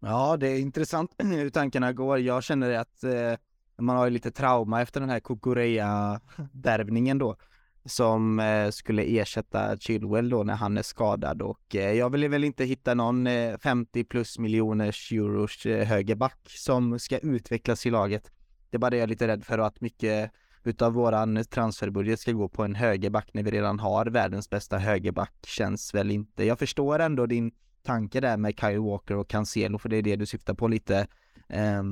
Ja, 0.00 0.36
det 0.36 0.48
är 0.48 0.60
intressant 0.60 1.14
hur 1.18 1.50
tankarna 1.50 1.92
går. 1.92 2.18
Jag 2.18 2.44
känner 2.44 2.70
att 2.70 3.04
eh, 3.04 3.34
man 3.78 3.96
har 3.96 4.04
ju 4.04 4.10
lite 4.10 4.30
trauma 4.30 4.82
efter 4.82 5.00
den 5.00 5.10
här 5.10 5.20
Kukureya-värvningen 5.20 7.18
då 7.18 7.36
som 7.84 8.40
eh, 8.40 8.70
skulle 8.70 9.02
ersätta 9.02 9.76
Chilwell 9.76 10.30
då 10.30 10.42
när 10.42 10.54
han 10.54 10.78
är 10.78 10.82
skadad 10.82 11.42
och 11.42 11.76
eh, 11.76 11.92
jag 11.92 12.10
vill 12.10 12.28
väl 12.28 12.44
inte 12.44 12.64
hitta 12.64 12.94
någon 12.94 13.26
eh, 13.26 13.58
50 13.58 14.04
plus 14.04 14.38
miljoners 14.38 15.12
euros 15.12 15.66
eh, 15.66 15.86
högerback 15.86 16.38
som 16.48 16.98
ska 16.98 17.18
utvecklas 17.18 17.86
i 17.86 17.90
laget. 17.90 18.30
Det 18.70 18.76
är 18.76 18.78
bara 18.78 18.90
det 18.90 18.96
jag 18.96 19.02
är 19.02 19.08
lite 19.08 19.28
rädd 19.28 19.44
för 19.44 19.58
att 19.58 19.80
mycket 19.80 20.30
utav 20.62 20.92
våran 20.92 21.44
transferbudget 21.44 22.20
ska 22.20 22.32
gå 22.32 22.48
på 22.48 22.64
en 22.64 22.74
högerback 22.74 23.28
när 23.32 23.42
vi 23.42 23.50
redan 23.50 23.78
har 23.78 24.06
världens 24.06 24.50
bästa 24.50 24.78
högerback 24.78 25.34
känns 25.46 25.94
väl 25.94 26.10
inte. 26.10 26.44
Jag 26.44 26.58
förstår 26.58 26.98
ändå 26.98 27.26
din 27.26 27.52
tanke 27.82 28.20
där 28.20 28.36
med 28.36 28.60
Kyle 28.60 28.78
Walker 28.78 29.16
och 29.16 29.28
Cancelo 29.28 29.78
för 29.78 29.88
det 29.88 29.96
är 29.96 30.02
det 30.02 30.16
du 30.16 30.26
syftar 30.26 30.54
på 30.54 30.68
lite, 30.68 31.06
eh, 31.48 31.82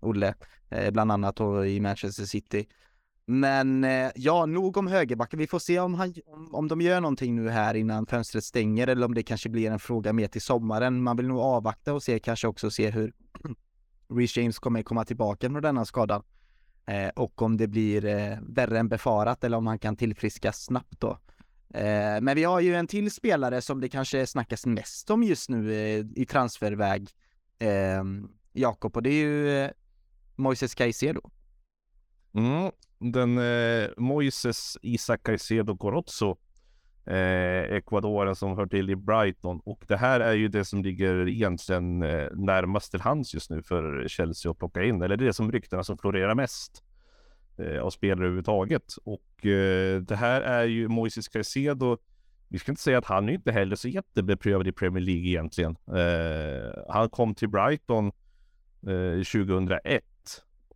Olle, 0.00 0.34
eh, 0.70 0.90
bland 0.90 1.12
annat 1.12 1.40
i 1.66 1.80
Manchester 1.80 2.24
City. 2.24 2.66
Men 3.30 3.84
eh, 3.84 4.10
ja, 4.14 4.46
nog 4.46 4.76
om 4.76 4.86
högerbacken. 4.86 5.38
Vi 5.38 5.46
får 5.46 5.58
se 5.58 5.80
om, 5.80 5.94
han, 5.94 6.14
om, 6.52 6.68
de 6.68 6.80
gör 6.80 7.00
någonting 7.00 7.36
nu 7.36 7.48
här 7.48 7.74
innan 7.74 8.06
fönstret 8.06 8.44
stänger 8.44 8.86
eller 8.86 9.06
om 9.06 9.14
det 9.14 9.22
kanske 9.22 9.48
blir 9.48 9.70
en 9.70 9.78
fråga 9.78 10.12
mer 10.12 10.28
till 10.28 10.42
sommaren. 10.42 11.02
Man 11.02 11.16
vill 11.16 11.28
nog 11.28 11.38
avvakta 11.38 11.94
och 11.94 12.02
se 12.02 12.18
kanske 12.18 12.48
också 12.48 12.70
se 12.70 12.90
hur 12.90 13.12
Reece 14.14 14.36
James 14.36 14.58
kommer 14.58 14.82
komma 14.82 15.04
tillbaka 15.04 15.50
från 15.50 15.62
denna 15.62 15.84
skadan. 15.84 16.22
Eh, 16.86 17.08
och 17.08 17.42
om 17.42 17.56
det 17.56 17.66
blir 17.66 18.04
eh, 18.04 18.38
värre 18.42 18.78
än 18.78 18.88
befarat 18.88 19.44
eller 19.44 19.56
om 19.56 19.66
han 19.66 19.78
kan 19.78 19.96
tillfriskas 19.96 20.64
snabbt 20.64 21.00
då. 21.00 21.18
Eh, 21.74 22.20
men 22.20 22.34
vi 22.34 22.44
har 22.44 22.60
ju 22.60 22.74
en 22.74 22.86
till 22.86 23.10
spelare 23.10 23.60
som 23.60 23.80
det 23.80 23.88
kanske 23.88 24.26
snackas 24.26 24.66
mest 24.66 25.10
om 25.10 25.22
just 25.22 25.48
nu 25.48 25.72
eh, 25.74 26.04
i 26.14 26.26
transferväg, 26.26 27.10
ehm, 27.58 28.28
Jakob, 28.52 28.96
och 28.96 29.02
det 29.02 29.10
är 29.10 29.24
ju 29.24 29.70
Moises 30.38 30.74
Caicedo. 30.74 31.20
Mm, 32.34 32.70
den 32.98 33.38
eh, 33.38 33.90
Moises 33.96 34.78
Isaac 34.82 35.18
Caicedo 35.22 35.76
Corozzo, 35.76 36.36
eh, 37.06 37.76
Ecuadoren 37.76 38.36
som 38.36 38.56
hör 38.56 38.66
till 38.66 38.90
i 38.90 38.96
Brighton. 38.96 39.60
Och 39.64 39.84
det 39.88 39.96
här 39.96 40.20
är 40.20 40.32
ju 40.32 40.48
det 40.48 40.64
som 40.64 40.82
ligger 40.82 41.28
egentligen 41.28 42.02
eh, 42.02 42.28
närmast 42.32 42.90
till 42.90 43.00
hands 43.00 43.34
just 43.34 43.50
nu 43.50 43.62
för 43.62 44.08
Chelsea 44.08 44.50
att 44.50 44.58
plocka 44.58 44.84
in. 44.84 45.02
Eller 45.02 45.16
det 45.16 45.24
är 45.24 45.26
det 45.26 45.32
som 45.32 45.52
ryktena 45.52 45.84
som 45.84 45.98
florerar 45.98 46.34
mest 46.34 46.84
eh, 47.58 47.82
av 47.82 47.90
spelare 47.90 48.18
överhuvudtaget. 48.18 48.94
Och 49.04 49.46
eh, 49.46 50.00
det 50.00 50.16
här 50.16 50.40
är 50.40 50.64
ju 50.64 50.88
Moises 50.88 51.28
Caicedo. 51.28 51.96
Vi 52.48 52.58
ska 52.58 52.72
inte 52.72 52.82
säga 52.82 52.98
att 52.98 53.04
han 53.04 53.28
är 53.28 53.32
inte 53.32 53.52
heller 53.52 53.76
så 53.76 53.88
jättebeprövad 53.88 54.68
i 54.68 54.72
Premier 54.72 55.04
League 55.04 55.28
egentligen. 55.28 55.76
Eh, 55.86 56.84
han 56.88 57.10
kom 57.10 57.34
till 57.34 57.48
Brighton 57.48 58.06
eh, 58.86 59.22
2001 59.24 60.04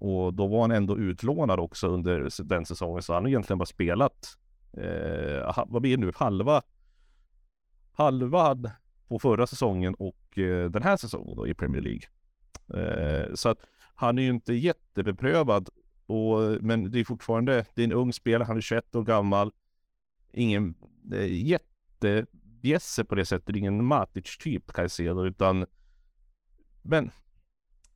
och 0.03 0.35
då 0.35 0.47
var 0.47 0.61
han 0.61 0.71
ändå 0.71 0.99
utlånad 0.99 1.61
också 1.61 1.89
under 1.89 2.45
den 2.45 2.67
säsongen, 2.67 3.03
så 3.03 3.15
han 3.15 3.23
har 3.23 3.29
egentligen 3.29 3.59
bara 3.59 3.67
spelat, 3.67 4.39
eh, 4.73 5.65
vad 5.67 5.83
blir 5.83 5.97
det 5.97 6.07
nu, 6.07 6.13
halva, 6.15 6.63
halva 7.93 8.57
på 9.09 9.19
förra 9.19 9.47
säsongen 9.47 9.95
och 9.95 10.39
eh, 10.39 10.71
den 10.71 10.83
här 10.83 10.97
säsongen 10.97 11.37
då 11.37 11.47
i 11.47 11.55
Premier 11.55 11.83
League. 11.83 12.03
Eh, 12.75 13.35
så 13.35 13.49
att 13.49 13.59
han 13.95 14.19
är 14.19 14.23
ju 14.23 14.29
inte 14.29 14.55
jättebeprövad, 14.55 15.69
och, 16.07 16.41
men 16.61 16.91
det 16.91 17.01
är 17.01 17.05
fortfarande, 17.05 17.67
det 17.75 17.83
är 17.83 17.85
en 17.85 17.93
ung 17.93 18.13
spelare, 18.13 18.47
han 18.47 18.57
är 18.57 18.61
21 18.61 18.95
år 18.95 19.05
gammal, 19.05 19.53
ingen 20.33 20.75
eh, 21.13 21.47
jättebjässe 21.47 23.05
på 23.05 23.15
det 23.15 23.25
sättet, 23.25 23.57
ingen 23.57 23.85
Matic-typ 23.85 24.73
kan 24.73 24.85
jag 24.85 24.91
se 24.91 25.09
då, 25.09 25.27
utan 25.27 25.67
men 26.83 27.11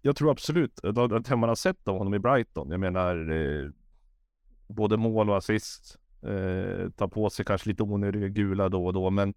jag 0.06 0.16
tror 0.16 0.30
absolut 0.30 0.84
eh, 0.84 0.98
att 0.98 1.38
man 1.38 1.48
har 1.48 1.54
sett 1.54 1.88
av 1.88 1.98
honom 1.98 2.14
i 2.14 2.18
Brighton. 2.18 2.70
Jag 2.70 2.80
menar 2.80 3.30
eh, 3.30 3.70
både 4.68 4.96
mål 4.96 5.30
och 5.30 5.36
assist. 5.36 5.98
Eh, 6.22 6.90
tar 6.90 7.08
på 7.08 7.30
sig 7.30 7.44
kanske 7.44 7.68
lite 7.68 7.82
onödiga 7.82 8.28
gula 8.28 8.68
då 8.68 8.86
och 8.86 8.92
då, 8.92 9.10
men 9.10 9.34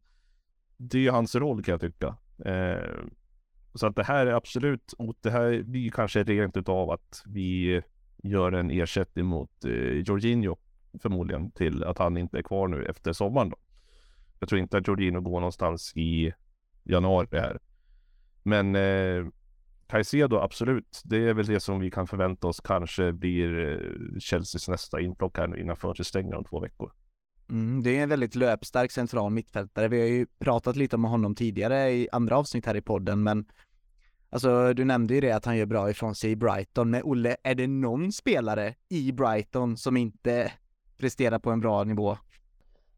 det 0.77 1.07
är 1.07 1.11
hans 1.11 1.35
roll 1.35 1.63
kan 1.63 1.71
jag 1.71 1.81
tycka. 1.81 2.17
Eh, 2.45 2.89
så 3.73 3.87
att 3.87 3.95
det 3.95 4.03
här 4.03 4.25
är 4.25 4.33
absolut, 4.33 4.93
det 5.21 5.31
här 5.31 5.63
blir 5.63 5.91
kanske 5.91 6.23
rent 6.23 6.57
utav 6.57 6.91
att 6.91 7.23
vi 7.25 7.81
gör 8.23 8.51
en 8.51 8.71
ersättning 8.71 9.25
mot 9.25 9.65
eh, 9.65 9.71
Jorginho 9.71 10.57
förmodligen 11.01 11.51
till 11.51 11.83
att 11.83 11.97
han 11.97 12.17
inte 12.17 12.37
är 12.37 12.41
kvar 12.41 12.67
nu 12.67 12.85
efter 12.85 13.13
sommaren. 13.13 13.49
Då. 13.49 13.57
Jag 14.39 14.49
tror 14.49 14.61
inte 14.61 14.77
att 14.77 14.87
Jorginho 14.87 15.21
går 15.21 15.39
någonstans 15.39 15.93
i 15.95 16.33
januari 16.83 17.27
här. 17.31 17.59
Men 18.43 18.75
eh, 18.75 19.25
Caicedo, 19.89 20.37
absolut. 20.37 21.01
Det 21.03 21.17
är 21.17 21.33
väl 21.33 21.45
det 21.45 21.59
som 21.59 21.79
vi 21.79 21.91
kan 21.91 22.07
förvänta 22.07 22.47
oss 22.47 22.61
kanske 22.61 23.13
blir 23.13 23.59
eh, 23.59 24.19
Chelseas 24.19 24.69
nästa 24.69 25.01
inplock 25.01 25.37
här 25.37 25.59
innan 25.59 25.75
fönstret 25.75 26.07
stänger 26.07 26.35
om 26.35 26.43
två 26.43 26.59
veckor. 26.59 26.91
Mm, 27.49 27.83
det 27.83 27.97
är 27.97 28.03
en 28.03 28.09
väldigt 28.09 28.35
löpstark 28.35 28.91
central 28.91 29.31
mittfältare. 29.31 29.87
Vi 29.87 29.99
har 29.99 30.07
ju 30.07 30.25
pratat 30.39 30.75
lite 30.75 30.95
om 30.95 31.03
honom 31.03 31.35
tidigare 31.35 31.91
i 31.91 32.07
andra 32.11 32.37
avsnitt 32.37 32.65
här 32.65 32.75
i 32.75 32.81
podden, 32.81 33.23
men 33.23 33.45
alltså 34.29 34.73
du 34.73 34.85
nämnde 34.85 35.13
ju 35.13 35.21
det 35.21 35.31
att 35.31 35.45
han 35.45 35.57
gör 35.57 35.65
bra 35.65 35.89
ifrån 35.89 36.15
sig 36.15 36.31
i 36.31 36.35
Brighton. 36.35 36.89
Men 36.89 37.01
Olle, 37.03 37.35
är 37.43 37.55
det 37.55 37.67
någon 37.67 38.11
spelare 38.11 38.75
i 38.89 39.11
Brighton 39.11 39.77
som 39.77 39.97
inte 39.97 40.51
presterar 40.97 41.39
på 41.39 41.51
en 41.51 41.59
bra 41.59 41.83
nivå? 41.83 42.17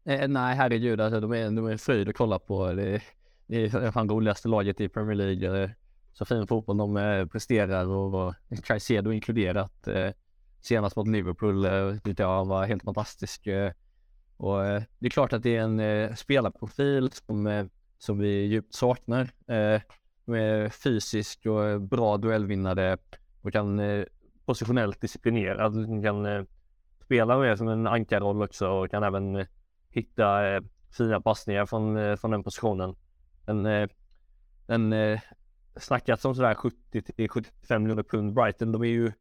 Eh, 0.04 0.28
nej, 0.28 0.56
herregud, 0.56 1.00
alltså 1.00 1.20
de 1.20 1.32
är, 1.32 1.50
de 1.50 1.66
är 1.66 1.76
fröjd 1.76 2.08
att 2.08 2.16
kolla 2.16 2.38
på. 2.38 2.72
Det, 2.72 3.02
det 3.46 3.64
är 3.64 3.90
fan 3.90 4.08
roligaste 4.08 4.48
laget 4.48 4.80
i 4.80 4.88
Premier 4.88 5.16
League 5.16 5.70
så 6.12 6.24
fin 6.24 6.46
fotboll 6.46 6.76
de 6.76 6.96
eh, 6.96 7.26
presterar 7.26 7.86
och 7.86 8.34
Caicedo 8.64 9.12
inkluderat. 9.12 9.88
Eh, 9.88 10.10
senast 10.60 10.96
mot 10.96 11.08
Liverpool 11.08 11.64
eh, 11.64 11.96
tyckte 12.04 12.22
jag 12.22 12.44
var 12.44 12.66
helt 12.66 12.82
fantastisk. 12.82 13.48
Och 14.36 14.58
det 14.98 15.06
är 15.06 15.10
klart 15.10 15.32
att 15.32 15.42
det 15.42 15.56
är 15.56 15.60
en 15.60 16.16
spelarprofil 16.16 17.10
som, 17.12 17.68
som 17.98 18.18
vi 18.18 18.44
djupt 18.46 18.74
saknar. 18.74 19.30
Med 20.24 20.74
fysisk 20.74 21.46
och 21.46 21.80
bra 21.80 22.16
duellvinnare 22.16 22.98
och 23.42 23.52
kan 23.52 23.80
positionellt 24.44 25.00
disciplinerad. 25.00 26.02
Kan 26.04 26.46
spela 27.04 27.38
med 27.38 27.58
som 27.58 27.68
en 27.68 27.86
ankarroll 27.86 28.42
också 28.42 28.68
och 28.68 28.90
kan 28.90 29.02
även 29.02 29.46
hitta 29.90 30.40
fina 30.98 31.20
passningar 31.20 31.66
från, 31.66 32.18
från 32.18 32.30
den 32.30 32.44
positionen. 32.44 32.96
En, 33.46 33.66
en 34.66 34.92
snackats 35.76 36.24
om 36.24 36.34
sådär 36.34 36.54
70 36.54 37.02
till 37.02 37.28
75 37.28 37.82
miljoner 37.82 38.02
pund. 38.02 38.34
Brighton, 38.34 38.72
de 38.72 38.82
är 38.82 38.86
ju, 38.86 39.12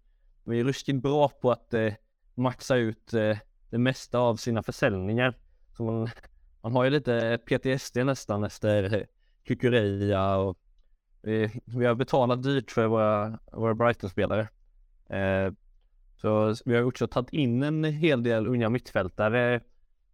de 0.43 0.51
är 0.51 0.55
ju 0.55 0.63
ruskigt 0.63 1.01
bra 1.01 1.29
på 1.29 1.51
att 1.51 1.73
eh, 1.73 1.93
maxa 2.35 2.75
ut 2.75 3.13
eh, 3.13 3.37
det 3.69 3.77
mesta 3.77 4.19
av 4.19 4.35
sina 4.35 4.63
försäljningar. 4.63 5.37
Så 5.77 5.83
man, 5.83 6.09
man 6.61 6.71
har 6.71 6.83
ju 6.83 6.89
lite 6.89 7.39
PTSD 7.45 7.97
nästan 7.97 8.43
efter 8.43 9.07
Kukureya 9.43 10.37
och 10.37 10.57
eh, 11.23 11.51
vi 11.65 11.85
har 11.85 11.95
betalat 11.95 12.43
dyrt 12.43 12.71
för 12.71 12.87
våra, 12.87 13.39
våra 13.51 13.73
Brighton-spelare. 13.73 14.47
Eh, 15.09 15.53
så 16.21 16.55
vi 16.65 16.75
har 16.75 16.83
också 16.83 17.07
tagit 17.07 17.33
in 17.33 17.63
en 17.63 17.83
hel 17.83 18.23
del 18.23 18.47
unga 18.47 18.69
mittfältare 18.69 19.61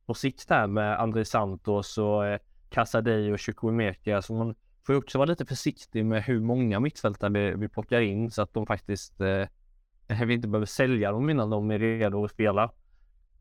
på 0.06 0.14
sikt 0.14 0.50
här 0.50 0.68
med 0.68 1.00
André 1.00 1.26
Santos 1.26 1.98
och 1.98 2.26
eh, 2.26 2.40
Casadei 2.70 3.32
och 3.32 3.42
Chukwemeka. 3.42 4.22
Så 4.22 4.34
man 4.34 4.56
får 4.88 4.94
ju 4.94 5.00
också 5.00 5.18
vara 5.18 5.30
lite 5.30 5.46
försiktig 5.46 6.06
med 6.06 6.24
hur 6.24 6.40
många 6.40 6.80
mittfältare 6.80 7.56
vi 7.56 7.68
plockar 7.68 8.02
in 8.02 8.32
så 8.32 8.42
att 8.42 8.54
de 8.54 8.66
faktiskt 8.66 9.22
eh, 9.22 9.48
vi 10.26 10.34
inte 10.34 10.48
behöver 10.48 10.66
sälja 10.66 11.12
dem 11.12 11.30
innan 11.30 11.50
de 11.50 11.72
är 11.72 11.80
redo 11.80 12.26
att 12.26 12.32
spela. 12.32 12.72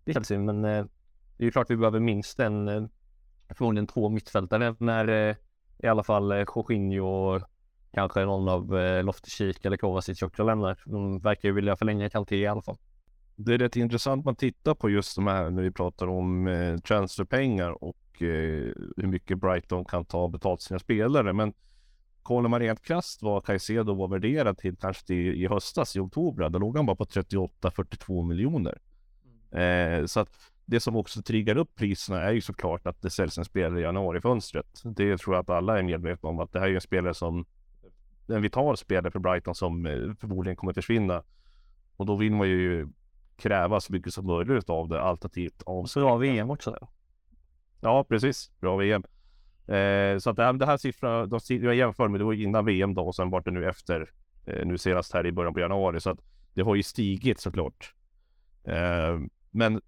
Det 0.04 0.12
känns 0.12 0.30
ju, 0.30 0.38
men 0.38 0.64
eh, 0.64 0.84
det 1.36 1.42
är 1.42 1.44
ju 1.44 1.50
klart 1.50 1.70
vi 1.70 1.76
behöver 1.76 2.00
minst 2.00 2.40
en, 2.40 2.68
eh, 2.68 2.84
förmodligen 3.54 3.86
två 3.86 4.08
mittfältare 4.08 4.76
när 4.78 5.08
eh, 5.08 5.36
i 5.78 5.86
alla 5.86 6.02
fall 6.02 6.32
eh, 6.32 6.38
Jorginho 6.38 7.06
och 7.06 7.42
kanske 7.92 8.24
någon 8.24 8.48
av 8.48 8.78
eh, 8.78 9.02
Loftus-Cheek 9.02 9.66
eller 9.66 9.76
Kovacic 9.76 10.22
också 10.22 10.44
lämnar. 10.44 10.82
De 10.84 11.18
verkar 11.20 11.48
ju 11.48 11.54
vilja 11.54 11.76
förlänga 11.76 12.10
Kanté 12.10 12.36
i 12.36 12.46
alla 12.46 12.62
fall. 12.62 12.78
Det 13.36 13.54
är 13.54 13.58
rätt 13.58 13.76
intressant 13.76 14.24
man 14.24 14.36
tittar 14.36 14.74
på 14.74 14.90
just 14.90 15.16
de 15.16 15.26
här 15.26 15.50
när 15.50 15.62
vi 15.62 15.70
pratar 15.70 16.06
om 16.06 16.46
eh, 16.46 16.78
transferpengar 16.78 17.84
och 17.84 17.96
hur 18.20 19.06
mycket 19.06 19.38
Brighton 19.38 19.84
kan 19.84 20.04
ta 20.04 20.28
betalt 20.28 20.62
sina 20.62 20.78
spelare. 20.78 21.32
Men 21.32 21.52
kollar 22.22 22.48
man 22.48 22.60
rent 22.60 22.82
krasst 22.82 23.22
vad 23.22 23.44
Caicedo 23.44 23.94
var 23.94 24.08
värderad 24.08 24.58
till 24.58 24.76
kanske 24.76 25.06
till, 25.06 25.34
i 25.34 25.46
höstas 25.46 25.96
i 25.96 26.00
oktober, 26.00 26.48
då 26.48 26.58
låg 26.58 26.76
han 26.76 26.86
bara 26.86 26.96
på 26.96 27.04
38-42 27.04 28.24
miljoner. 28.28 28.78
Eh, 29.50 30.06
så 30.06 30.20
att 30.20 30.52
det 30.64 30.80
som 30.80 30.96
också 30.96 31.22
triggar 31.22 31.56
upp 31.56 31.74
priserna 31.74 32.22
är 32.22 32.32
ju 32.32 32.40
såklart 32.40 32.86
att 32.86 33.02
det 33.02 33.10
säljs 33.10 33.38
en 33.38 33.44
spelare 33.44 33.80
i 33.80 33.82
januarifönstret. 33.82 34.82
Det 34.84 35.18
tror 35.18 35.34
jag 35.34 35.42
att 35.42 35.50
alla 35.50 35.78
är 35.78 35.82
medvetna 35.82 36.28
om 36.28 36.40
att 36.40 36.52
det 36.52 36.60
här 36.60 36.68
är 36.68 36.74
en 36.74 36.80
spelare 36.80 37.14
som 37.14 37.44
en 38.28 38.42
vital 38.42 38.76
spelare 38.76 39.10
för 39.10 39.18
Brighton 39.18 39.54
som 39.54 39.86
eh, 39.86 40.14
förmodligen 40.20 40.56
kommer 40.56 40.72
försvinna. 40.72 41.22
Och 41.96 42.06
då 42.06 42.16
vill 42.16 42.32
man 42.32 42.48
ju 42.48 42.88
kräva 43.36 43.80
så 43.80 43.92
mycket 43.92 44.14
som 44.14 44.26
möjligt 44.26 44.70
av 44.70 44.88
det 44.88 45.00
alternativt 45.00 45.62
av 45.62 45.86
Bra 45.94 46.16
VM 46.16 46.50
också. 46.50 46.88
Ja, 47.80 48.04
precis. 48.04 48.50
Bra 48.60 48.76
VM. 48.76 49.04
Eh, 49.66 50.18
så 50.18 50.30
att 50.30 50.36
det 50.36 50.44
här, 50.44 50.52
det 50.52 50.66
här 50.66 50.76
siffran, 50.76 51.28
de, 51.28 51.40
jag 51.48 51.74
jämför 51.74 52.08
med 52.08 52.20
det 52.20 52.24
var 52.24 52.32
innan 52.32 52.64
VM 52.64 52.94
då 52.94 53.06
och 53.06 53.14
sen 53.14 53.30
vart 53.30 53.44
det 53.44 53.50
nu 53.50 53.68
efter, 53.68 54.10
eh, 54.46 54.66
nu 54.66 54.78
senast 54.78 55.12
här 55.12 55.26
i 55.26 55.32
början 55.32 55.54
på 55.54 55.60
januari. 55.60 56.00
Så 56.00 56.10
att 56.10 56.20
det 56.54 56.62
har 56.62 56.74
ju 56.74 56.82
stigit 56.82 57.40
såklart. 57.40 57.94
Eh, 58.64 59.18
men 59.50 59.80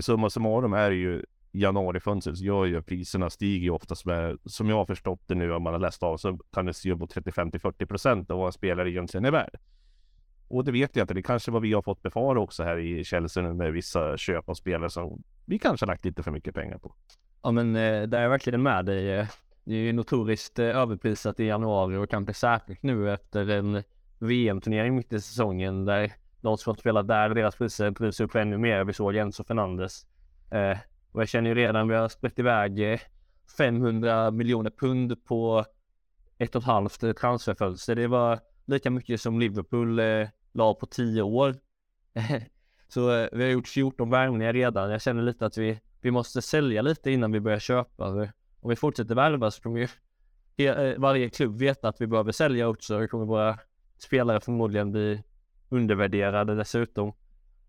summa 0.00 0.30
summarum 0.30 0.72
är 0.72 0.90
ju 0.90 1.24
januarifönstret 1.52 2.38
så 2.38 2.44
gör 2.44 2.64
ju 2.64 2.82
priserna 2.82 3.30
stiger 3.30 3.64
ju 3.64 3.70
oftast 3.70 4.06
med, 4.06 4.38
som 4.44 4.68
jag 4.68 4.76
har 4.76 4.86
förstått 4.86 5.20
det 5.26 5.34
nu 5.34 5.52
om 5.52 5.62
man 5.62 5.72
har 5.72 5.80
läst 5.80 6.02
av 6.02 6.16
så 6.16 6.38
kan 6.52 6.66
det 6.66 6.74
stiga 6.74 6.96
på 6.96 7.06
35 7.06 7.50
till 7.50 7.60
40 7.60 7.86
procent 7.86 8.30
av 8.30 8.38
vad 8.38 8.46
en 8.46 8.52
spelare 8.52 8.90
egentligen 8.90 9.24
är 9.24 9.30
värd. 9.30 9.58
Och 10.48 10.64
det 10.64 10.72
vet 10.72 10.96
jag 10.96 11.04
inte, 11.04 11.14
det 11.14 11.22
kanske 11.22 11.50
vad 11.50 11.62
vi 11.62 11.72
har 11.72 11.82
fått 11.82 12.02
befara 12.02 12.40
också 12.40 12.62
här 12.62 12.78
i 12.78 13.04
Chelsea 13.04 13.52
med 13.52 13.72
vissa 13.72 14.16
köp 14.16 14.48
av 14.48 14.54
spelare 14.54 14.90
som 14.90 15.22
vi 15.44 15.58
kanske 15.58 15.86
lagt 15.86 16.04
lite 16.04 16.22
för 16.22 16.30
mycket 16.30 16.54
pengar 16.54 16.78
på. 16.78 16.94
Ja 17.42 17.50
men 17.50 17.76
eh, 17.76 18.02
där 18.02 18.18
är 18.18 18.22
jag 18.22 18.30
verkligen 18.30 18.62
med 18.62 18.84
dig. 18.84 19.28
Det 19.64 19.74
är 19.74 19.78
ju 19.78 19.92
notoriskt 19.92 20.58
eh, 20.58 20.66
överprisat 20.66 21.40
i 21.40 21.44
januari 21.44 21.96
och 21.96 22.10
kanske 22.10 22.34
särskilt 22.34 22.82
nu 22.82 23.12
efter 23.12 23.50
en 23.50 23.82
VM-turnering 24.18 24.96
mitt 24.96 25.12
i 25.12 25.20
säsongen 25.20 25.84
där 25.84 26.12
de 26.40 26.58
som 26.58 26.70
har 26.70 26.76
spelat 26.76 27.08
där, 27.08 27.28
deras 27.28 27.56
priser 27.56 27.90
drivs 27.90 28.20
upp 28.20 28.34
ännu 28.34 28.58
mer. 28.58 28.84
Vi 28.84 28.92
såg 28.92 29.16
Enzo 29.16 29.44
Fernandes. 29.44 30.06
Eh, 30.50 30.78
och 31.12 31.20
jag 31.20 31.28
känner 31.28 31.50
ju 31.50 31.54
redan, 31.54 31.88
vi 31.88 31.94
har 31.94 32.08
sprätt 32.08 32.38
iväg 32.38 32.92
eh, 32.92 33.00
500 33.58 34.30
miljoner 34.30 34.70
pund 34.70 35.24
på 35.24 35.64
ett 36.38 36.54
och 36.54 36.62
ett 36.62 36.66
halvt 36.66 37.02
eh, 37.02 37.12
transferfönster. 37.12 37.94
Det 37.94 38.06
var 38.06 38.38
lika 38.64 38.90
mycket 38.90 39.20
som 39.20 39.40
Liverpool 39.40 39.98
eh, 39.98 40.28
la 40.52 40.74
på 40.74 40.86
tio 40.86 41.22
år. 41.22 41.54
Så 42.88 43.16
eh, 43.16 43.28
vi 43.32 43.44
har 43.44 43.50
gjort 43.50 43.68
14 43.68 44.10
värvningar 44.10 44.52
redan. 44.52 44.90
Jag 44.90 45.02
känner 45.02 45.22
lite 45.22 45.46
att 45.46 45.58
vi, 45.58 45.80
vi 46.00 46.10
måste 46.10 46.42
sälja 46.42 46.82
lite 46.82 47.10
innan 47.10 47.32
vi 47.32 47.40
börjar 47.40 47.58
köpa. 47.58 48.08
Om 48.60 48.70
vi 48.70 48.76
fortsätter 48.76 49.14
värva 49.14 49.50
så 49.50 49.62
kommer 49.62 49.88
ju 50.58 50.66
eh, 50.66 50.98
varje 50.98 51.30
klubb 51.30 51.58
veta 51.58 51.88
att 51.88 52.00
vi 52.00 52.06
behöver 52.06 52.32
sälja 52.32 52.68
också. 52.68 53.00
Då 53.00 53.06
kommer 53.06 53.24
våra 53.24 53.58
spelare 53.98 54.40
förmodligen 54.40 54.92
bli 54.92 55.22
undervärderade 55.68 56.54
dessutom. 56.54 57.12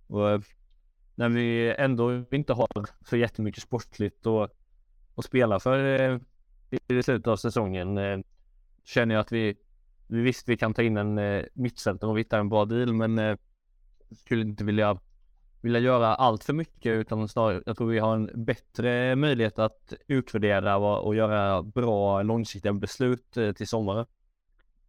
Och 0.07 0.29
eh, 0.29 0.39
när 1.15 1.29
vi 1.29 1.75
ändå 1.77 2.25
inte 2.31 2.53
har 2.53 2.69
så 3.09 3.17
jättemycket 3.17 3.63
sportligt 3.63 4.27
att, 4.27 4.51
att 5.15 5.25
spela 5.25 5.59
för 5.59 6.19
i 6.87 7.03
slutet 7.03 7.27
av 7.27 7.35
säsongen 7.35 8.23
känner 8.83 9.15
jag 9.15 9.21
att 9.21 9.31
vi, 9.31 9.57
vi 10.07 10.21
visst 10.21 10.49
vi 10.49 10.57
kan 10.57 10.73
ta 10.73 10.81
in 10.81 10.97
en 10.97 11.45
mittcenter 11.53 12.07
och 12.07 12.17
vi 12.17 12.21
hittar 12.21 12.39
en 12.39 12.49
bra 12.49 12.65
deal 12.65 12.93
men 12.93 13.37
skulle 14.11 14.41
inte 14.41 14.63
vilja 14.63 14.99
vilja 15.65 15.79
göra 15.79 16.15
allt 16.15 16.43
för 16.43 16.53
mycket 16.53 16.91
utan 16.91 17.27
snarare, 17.27 17.61
jag 17.65 17.77
tror 17.77 17.87
vi 17.87 17.99
har 17.99 18.15
en 18.15 18.45
bättre 18.45 19.15
möjlighet 19.15 19.59
att 19.59 19.93
utvärdera 20.07 20.77
och, 20.77 21.07
och 21.07 21.15
göra 21.15 21.63
bra 21.63 22.21
långsiktiga 22.21 22.73
beslut 22.73 23.37
eh, 23.37 23.51
till 23.51 23.67
sommaren. 23.67 24.05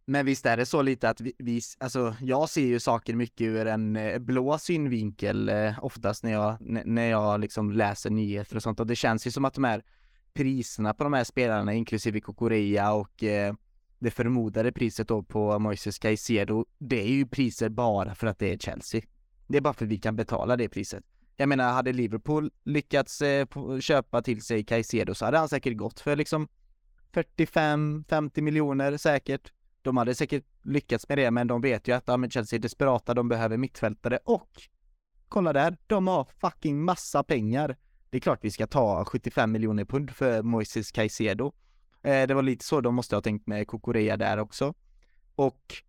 Men 0.05 0.25
visst 0.25 0.45
är 0.45 0.57
det 0.57 0.65
så 0.65 0.81
lite 0.81 1.09
att 1.09 1.21
vi, 1.21 1.33
vi, 1.37 1.61
alltså 1.79 2.15
jag 2.21 2.49
ser 2.49 2.65
ju 2.65 2.79
saker 2.79 3.15
mycket 3.15 3.41
ur 3.41 3.67
en 3.67 3.95
eh, 3.95 4.19
blå 4.19 4.57
synvinkel 4.57 5.49
eh, 5.49 5.73
oftast 5.81 6.23
när 6.23 6.31
jag, 6.31 6.57
när 6.85 7.09
jag 7.09 7.39
liksom 7.39 7.71
läser 7.71 8.09
nyheter 8.09 8.55
och 8.55 8.63
sånt 8.63 8.79
och 8.79 8.87
det 8.87 8.95
känns 8.95 9.27
ju 9.27 9.31
som 9.31 9.45
att 9.45 9.53
de 9.53 9.63
här 9.63 9.83
priserna 10.33 10.93
på 10.93 11.03
de 11.03 11.13
här 11.13 11.23
spelarna 11.23 11.73
inklusive 11.73 12.19
Kokorea 12.19 12.93
och 12.93 13.23
eh, 13.23 13.53
det 13.99 14.11
förmodade 14.11 14.71
priset 14.71 15.07
då 15.07 15.23
på 15.23 15.59
Moises 15.59 15.99
Caicedo, 15.99 16.65
det 16.77 17.01
är 17.01 17.07
ju 17.07 17.25
priser 17.27 17.69
bara 17.69 18.15
för 18.15 18.27
att 18.27 18.39
det 18.39 18.53
är 18.53 18.57
Chelsea. 18.57 19.01
Det 19.47 19.57
är 19.57 19.61
bara 19.61 19.73
för 19.73 19.85
att 19.85 19.91
vi 19.91 19.97
kan 19.97 20.15
betala 20.15 20.57
det 20.57 20.69
priset. 20.69 21.03
Jag 21.35 21.49
menar, 21.49 21.73
hade 21.73 21.93
Liverpool 21.93 22.51
lyckats 22.63 23.21
eh, 23.21 23.47
köpa 23.79 24.21
till 24.21 24.41
sig 24.41 24.63
Caicedo 24.63 25.13
så 25.13 25.25
hade 25.25 25.37
han 25.37 25.49
säkert 25.49 25.77
gått 25.77 25.99
för 25.99 26.15
liksom 26.15 26.47
45-50 27.11 28.41
miljoner 28.41 28.97
säkert. 28.97 29.51
De 29.81 29.97
hade 29.97 30.15
säkert 30.15 30.45
lyckats 30.63 31.09
med 31.09 31.17
det, 31.17 31.31
men 31.31 31.47
de 31.47 31.61
vet 31.61 31.87
ju 31.87 31.95
att 31.95 32.03
ja, 32.07 32.29
Chelsea 32.29 32.57
är 32.57 32.61
desperata, 32.61 33.13
de 33.13 33.29
behöver 33.29 33.57
mittfältare 33.57 34.19
och 34.23 34.49
kolla 35.29 35.53
där, 35.53 35.77
de 35.87 36.07
har 36.07 36.27
fucking 36.41 36.83
massa 36.83 37.23
pengar. 37.23 37.77
Det 38.09 38.17
är 38.17 38.21
klart 38.21 38.39
vi 38.41 38.51
ska 38.51 38.67
ta 38.67 39.05
75 39.05 39.51
miljoner 39.51 39.85
pund 39.85 40.11
för 40.11 40.43
Moises 40.43 40.91
Caicedo. 40.91 41.53
Eh, 42.03 42.27
det 42.27 42.33
var 42.33 42.41
lite 42.41 42.65
så 42.65 42.81
de 42.81 42.95
måste 42.95 43.15
ha 43.15 43.21
tänkt 43.21 43.47
med 43.47 43.67
Kokorea 43.67 44.17
där 44.17 44.37
också. 44.37 44.73
Och 45.35 45.83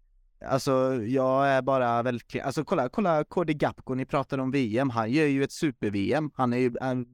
Alltså 0.44 1.02
jag 1.06 1.48
är 1.48 1.62
bara 1.62 2.02
väldigt, 2.02 2.42
alltså 2.42 2.64
kolla, 2.64 2.88
kolla 2.88 3.24
KD 3.24 3.54
Gapko, 3.54 3.94
ni 3.94 4.04
pratade 4.04 4.42
om 4.42 4.50
VM, 4.50 4.90
han 4.90 5.10
gör 5.10 5.26
ju 5.26 5.44
ett 5.44 5.52
super-VM, 5.52 6.30
han 6.34 6.52
är 6.52 6.56
ju 6.56 6.72
en 6.80 7.06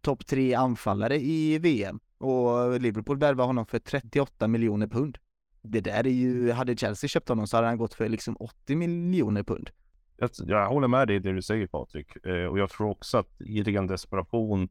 topp 0.00 0.26
tre 0.26 0.54
anfallare 0.54 1.16
i 1.16 1.58
VM 1.58 2.00
och 2.18 2.80
Liverpool 2.80 3.18
värvar 3.18 3.46
honom 3.46 3.66
för 3.66 3.78
38 3.78 4.48
miljoner 4.48 4.86
pund. 4.86 5.18
Det 5.62 5.80
där 5.80 6.06
är 6.06 6.10
ju, 6.10 6.52
hade 6.52 6.76
Chelsea 6.76 7.08
köpt 7.08 7.28
honom 7.28 7.46
så 7.46 7.56
hade 7.56 7.66
han 7.66 7.78
gått 7.78 7.94
för 7.94 8.08
liksom 8.08 8.36
80 8.36 8.76
miljoner 8.76 9.42
pund. 9.42 9.70
Jag, 10.16 10.30
jag 10.46 10.68
håller 10.68 10.88
med 10.88 11.08
dig 11.08 11.16
i 11.16 11.18
det 11.18 11.32
du 11.32 11.42
säger 11.42 11.66
Patrik 11.66 12.26
eh, 12.26 12.46
och 12.46 12.58
jag 12.58 12.70
tror 12.70 12.90
också 12.90 13.18
att 13.18 13.40
i 13.40 13.62
ren 13.62 13.86
desperation 13.86 14.68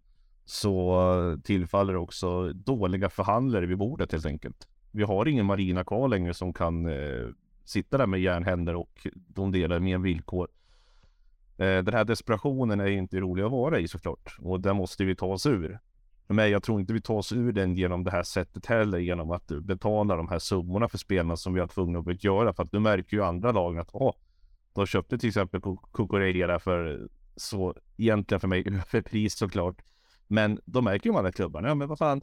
så 0.52 1.38
tillfaller 1.44 1.96
också 1.96 2.54
dåliga 2.54 3.10
förhandlare 3.10 3.66
vid 3.66 3.78
bordet 3.78 4.12
helt 4.12 4.26
enkelt. 4.26 4.68
Vi 4.92 5.04
har 5.04 5.28
ingen 5.28 5.46
Marina 5.46 5.84
kvar 5.84 6.08
längre 6.08 6.34
som 6.34 6.54
kan 6.54 6.86
eh, 6.86 7.28
sitta 7.66 7.98
där 7.98 8.08
med 8.08 8.22
järnhänder 8.22 8.76
och 8.76 9.08
de 9.14 9.52
delar 9.52 9.80
med 9.80 10.02
villkor. 10.02 10.48
Eh, 11.58 11.84
den 11.84 11.94
här 11.94 12.06
desperationen 12.06 12.80
är 12.80 12.88
inte 12.88 13.20
rolig 13.20 13.44
att 13.44 13.52
vara 13.52 13.80
i 13.80 13.88
såklart 13.88 14.36
och 14.40 14.62
den 14.62 14.76
måste 14.76 15.06
vi 15.06 15.16
ta 15.16 15.26
oss 15.26 15.46
ur. 15.46 15.80
Men 16.28 16.52
jag 16.52 16.64
tror 16.64 16.80
inte 16.80 16.94
vi 16.94 17.02
tar 17.02 17.16
oss 17.16 17.32
ur 17.32 17.52
den 17.52 17.76
genom 17.76 18.04
det 18.04 18.12
här 18.12 18.24
sättet 18.24 18.66
heller, 18.66 18.98
genom 18.98 19.32
att 19.32 19.48
betala 19.48 20.16
de 20.16 20.28
här 20.28 20.40
summorna 20.40 20.88
för 20.88 20.98
spelarna 20.98 21.38
som 21.38 21.54
vi 21.54 21.60
har 21.60 21.68
tvungna 21.68 22.00
att 22.00 22.24
göra. 22.24 22.54
För 22.54 22.64
att 22.64 22.72
nu 22.74 22.80
märker 22.80 23.18
ju 23.18 23.24
andra 23.24 23.52
lagen 23.52 23.82
att 23.82 23.90
åh, 23.94 24.16
de 24.74 24.86
köpte 24.86 25.18
till 25.18 25.30
exempel 25.30 25.62
Kukureira 25.94 26.60
för 26.60 27.10
så 27.36 27.76
egentligen 27.98 28.40
för 28.40 28.48
mig 28.48 28.60
överpris 28.68 29.38
såklart. 29.38 29.82
Men 30.32 30.60
de 30.66 30.84
märker 30.84 31.06
ju 31.06 31.12
de 31.12 31.18
andra 31.18 31.32
klubbarna, 31.32 31.68
ja 31.68 31.76
men 31.76 31.88
vad 31.88 31.98
fan, 31.98 32.22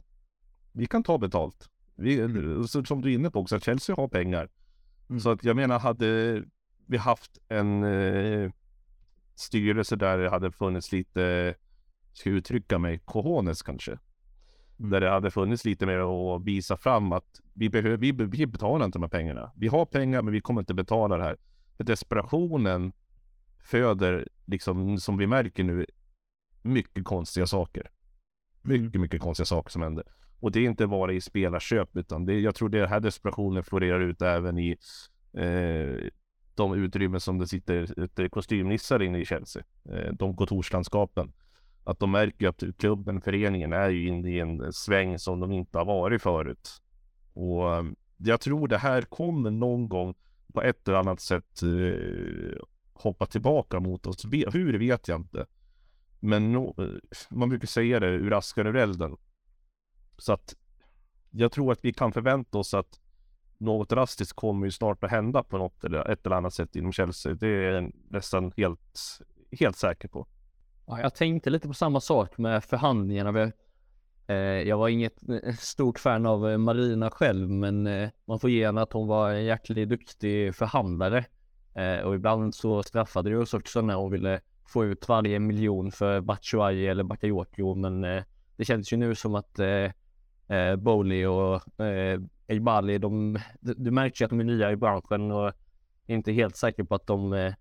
vi 0.71 0.85
kan 0.85 1.03
ta 1.03 1.17
betalt. 1.17 1.69
Vi, 1.95 2.19
mm. 2.19 2.67
som 2.67 3.01
du 3.01 3.11
är 3.11 3.15
inne 3.15 3.31
på 3.31 3.39
också, 3.39 3.59
Chelsea 3.59 3.95
har 3.95 4.07
pengar. 4.07 4.49
Mm. 5.09 5.19
Så 5.19 5.31
att 5.31 5.43
jag 5.43 5.55
menar, 5.55 5.79
hade 5.79 6.43
vi 6.85 6.97
haft 6.97 7.37
en 7.47 7.83
eh, 7.83 8.51
styrelse 9.35 9.95
där 9.95 10.17
det 10.17 10.29
hade 10.29 10.51
funnits 10.51 10.91
lite, 10.91 11.55
ska 12.13 12.29
jag 12.29 12.37
uttrycka 12.37 12.79
mig, 12.79 12.99
cojones 13.05 13.61
kanske. 13.61 13.91
Mm. 14.79 14.91
Där 14.91 15.01
det 15.01 15.09
hade 15.09 15.31
funnits 15.31 15.65
lite 15.65 15.85
mer 15.85 15.99
att 16.35 16.43
visa 16.43 16.77
fram 16.77 17.11
att 17.11 17.41
vi, 17.53 17.69
behöver, 17.69 17.97
vi, 17.97 18.11
vi 18.11 18.47
betalar 18.47 18.85
inte 18.85 18.97
de 18.97 19.03
här 19.03 19.09
pengarna. 19.09 19.51
Vi 19.55 19.67
har 19.67 19.85
pengar 19.85 20.21
men 20.21 20.33
vi 20.33 20.41
kommer 20.41 20.61
inte 20.61 20.73
betala 20.73 21.17
det 21.17 21.23
här. 21.23 21.37
För 21.77 21.83
desperationen 21.83 22.93
föder, 23.59 24.27
liksom 24.45 24.97
som 24.97 25.17
vi 25.17 25.27
märker 25.27 25.63
nu, 25.63 25.85
mycket 26.61 27.05
konstiga 27.05 27.47
saker. 27.47 27.89
Mm. 28.65 28.83
Mycket, 28.83 29.01
mycket 29.01 29.21
konstiga 29.21 29.45
saker 29.45 29.71
som 29.71 29.81
händer. 29.81 30.05
Och 30.39 30.51
det 30.51 30.59
är 30.59 30.65
inte 30.65 30.87
bara 30.87 31.13
i 31.13 31.21
spelarköp, 31.21 31.97
utan 31.97 32.25
det, 32.25 32.39
jag 32.39 32.55
tror 32.55 32.69
det 32.69 32.87
här 32.87 32.99
desperationen 32.99 33.63
florerar 33.63 33.99
ut 33.99 34.21
även 34.21 34.57
i 34.57 34.77
eh, 35.33 36.09
de 36.55 36.73
utrymmen 36.73 37.19
som 37.19 37.37
det 37.37 37.47
sitter 37.47 38.29
kostymnissar 38.29 39.01
inne 39.01 39.19
i 39.19 39.25
Chelsea. 39.25 39.63
Eh, 39.89 40.13
de 40.13 40.35
kontorslandskapen. 40.35 41.31
att 41.83 41.99
de 41.99 42.11
märker 42.11 42.47
att 42.47 42.63
klubben, 42.77 43.21
föreningen 43.21 43.73
är 43.73 43.89
ju 43.89 44.07
inne 44.07 44.29
i 44.29 44.39
en 44.39 44.73
sväng 44.73 45.19
som 45.19 45.39
de 45.39 45.51
inte 45.51 45.77
har 45.77 45.85
varit 45.85 46.21
förut. 46.21 46.69
Och 47.33 47.75
eh, 47.75 47.83
jag 48.17 48.41
tror 48.41 48.67
det 48.67 48.77
här 48.77 49.01
kommer 49.01 49.51
någon 49.51 49.89
gång 49.89 50.15
på 50.53 50.61
ett 50.61 50.87
eller 50.87 50.97
annat 50.97 51.21
sätt 51.21 51.63
eh, 51.63 52.61
hoppa 52.93 53.25
tillbaka 53.25 53.79
mot 53.79 54.07
oss. 54.07 54.25
Hur 54.53 54.79
vet 54.79 55.07
jag 55.07 55.19
inte. 55.19 55.45
Men 56.19 56.51
no, 56.51 56.75
man 57.29 57.49
brukar 57.49 57.67
säga 57.67 57.99
det 57.99 58.07
ur 58.07 58.33
askan 58.33 58.67
ur 58.67 58.75
elden. 58.75 59.17
Så 60.17 60.33
att 60.33 60.55
jag 61.29 61.51
tror 61.51 61.71
att 61.71 61.85
vi 61.85 61.93
kan 61.93 62.11
förvänta 62.11 62.57
oss 62.57 62.73
att 62.73 62.99
något 63.57 63.89
drastiskt 63.89 64.33
kommer 64.33 64.65
ju 64.67 64.71
snart 64.71 65.03
att 65.03 65.11
hända 65.11 65.43
på 65.43 65.57
något 65.57 65.83
eller 65.83 66.11
ett 66.11 66.25
eller 66.25 66.35
annat 66.35 66.53
sätt 66.53 66.75
inom 66.75 66.91
Chelsea. 66.91 67.33
Det 67.33 67.47
är 67.47 67.71
jag 67.71 67.91
nästan 68.09 68.51
helt, 68.57 68.99
helt 69.59 69.77
säker 69.77 70.07
på. 70.07 70.27
Ja, 70.87 71.01
jag 71.01 71.15
tänkte 71.15 71.49
lite 71.49 71.67
på 71.67 71.73
samma 71.73 72.01
sak 72.01 72.37
med 72.37 72.63
förhandlingarna. 72.63 73.51
Eh, 74.27 74.35
jag 74.37 74.77
var 74.77 74.89
inget 74.89 75.29
eh, 75.29 75.53
stort 75.53 75.99
fan 75.99 76.25
av 76.25 76.49
eh, 76.49 76.57
Marina 76.57 77.09
själv, 77.11 77.49
men 77.49 77.89
man 78.25 78.39
får 78.39 78.49
ge 78.49 78.65
henne 78.65 78.81
att 78.81 78.93
hon 78.93 79.07
var 79.07 79.31
en 79.31 79.45
jäkligt 79.45 79.89
duktig 79.89 80.55
förhandlare. 80.55 81.25
Och 82.03 82.15
ibland 82.15 82.55
så 82.55 82.83
straffade 82.83 83.29
det 83.29 83.37
oss 83.37 83.53
också 83.53 83.81
när 83.81 83.95
hon 83.95 84.11
ville 84.11 84.41
få 84.69 84.85
ut 84.85 85.07
varje 85.07 85.39
miljon 85.39 85.91
för 85.91 86.21
Batshuayi 86.21 86.87
eller 86.87 87.03
Bakayoko, 87.03 87.75
men 87.75 88.03
eh, 88.03 88.23
det 88.55 88.65
känns 88.65 88.93
ju 88.93 88.97
nu 88.97 89.15
som 89.15 89.35
att 89.35 89.59
eh, 89.59 89.91
eh, 90.57 90.75
Bowley 90.75 91.25
och 91.25 91.61
Eibali, 92.47 92.97
de, 92.97 93.39
du 93.61 93.91
märker 93.91 94.21
ju 94.21 94.25
att 94.25 94.29
de 94.29 94.39
är 94.39 94.43
nya 94.43 94.71
i 94.71 94.75
branschen 94.75 95.31
och 95.31 95.51
inte 96.05 96.31
helt 96.31 96.55
säker 96.55 96.83
på 96.83 96.95
att 96.95 97.07
de 97.07 97.33
eh, 97.33 97.53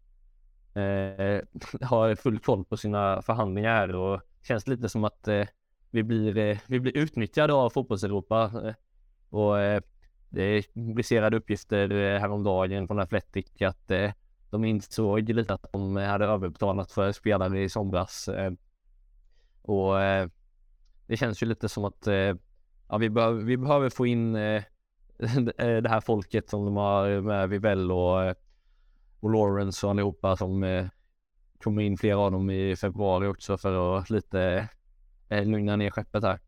har 1.81 2.15
full 2.15 2.39
koll 2.39 2.65
på 2.65 2.77
sina 2.77 3.23
förhandlingar 3.23 3.95
och 3.95 4.21
känns 4.43 4.67
lite 4.67 4.89
som 4.89 5.05
att 5.05 5.29
eh, 5.29 5.47
vi, 5.91 6.03
blir, 6.03 6.39
eh, 6.39 6.59
vi 6.67 6.81
blir 6.81 6.97
utnyttjade 6.97 7.53
av 7.53 7.71
fotbollseuropa. 7.71 8.75
Och 9.31 9.61
eh, 9.61 9.83
det 10.29 10.75
briserade 10.75 11.37
uppgifter 11.37 12.19
häromdagen 12.19 12.87
från 12.87 12.99
Athletic 12.99 13.63
att 13.63 13.91
eh, 13.91 14.13
de 14.51 14.65
insåg 14.65 15.29
lite 15.29 15.55
att 15.55 15.67
de 15.73 15.97
hade 15.97 16.25
överbetalat 16.25 16.93
för 16.93 17.13
spelare 17.13 17.63
i 17.63 17.69
somras. 17.69 18.29
Eh, 18.29 18.53
och 19.63 20.01
eh, 20.01 20.29
det 21.07 21.17
känns 21.17 21.43
ju 21.43 21.47
lite 21.47 21.69
som 21.69 21.85
att 21.85 22.07
eh, 22.07 22.35
ja, 22.89 22.99
vi, 22.99 23.11
behöver, 23.11 23.43
vi 23.43 23.57
behöver 23.57 23.91
få 23.91 24.07
in 24.07 24.37
eh, 24.37 24.63
det 25.57 25.89
här 25.89 26.01
folket 26.01 26.49
som 26.49 26.65
de 26.65 26.77
har 26.77 27.21
med 27.21 27.49
Vivell 27.49 27.93
och 27.93 28.35
och 29.21 29.31
Lawrence 29.31 29.87
och 29.87 29.91
allihopa 29.91 30.37
som 30.37 30.63
eh, 30.63 30.87
kommer 31.59 31.83
in 31.83 31.97
flera 31.97 32.19
av 32.19 32.33
dem 32.33 32.51
i 32.51 32.77
februari 32.77 33.27
också 33.27 33.59
för 33.59 33.99
att 33.99 34.11
lite 34.11 34.69
eh, 35.29 35.45
lugna 35.45 35.77
ner 35.77 35.91
skeppet 35.91 36.23
här. 36.23 36.41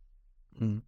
Mm. 0.60 0.82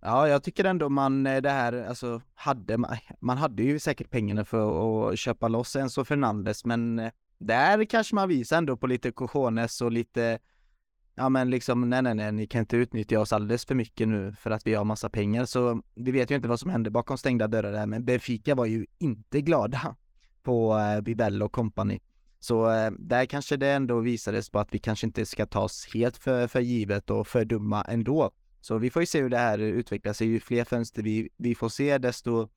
Ja, 0.00 0.28
jag 0.28 0.42
tycker 0.42 0.64
ändå 0.64 0.88
man 0.88 1.26
eh, 1.26 1.40
det 1.40 1.50
här, 1.50 1.86
alltså 1.88 2.22
hade 2.34 2.78
man, 2.78 2.96
man 3.20 3.38
hade 3.38 3.62
ju 3.62 3.78
säkert 3.78 4.10
pengarna 4.10 4.44
för 4.44 5.10
att 5.10 5.18
köpa 5.18 5.48
loss 5.48 5.76
Enzo 5.76 6.04
Fernandes, 6.04 6.64
men 6.64 6.98
eh, 6.98 7.10
där 7.38 7.84
kanske 7.84 8.14
man 8.14 8.28
visar 8.28 8.58
ändå 8.58 8.76
på 8.76 8.86
lite 8.86 9.10
cojones 9.10 9.80
och 9.80 9.92
lite 9.92 10.38
Ja 11.14 11.28
men 11.28 11.50
liksom 11.50 11.90
nej 11.90 12.02
nej 12.02 12.14
nej 12.14 12.32
ni 12.32 12.46
kan 12.46 12.60
inte 12.60 12.76
utnyttja 12.76 13.20
oss 13.20 13.32
alldeles 13.32 13.64
för 13.66 13.74
mycket 13.74 14.08
nu 14.08 14.32
för 14.32 14.50
att 14.50 14.66
vi 14.66 14.74
har 14.74 14.84
massa 14.84 15.08
pengar 15.08 15.44
så 15.44 15.82
vi 15.94 16.10
vet 16.10 16.30
ju 16.30 16.34
inte 16.34 16.48
vad 16.48 16.60
som 16.60 16.70
hände 16.70 16.90
bakom 16.90 17.18
stängda 17.18 17.48
dörrar 17.48 17.72
där 17.72 17.86
men 17.86 18.04
Benfica 18.04 18.54
var 18.54 18.66
ju 18.66 18.86
inte 18.98 19.40
glada 19.40 19.96
på 20.42 20.78
eh, 20.78 21.42
och 21.42 21.52
company. 21.52 22.00
Så 22.40 22.70
eh, 22.70 22.90
där 22.98 23.26
kanske 23.26 23.56
det 23.56 23.68
ändå 23.68 24.00
visades 24.00 24.50
på 24.50 24.58
att 24.58 24.74
vi 24.74 24.78
kanske 24.78 25.06
inte 25.06 25.26
ska 25.26 25.46
tas 25.46 25.88
helt 25.94 26.16
för, 26.16 26.46
för 26.46 26.60
givet 26.60 27.10
och 27.10 27.26
för 27.26 27.44
dumma 27.44 27.82
ändå. 27.82 28.30
Så 28.60 28.78
vi 28.78 28.90
får 28.90 29.02
ju 29.02 29.06
se 29.06 29.22
hur 29.22 29.28
det 29.28 29.38
här 29.38 29.58
utvecklar 29.58 30.12
sig. 30.12 30.26
Ju 30.26 30.40
fler 30.40 30.64
fönster 30.64 31.02
vi, 31.02 31.28
vi 31.36 31.54
får 31.54 31.68
se, 31.68 31.98
desto 31.98 32.48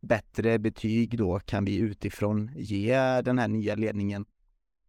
bättre 0.00 0.58
betyg 0.58 1.18
då 1.18 1.40
kan 1.40 1.64
vi 1.64 1.76
utifrån 1.76 2.50
ge 2.56 3.20
den 3.20 3.38
här 3.38 3.48
nya 3.48 3.74
ledningen. 3.74 4.24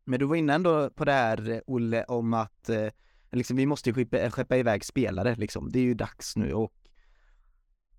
Men 0.05 0.19
du 0.19 0.25
var 0.25 0.35
inne 0.35 0.53
ändå 0.53 0.89
på 0.89 1.05
det 1.05 1.11
här, 1.11 1.61
Olle, 1.67 2.03
om 2.03 2.33
att 2.33 2.69
eh, 2.69 2.87
liksom, 3.31 3.57
vi 3.57 3.65
måste 3.65 3.93
skeppa, 3.93 4.31
skeppa 4.31 4.57
iväg 4.57 4.85
spelare 4.85 5.35
liksom. 5.35 5.71
Det 5.71 5.79
är 5.79 5.83
ju 5.83 5.93
dags 5.93 6.35
nu 6.35 6.53
och 6.53 6.73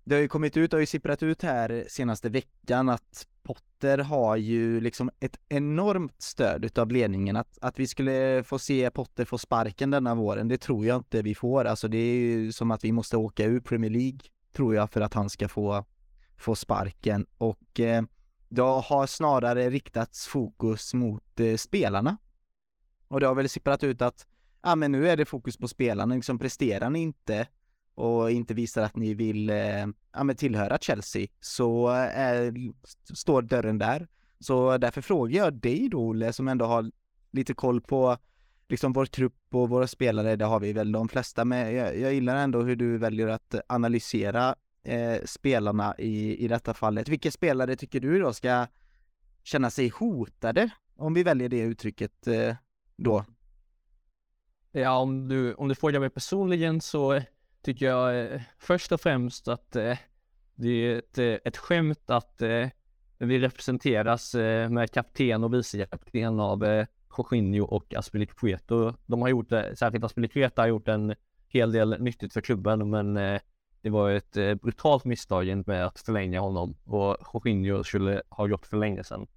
det 0.09 0.15
har 0.15 0.21
ju 0.21 0.27
kommit 0.27 0.57
ut, 0.57 0.71
det 0.71 0.77
har 0.77 0.79
ju 0.79 0.85
sipprat 0.85 1.23
ut 1.23 1.41
här 1.41 1.85
senaste 1.87 2.29
veckan 2.29 2.89
att 2.89 3.27
Potter 3.43 3.97
har 3.97 4.35
ju 4.35 4.81
liksom 4.81 5.09
ett 5.19 5.39
enormt 5.49 6.21
stöd 6.21 6.65
utav 6.65 6.91
ledningen 6.91 7.35
att, 7.35 7.57
att 7.61 7.79
vi 7.79 7.87
skulle 7.87 8.43
få 8.43 8.59
se 8.59 8.91
Potter 8.91 9.25
få 9.25 9.37
sparken 9.37 9.91
denna 9.91 10.15
våren, 10.15 10.47
det 10.47 10.57
tror 10.57 10.85
jag 10.85 10.97
inte 10.97 11.21
vi 11.21 11.35
får. 11.35 11.65
Alltså 11.65 11.87
det 11.87 11.97
är 11.97 12.15
ju 12.15 12.51
som 12.51 12.71
att 12.71 12.83
vi 12.83 12.91
måste 12.91 13.17
åka 13.17 13.45
ur 13.45 13.59
Premier 13.59 13.91
League, 13.91 14.19
tror 14.53 14.75
jag, 14.75 14.91
för 14.91 15.01
att 15.01 15.13
han 15.13 15.29
ska 15.29 15.47
få, 15.47 15.85
få 16.37 16.55
sparken 16.55 17.25
och 17.37 17.79
eh, 17.79 18.03
det 18.47 18.61
har 18.61 19.07
snarare 19.07 19.69
riktats 19.69 20.27
fokus 20.27 20.93
mot 20.93 21.39
eh, 21.39 21.55
spelarna. 21.55 22.17
Och 23.07 23.19
det 23.19 23.27
har 23.27 23.35
väl 23.35 23.49
sipprat 23.49 23.83
ut 23.83 24.01
att, 24.01 24.27
ja 24.63 24.75
men 24.75 24.91
nu 24.91 25.09
är 25.09 25.17
det 25.17 25.25
fokus 25.25 25.57
på 25.57 25.67
spelarna, 25.67 26.15
liksom 26.15 26.39
presterar 26.39 26.89
ni 26.89 26.99
inte 26.99 27.47
och 27.99 28.31
inte 28.31 28.53
visar 28.53 28.81
att 28.81 28.95
ni 28.95 29.13
vill 29.13 29.49
eh, 29.49 29.87
ja, 30.13 30.23
men 30.23 30.35
tillhöra 30.35 30.77
Chelsea 30.77 31.27
så 31.39 31.89
eh, 31.89 32.19
är, 32.19 32.53
står 33.15 33.41
dörren 33.41 33.77
där. 33.77 34.07
Så 34.39 34.77
därför 34.77 35.01
frågar 35.01 35.43
jag 35.43 35.53
dig 35.53 35.89
då 35.89 35.99
Olle 35.99 36.33
som 36.33 36.47
ändå 36.47 36.65
har 36.65 36.91
lite 37.31 37.53
koll 37.53 37.81
på 37.81 38.17
liksom 38.69 38.93
vår 38.93 39.05
trupp 39.05 39.35
och 39.51 39.69
våra 39.69 39.87
spelare, 39.87 40.35
det 40.35 40.45
har 40.45 40.59
vi 40.59 40.73
väl 40.73 40.91
de 40.91 41.09
flesta 41.09 41.45
med. 41.45 41.73
Jag, 41.73 41.99
jag 41.99 42.13
gillar 42.13 42.35
ändå 42.35 42.61
hur 42.61 42.75
du 42.75 42.97
väljer 42.97 43.27
att 43.27 43.55
analysera 43.67 44.55
eh, 44.83 45.17
spelarna 45.25 45.95
i, 45.97 46.45
i 46.45 46.47
detta 46.47 46.73
fallet. 46.73 47.07
Vilka 47.09 47.31
spelare 47.31 47.75
tycker 47.75 47.99
du 47.99 48.19
då 48.19 48.33
ska 48.33 48.67
känna 49.43 49.69
sig 49.69 49.89
hotade? 49.89 50.69
Om 50.95 51.13
vi 51.13 51.23
väljer 51.23 51.49
det 51.49 51.59
uttrycket 51.59 52.27
eh, 52.27 52.55
då. 52.95 53.25
Ja, 54.71 54.97
om 54.97 55.27
du, 55.27 55.53
om 55.53 55.67
du 55.67 55.75
frågar 55.75 55.99
mig 55.99 56.09
personligen 56.09 56.81
så 56.81 57.21
tycker 57.61 57.85
jag 57.85 58.33
eh, 58.33 58.41
först 58.59 58.91
och 58.91 59.01
främst 59.01 59.47
att 59.47 59.75
eh, 59.75 59.97
det 60.59 60.69
är 60.69 60.97
ett, 60.97 61.17
eh, 61.17 61.37
ett 61.45 61.57
skämt 61.57 62.09
att 62.09 62.41
eh, 62.41 62.67
vi 63.17 63.39
representeras 63.39 64.35
eh, 64.35 64.69
med 64.69 64.91
kapten 64.91 65.43
och 65.43 65.53
vicekapten 65.53 66.39
av 66.39 66.85
Jorginho 67.17 67.65
och 67.65 67.93
Aspelikueto. 67.93 68.93
De 69.05 69.21
har 69.21 69.29
gjort, 69.29 69.49
särskilt 69.49 70.03
Aspilicueta 70.03 70.61
har 70.61 70.67
gjort 70.67 70.87
en 70.87 71.15
hel 71.47 71.71
del 71.71 72.01
nyttigt 72.01 72.33
för 72.33 72.41
klubben, 72.41 72.89
men 72.89 73.13
det 73.81 73.89
var 73.89 74.09
ett 74.09 74.31
brutalt 74.61 75.05
misstag 75.05 75.67
med 75.67 75.85
att 75.85 75.99
förlänga 75.99 76.39
honom 76.39 76.75
och 76.85 77.17
Jorginho 77.33 77.83
skulle 77.83 78.21
ha 78.29 78.47
gjort 78.47 78.65
för 78.65 78.77
länge 78.77 79.03
sedan. 79.03 79.27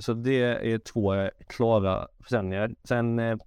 Så 0.00 0.12
det 0.12 0.42
är 0.72 0.78
två 0.78 1.30
klara 1.48 2.08
försäljningar. 2.20 2.74
Sen 2.84 3.18
är 3.18 3.38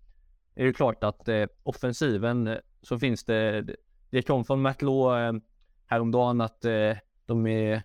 det 0.56 0.74
klart 0.74 1.04
att 1.04 1.30
offensiven 1.64 2.58
så 2.82 3.00
finns 3.00 3.24
det, 3.24 3.66
det 4.10 4.22
kom 4.22 4.46
från 4.46 4.62
McLaw 4.62 5.28
eh, 5.28 5.34
häromdagen 5.86 6.42
att 6.42 6.66
eh, 6.66 6.98
de 7.26 7.48
är 7.48 7.84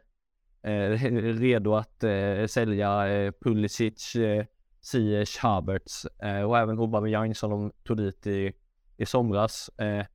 eh, 0.62 0.90
redo 1.38 1.74
att 1.74 2.04
eh, 2.04 2.46
sälja 2.46 3.08
eh, 3.08 3.32
Pulisic, 3.40 4.16
eh, 4.16 4.44
Ziyech, 4.80 5.38
Havertz 5.38 6.06
eh, 6.22 6.42
och 6.42 6.58
även 6.58 6.78
Aubameyang 6.78 7.34
som 7.34 7.50
de 7.50 7.72
tog 7.84 7.96
dit 7.96 8.26
i, 8.26 8.52
i 8.96 9.06
somras. 9.06 9.68
Eh, 9.78 10.06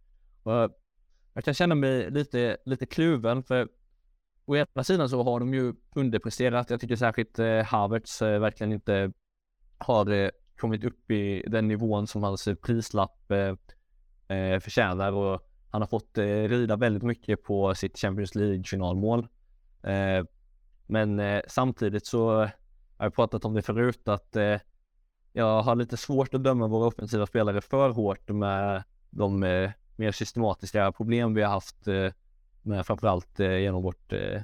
och 0.44 0.72
jag 1.34 1.44
kan 1.44 1.54
känna 1.54 1.76
mig 1.76 2.12
lite, 2.12 2.58
lite 2.66 2.86
kluven 2.86 3.44
för 3.44 3.68
å 4.46 4.56
ena 4.56 4.84
sidan 4.84 5.10
så 5.10 5.24
har 5.24 5.40
de 5.40 5.54
ju 5.54 5.74
underpresterat. 5.96 6.70
Jag 6.70 6.82
tycker 6.82 6.96
särskilt 6.96 7.40
eh, 7.40 7.64
Havertz 7.64 8.22
eh, 8.22 8.40
verkligen 8.40 8.74
inte 8.74 9.12
har 9.78 10.12
eh, 10.12 10.30
kommit 10.58 10.84
upp 10.84 11.12
i 11.12 11.44
den 11.48 11.68
nivån 11.68 12.08
som 12.08 12.24
hans 12.24 12.48
prislapp 12.62 13.32
eh, 13.32 13.56
eh, 14.32 14.60
förtjänar 14.60 15.12
och 15.12 15.48
han 15.70 15.82
har 15.82 15.88
fått 15.88 16.18
eh, 16.18 16.24
rida 16.26 16.76
väldigt 16.76 17.04
mycket 17.04 17.44
på 17.44 17.76
sitt 17.76 17.98
Champions 17.98 18.36
League-finalmål. 18.36 19.28
Eh, 19.84 20.26
men 20.88 21.20
eh, 21.20 21.42
samtidigt 21.48 22.06
så 22.06 22.30
har 22.98 23.06
jag 23.06 23.16
pratat 23.16 23.46
om 23.46 23.54
det 23.54 23.62
förut 23.62 24.08
att 24.08 24.36
eh, 24.36 24.58
jag 25.34 25.62
har 25.62 25.76
lite 25.76 25.98
svårt 25.98 26.34
att 26.34 26.44
döma 26.44 26.68
våra 26.68 26.88
offensiva 26.88 27.26
spelare 27.26 27.62
för 27.62 27.90
hårt 27.90 28.30
med 28.30 28.84
de 29.10 29.44
eh, 29.44 29.72
mer 29.96 30.12
systematiska 30.12 30.92
problem 30.92 31.34
vi 31.34 31.42
har 31.42 31.50
haft 31.50 31.88
eh, 31.88 32.12
med 32.62 32.86
framförallt 32.86 33.40
eh, 33.40 33.58
genom 33.58 33.84
vårt 33.84 34.14
eh, 34.14 34.42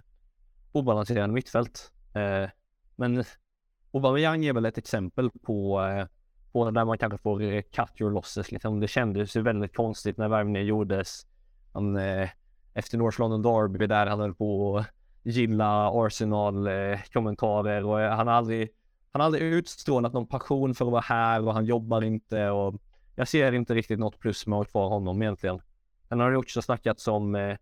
obalanserade 0.72 1.34
mittfält. 1.34 1.92
Eh, 2.14 2.50
men 2.96 3.24
Aubameyang 3.92 4.46
är 4.46 4.54
väl 4.54 4.66
ett 4.66 4.78
exempel 4.78 5.30
på 5.30 5.82
på 6.52 6.72
där 6.72 6.86
man 6.86 6.98
kanske 6.98 7.18
får 7.18 7.42
eh, 7.42 7.62
cut 7.62 8.02
your 8.02 8.12
losses. 8.12 8.52
Liksom. 8.52 8.80
Det 8.80 8.88
kändes 8.88 9.36
ju 9.36 9.42
väldigt 9.42 9.76
konstigt 9.76 10.18
när 10.18 10.28
värvningen 10.28 10.66
gjordes. 10.66 11.28
Han, 11.74 11.98
eh, 11.98 12.30
efter 12.74 12.98
North 12.98 13.20
London 13.20 13.42
Derby 13.42 13.88
där 13.88 14.08
han 14.08 14.20
höll 14.20 14.36
på 14.36 14.78
att 14.78 14.88
gilla 15.24 15.90
Arsenal-kommentarer 15.90 17.82
eh, 17.82 17.90
och 17.90 18.00
han 18.00 18.28
har 18.28 18.34
aldrig 18.34 18.70
han 19.12 19.22
har 19.22 19.26
aldrig 19.26 19.44
utstrålat 19.44 20.14
någon 20.14 20.28
passion 20.28 20.76
för 20.76 20.86
att 20.86 20.92
vara 20.92 21.02
här 21.02 21.48
och 21.48 21.54
han 21.54 21.66
jobbar 21.66 22.02
inte 22.02 22.50
och 22.50 22.82
jag 23.16 23.28
ser 23.28 23.52
inte 23.52 23.74
riktigt 23.74 24.00
något 24.00 24.20
plus 24.20 24.48
med 24.48 24.60
att 24.60 24.66
ha 24.66 24.72
kvar 24.72 24.90
honom 24.90 25.22
egentligen. 25.22 25.62
Sen 26.10 26.20
har 26.20 26.32
det 26.32 26.38
också 26.38 26.62
snackats 26.62 27.08
om 27.08 27.36
eh, 27.36 27.58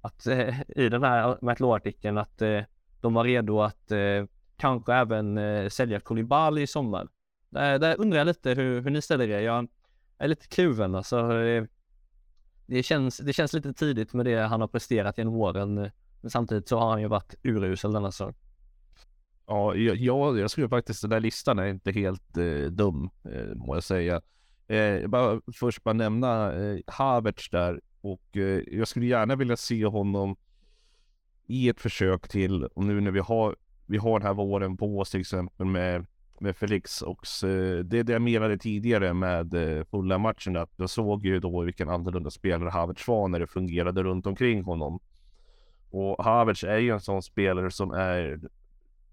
att 0.00 0.26
eh, 0.26 0.60
i 0.76 0.88
den 0.88 1.02
här 1.02 1.38
Matt 1.42 1.60
artikeln 1.60 2.18
att 2.18 2.42
eh, 2.42 2.60
de 3.00 3.14
var 3.14 3.24
redo 3.24 3.60
att 3.60 3.90
eh, 3.90 4.24
kanske 4.56 4.94
även 4.94 5.38
eh, 5.38 5.68
sälja 5.68 6.00
Koulibaly 6.00 6.62
i 6.62 6.66
sommar. 6.66 7.08
Där, 7.50 7.78
där 7.78 8.00
undrar 8.00 8.18
jag 8.18 8.26
lite 8.26 8.54
hur, 8.54 8.80
hur 8.80 8.90
ni 8.90 9.02
ställer 9.02 9.28
er. 9.28 9.40
Jag 9.40 9.68
är 10.18 10.28
lite 10.28 10.48
kluven 10.48 10.94
alltså. 10.94 11.28
Det 12.66 12.82
känns, 12.82 13.18
det 13.18 13.32
känns 13.32 13.52
lite 13.52 13.72
tidigt 13.72 14.12
med 14.12 14.26
det 14.26 14.36
han 14.40 14.60
har 14.60 14.68
presterat 14.68 15.18
genom 15.18 15.34
åren. 15.34 15.78
Eh, 15.78 15.90
men 16.20 16.30
samtidigt 16.30 16.68
så 16.68 16.78
har 16.78 16.90
han 16.90 17.00
ju 17.00 17.08
varit 17.08 17.34
urusel 17.42 17.92
denna 17.92 18.12
säsong. 18.12 18.34
Ja, 19.46 19.74
jag, 19.74 20.38
jag 20.38 20.50
skulle 20.50 20.68
faktiskt, 20.68 21.00
den 21.00 21.10
där 21.10 21.20
listan 21.20 21.58
är 21.58 21.66
inte 21.66 21.92
helt 21.92 22.36
eh, 22.36 22.70
dum, 22.70 23.10
eh, 23.24 23.54
må 23.54 23.76
jag 23.76 23.84
säga. 23.84 24.20
Eh, 24.66 25.08
bara, 25.08 25.40
först 25.54 25.84
bara 25.84 25.92
nämna 25.92 26.52
eh, 26.52 26.78
Havertz 26.86 27.50
där 27.50 27.80
och 28.00 28.36
eh, 28.36 28.62
jag 28.66 28.88
skulle 28.88 29.06
gärna 29.06 29.36
vilja 29.36 29.56
se 29.56 29.84
honom 29.84 30.36
i 31.46 31.68
ett 31.68 31.80
försök 31.80 32.28
till, 32.28 32.64
och 32.64 32.84
nu 32.84 33.00
när 33.00 33.10
vi 33.10 33.20
har, 33.20 33.56
vi 33.86 33.98
har 33.98 34.18
den 34.18 34.26
här 34.26 34.34
våren 34.34 34.76
på 34.76 34.98
oss 34.98 35.10
till 35.10 35.20
exempel 35.20 35.66
med, 35.66 36.06
med 36.40 36.56
Felix 36.56 37.02
och 37.02 37.44
eh, 37.44 37.78
Det 37.78 37.98
är 37.98 38.04
det 38.04 38.12
jag 38.12 38.22
menade 38.22 38.58
tidigare 38.58 39.14
med 39.14 39.54
eh, 39.54 39.84
fulla 39.84 40.18
matchen 40.18 40.56
att 40.56 40.70
jag 40.76 40.90
såg 40.90 41.26
ju 41.26 41.40
då 41.40 41.62
vilken 41.62 41.88
annorlunda 41.88 42.30
spelare 42.30 42.70
Havertz 42.70 43.08
var 43.08 43.28
när 43.28 43.40
det 43.40 43.46
fungerade 43.46 44.02
runt 44.02 44.26
omkring 44.26 44.62
honom. 44.62 45.00
Och 45.90 46.24
Havertz 46.24 46.64
är 46.64 46.78
ju 46.78 46.90
en 46.90 47.00
sån 47.00 47.22
spelare 47.22 47.70
som 47.70 47.90
är 47.90 48.40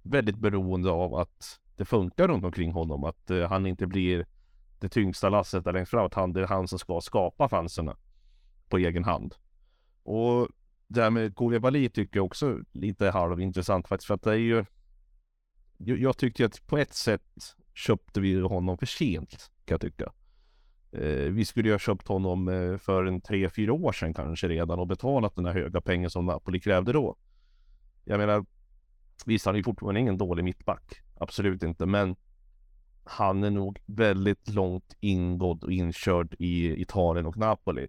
väldigt 0.02 0.38
beroende 0.38 0.92
av 0.92 1.16
att 1.16 1.60
det 1.76 1.86
funkar 1.86 2.28
runt 2.28 2.46
omkring 2.46 2.72
honom, 2.72 3.04
att 3.04 3.32
eh, 3.32 3.50
han 3.50 3.66
inte 3.66 3.88
blir 3.88 4.26
det 4.80 4.90
tyngsta 4.90 5.30
lasset 5.30 5.64
där 5.64 5.74
längst 5.74 5.92
fram, 5.92 6.06
att 6.06 6.14
han, 6.14 6.34
det 6.34 6.42
är 6.42 6.48
han 6.48 6.68
som 6.68 6.80
ska 6.80 7.02
skapa 7.02 7.50
chanserna 7.50 7.98
på 8.70 8.78
egen 8.78 9.04
hand. 9.04 9.36
Och 10.04 10.48
det 10.88 11.02
här 11.02 11.10
med 11.10 11.36
Koulibaly 11.36 11.90
tycker 11.90 12.18
jag 12.18 12.26
också 12.26 12.60
lite 12.72 13.10
halvintressant 13.10 13.88
faktiskt, 13.88 14.08
för 14.08 14.14
att 14.14 14.24
det 14.24 14.32
är 14.32 14.36
ju 14.36 14.66
jag 15.78 16.18
tyckte 16.18 16.46
att 16.46 16.68
på 16.68 16.78
ett 16.78 16.94
sätt 16.94 17.56
köpte 17.74 18.22
vi 18.22 18.42
honom 18.42 18.78
för 18.78 18.86
sent, 18.86 19.52
kan 19.66 19.74
jag 19.74 19.82
tycka. 19.82 20.12
Eh, 20.92 21.32
vi 21.32 21.46
skulle 21.46 21.68
ju 21.68 21.74
ha 21.74 21.80
köpt 21.80 22.08
honom 22.08 22.48
eh, 22.48 22.78
för 22.78 23.06
en 23.06 23.22
tre, 23.22 23.50
fyra 23.50 23.74
år 23.74 23.92
sedan 23.92 24.14
kanske 24.14 24.48
redan 24.48 24.80
och 24.80 24.88
betalat 24.88 25.36
den 25.36 25.46
här 25.46 25.54
höga 25.54 25.82
pengen 25.82 26.10
som 26.10 26.26
Napoli 26.26 26.60
krävde 26.60 26.94
då. 26.94 27.16
Jag 28.04 28.18
menar, 28.18 28.46
Visst, 29.26 29.46
han 29.46 29.56
är 29.56 29.64
fortfarande 29.64 30.00
ingen 30.00 30.18
dålig 30.18 30.44
mittback. 30.44 31.02
Absolut 31.20 31.64
inte, 31.64 31.86
men 31.86 32.16
han 33.04 33.44
är 33.44 33.50
nog 33.50 33.80
väldigt 33.86 34.50
långt 34.50 34.96
ingådd 35.00 35.64
och 35.64 35.72
inkörd 35.72 36.36
i 36.40 36.82
Italien 36.82 37.26
och 37.26 37.38
Napoli. 37.38 37.88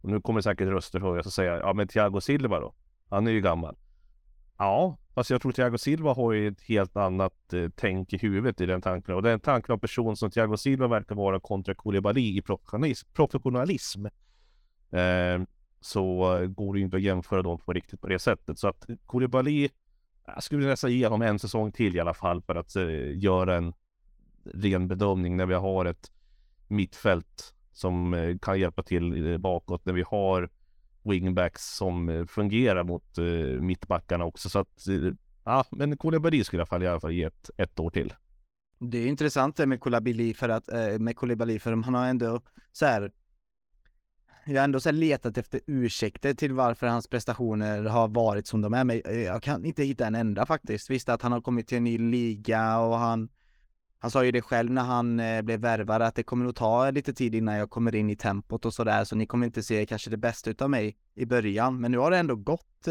Och 0.00 0.10
nu 0.10 0.20
kommer 0.20 0.40
säkert 0.40 0.68
röster 0.68 1.00
höjas 1.00 1.26
och 1.26 1.32
säga, 1.32 1.58
ja 1.58 1.72
men 1.72 1.88
Thiago 1.88 2.20
Silva 2.20 2.60
då? 2.60 2.74
Han 3.08 3.26
är 3.26 3.30
ju 3.30 3.40
gammal. 3.40 3.76
Ja, 4.58 4.98
alltså 5.14 5.34
jag 5.34 5.42
tror 5.42 5.52
Thiago 5.52 5.78
Silva 5.78 6.14
har 6.14 6.32
ju 6.32 6.48
ett 6.48 6.60
helt 6.60 6.96
annat 6.96 7.52
eh, 7.52 7.68
tänk 7.76 8.12
i 8.12 8.18
huvudet 8.18 8.60
i 8.60 8.66
den 8.66 8.82
tanken. 8.82 9.14
Och 9.14 9.22
den 9.22 9.40
tanken 9.40 9.72
av 9.72 9.78
person 9.78 10.16
som 10.16 10.30
Thiago 10.30 10.56
Silva 10.56 10.86
verkar 10.86 11.14
vara 11.14 11.40
kontra 11.40 11.74
Koulibaly 11.74 12.38
i 12.38 12.42
professionalism, 12.42 13.08
professionalism 13.12 14.06
eh, 14.90 15.40
så 15.80 16.38
går 16.48 16.74
det 16.74 16.78
ju 16.78 16.84
inte 16.84 16.96
att 16.96 17.02
jämföra 17.02 17.42
dem 17.42 17.58
på 17.58 17.72
riktigt 17.72 18.00
på 18.00 18.08
det 18.08 18.18
sättet. 18.18 18.58
Så 18.58 18.68
att 18.68 18.86
Koulibaly 19.06 19.68
jag 20.26 20.42
skulle 20.42 20.66
nästan 20.66 20.92
ge 20.92 21.06
honom 21.06 21.22
en 21.22 21.38
säsong 21.38 21.72
till 21.72 21.96
i 21.96 22.00
alla 22.00 22.14
fall 22.14 22.42
för 22.42 22.54
att 22.54 22.76
eh, 22.76 23.18
göra 23.18 23.56
en 23.56 23.72
ren 24.44 24.88
bedömning 24.88 25.36
när 25.36 25.46
vi 25.46 25.54
har 25.54 25.84
ett 25.84 26.10
mittfält 26.68 27.54
som 27.72 28.14
eh, 28.14 28.38
kan 28.38 28.60
hjälpa 28.60 28.82
till 28.82 29.32
eh, 29.32 29.38
bakåt, 29.38 29.84
när 29.84 29.92
vi 29.92 30.02
har 30.02 30.50
wingbacks 31.06 31.76
som 31.76 32.08
eh, 32.08 32.26
fungerar 32.26 32.84
mot 32.84 33.18
eh, 33.18 33.24
mittbackarna 33.60 34.24
också. 34.24 34.48
Så 34.48 34.58
att, 34.58 34.88
eh, 34.88 35.12
ja, 35.44 35.64
men 35.70 35.96
Koulibaly 35.96 36.44
skulle 36.44 36.66
jag 36.70 36.82
i 36.82 36.86
alla 36.86 37.00
fall 37.00 37.12
ge 37.12 37.24
ett, 37.24 37.50
ett 37.56 37.80
år 37.80 37.90
till. 37.90 38.14
Det 38.78 38.98
är 38.98 39.06
intressant 39.06 39.56
det 39.56 39.66
med 39.66 39.80
Koulibaly 39.80 40.34
för 40.34 40.48
att, 40.48 40.68
med 41.00 41.16
Koulibaly 41.16 41.58
för 41.58 41.72
han 41.72 41.94
har 41.94 42.06
ändå 42.06 42.40
så 42.72 42.86
här 42.86 43.12
jag 44.46 44.60
har 44.60 44.64
ändå 44.64 44.80
så 44.80 44.90
letat 44.90 45.38
efter 45.38 45.60
ursäkter 45.66 46.34
till 46.34 46.52
varför 46.52 46.86
hans 46.86 47.08
prestationer 47.08 47.82
har 47.84 48.08
varit 48.08 48.46
som 48.46 48.60
de 48.60 48.74
är, 48.74 48.84
men 48.84 49.02
jag 49.24 49.42
kan 49.42 49.64
inte 49.64 49.82
hitta 49.82 50.06
en 50.06 50.14
enda 50.14 50.46
faktiskt. 50.46 50.90
Visst 50.90 51.08
att 51.08 51.22
han 51.22 51.32
har 51.32 51.40
kommit 51.40 51.68
till 51.68 51.78
en 51.78 51.84
ny 51.84 51.98
liga 51.98 52.78
och 52.78 52.98
han 52.98 53.28
han 53.98 54.10
sa 54.10 54.24
ju 54.24 54.30
det 54.30 54.42
själv 54.42 54.70
när 54.70 54.82
han 54.82 55.20
eh, 55.20 55.42
blev 55.42 55.60
värvad 55.60 56.02
att 56.02 56.14
det 56.14 56.22
kommer 56.22 56.44
nog 56.44 56.54
ta 56.54 56.90
lite 56.90 57.12
tid 57.12 57.34
innan 57.34 57.54
jag 57.56 57.70
kommer 57.70 57.94
in 57.94 58.10
i 58.10 58.16
tempot 58.16 58.64
och 58.64 58.74
sådär, 58.74 59.04
så 59.04 59.16
ni 59.16 59.26
kommer 59.26 59.46
inte 59.46 59.62
se 59.62 59.86
kanske 59.86 60.10
det 60.10 60.16
bästa 60.16 60.50
utav 60.50 60.70
mig 60.70 60.96
i 61.14 61.26
början. 61.26 61.80
Men 61.80 61.92
nu 61.92 61.98
har 61.98 62.10
det 62.10 62.18
ändå 62.18 62.36
gått, 62.36 62.88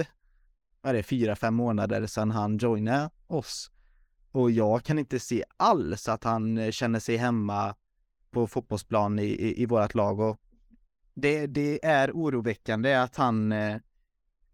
vad 0.82 0.90
är 0.90 0.94
det, 0.94 1.04
fyra, 1.04 1.36
fem 1.36 1.56
månader 1.56 2.08
sedan 2.08 2.32
han 2.32 2.58
joinade 2.58 3.10
oss. 3.28 3.72
Och 4.32 4.52
jag 4.52 4.84
kan 4.84 5.00
inte 5.00 5.20
se 5.20 5.44
alls 5.58 6.10
att 6.10 6.24
han 6.24 6.58
eh, 6.58 6.72
känner 6.72 7.00
sig 7.00 7.18
hemma 7.18 7.76
på 8.32 8.48
fotbollsplan 8.48 9.20
i, 9.20 9.24
i, 9.24 9.62
i 9.62 9.66
vårt 9.66 9.96
lag 9.96 10.20
och 10.20 10.40
det, 11.14 11.48
det 11.48 11.86
är 11.86 12.12
oroväckande 12.12 12.94
att 12.94 13.16
han 13.16 13.52
eh, 13.52 13.78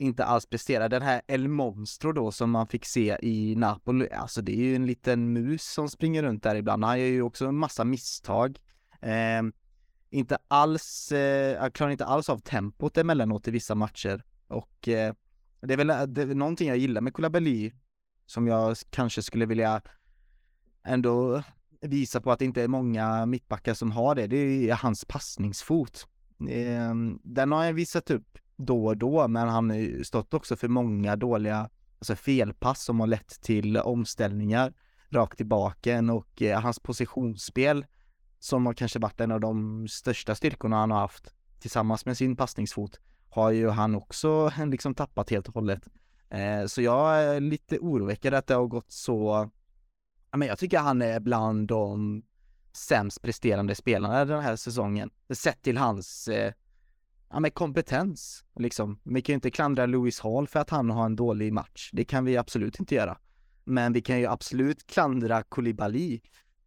inte 0.01 0.25
alls 0.25 0.45
presterar. 0.45 0.89
Den 0.89 1.01
här 1.01 1.21
El 1.27 1.47
Monstro 1.47 2.11
då 2.11 2.31
som 2.31 2.51
man 2.51 2.67
fick 2.67 2.85
se 2.85 3.17
i 3.21 3.55
Napoli, 3.55 4.09
alltså 4.09 4.41
det 4.41 4.51
är 4.51 4.63
ju 4.63 4.75
en 4.75 4.85
liten 4.85 5.33
mus 5.33 5.63
som 5.63 5.89
springer 5.89 6.23
runt 6.23 6.43
där 6.43 6.55
ibland. 6.55 6.85
Han 6.85 6.99
gör 6.99 7.07
ju 7.07 7.21
också 7.21 7.45
en 7.45 7.55
massa 7.55 7.83
misstag. 7.83 8.59
Eh, 9.01 9.41
inte 10.09 10.37
alls, 10.47 11.11
eh, 11.11 11.69
klarar 11.69 11.91
inte 11.91 12.05
alls 12.05 12.29
av 12.29 12.37
tempot 12.37 12.97
emellanåt 12.97 13.47
i 13.47 13.51
vissa 13.51 13.75
matcher. 13.75 14.23
Och 14.47 14.87
eh, 14.87 15.13
det 15.61 15.73
är 15.73 15.77
väl 15.77 15.89
eh, 15.89 16.03
det 16.03 16.21
är 16.21 16.25
någonting 16.25 16.67
jag 16.67 16.77
gillar 16.77 17.01
med 17.01 17.13
Koulibaly 17.13 17.71
som 18.25 18.47
jag 18.47 18.77
kanske 18.89 19.21
skulle 19.21 19.45
vilja 19.45 19.81
ändå 20.83 21.43
visa 21.81 22.21
på 22.21 22.31
att 22.31 22.39
det 22.39 22.45
inte 22.45 22.63
är 22.63 22.67
många 22.67 23.25
mittbackar 23.25 23.73
som 23.73 23.91
har 23.91 24.15
det. 24.15 24.27
Det 24.27 24.69
är 24.69 24.73
hans 24.73 25.05
passningsfot. 25.05 26.07
Ehm, 26.49 27.19
den 27.23 27.51
har 27.51 27.65
han 27.65 27.75
visat 27.75 28.11
upp 28.11 28.37
då 28.65 28.85
och 28.85 28.97
då, 28.97 29.27
men 29.27 29.47
han 29.47 29.69
har 29.69 29.77
ju 29.77 30.03
stått 30.03 30.33
också 30.33 30.55
för 30.55 30.67
många 30.67 31.15
dåliga 31.15 31.69
alltså 31.99 32.15
felpass 32.15 32.83
som 32.83 32.99
har 32.99 33.07
lett 33.07 33.41
till 33.41 33.77
omställningar 33.77 34.73
rakt 35.09 35.41
i 35.41 35.43
baken 35.43 36.09
och 36.09 36.41
eh, 36.41 36.61
hans 36.61 36.79
positionsspel 36.79 37.85
som 38.39 38.65
har 38.65 38.73
kanske 38.73 38.99
varit 38.99 39.21
en 39.21 39.31
av 39.31 39.39
de 39.39 39.87
största 39.87 40.35
styrkorna 40.35 40.75
han 40.75 40.91
har 40.91 40.99
haft 40.99 41.33
tillsammans 41.59 42.05
med 42.05 42.17
sin 42.17 42.35
passningsfot 42.35 42.99
har 43.29 43.51
ju 43.51 43.69
han 43.69 43.95
också 43.95 44.51
eh, 44.57 44.67
liksom 44.67 44.95
tappat 44.95 45.29
helt 45.29 45.47
och 45.47 45.53
hållet. 45.53 45.87
Eh, 46.29 46.65
så 46.65 46.81
jag 46.81 47.23
är 47.23 47.39
lite 47.39 47.79
oroväckad 47.79 48.33
att 48.33 48.47
det 48.47 48.53
har 48.53 48.67
gått 48.67 48.91
så, 48.91 49.49
men 50.35 50.47
jag 50.47 50.59
tycker 50.59 50.79
han 50.79 51.01
är 51.01 51.19
bland 51.19 51.67
de 51.67 52.23
sämst 52.73 53.21
presterande 53.21 53.75
spelarna 53.75 54.25
den 54.25 54.41
här 54.41 54.55
säsongen. 54.55 55.09
Sett 55.33 55.61
till 55.61 55.77
hans 55.77 56.27
eh, 56.27 56.53
ja, 57.31 57.39
med 57.39 57.53
kompetens. 57.53 58.43
Liksom. 58.59 58.99
Vi 59.03 59.21
kan 59.21 59.33
ju 59.33 59.35
inte 59.35 59.51
klandra 59.51 59.85
Lewis 59.85 60.19
Hall 60.19 60.47
för 60.47 60.59
att 60.59 60.69
han 60.69 60.89
har 60.89 61.05
en 61.05 61.15
dålig 61.15 61.53
match. 61.53 61.89
Det 61.93 62.03
kan 62.05 62.25
vi 62.25 62.37
absolut 62.37 62.79
inte 62.79 62.95
göra. 62.95 63.17
Men 63.63 63.93
vi 63.93 64.01
kan 64.01 64.19
ju 64.19 64.25
absolut 64.25 64.87
klandra 64.87 65.43
Koulibaly 65.43 66.21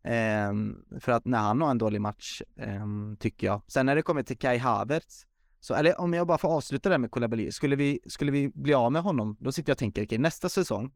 eh, 0.04 0.52
för 1.00 1.12
att 1.12 1.24
när 1.24 1.38
han 1.38 1.60
har 1.60 1.70
en 1.70 1.78
dålig 1.78 2.00
match, 2.00 2.42
eh, 2.56 2.86
tycker 3.18 3.46
jag. 3.46 3.62
Sen 3.66 3.86
när 3.86 3.96
det 3.96 4.02
kommer 4.02 4.22
till 4.22 4.38
Kai 4.38 4.58
Havertz, 4.58 5.26
så, 5.60 5.74
eller 5.74 6.00
om 6.00 6.14
jag 6.14 6.26
bara 6.26 6.38
får 6.38 6.48
avsluta 6.48 6.88
det 6.88 6.98
med 6.98 7.10
Koulibaly, 7.10 7.52
skulle 7.52 7.76
vi, 7.76 8.00
skulle 8.06 8.32
vi 8.32 8.48
bli 8.48 8.74
av 8.74 8.92
med 8.92 9.02
honom, 9.02 9.36
då 9.40 9.52
sitter 9.52 9.70
jag 9.70 9.74
och 9.74 9.78
tänker, 9.78 10.02
okej, 10.02 10.06
okay, 10.06 10.18
nästa 10.18 10.48
säsong, 10.48 10.92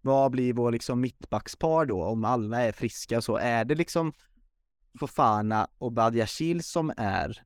vad 0.00 0.30
blir 0.30 0.52
vår 0.52 0.72
liksom 0.72 1.00
mittbackspar 1.00 1.86
då, 1.86 2.04
om 2.04 2.24
alla 2.24 2.60
är 2.60 2.72
friska 2.72 3.16
och 3.16 3.24
så? 3.24 3.36
Är 3.36 3.64
det 3.64 3.74
liksom 3.74 4.12
Fofana 5.00 5.68
och 5.78 5.92
Badiashil 5.92 6.62
som 6.62 6.92
är 6.96 7.42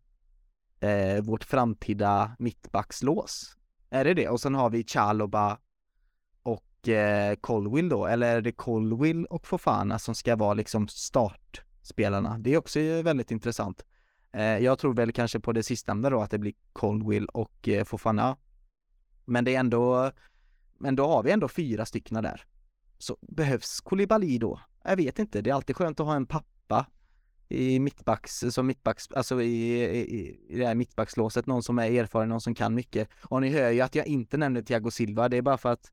eh, 0.81 1.23
vårt 1.23 1.45
framtida 1.45 2.37
mittbackslås. 2.39 3.57
Är 3.91 4.05
det 4.05 4.15
det? 4.15 4.29
Och 4.29 4.41
sen 4.41 4.55
har 4.55 4.71
vi 4.71 4.85
Chaloba 4.85 5.59
och 6.43 6.89
eh, 6.89 7.35
Colwill 7.35 7.89
då, 7.89 8.07
eller 8.07 8.37
är 8.37 8.41
det 8.41 8.53
Colwill 8.53 9.27
och 9.27 9.47
Fofana 9.47 9.99
som 9.99 10.15
ska 10.15 10.37
vara 10.37 10.55
liksom 10.55 10.89
startspelarna? 10.89 12.39
Det 12.39 12.55
är 12.55 12.59
också 12.59 12.81
väldigt 12.81 13.31
intressant. 13.31 13.85
Eh, 14.33 14.59
jag 14.59 14.79
tror 14.79 14.95
väl 14.95 15.13
kanske 15.13 15.41
på 15.41 15.53
det 15.53 15.63
sistnämnda 15.63 16.11
då, 16.11 16.21
att 16.21 16.31
det 16.31 16.39
blir 16.39 16.55
Colwill 16.73 17.27
och 17.27 17.69
eh, 17.69 17.85
Fofana. 17.85 18.37
Men 19.25 19.45
det 19.45 19.55
är 19.55 19.61
ändå, 19.61 20.11
men 20.79 20.97
då 20.97 21.07
har 21.07 21.23
vi 21.23 21.31
ändå 21.31 21.49
fyra 21.49 21.87
stycken 21.87 22.23
där. 22.23 22.45
Så 22.99 23.17
behövs 23.21 23.81
Kolibali 23.81 24.39
då? 24.39 24.61
Jag 24.85 24.97
vet 24.97 25.19
inte, 25.19 25.41
det 25.43 25.51
är 25.51 25.55
alltid 25.55 25.77
skönt 25.77 26.01
att 26.01 26.07
ha 26.07 26.17
en 26.17 26.27
pappa 26.27 26.87
i 27.49 27.79
mittbacks, 27.79 28.45
som 28.51 28.67
mittbacks, 28.67 29.13
alltså 29.13 29.43
i, 29.43 29.85
i, 29.85 30.39
i 30.49 30.59
det 30.59 30.67
här 30.67 30.75
mittbackslåset, 30.75 31.47
någon 31.47 31.63
som 31.63 31.79
är 31.79 31.91
erfaren, 31.91 32.29
någon 32.29 32.41
som 32.41 32.55
kan 32.55 32.75
mycket. 32.75 33.09
Och 33.23 33.41
ni 33.41 33.49
hör 33.49 33.71
ju 33.71 33.81
att 33.81 33.95
jag 33.95 34.07
inte 34.07 34.37
nämner 34.37 34.63
Thiago 34.63 34.91
Silva, 34.91 35.29
det 35.29 35.37
är 35.37 35.43
bara 35.43 35.59
för 35.59 35.73
att 35.73 35.93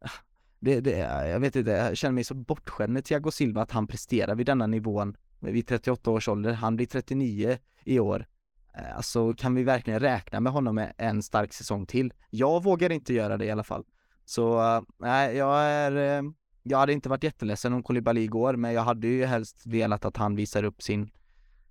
det, 0.60 0.80
det, 0.80 0.98
jag 1.28 1.40
vet 1.40 1.56
inte, 1.56 1.70
jag 1.70 1.96
känner 1.96 2.12
mig 2.12 2.24
så 2.24 2.34
bortskämd 2.34 2.92
med 2.92 3.04
Thiago 3.04 3.30
Silva 3.30 3.62
att 3.62 3.70
han 3.70 3.86
presterar 3.86 4.34
vid 4.34 4.46
denna 4.46 4.66
nivån 4.66 5.16
vid 5.40 5.66
38 5.66 6.10
års 6.10 6.28
ålder, 6.28 6.52
han 6.52 6.76
blir 6.76 6.86
39 6.86 7.58
i 7.84 7.98
år. 7.98 8.26
Eh, 8.74 8.96
alltså 8.96 9.32
kan 9.32 9.54
vi 9.54 9.62
verkligen 9.62 10.00
räkna 10.00 10.40
med 10.40 10.52
honom 10.52 10.74
med 10.74 10.92
en 10.98 11.22
stark 11.22 11.52
säsong 11.52 11.86
till? 11.86 12.12
Jag 12.30 12.62
vågar 12.62 12.92
inte 12.92 13.14
göra 13.14 13.36
det 13.36 13.44
i 13.44 13.50
alla 13.50 13.64
fall. 13.64 13.84
Så 14.24 14.60
eh, 14.60 14.82
nej, 14.98 15.36
jag 15.36 15.62
är, 15.62 16.18
eh, 16.18 16.22
jag 16.62 16.78
hade 16.78 16.92
inte 16.92 17.08
varit 17.08 17.24
jätteledsen 17.24 17.72
om 17.72 17.82
Koulibaly 17.82 18.26
går, 18.26 18.56
men 18.56 18.72
jag 18.72 18.82
hade 18.82 19.06
ju 19.06 19.24
helst 19.24 19.66
velat 19.66 20.04
att 20.04 20.16
han 20.16 20.36
visar 20.36 20.64
upp 20.64 20.82
sin 20.82 21.10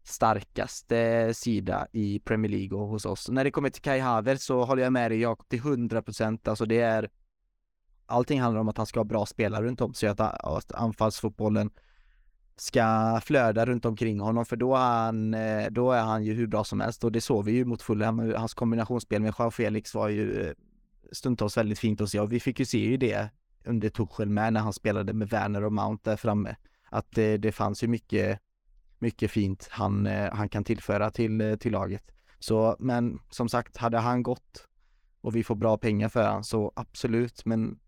starkaste 0.04 1.34
sida 1.34 1.88
i 1.92 2.20
Premier 2.20 2.52
League 2.52 2.78
och 2.78 2.88
hos 2.88 3.06
oss. 3.06 3.30
När 3.30 3.44
det 3.44 3.52
kommer 3.52 3.70
till 3.70 3.82
Kai 3.82 4.00
Havertz 4.00 4.46
så 4.46 4.64
håller 4.64 4.84
jag 4.84 4.94
med 4.94 5.12
dig 5.12 5.20
Jakob 5.20 5.50
till 5.50 5.60
100 5.60 6.02
procent. 6.02 6.48
Alltså 6.48 6.66
det 6.66 6.80
är 6.80 7.10
Allting 8.06 8.42
handlar 8.42 8.62
om 8.62 8.70
att 8.70 8.78
han 8.78 8.86
ska 8.86 9.00
ha 9.00 9.04
bra 9.04 9.26
spelare 9.26 9.66
runt 9.66 9.82
om 9.82 9.94
sig, 9.94 10.10
att 10.10 10.72
anfallsfotbollen 10.72 11.70
ska 12.56 13.20
flöda 13.24 13.66
runt 13.66 13.86
omkring 13.86 14.20
honom 14.20 14.46
för 14.46 14.56
då 14.56 14.76
är 14.76 14.80
han, 14.80 15.34
eh, 15.34 15.68
då 15.72 15.92
är 15.92 16.02
han 16.02 16.24
ju 16.24 16.34
hur 16.34 16.48
bra 16.48 16.64
som 16.64 16.80
helst 16.80 17.04
och 17.04 17.12
det 17.12 17.22
såg 17.22 17.46
vi 17.46 17.52
ju 17.52 17.66
mot 17.66 17.82
Fulham. 17.82 18.34
Hans 18.36 18.54
kombinationsspel 18.54 19.22
med 19.22 19.34
Jean 19.40 19.52
Felix 19.52 19.96
var 19.96 20.10
ju 20.10 20.42
eh, 20.42 20.54
stundtals 21.12 21.58
väldigt 21.58 21.80
fint 21.80 22.02
att 22.02 22.10
se 22.10 22.20
och 22.20 22.34
vi 22.34 22.40
fick 22.40 22.60
ju 22.60 22.66
se 22.66 22.78
ju 22.78 22.98
det 22.98 23.30
under 23.66 23.90
Tuchel 23.90 24.30
med 24.30 24.54
när 24.54 24.62
han 24.62 24.74
spelade 24.74 25.14
med 25.14 25.30
Werner 25.30 25.64
och 25.64 25.74
Mount 25.74 26.10
där 26.10 26.18
framme. 26.18 26.56
Att 26.90 27.12
det, 27.12 27.38
det 27.38 27.52
fanns 27.52 27.84
ju 27.84 27.88
mycket, 27.88 28.40
mycket 29.00 29.32
fint 29.32 29.68
han, 29.72 30.08
eh, 30.08 30.34
han 30.34 30.50
kan 30.50 30.64
tillföra 30.64 31.12
till, 31.12 31.42
eh, 31.42 31.56
till 31.56 31.72
laget. 31.72 32.04
Så, 32.40 32.76
men 32.80 33.20
som 33.30 33.50
sagt, 33.50 33.78
hade 33.78 33.98
han 33.98 34.24
gått 34.24 34.68
och 35.22 35.36
vi 35.36 35.44
får 35.44 35.56
bra 35.56 35.78
pengar 35.78 36.10
för 36.10 36.24
han 36.24 36.44
så 36.44 36.72
absolut, 36.76 37.46
men 37.46 37.80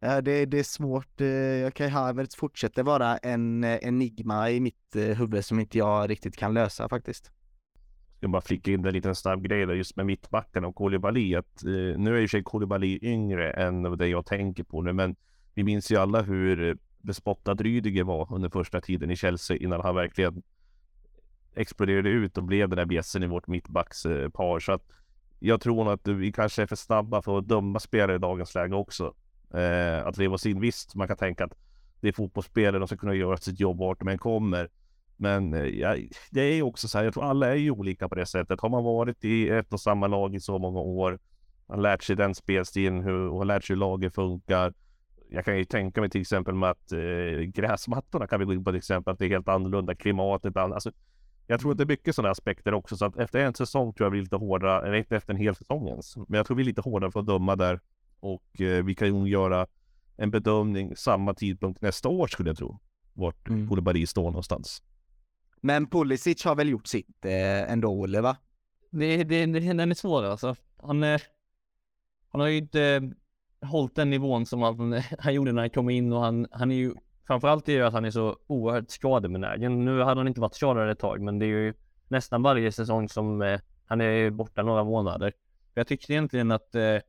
Ja, 0.00 0.20
det, 0.20 0.46
det 0.46 0.58
är 0.58 0.64
svårt. 0.64 1.20
Eh, 1.20 1.70
Kai 1.70 1.88
Havertz 1.88 2.36
fortsätter 2.36 2.82
vara 2.82 3.16
en 3.16 3.64
enigma 3.64 4.50
i 4.50 4.60
mitt 4.60 4.96
huvud 5.16 5.44
som 5.44 5.60
inte 5.60 5.78
jag 5.78 6.10
riktigt 6.10 6.36
kan 6.36 6.54
lösa 6.54 6.88
faktiskt. 6.88 7.30
Jag 8.24 8.30
bara 8.30 8.42
flickar 8.42 8.72
in 8.72 8.84
en 8.84 8.92
liten 8.92 9.14
snabb 9.14 9.42
grej 9.42 9.66
där 9.66 9.74
just 9.74 9.96
med 9.96 10.06
mittbacken 10.06 10.64
och 10.64 10.74
Koulibaly. 10.74 11.34
Att, 11.34 11.64
eh, 11.64 11.98
nu 11.98 12.16
är 12.16 12.20
ju 12.20 12.28
sig 12.28 12.42
Koulibaly 12.42 12.98
yngre 13.02 13.50
än 13.50 13.82
det 13.82 14.08
jag 14.08 14.26
tänker 14.26 14.64
på 14.64 14.82
nu, 14.82 14.92
men 14.92 15.16
vi 15.54 15.64
minns 15.64 15.92
ju 15.92 15.96
alla 15.96 16.22
hur 16.22 16.78
bespottad 16.98 17.54
Rydiger 17.54 18.04
var 18.04 18.34
under 18.34 18.48
första 18.48 18.80
tiden 18.80 19.10
i 19.10 19.16
Chelsea 19.16 19.56
innan 19.56 19.80
han 19.80 19.94
verkligen 19.94 20.42
exploderade 21.54 22.08
ut 22.08 22.38
och 22.38 22.44
blev 22.44 22.68
den 22.68 22.76
där 22.76 22.84
bjässen 22.84 23.22
i 23.22 23.26
vårt 23.26 23.46
mittbackspar. 23.46 24.60
Så 24.60 24.72
att 24.72 24.82
jag 25.38 25.60
tror 25.60 25.84
nog 25.84 25.92
att 25.92 26.08
vi 26.08 26.32
kanske 26.32 26.62
är 26.62 26.66
för 26.66 26.76
snabba 26.76 27.22
för 27.22 27.38
att 27.38 27.48
döma 27.48 27.78
spelare 27.78 28.16
i 28.16 28.18
dagens 28.18 28.54
läge 28.54 28.74
också 28.74 29.14
eh, 29.54 30.06
att 30.06 30.16
leva 30.16 30.38
sin. 30.38 30.60
Visst, 30.60 30.94
man 30.94 31.08
kan 31.08 31.16
tänka 31.16 31.44
att 31.44 31.54
det 32.00 32.08
är 32.08 32.12
fotbollsspelare, 32.12 32.78
de 32.78 32.88
ska 32.88 32.96
kunna 32.96 33.14
göra 33.14 33.36
sitt 33.36 33.60
jobb 33.60 33.78
vart 33.78 33.98
de 33.98 34.08
än 34.08 34.18
kommer. 34.18 34.68
Men 35.16 35.54
eh, 35.54 35.64
ja, 35.64 35.96
det 36.30 36.40
är 36.40 36.54
ju 36.54 36.62
också 36.62 36.88
så 36.88 36.98
här, 36.98 37.04
jag 37.04 37.14
tror 37.14 37.24
alla 37.24 37.50
är 37.50 37.54
ju 37.54 37.70
olika 37.70 38.08
på 38.08 38.14
det 38.14 38.26
sättet. 38.26 38.60
Har 38.60 38.68
man 38.68 38.84
varit 38.84 39.24
i 39.24 39.48
ett 39.48 39.72
och 39.72 39.80
samma 39.80 40.06
lag 40.06 40.34
i 40.34 40.40
så 40.40 40.58
många 40.58 40.80
år, 40.80 41.18
man 41.66 41.82
lärt 41.82 42.02
sig 42.02 42.16
den 42.16 42.34
spelstilen 42.34 43.02
hur, 43.02 43.28
och 43.28 43.38
har 43.38 43.44
lärt 43.44 43.64
sig 43.64 43.74
hur 43.74 43.80
laget 43.80 44.14
funkar. 44.14 44.74
Jag 45.30 45.44
kan 45.44 45.58
ju 45.58 45.64
tänka 45.64 46.00
mig 46.00 46.10
till 46.10 46.20
exempel 46.20 46.54
med 46.54 46.70
att 46.70 46.92
eh, 46.92 47.40
gräsmattorna 47.40 48.26
kan 48.26 48.40
vi 48.40 48.46
gå 48.46 48.52
in 48.52 48.64
på 48.64 48.70
till 48.70 48.78
exempel, 48.78 49.12
att 49.12 49.18
det 49.18 49.26
är 49.26 49.28
helt 49.28 49.48
annorlunda, 49.48 49.94
klimatet, 49.94 50.56
alltså, 50.56 50.92
jag 51.46 51.60
tror 51.60 51.72
att 51.72 51.78
det 51.78 51.84
är 51.84 51.88
mycket 51.88 52.14
sådana 52.14 52.30
aspekter 52.30 52.74
också, 52.74 52.96
så 52.96 53.04
att 53.04 53.16
efter 53.16 53.38
en 53.38 53.54
säsong 53.54 53.92
tror 53.92 54.06
jag 54.06 54.10
vi 54.10 54.18
är 54.18 54.22
lite 54.22 54.36
hårdare, 54.36 54.86
eller 54.86 54.96
inte 54.96 55.16
efter 55.16 55.32
en 55.32 55.40
hel 55.40 55.54
säsong 55.54 55.88
ens, 55.88 56.16
men 56.16 56.36
jag 56.36 56.46
tror 56.46 56.56
vi 56.56 56.62
är 56.62 56.66
lite 56.66 56.80
hårdare 56.80 57.10
för 57.10 57.20
att 57.20 57.26
döma 57.26 57.56
där 57.56 57.80
och 58.20 58.60
eh, 58.60 58.84
vi 58.84 58.94
kan 58.94 59.08
nog 59.08 59.28
göra 59.28 59.66
en 60.16 60.30
bedömning 60.30 60.96
samma 60.96 61.34
tidpunkt 61.34 61.82
nästa 61.82 62.08
år 62.08 62.26
skulle 62.26 62.50
jag 62.50 62.56
tro. 62.56 62.78
Vart 63.12 63.48
mm. 63.48 63.68
Koulibaly 63.68 64.06
står 64.06 64.24
någonstans. 64.24 64.82
Men 65.64 65.86
Pulisic 65.86 66.44
har 66.44 66.54
väl 66.54 66.68
gjort 66.68 66.86
sitt 66.86 67.24
eh, 67.24 67.72
ändå, 67.72 67.88
Olle, 67.88 68.20
va? 68.20 68.36
Det, 68.90 69.24
det, 69.24 69.46
det, 69.46 69.60
den 69.60 69.90
är 69.90 69.94
svår 69.94 70.24
alltså. 70.24 70.56
Han, 70.82 71.02
eh, 71.02 71.20
han 72.28 72.40
har 72.40 72.48
ju 72.48 72.56
inte 72.56 72.82
eh, 72.82 73.68
hållit 73.68 73.94
den 73.94 74.10
nivån 74.10 74.46
som 74.46 74.62
han, 74.62 75.02
han 75.18 75.34
gjorde 75.34 75.52
när 75.52 75.62
han 75.62 75.70
kom 75.70 75.90
in 75.90 76.12
och 76.12 76.20
han, 76.20 76.46
han 76.50 76.70
är 76.70 76.74
ju 76.74 76.94
framförallt 77.26 77.68
är 77.68 77.72
ju 77.72 77.82
att 77.82 77.92
han 77.92 78.04
är 78.04 78.10
så 78.10 78.36
oerhört 78.46 78.90
skadebenägen. 78.90 79.84
Nu 79.84 80.02
hade 80.02 80.20
han 80.20 80.28
inte 80.28 80.40
varit 80.40 80.54
skadad 80.54 80.90
ett 80.90 80.98
tag, 80.98 81.20
men 81.20 81.38
det 81.38 81.46
är 81.46 81.48
ju 81.48 81.74
nästan 82.08 82.42
varje 82.42 82.72
säsong 82.72 83.08
som 83.08 83.42
eh, 83.42 83.60
han 83.86 84.00
är 84.00 84.30
borta 84.30 84.62
några 84.62 84.84
månader. 84.84 85.32
Jag 85.74 85.86
tyckte 85.86 86.12
egentligen 86.12 86.50
att 86.50 86.74
eh, 86.74 87.00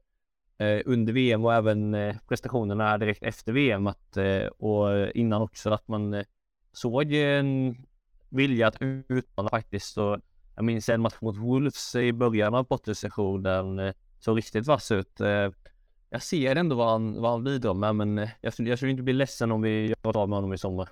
eh, 0.68 0.82
under 0.86 1.14
VM 1.14 1.45
och 1.45 1.53
även 1.53 1.94
eh, 1.94 2.15
prestationerna 2.27 2.98
direkt 2.98 3.23
efter 3.23 3.53
VM 3.53 3.88
att, 3.88 4.18
eh, 4.18 4.45
och 4.45 5.11
innan 5.11 5.41
också 5.41 5.69
att 5.69 5.88
man 5.88 6.14
eh, 6.14 6.26
såg 6.72 7.14
en 7.14 7.76
vilja 8.30 8.68
att 8.68 8.77
utmana 9.07 9.49
faktiskt. 9.49 9.97
Och 9.97 10.19
jag 10.56 10.65
minns 10.65 10.89
en 10.89 11.02
match 11.02 11.15
mot 11.22 11.38
Wolves 11.38 11.95
i 11.95 12.14
början 12.14 12.56
av 12.56 12.68
bottensessionen. 12.68 13.80
Eh, 13.80 13.93
såg 14.19 14.38
riktigt 14.38 14.68
vass 14.68 14.91
ut. 14.91 15.22
Eh, 15.22 15.49
jag 16.10 16.22
ser 16.22 16.56
ändå 16.56 16.76
vad 16.76 16.89
han, 16.89 17.22
vad 17.22 17.31
han 17.31 17.43
bidrar 17.43 17.73
med 17.73 17.95
men 17.95 18.18
eh, 18.18 18.30
jag, 18.41 18.53
jag 18.57 18.77
skulle 18.77 18.91
inte 18.91 19.03
bli 19.03 19.14
ledsen 19.14 19.52
om 19.52 19.61
vi 19.61 19.88
gör 19.88 20.18
av 20.18 20.30
med 20.30 20.38
honom 20.38 20.53
i 20.53 20.57
sommar. 20.57 20.89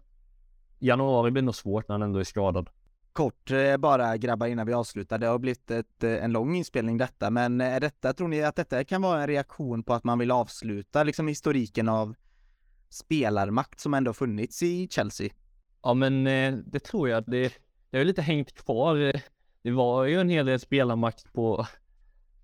Januari 0.80 1.32
blir 1.32 1.44
nog 1.44 1.56
svårt 1.56 1.88
när 1.88 1.94
han 1.94 2.02
ändå 2.02 2.20
är 2.20 2.24
skadad. 2.24 2.70
Kort 3.14 3.52
bara 3.80 4.18
grabbar 4.18 4.48
innan 4.48 4.68
vi 4.68 4.74
avslutar. 4.74 5.18
Det 5.18 5.28
har 5.28 5.40
blivit 5.40 5.72
ett, 5.72 6.04
en 6.04 6.32
lång 6.32 6.56
inspelning 6.56 6.98
detta, 6.98 7.30
men 7.30 7.62
är 7.62 7.80
detta, 7.80 8.14
tror 8.14 8.28
ni 8.28 8.44
att 8.44 8.56
detta 8.56 8.84
kan 8.84 9.02
vara 9.02 9.22
en 9.22 9.28
reaktion 9.28 9.84
på 9.84 9.94
att 9.94 10.04
man 10.04 10.20
vill 10.20 10.32
avsluta 10.32 11.04
liksom 11.04 11.28
historiken 11.28 11.90
av 11.90 12.16
spelarmakt 12.90 13.80
som 13.80 13.94
ändå 13.94 14.14
funnits 14.14 14.64
i 14.64 14.88
Chelsea? 14.92 15.30
Ja, 15.84 15.94
men 15.94 16.28
eh, 16.28 16.54
det 16.54 16.80
tror 16.80 17.10
jag. 17.10 17.24
Det, 17.28 17.54
det 17.90 17.98
har 17.98 18.06
lite 18.06 18.22
hängt 18.22 18.54
kvar. 18.54 19.22
Det 19.62 19.72
var 19.72 20.06
ju 20.06 20.20
en 20.20 20.30
hel 20.30 20.46
del 20.46 20.60
spelarmakt 20.60 21.34
på, 21.34 21.68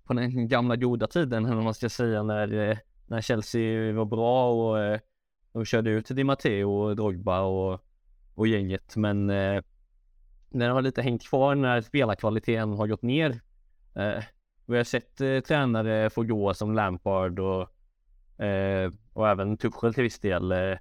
på 0.04 0.12
den 0.12 0.48
gamla 0.48 0.76
goda 0.76 1.06
tiden, 1.06 1.46
eller 1.46 1.62
man 1.62 1.74
ska 1.74 1.88
säga, 1.88 2.22
när, 2.22 2.70
eh, 2.70 2.78
när 3.06 3.20
Chelsea 3.20 3.92
var 3.92 4.04
bra 4.04 4.50
och 4.52 4.80
eh, 4.80 5.00
de 5.52 5.64
körde 5.64 5.90
ut 5.90 6.08
Di 6.08 6.24
Matteo 6.24 6.70
och 6.70 6.96
Drogba 6.96 7.40
och, 7.40 7.80
och 8.34 8.46
gänget. 8.46 8.96
Men 8.96 9.26
den 10.50 10.70
har 10.70 10.82
lite 10.82 11.02
hängt 11.02 11.22
kvar 11.22 11.54
när 11.54 11.80
spelarkvaliteten 11.80 12.72
har 12.72 12.86
gått 12.86 13.02
ner. 13.02 13.40
Vi 14.70 14.76
har 14.76 14.84
sett 14.84 15.20
eh, 15.20 15.40
tränare 15.40 16.10
få 16.10 16.22
gå 16.22 16.54
som 16.54 16.74
Lampard 16.74 17.38
och, 17.38 18.42
eh, 18.44 18.92
och 19.12 19.28
även 19.28 19.56
Tuchel 19.56 19.94
till 19.94 20.02
viss 20.02 20.18
del 20.18 20.52
eh, 20.52 20.78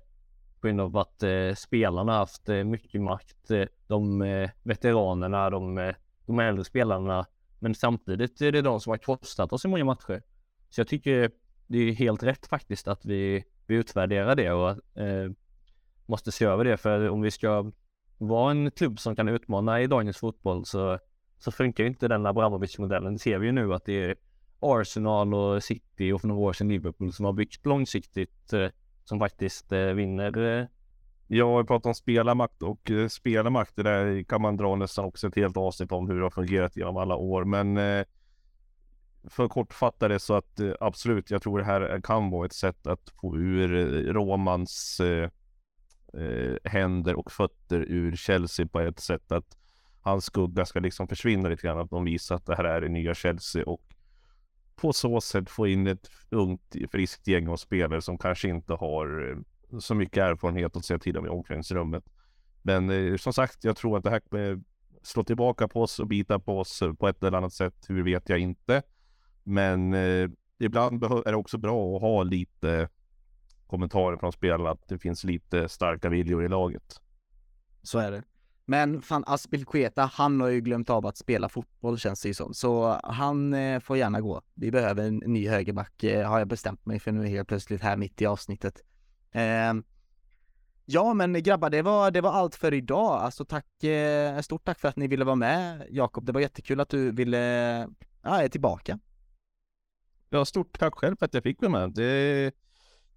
på 0.61 0.67
grund 0.67 0.81
av 0.81 0.97
att 0.97 1.23
eh, 1.23 1.53
spelarna 1.55 2.13
haft 2.13 2.49
eh, 2.49 2.63
mycket 2.63 3.01
makt. 3.01 3.51
Eh, 3.51 3.65
de 3.87 4.21
eh, 4.21 4.49
veteranerna, 4.63 5.49
de, 5.49 5.77
eh, 5.77 5.95
de 6.25 6.39
äldre 6.39 6.63
spelarna. 6.63 7.25
Men 7.59 7.75
samtidigt 7.75 8.41
är 8.41 8.51
det 8.51 8.61
de 8.61 8.79
som 8.79 8.91
har 8.91 8.97
kostat 8.97 9.53
oss 9.53 9.65
i 9.65 9.67
många 9.67 9.85
matcher. 9.85 10.21
Så 10.69 10.81
jag 10.81 10.87
tycker 10.87 11.31
det 11.67 11.77
är 11.77 11.93
helt 11.93 12.23
rätt 12.23 12.47
faktiskt 12.47 12.87
att 12.87 13.05
vi, 13.05 13.43
vi 13.67 13.75
utvärderar 13.75 14.35
det 14.35 14.51
och 14.51 14.97
eh, 15.01 15.31
måste 16.05 16.31
se 16.31 16.45
över 16.45 16.63
det. 16.63 16.77
För 16.77 17.09
om 17.09 17.21
vi 17.21 17.31
ska 17.31 17.71
vara 18.17 18.51
en 18.51 18.71
klubb 18.71 18.99
som 18.99 19.15
kan 19.15 19.29
utmana 19.29 19.81
i 19.81 19.87
dagens 19.87 20.17
fotboll 20.17 20.65
så, 20.65 20.99
så 21.39 21.51
funkar 21.51 21.83
inte 21.83 22.07
den 22.07 22.25
Abramovic-modellen. 22.25 23.13
Det 23.13 23.19
ser 23.19 23.39
vi 23.39 23.45
ju 23.45 23.51
nu 23.51 23.73
att 23.73 23.85
det 23.85 24.03
är 24.03 24.15
Arsenal 24.59 25.33
och 25.33 25.63
City 25.63 26.11
och 26.11 26.21
för 26.21 26.27
några 26.27 26.41
år 26.41 26.53
sedan 26.53 26.69
Liverpool 26.69 27.13
som 27.13 27.25
har 27.25 27.33
byggt 27.33 27.65
långsiktigt 27.65 28.53
eh, 28.53 28.67
som 29.09 29.19
faktiskt 29.19 29.71
eh, 29.71 29.79
vinner. 29.79 30.37
Eh. 30.37 30.67
Jag 31.27 31.47
Ja, 31.47 31.57
vi 31.57 31.63
pratar 31.63 31.89
om 31.89 31.93
spelarmakt 31.93 32.63
och 32.63 32.91
eh, 32.91 33.07
spelarmakt, 33.07 33.75
det 33.75 33.83
där 33.83 34.23
kan 34.23 34.41
man 34.41 34.57
dra 34.57 34.75
nästan 34.75 35.05
också 35.05 35.27
ett 35.27 35.35
helt 35.35 35.57
avsnitt 35.57 35.91
om 35.91 36.09
hur 36.09 36.17
det 36.17 36.25
har 36.25 36.29
fungerat 36.29 36.77
genom 36.77 36.97
alla 36.97 37.15
år. 37.15 37.43
Men 37.45 37.77
eh, 37.77 38.05
för 39.29 39.45
att 39.45 39.51
kortfatta 39.51 40.07
det 40.07 40.19
så 40.19 40.33
att 40.33 40.59
eh, 40.59 40.71
absolut, 40.79 41.31
jag 41.31 41.41
tror 41.41 41.59
det 41.59 41.65
här 41.65 42.01
kan 42.03 42.29
vara 42.29 42.45
ett 42.45 42.53
sätt 42.53 42.87
att 42.87 43.09
få 43.21 43.37
ur 43.37 43.75
eh, 43.75 44.13
Romans 44.13 44.99
eh, 44.99 45.29
eh, 46.13 46.55
händer 46.63 47.15
och 47.15 47.31
fötter 47.31 47.79
ur 47.79 48.15
Chelsea 48.15 48.67
på 48.67 48.79
ett 48.79 48.99
sätt 48.99 49.31
att 49.31 49.57
hans 50.01 50.25
skugga 50.25 50.65
ska 50.65 50.79
liksom 50.79 51.07
försvinna 51.07 51.49
lite 51.49 51.67
grann. 51.67 51.79
Att 51.79 51.89
de 51.89 52.05
visar 52.05 52.35
att 52.35 52.45
det 52.45 52.55
här 52.55 52.63
är 52.63 52.81
det 52.81 52.89
nya 52.89 53.13
Chelsea 53.13 53.65
och 53.65 53.81
på 54.81 54.93
så 54.93 55.21
sätt 55.21 55.49
få 55.49 55.67
in 55.67 55.87
ett 55.87 56.09
ungt 56.29 56.75
friskt 56.91 57.27
gäng 57.27 57.47
av 57.47 57.57
spelare 57.57 58.01
som 58.01 58.17
kanske 58.17 58.49
inte 58.49 58.73
har 58.73 59.31
eh, 59.31 59.79
så 59.79 59.95
mycket 59.95 60.17
erfarenhet 60.17 60.75
att 60.75 60.85
säga 60.85 60.99
till 60.99 61.17
om 61.17 61.25
i 61.25 61.29
omklädningsrummet. 61.29 62.03
Men 62.61 62.89
eh, 62.89 63.17
som 63.17 63.33
sagt, 63.33 63.63
jag 63.63 63.77
tror 63.77 63.97
att 63.97 64.03
det 64.03 64.09
här 64.09 64.19
kommer 64.19 64.59
slå 65.01 65.23
tillbaka 65.23 65.67
på 65.67 65.81
oss 65.81 65.99
och 65.99 66.07
bita 66.07 66.39
på 66.39 66.59
oss 66.59 66.81
eh, 66.81 66.93
på 66.93 67.07
ett 67.07 67.23
eller 67.23 67.37
annat 67.37 67.53
sätt. 67.53 67.85
Hur 67.87 68.03
vet 68.03 68.29
jag 68.29 68.39
inte. 68.39 68.81
Men 69.43 69.93
eh, 69.93 70.29
ibland 70.59 71.03
är 71.03 71.31
det 71.31 71.35
också 71.35 71.57
bra 71.57 71.95
att 71.95 72.01
ha 72.01 72.23
lite 72.23 72.89
kommentarer 73.67 74.17
från 74.17 74.31
spelarna 74.31 74.69
att 74.69 74.87
det 74.87 74.97
finns 74.97 75.23
lite 75.23 75.69
starka 75.69 76.09
viljor 76.09 76.45
i 76.45 76.47
laget. 76.47 77.01
Så 77.83 77.99
är 77.99 78.11
det. 78.11 78.23
Men 78.69 79.01
fan 79.01 79.23
Aspilqueta, 79.27 80.09
han 80.13 80.41
har 80.41 80.47
ju 80.47 80.61
glömt 80.61 80.89
av 80.89 81.05
att 81.05 81.17
spela 81.17 81.49
fotboll 81.49 81.99
känns 81.99 82.21
det 82.21 82.27
ju 82.27 82.33
som. 82.33 82.53
Så 82.53 82.99
han 83.03 83.53
eh, 83.53 83.79
får 83.79 83.97
gärna 83.97 84.21
gå. 84.21 84.41
Vi 84.53 84.71
behöver 84.71 85.03
en 85.07 85.15
ny 85.15 85.47
högerback, 85.47 86.03
eh, 86.03 86.29
har 86.29 86.39
jag 86.39 86.47
bestämt 86.47 86.85
mig 86.85 86.99
för 86.99 87.11
nu 87.11 87.27
helt 87.27 87.47
plötsligt 87.47 87.81
här 87.81 87.97
mitt 87.97 88.21
i 88.21 88.25
avsnittet. 88.25 88.83
Eh, 89.31 89.73
Ja, 90.85 91.13
men 91.13 91.43
grabbar, 91.43 91.69
det 91.69 91.81
var, 91.81 92.11
det 92.11 92.21
var 92.21 92.31
allt 92.31 92.55
för 92.55 92.73
idag. 92.73 93.21
Alltså 93.21 93.45
tack, 93.45 93.83
eh, 93.83 94.39
stort 94.39 94.65
tack 94.65 94.79
för 94.79 94.87
att 94.87 94.95
ni 94.95 95.07
ville 95.07 95.25
vara 95.25 95.35
med, 95.35 95.87
Jakob. 95.89 96.25
Det 96.25 96.31
var 96.31 96.41
jättekul 96.41 96.79
att 96.79 96.89
du 96.89 97.11
ville, 97.11 97.37
ja, 98.21 98.41
är 98.41 98.47
tillbaka. 98.47 98.99
Ja, 100.29 100.45
stort 100.45 100.79
tack 100.79 100.95
själv 100.95 101.15
för 101.15 101.25
att 101.25 101.33
jag 101.33 101.43
fick 101.43 101.61
vara 101.61 101.71
med. 101.71 101.93
Det, 101.93 102.51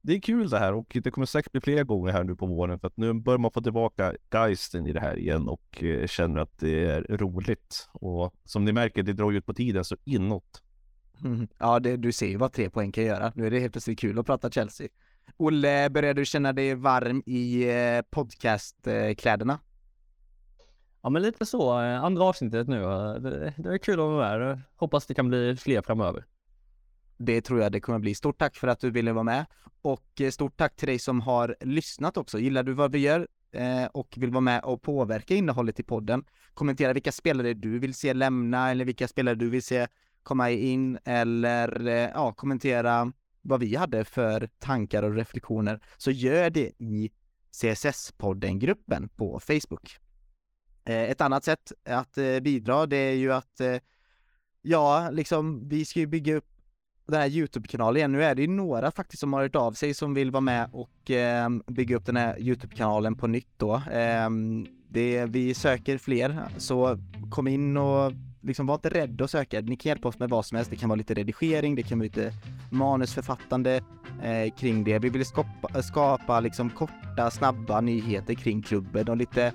det 0.03 0.13
är 0.13 0.21
kul 0.21 0.49
det 0.49 0.59
här 0.59 0.73
och 0.73 0.97
det 1.05 1.11
kommer 1.11 1.27
säkert 1.27 1.53
bli 1.53 1.61
fler 1.61 1.85
gånger 1.85 2.13
här 2.13 2.25
nu 2.25 2.37
på 2.37 2.47
våren 2.47 2.79
för 2.79 2.87
att 2.87 2.97
nu 2.97 3.13
börjar 3.13 3.39
man 3.39 3.51
få 3.51 3.61
tillbaka 3.61 4.15
geisten 4.33 4.87
i 4.87 4.93
det 4.93 5.01
här 5.01 5.19
igen 5.19 5.49
och 5.49 5.85
eh, 5.85 6.07
känner 6.07 6.41
att 6.41 6.59
det 6.59 6.85
är 6.85 7.03
roligt. 7.03 7.89
Och 7.93 8.35
som 8.45 8.65
ni 8.65 8.73
märker, 8.73 9.03
det 9.03 9.13
drar 9.13 9.31
ju 9.31 9.39
ut 9.39 9.47
på 9.47 9.55
tiden 9.55 9.85
så 9.85 9.97
inåt. 10.05 10.63
Mm. 11.25 11.49
Ja, 11.59 11.81
det, 11.81 11.97
du 11.97 12.13
ser 12.13 12.27
ju 12.27 12.37
vad 12.37 12.53
tre 12.53 12.71
poäng 12.71 12.93
kan 12.93 13.05
göra. 13.05 13.33
Nu 13.35 13.47
är 13.47 13.51
det 13.51 13.61
helt 13.61 13.73
plötsligt 13.73 13.99
kul 13.99 14.19
att 14.19 14.27
prata 14.27 14.51
Chelsea. 14.51 14.89
Olle, 15.37 15.91
börjar 15.91 16.15
du 16.15 16.25
känna 16.25 16.53
dig 16.53 16.75
varm 16.75 17.23
i 17.27 17.71
eh, 17.71 18.03
podcastkläderna? 18.11 19.59
Ja 21.03 21.11
men 21.11 21.23
lite 21.23 21.47
så, 21.47 21.73
andra 21.73 22.25
avsnittet 22.25 22.69
nu. 22.69 22.81
Det, 23.21 23.55
det 23.57 23.69
är 23.75 23.79
kul 23.79 23.95
att 23.95 24.07
vara 24.07 24.39
med. 24.39 24.61
Hoppas 24.77 25.07
det 25.07 25.15
kan 25.15 25.29
bli 25.29 25.57
fler 25.57 25.83
framöver. 25.83 26.25
Det 27.17 27.41
tror 27.41 27.61
jag 27.61 27.73
det 27.73 27.81
kommer 27.81 27.99
bli. 27.99 28.15
Stort 28.15 28.39
tack 28.39 28.57
för 28.57 28.69
att 28.69 28.81
du 28.81 28.91
ville 28.91 29.13
vara 29.13 29.25
med 29.25 29.47
och 29.83 30.21
eh, 30.21 30.31
stort 30.31 30.57
tack 30.57 30.77
till 30.77 30.89
dig 30.89 30.99
som 30.99 31.21
har 31.21 31.57
lyssnat 31.61 32.17
också. 32.17 32.39
Gillar 32.39 32.63
du 32.63 32.73
vad 32.73 32.93
vi 32.93 32.99
gör 32.99 33.29
eh, 33.53 33.85
och 33.85 34.15
vill 34.17 34.31
vara 34.31 34.41
med 34.41 34.65
och 34.65 34.83
påverka 34.83 35.35
innehållet 35.35 35.81
i 35.81 35.83
podden? 35.83 36.25
Kommentera 36.55 36.93
vilka 36.93 37.13
spelare 37.13 37.55
du 37.55 37.79
vill 37.79 37.95
se 37.95 38.15
lämna 38.15 38.71
eller 38.71 38.85
vilka 38.85 39.09
spelare 39.09 39.35
du 39.35 39.51
vill 39.51 39.63
se 39.63 39.87
komma 40.23 40.51
in 40.51 40.99
eller 41.05 41.87
eh, 41.87 42.11
ja, 42.15 42.33
kommentera 42.33 43.13
vad 43.43 43.61
vi 43.61 43.77
hade 43.77 44.05
för 44.05 44.49
tankar 44.59 45.03
och 45.03 45.15
reflektioner 45.15 45.81
så 45.97 46.11
gör 46.11 46.51
det 46.51 46.73
i 46.79 47.11
CSS-podden-gruppen 47.53 49.09
på 49.17 49.41
Facebook. 49.41 49.97
Ett 50.85 51.21
annat 51.21 51.45
sätt 51.45 51.73
att 51.85 52.15
bidra 52.43 52.87
det 52.87 52.97
är 52.97 53.15
ju 53.15 53.33
att 53.33 53.61
ja, 54.63 55.11
liksom 55.11 55.69
vi 55.69 55.85
ska 55.85 56.01
ju 56.01 56.07
bygga 56.07 56.35
upp 56.35 56.52
den 57.07 57.21
här 57.21 57.29
Youtube-kanalen 57.29 57.97
igen. 57.97 58.13
Nu 58.13 58.25
är 58.25 58.35
det 58.35 58.43
ju 58.43 58.49
några 58.49 58.91
faktiskt 58.91 59.21
som 59.21 59.33
har 59.33 59.43
hört 59.43 59.57
av 59.57 59.73
sig 59.73 59.95
som 59.95 60.15
vill 60.15 60.31
vara 60.31 60.41
med 60.41 60.69
och 60.73 61.11
eh, 61.11 61.49
bygga 61.67 61.97
upp 61.97 62.07
den 62.07 62.17
här 62.17 62.41
Youtube-kanalen 62.41 63.15
på 63.17 63.27
nytt 63.27 63.53
då. 63.57 63.75
Eh, 63.75 64.31
det, 64.89 65.27
vi 65.27 65.55
söker 65.55 65.99
fler, 65.99 66.41
så 66.57 66.99
kom 67.31 67.49
in 67.49 67.77
och 67.77 68.13
liksom 68.41 68.67
var 68.67 68.75
inte 68.75 68.89
rädda 68.89 69.25
att 69.25 69.31
söka. 69.31 69.61
Ni 69.61 69.77
kan 69.77 69.91
hjälpa 69.91 70.09
oss 70.09 70.19
med 70.19 70.31
vad 70.31 70.47
som 70.47 70.57
helst. 70.57 70.71
Det 70.71 70.77
kan 70.77 70.89
vara 70.89 70.97
lite 70.97 71.15
redigering, 71.15 71.75
det 71.75 71.83
kan 71.83 71.99
vara 71.99 72.05
lite 72.05 72.33
manusförfattande 72.71 73.81
eh, 74.23 74.55
kring 74.59 74.85
det. 74.85 74.99
Vi 74.99 75.09
vill 75.09 75.25
skapa, 75.25 75.83
skapa 75.83 76.41
liksom 76.41 76.71
korta, 76.71 77.31
snabba 77.31 77.81
nyheter 77.81 78.35
kring 78.35 78.63
klubben 78.63 79.09
och 79.09 79.17
lite 79.17 79.53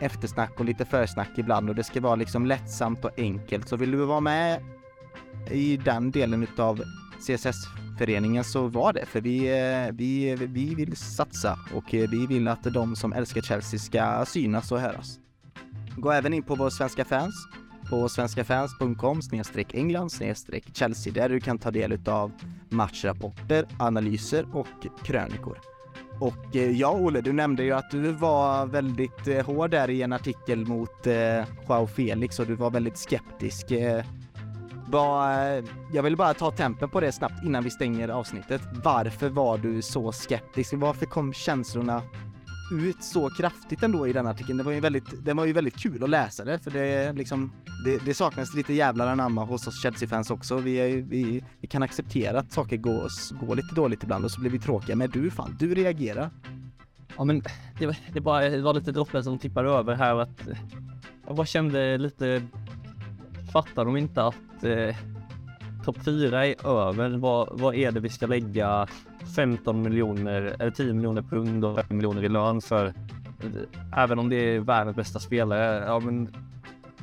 eftersnack 0.00 0.60
och 0.60 0.64
lite 0.64 0.84
försnack 0.84 1.30
ibland 1.36 1.68
och 1.68 1.74
det 1.74 1.84
ska 1.84 2.00
vara 2.00 2.14
liksom 2.14 2.46
lättsamt 2.46 3.04
och 3.04 3.18
enkelt. 3.18 3.68
Så 3.68 3.76
vill 3.76 3.90
du 3.90 4.04
vara 4.04 4.20
med 4.20 4.62
i 5.50 5.76
den 5.76 6.10
delen 6.10 6.42
utav 6.42 6.82
CSS-föreningen 7.18 8.44
så 8.44 8.66
var 8.66 8.92
det, 8.92 9.06
för 9.06 9.20
vi, 9.20 9.38
eh, 9.38 9.94
vi, 9.94 10.34
vi 10.34 10.74
vill 10.74 10.96
satsa 10.96 11.58
och 11.74 11.94
eh, 11.94 12.10
vi 12.10 12.26
vill 12.26 12.48
att 12.48 12.62
de 12.62 12.96
som 12.96 13.12
älskar 13.12 13.40
Chelsea 13.40 13.80
ska 13.80 14.24
synas 14.26 14.72
och 14.72 14.80
höras. 14.80 15.18
Gå 15.96 16.10
även 16.10 16.34
in 16.34 16.42
på 16.42 16.54
vår 16.54 16.70
svenska 16.70 17.04
fans 17.04 17.34
på 17.90 18.08
svenskafans.com 18.08 19.20
england 19.72 20.10
Chelsea 20.72 21.12
där 21.12 21.28
du 21.28 21.40
kan 21.40 21.58
ta 21.58 21.70
del 21.70 21.92
utav 21.92 22.32
matchrapporter, 22.68 23.64
analyser 23.78 24.56
och 24.56 24.86
krönikor. 25.04 25.58
Och 26.20 26.56
eh, 26.56 26.70
ja, 26.70 26.90
Olle, 26.90 27.20
du 27.20 27.32
nämnde 27.32 27.62
ju 27.62 27.72
att 27.72 27.90
du 27.90 28.12
var 28.12 28.66
väldigt 28.66 29.46
hård 29.46 29.70
där 29.70 29.90
i 29.90 30.02
en 30.02 30.12
artikel 30.12 30.66
mot 30.66 31.06
eh, 31.06 31.44
Joao 31.68 31.86
Felix 31.86 32.38
och 32.38 32.46
du 32.46 32.54
var 32.54 32.70
väldigt 32.70 32.98
skeptisk. 32.98 33.72
Bara, 34.90 35.56
eh, 35.56 35.64
jag 35.92 36.02
vill 36.02 36.16
bara 36.16 36.34
ta 36.34 36.50
tempen 36.50 36.88
på 36.88 37.00
det 37.00 37.12
snabbt 37.12 37.44
innan 37.44 37.64
vi 37.64 37.70
stänger 37.70 38.08
avsnittet. 38.08 38.62
Varför 38.84 39.28
var 39.28 39.58
du 39.58 39.82
så 39.82 40.12
skeptisk? 40.12 40.72
Varför 40.76 41.06
kom 41.06 41.32
känslorna 41.32 42.02
ut 42.72 43.04
så 43.04 43.30
kraftigt 43.30 43.82
ändå 43.82 44.08
i 44.08 44.12
den 44.12 44.26
artikeln? 44.26 44.58
Det 44.58 44.64
var 44.64 44.72
ju 44.72 44.80
väldigt, 44.80 45.24
det 45.24 45.34
var 45.34 45.44
ju 45.44 45.52
väldigt 45.52 45.76
kul 45.76 46.04
att 46.04 46.10
läsa 46.10 46.44
det, 46.44 46.58
för 46.58 46.70
det 46.70 47.12
liksom, 47.12 47.52
det, 47.84 48.04
det 48.04 48.14
saknas 48.14 48.54
lite 48.54 48.72
jävlar 48.72 49.06
anamma 49.06 49.44
hos 49.44 49.66
oss 49.66 49.82
Chelsea-fans 49.82 50.30
också. 50.30 50.56
Vi, 50.56 50.76
är, 50.76 50.96
vi, 50.96 51.44
vi 51.60 51.68
kan 51.68 51.82
acceptera 51.82 52.38
att 52.38 52.52
saker 52.52 52.76
går, 52.76 53.08
går 53.46 53.56
lite 53.56 53.74
dåligt 53.74 54.02
ibland 54.02 54.24
och 54.24 54.30
så 54.30 54.40
blir 54.40 54.50
vi 54.50 54.58
tråkiga, 54.58 54.96
men 54.96 55.10
du 55.10 55.30
fan, 55.30 55.56
du 55.58 55.74
reagerar. 55.74 56.30
Ja 57.16 57.24
men 57.24 57.42
det 57.78 57.86
var, 57.86 57.96
det 58.12 58.20
bara, 58.20 58.48
det 58.48 58.62
var 58.62 58.74
lite 58.74 58.92
droppen 58.92 59.24
som 59.24 59.38
tippade 59.38 59.70
över 59.70 59.94
här 59.94 60.16
att 60.16 60.48
eh, 60.48 60.56
jag 61.26 61.36
bara 61.36 61.46
kände 61.46 61.98
lite, 61.98 62.42
fattar 63.52 63.84
de 63.84 63.96
inte 63.96 64.22
att 64.22 64.64
eh, 64.64 64.96
topp 65.84 65.96
4 66.04 66.46
är 66.46 66.66
över? 66.66 67.16
Vad, 67.16 67.48
vad 67.60 67.74
är 67.74 67.92
det 67.92 68.00
vi 68.00 68.08
ska 68.08 68.26
lägga 68.26 68.86
15 69.36 69.82
miljoner 69.82 70.42
eller 70.58 70.70
10 70.70 70.92
miljoner 70.92 71.22
pund 71.22 71.64
och 71.64 71.76
5 71.76 71.96
miljoner 71.96 72.24
i 72.24 72.28
lön 72.28 72.60
för? 72.60 72.86
Eh, 72.86 74.02
även 74.02 74.18
om 74.18 74.28
det 74.28 74.36
är 74.36 74.60
världens 74.60 74.96
bästa 74.96 75.18
spelare. 75.18 75.84
Ja 75.86 76.00
men 76.00 76.34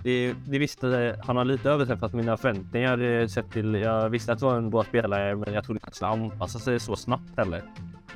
det, 0.03 0.34
det 0.47 0.59
visste, 0.59 1.19
han 1.23 1.38
har 1.38 1.45
lite 1.45 1.69
överträffat 1.69 2.13
mina 2.13 2.38
förväntningar 2.38 3.01
eh, 3.01 3.27
sett 3.27 3.51
till, 3.51 3.76
jag 3.76 4.09
visste 4.09 4.34
att 4.34 4.39
det 4.39 4.45
var 4.45 4.57
en 4.57 4.69
bra 4.69 4.84
spelare 4.84 5.35
men 5.35 5.53
jag 5.53 5.63
trodde 5.63 5.77
inte 5.77 5.88
att 5.88 6.01
han 6.01 6.17
skulle 6.17 6.31
anpassa 6.31 6.59
sig 6.59 6.80
så 6.80 6.95
snabbt 6.95 7.38
heller. 7.38 7.63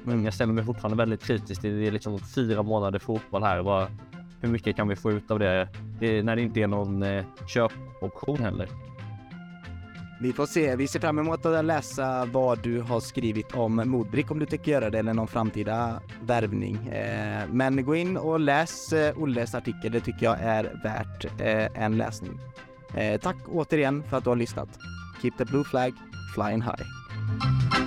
Men 0.03 0.23
jag 0.23 0.33
ställer 0.33 0.53
mig 0.53 0.65
fortfarande 0.65 0.97
väldigt 0.97 1.23
kritisk 1.23 1.61
till 1.61 1.79
det 1.79 1.87
är 1.87 1.91
liksom 1.91 2.19
fyra 2.19 2.63
månader 2.63 2.99
fotboll 2.99 3.43
här. 3.43 3.63
Bara, 3.63 3.87
hur 4.41 4.49
mycket 4.49 4.75
kan 4.75 4.87
vi 4.87 4.95
få 4.95 5.11
ut 5.11 5.31
av 5.31 5.39
det, 5.39 5.67
det 5.99 6.23
när 6.23 6.35
det 6.35 6.41
inte 6.41 6.59
är 6.59 6.67
någon 6.67 7.03
eh, 7.03 7.25
köpoption 7.47 8.39
heller? 8.39 8.69
Vi 10.21 10.33
får 10.33 10.45
se. 10.45 10.75
Vi 10.75 10.87
ser 10.87 10.99
fram 10.99 11.19
emot 11.19 11.45
att 11.45 11.65
läsa 11.65 12.25
vad 12.25 12.59
du 12.59 12.81
har 12.81 12.99
skrivit 12.99 13.55
om 13.55 13.75
Modbrick 13.85 14.31
om 14.31 14.39
du 14.39 14.45
tycker 14.45 14.71
göra 14.71 14.89
det 14.89 14.99
eller 14.99 15.13
någon 15.13 15.27
framtida 15.27 16.01
värvning. 16.21 16.87
Eh, 16.87 17.43
men 17.51 17.85
gå 17.85 17.95
in 17.95 18.17
och 18.17 18.39
läs 18.39 18.93
eh, 18.93 19.17
Olles 19.17 19.55
artikel. 19.55 19.91
Det 19.91 19.99
tycker 19.99 20.25
jag 20.25 20.37
är 20.39 20.63
värt 20.83 21.25
eh, 21.25 21.83
en 21.83 21.97
läsning. 21.97 22.39
Eh, 22.95 23.19
tack 23.19 23.37
återigen 23.47 24.03
för 24.03 24.17
att 24.17 24.23
du 24.23 24.29
har 24.29 24.37
lyssnat. 24.37 24.69
Keep 25.21 25.31
the 25.37 25.45
blue 25.45 25.63
flag 25.63 25.93
flying 26.35 26.61
high. 26.61 27.78